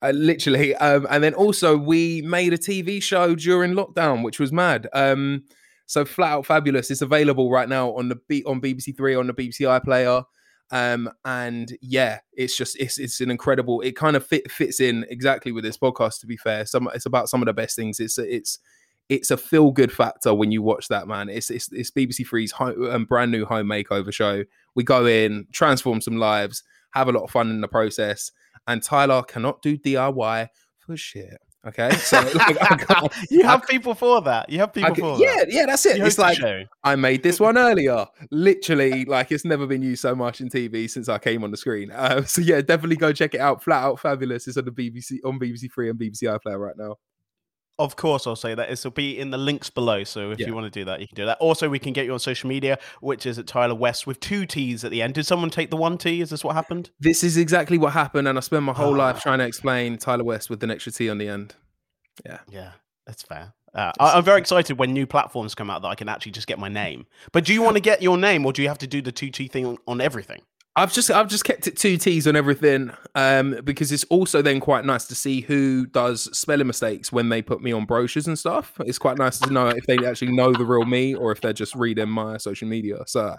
I 0.00 0.12
literally, 0.12 0.74
um, 0.76 1.06
and 1.10 1.24
then 1.24 1.34
also 1.34 1.76
we 1.76 2.22
made 2.22 2.52
a 2.52 2.58
TV 2.58 3.02
show 3.02 3.34
during 3.34 3.72
lockdown, 3.72 4.22
which 4.22 4.38
was 4.38 4.52
mad. 4.52 4.88
Um, 4.92 5.44
so 5.86 6.04
flat 6.04 6.32
out 6.32 6.46
fabulous. 6.46 6.90
It's 6.90 7.02
available 7.02 7.50
right 7.50 7.68
now 7.68 7.92
on 7.96 8.08
the 8.08 8.16
B- 8.28 8.44
on 8.46 8.60
BBC 8.60 8.96
Three 8.96 9.14
on 9.14 9.26
the 9.26 9.34
BBC 9.34 9.60
iPlayer. 9.62 10.24
Um, 10.70 11.10
and 11.24 11.76
yeah, 11.80 12.20
it's 12.34 12.56
just 12.56 12.78
it's 12.78 12.98
it's 12.98 13.20
an 13.20 13.30
incredible. 13.30 13.80
It 13.80 13.96
kind 13.96 14.14
of 14.14 14.24
fit, 14.24 14.50
fits 14.50 14.80
in 14.80 15.06
exactly 15.08 15.50
with 15.50 15.64
this 15.64 15.78
podcast. 15.78 16.20
To 16.20 16.26
be 16.26 16.36
fair, 16.36 16.66
some 16.66 16.88
it's 16.94 17.06
about 17.06 17.28
some 17.28 17.42
of 17.42 17.46
the 17.46 17.54
best 17.54 17.74
things. 17.74 17.98
It's 18.00 18.18
it's 18.18 18.58
it's 19.08 19.30
a 19.30 19.36
feel 19.36 19.70
good 19.70 19.90
factor 19.90 20.34
when 20.34 20.52
you 20.52 20.62
watch 20.62 20.88
that 20.88 21.08
man. 21.08 21.30
It's 21.30 21.50
it's, 21.50 21.72
it's 21.72 21.90
BBC 21.90 22.26
Three's 22.26 22.52
home, 22.52 22.90
um, 22.90 23.04
brand 23.06 23.32
new 23.32 23.46
home 23.46 23.66
makeover 23.66 24.12
show. 24.12 24.44
We 24.74 24.84
go 24.84 25.06
in, 25.06 25.46
transform 25.52 26.02
some 26.02 26.18
lives, 26.18 26.62
have 26.92 27.08
a 27.08 27.12
lot 27.12 27.24
of 27.24 27.30
fun 27.30 27.50
in 27.50 27.62
the 27.62 27.68
process. 27.68 28.30
And 28.68 28.82
Tyler 28.82 29.22
cannot 29.22 29.62
do 29.62 29.76
DIY 29.76 30.48
for 30.78 30.96
shit. 30.96 31.38
Okay, 31.66 31.90
so 31.96 32.20
like, 32.34 32.56
I 32.60 33.08
you 33.30 33.42
I 33.42 33.46
have 33.46 33.66
people 33.66 33.94
for 33.94 34.22
that. 34.22 34.48
You 34.48 34.60
have 34.60 34.72
people 34.72 34.94
can- 34.94 35.02
for 35.02 35.18
yeah, 35.18 35.36
that. 35.36 35.46
yeah, 35.50 35.60
yeah, 35.60 35.66
that's 35.66 35.84
it. 35.86 35.98
You 35.98 36.06
it's 36.06 36.18
like. 36.18 36.38
I 36.84 36.94
made 36.94 37.22
this 37.22 37.40
one 37.40 37.58
earlier. 37.58 38.06
Literally, 38.30 39.04
like 39.04 39.32
it's 39.32 39.44
never 39.44 39.66
been 39.66 39.82
used 39.82 40.02
so 40.02 40.14
much 40.14 40.40
in 40.40 40.48
TV 40.48 40.88
since 40.88 41.08
I 41.08 41.18
came 41.18 41.42
on 41.42 41.50
the 41.50 41.56
screen. 41.56 41.90
Uh, 41.90 42.22
so 42.26 42.40
yeah, 42.40 42.60
definitely 42.60 42.96
go 42.96 43.12
check 43.12 43.34
it 43.34 43.40
out. 43.40 43.62
Flat 43.62 43.82
out 43.82 43.98
fabulous. 43.98 44.46
It's 44.46 44.56
on 44.56 44.66
the 44.66 44.70
BBC 44.70 45.18
on 45.24 45.40
BBC 45.40 45.72
Three 45.72 45.90
and 45.90 45.98
BBC 45.98 46.22
iPlayer 46.22 46.60
right 46.60 46.76
now. 46.76 46.96
Of 47.78 47.94
course, 47.94 48.26
I'll 48.26 48.34
say 48.36 48.54
that. 48.54 48.68
Will 48.84 48.90
be 48.90 49.16
in 49.18 49.30
the 49.30 49.38
links 49.38 49.70
below. 49.70 50.02
So 50.04 50.32
if 50.32 50.40
Yeah. 50.40 50.48
you 50.48 50.54
want 50.54 50.64
to 50.64 50.70
do 50.70 50.84
that, 50.86 51.00
you 51.00 51.06
can 51.06 51.14
do 51.14 51.24
that. 51.26 51.38
Also, 51.38 51.68
we 51.68 51.78
can 51.78 51.92
get 51.92 52.06
you 52.06 52.12
on 52.12 52.18
social 52.18 52.48
media, 52.48 52.78
which 53.00 53.24
is 53.24 53.38
at 53.38 53.46
Tyler 53.46 53.74
West 53.74 54.06
with 54.06 54.18
two 54.18 54.46
T's 54.46 54.84
at 54.84 54.90
the 54.90 55.00
end. 55.00 55.14
Did 55.14 55.26
someone 55.26 55.48
take 55.50 55.70
the 55.70 55.76
one 55.76 55.96
T? 55.96 56.20
Is 56.20 56.30
this 56.30 56.42
what 56.42 56.54
happened? 56.56 56.90
This 56.98 57.22
is 57.22 57.36
exactly 57.36 57.78
what 57.78 57.92
happened, 57.92 58.26
and 58.26 58.36
I 58.36 58.40
spent 58.40 58.64
my 58.64 58.72
whole 58.72 58.94
life 58.96 59.16
Ah. 59.18 59.20
trying 59.20 59.38
to 59.38 59.46
explain 59.46 59.96
Tyler 59.98 60.24
West 60.24 60.50
with 60.50 60.62
an 60.64 60.70
extra 60.70 60.90
T 60.90 61.08
on 61.08 61.18
the 61.18 61.28
end. 61.28 61.54
Yeah. 62.26 62.38
Yeah, 62.50 62.72
that's 63.06 63.22
fair. 63.22 63.54
Uh, 63.74 63.92
I, 64.00 64.14
I'm 64.16 64.24
very 64.24 64.40
excited 64.40 64.78
when 64.78 64.92
new 64.92 65.06
platforms 65.06 65.54
come 65.54 65.70
out 65.70 65.82
that 65.82 65.88
I 65.88 65.94
can 65.94 66.08
actually 66.08 66.32
just 66.32 66.46
get 66.48 66.58
my 66.58 66.68
name. 66.68 67.06
But 67.32 67.44
do 67.44 67.52
you 67.54 67.62
want 67.62 67.76
to 67.76 67.80
get 67.80 68.02
your 68.02 68.16
name, 68.18 68.44
or 68.44 68.52
do 68.52 68.60
you 68.62 68.68
have 68.68 68.78
to 68.78 68.86
do 68.88 69.00
the 69.02 69.12
two 69.12 69.30
T 69.30 69.46
thing 69.46 69.64
on, 69.66 69.78
on 69.86 70.00
everything? 70.00 70.40
I've 70.78 70.92
just 70.92 71.10
I've 71.10 71.26
just 71.26 71.44
kept 71.44 71.66
it 71.66 71.76
two 71.76 71.96
T's 71.96 72.28
on 72.28 72.36
everything 72.36 72.92
um, 73.16 73.58
because 73.64 73.90
it's 73.90 74.04
also 74.04 74.42
then 74.42 74.60
quite 74.60 74.84
nice 74.84 75.06
to 75.06 75.16
see 75.16 75.40
who 75.40 75.86
does 75.86 76.28
spelling 76.38 76.68
mistakes 76.68 77.10
when 77.10 77.30
they 77.30 77.42
put 77.42 77.60
me 77.60 77.72
on 77.72 77.84
brochures 77.84 78.28
and 78.28 78.38
stuff. 78.38 78.74
It's 78.86 78.96
quite 78.96 79.18
nice 79.18 79.40
to 79.40 79.50
know 79.50 79.66
if 79.66 79.86
they 79.86 79.96
actually 80.06 80.30
know 80.30 80.52
the 80.52 80.64
real 80.64 80.84
me 80.84 81.16
or 81.16 81.32
if 81.32 81.40
they're 81.40 81.52
just 81.52 81.74
reading 81.74 82.08
my 82.08 82.36
social 82.36 82.68
media. 82.68 82.98
So 83.08 83.34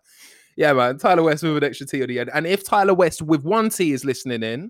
yeah, 0.57 0.73
man, 0.73 0.97
Tyler 0.97 1.23
West 1.23 1.41
with 1.43 1.55
an 1.55 1.63
extra 1.63 1.87
T 1.87 2.01
on 2.01 2.09
the 2.09 2.19
end. 2.19 2.29
And 2.33 2.45
if 2.45 2.65
Tyler 2.65 2.93
West 2.93 3.21
with 3.21 3.45
one 3.45 3.69
T 3.69 3.93
is 3.93 4.03
listening 4.03 4.43
in, 4.43 4.69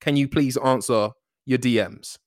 can 0.00 0.16
you 0.16 0.26
please 0.26 0.56
answer 0.56 1.10
your 1.46 1.58
DMs? 1.58 2.18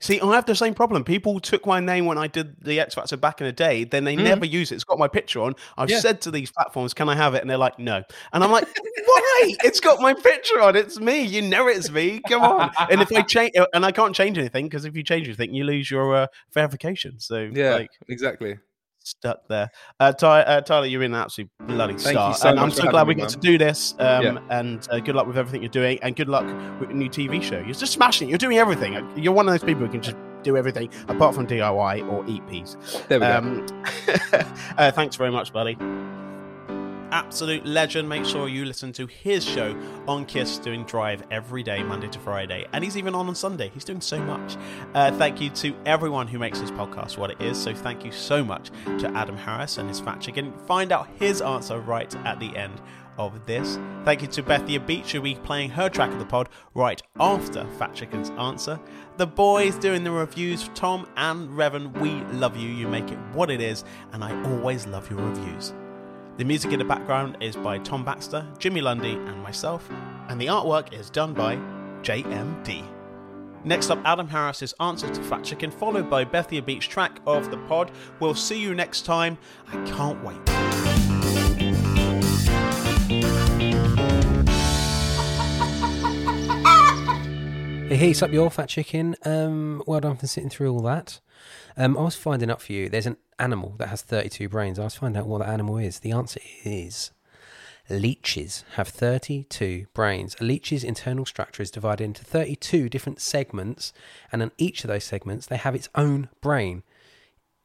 See, 0.00 0.20
I 0.20 0.34
have 0.34 0.46
the 0.46 0.54
same 0.54 0.74
problem. 0.74 1.04
People 1.04 1.40
took 1.40 1.66
my 1.66 1.78
name 1.78 2.06
when 2.06 2.16
I 2.18 2.26
did 2.26 2.56
the 2.62 2.80
X 2.80 2.94
Factor 2.94 3.16
back 3.16 3.40
in 3.40 3.46
the 3.46 3.52
day. 3.52 3.84
Then 3.84 4.04
they 4.04 4.16
Mhm. 4.16 4.24
never 4.24 4.46
use 4.46 4.72
it. 4.72 4.76
It's 4.76 4.84
got 4.84 4.98
my 4.98 5.08
picture 5.08 5.40
on. 5.42 5.54
I've 5.76 5.90
Yeah. 5.90 6.00
said 6.00 6.20
to 6.22 6.30
these 6.30 6.50
platforms, 6.50 6.94
"Can 6.94 7.08
I 7.08 7.14
have 7.14 7.34
it?" 7.34 7.42
And 7.42 7.50
they're 7.50 7.58
like, 7.58 7.78
"No." 7.78 8.02
And 8.32 8.42
I'm 8.42 8.50
like, 8.50 8.66
"Why? 9.04 9.54
It's 9.62 9.78
got 9.80 10.00
my 10.00 10.14
picture 10.14 10.60
on. 10.60 10.74
It's 10.74 10.98
me. 10.98 11.22
You 11.22 11.42
know 11.42 11.68
it's 11.68 11.90
me. 11.90 12.20
Come 12.28 12.42
on." 12.42 12.70
And 12.88 13.02
if 13.02 13.12
I 13.12 13.22
change, 13.22 13.52
and 13.74 13.84
I 13.84 13.92
can't 13.92 14.14
change 14.14 14.38
anything 14.38 14.66
because 14.66 14.84
if 14.84 14.96
you 14.96 15.02
change 15.02 15.26
anything, 15.28 15.54
you 15.54 15.64
lose 15.64 15.90
your 15.90 16.14
uh, 16.14 16.26
verification. 16.52 17.18
So 17.18 17.50
Yeah, 17.52 17.74
like 17.74 17.90
exactly. 18.08 18.58
Stuck 19.02 19.46
there. 19.48 19.70
Uh, 19.98 20.12
Ty, 20.12 20.42
uh, 20.42 20.60
Tyler, 20.60 20.86
you're 20.86 21.02
in 21.02 21.14
an 21.14 21.20
absolute 21.20 21.50
bloody 21.66 21.94
Thank 21.94 22.04
you 22.04 22.12
star, 22.12 22.34
so 22.34 22.48
and 22.48 22.60
I'm 22.60 22.70
so 22.70 22.88
glad 22.90 23.06
we 23.06 23.14
got 23.14 23.28
to 23.30 23.38
do 23.38 23.58
this. 23.58 23.94
Um, 23.98 24.22
Yeah. 24.22 24.38
And 24.50 24.86
uh, 24.90 25.00
good 25.00 25.14
luck 25.14 25.26
with 25.26 25.38
everything 25.38 25.62
you're 25.62 25.70
doing, 25.70 25.98
and 26.02 26.14
good 26.14 26.28
luck 26.28 26.46
with 26.78 26.88
the 26.88 26.94
new 26.94 27.08
TV 27.08 27.42
show. 27.42 27.58
You're 27.58 27.74
just 27.74 27.92
smashing 27.92 28.28
it. 28.28 28.30
You're 28.30 28.38
doing 28.38 28.58
everything. 28.58 28.92
You're 29.16 29.32
one 29.32 29.48
of 29.48 29.52
those 29.52 29.64
people 29.64 29.86
who 29.86 29.92
can 29.92 30.02
just 30.02 30.16
do 30.42 30.56
everything 30.56 30.90
apart 31.08 31.34
from 31.34 31.46
DIY 31.46 32.10
or 32.10 32.24
eat 32.26 32.46
peas. 32.48 32.76
There 33.08 33.20
we 33.20 33.26
go. 33.26 33.36
Um, 33.36 33.66
uh, 34.78 34.90
thanks 34.92 35.16
very 35.16 35.30
much, 35.30 35.52
buddy. 35.52 35.76
Absolute 37.12 37.66
legend. 37.66 38.08
Make 38.08 38.24
sure 38.24 38.48
you 38.48 38.64
listen 38.64 38.92
to 38.92 39.06
his 39.06 39.44
show 39.44 39.76
on 40.06 40.26
Kiss, 40.26 40.58
doing 40.58 40.84
Drive 40.84 41.22
every 41.30 41.62
day, 41.62 41.82
Monday 41.82 42.08
to 42.08 42.18
Friday. 42.18 42.66
And 42.72 42.84
he's 42.84 42.96
even 42.96 43.14
on 43.14 43.28
on 43.28 43.34
Sunday. 43.34 43.70
He's 43.74 43.84
doing 43.84 44.00
so 44.00 44.20
much. 44.20 44.56
Uh, 44.94 45.10
thank 45.12 45.40
you 45.40 45.50
to 45.50 45.74
everyone 45.86 46.28
who 46.28 46.38
makes 46.38 46.60
this 46.60 46.70
podcast 46.70 47.16
what 47.16 47.30
it 47.30 47.40
is. 47.40 47.60
So 47.60 47.74
thank 47.74 48.04
you 48.04 48.12
so 48.12 48.44
much 48.44 48.70
to 48.98 49.10
Adam 49.14 49.36
Harris 49.36 49.78
and 49.78 49.88
his 49.88 50.00
fact 50.00 50.22
check. 50.22 50.36
And 50.36 50.58
find 50.62 50.92
out 50.92 51.08
his 51.16 51.42
answer 51.42 51.80
right 51.80 52.14
at 52.24 52.38
the 52.40 52.56
end 52.56 52.80
of 53.18 53.44
this. 53.46 53.78
Thank 54.04 54.22
you 54.22 54.28
to 54.28 54.42
Bethia 54.42 54.84
Beach, 54.84 55.12
who'll 55.12 55.22
be 55.22 55.34
playing 55.34 55.70
her 55.70 55.88
track 55.88 56.10
of 56.10 56.18
the 56.18 56.24
pod 56.24 56.48
right 56.74 57.02
after 57.18 57.66
Fat 57.78 57.94
Chicken's 57.94 58.30
answer. 58.30 58.80
The 59.18 59.26
boys 59.26 59.76
doing 59.76 60.04
the 60.04 60.10
reviews, 60.10 60.70
Tom 60.74 61.06
and 61.16 61.50
Revan, 61.50 61.92
we 62.00 62.12
love 62.38 62.56
you. 62.56 62.68
You 62.68 62.88
make 62.88 63.10
it 63.10 63.18
what 63.34 63.50
it 63.50 63.60
is, 63.60 63.84
and 64.12 64.24
I 64.24 64.42
always 64.50 64.86
love 64.86 65.10
your 65.10 65.20
reviews. 65.20 65.74
The 66.40 66.46
music 66.46 66.72
in 66.72 66.78
the 66.78 66.86
background 66.86 67.36
is 67.40 67.54
by 67.54 67.76
Tom 67.80 68.02
Baxter, 68.02 68.46
Jimmy 68.58 68.80
Lundy, 68.80 69.12
and 69.12 69.42
myself, 69.42 69.86
and 70.30 70.40
the 70.40 70.46
artwork 70.46 70.90
is 70.98 71.10
done 71.10 71.34
by 71.34 71.56
JMD. 72.00 72.82
Next 73.62 73.90
up, 73.90 73.98
Adam 74.06 74.26
Harris's 74.26 74.72
answer 74.80 75.10
to 75.10 75.22
Fat 75.24 75.44
Chicken, 75.44 75.70
followed 75.70 76.08
by 76.08 76.24
Bethia 76.24 76.64
Beach 76.64 76.88
track 76.88 77.20
of 77.26 77.50
the 77.50 77.58
pod. 77.68 77.90
We'll 78.20 78.34
see 78.34 78.58
you 78.58 78.74
next 78.74 79.02
time. 79.02 79.36
I 79.68 79.84
can't 79.84 80.24
wait. 80.24 80.38
Hey, 87.90 87.96
heats 87.96 88.22
up 88.22 88.32
your 88.32 88.50
fat 88.50 88.70
chicken. 88.70 89.14
Um, 89.26 89.82
well 89.86 90.00
done 90.00 90.16
for 90.16 90.26
sitting 90.26 90.48
through 90.48 90.72
all 90.72 90.80
that. 90.84 91.20
Um, 91.76 91.96
I 91.96 92.02
was 92.02 92.16
finding 92.16 92.50
out 92.50 92.62
for 92.62 92.72
you. 92.72 92.88
There's 92.88 93.06
an 93.06 93.16
animal 93.38 93.74
that 93.78 93.88
has 93.88 94.02
32 94.02 94.48
brains. 94.48 94.78
I 94.78 94.84
was 94.84 94.96
finding 94.96 95.20
out 95.20 95.28
what 95.28 95.38
that 95.38 95.48
animal 95.48 95.78
is. 95.78 96.00
The 96.00 96.12
answer 96.12 96.40
is 96.64 97.12
leeches 97.88 98.64
have 98.74 98.88
32 98.88 99.86
brains. 99.92 100.36
A 100.40 100.44
leech's 100.44 100.84
internal 100.84 101.26
structure 101.26 101.62
is 101.62 101.70
divided 101.70 102.04
into 102.04 102.24
32 102.24 102.88
different 102.88 103.20
segments, 103.20 103.92
and 104.30 104.42
on 104.42 104.52
each 104.58 104.84
of 104.84 104.88
those 104.88 105.04
segments, 105.04 105.46
they 105.46 105.56
have 105.56 105.74
its 105.74 105.88
own 105.94 106.28
brain. 106.40 106.82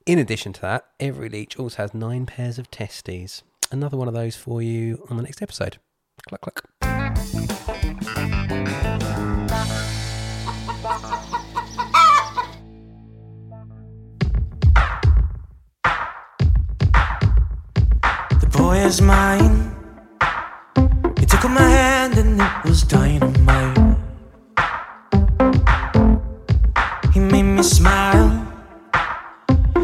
In 0.05 0.19
addition 0.19 0.53
to 0.53 0.61
that, 0.61 0.85
every 0.99 1.29
leech 1.29 1.57
also 1.57 1.83
has 1.83 1.93
nine 1.93 2.25
pairs 2.25 2.59
of 2.59 2.69
testes. 2.71 3.43
Another 3.71 3.97
one 3.97 4.07
of 4.07 4.13
those 4.13 4.35
for 4.35 4.61
you 4.61 5.05
on 5.09 5.17
the 5.17 5.23
next 5.23 5.41
episode. 5.41 5.77
Cluck, 6.27 6.41
cluck. 6.41 8.34
Boy 18.65 18.77
is 18.77 18.99
mine. 18.99 19.57
He 21.19 21.25
took 21.31 21.43
my 21.61 21.69
hand 21.79 22.13
and 22.21 22.41
it 22.41 22.55
was 22.65 22.81
dynamite. 22.81 23.77
He 27.13 27.19
made 27.19 27.49
me 27.57 27.63
smile. 27.77 28.29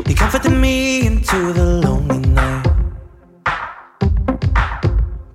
He 0.07 0.13
comforted 0.21 0.55
me 0.65 0.77
into 1.09 1.39
the 1.59 1.65
lonely 1.86 2.21
night. 2.41 2.67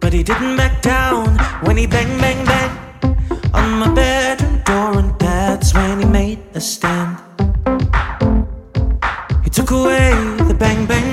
But 0.02 0.12
he 0.16 0.22
didn't 0.30 0.56
back 0.56 0.74
down 0.82 1.28
when 1.66 1.76
he 1.80 1.86
bang, 1.86 2.12
bang, 2.22 2.40
bang 2.50 2.72
on 3.58 3.66
my 3.80 3.88
bedroom 3.98 4.56
door, 4.68 4.92
and 5.02 5.12
that's 5.20 5.72
when 5.72 6.00
he 6.02 6.06
made 6.20 6.40
a 6.54 6.60
stand. 6.72 7.12
He 9.44 9.50
took 9.56 9.70
away 9.78 10.10
the 10.50 10.56
bang, 10.62 10.80
bang, 10.90 11.05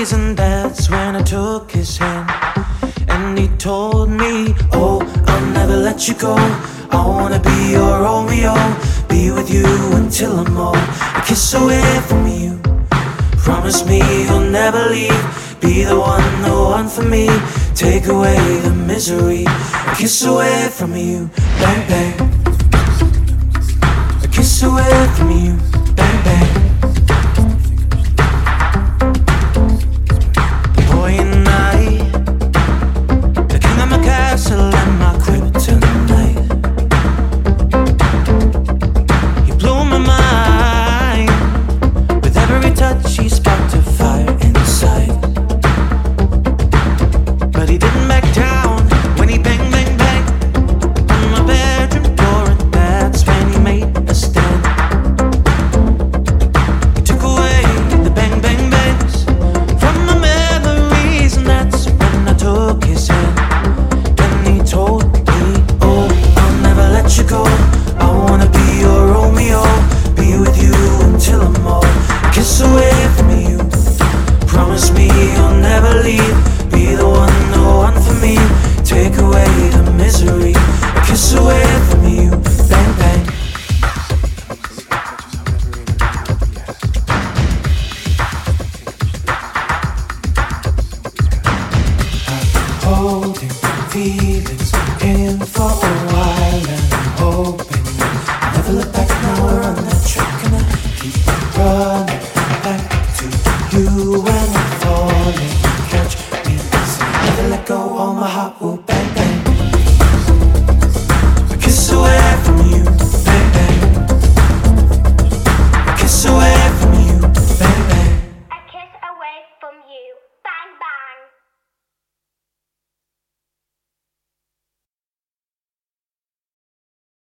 and 0.00 0.34
that's 0.34 0.88
when 0.88 1.14
I 1.14 1.20
took 1.22 1.72
his 1.72 1.98
hand 1.98 2.30
and 3.08 3.38
he 3.38 3.48
told 3.58 4.08
me, 4.08 4.54
Oh, 4.72 4.98
I'll 5.26 5.46
never 5.52 5.76
let 5.76 6.08
you 6.08 6.14
go. 6.14 6.36
I 6.90 7.04
wanna 7.06 7.38
be 7.38 7.72
your 7.72 8.00
Romeo, 8.00 8.54
be 9.10 9.30
with 9.30 9.52
you 9.52 9.66
until 9.92 10.38
I'm 10.38 10.56
old. 10.56 10.78
A 10.78 11.22
kiss 11.26 11.52
away 11.52 12.00
from 12.08 12.26
you. 12.26 12.58
Promise 13.44 13.84
me 13.84 13.98
you'll 14.24 14.48
never 14.50 14.88
leave. 14.88 15.60
Be 15.60 15.84
the 15.84 16.00
one, 16.00 16.42
the 16.44 16.54
one 16.54 16.88
for 16.88 17.02
me. 17.02 17.28
Take 17.74 18.06
away 18.06 18.38
the 18.62 18.72
misery. 18.72 19.44
A 19.44 19.94
kiss 19.98 20.24
away 20.24 20.70
from 20.72 20.96
you. 20.96 21.28
Bang, 21.60 21.88
bang. 21.90 22.14
A 24.24 24.28
kiss 24.32 24.62
away 24.62 25.08
from 25.14 25.30
you. 25.30 25.69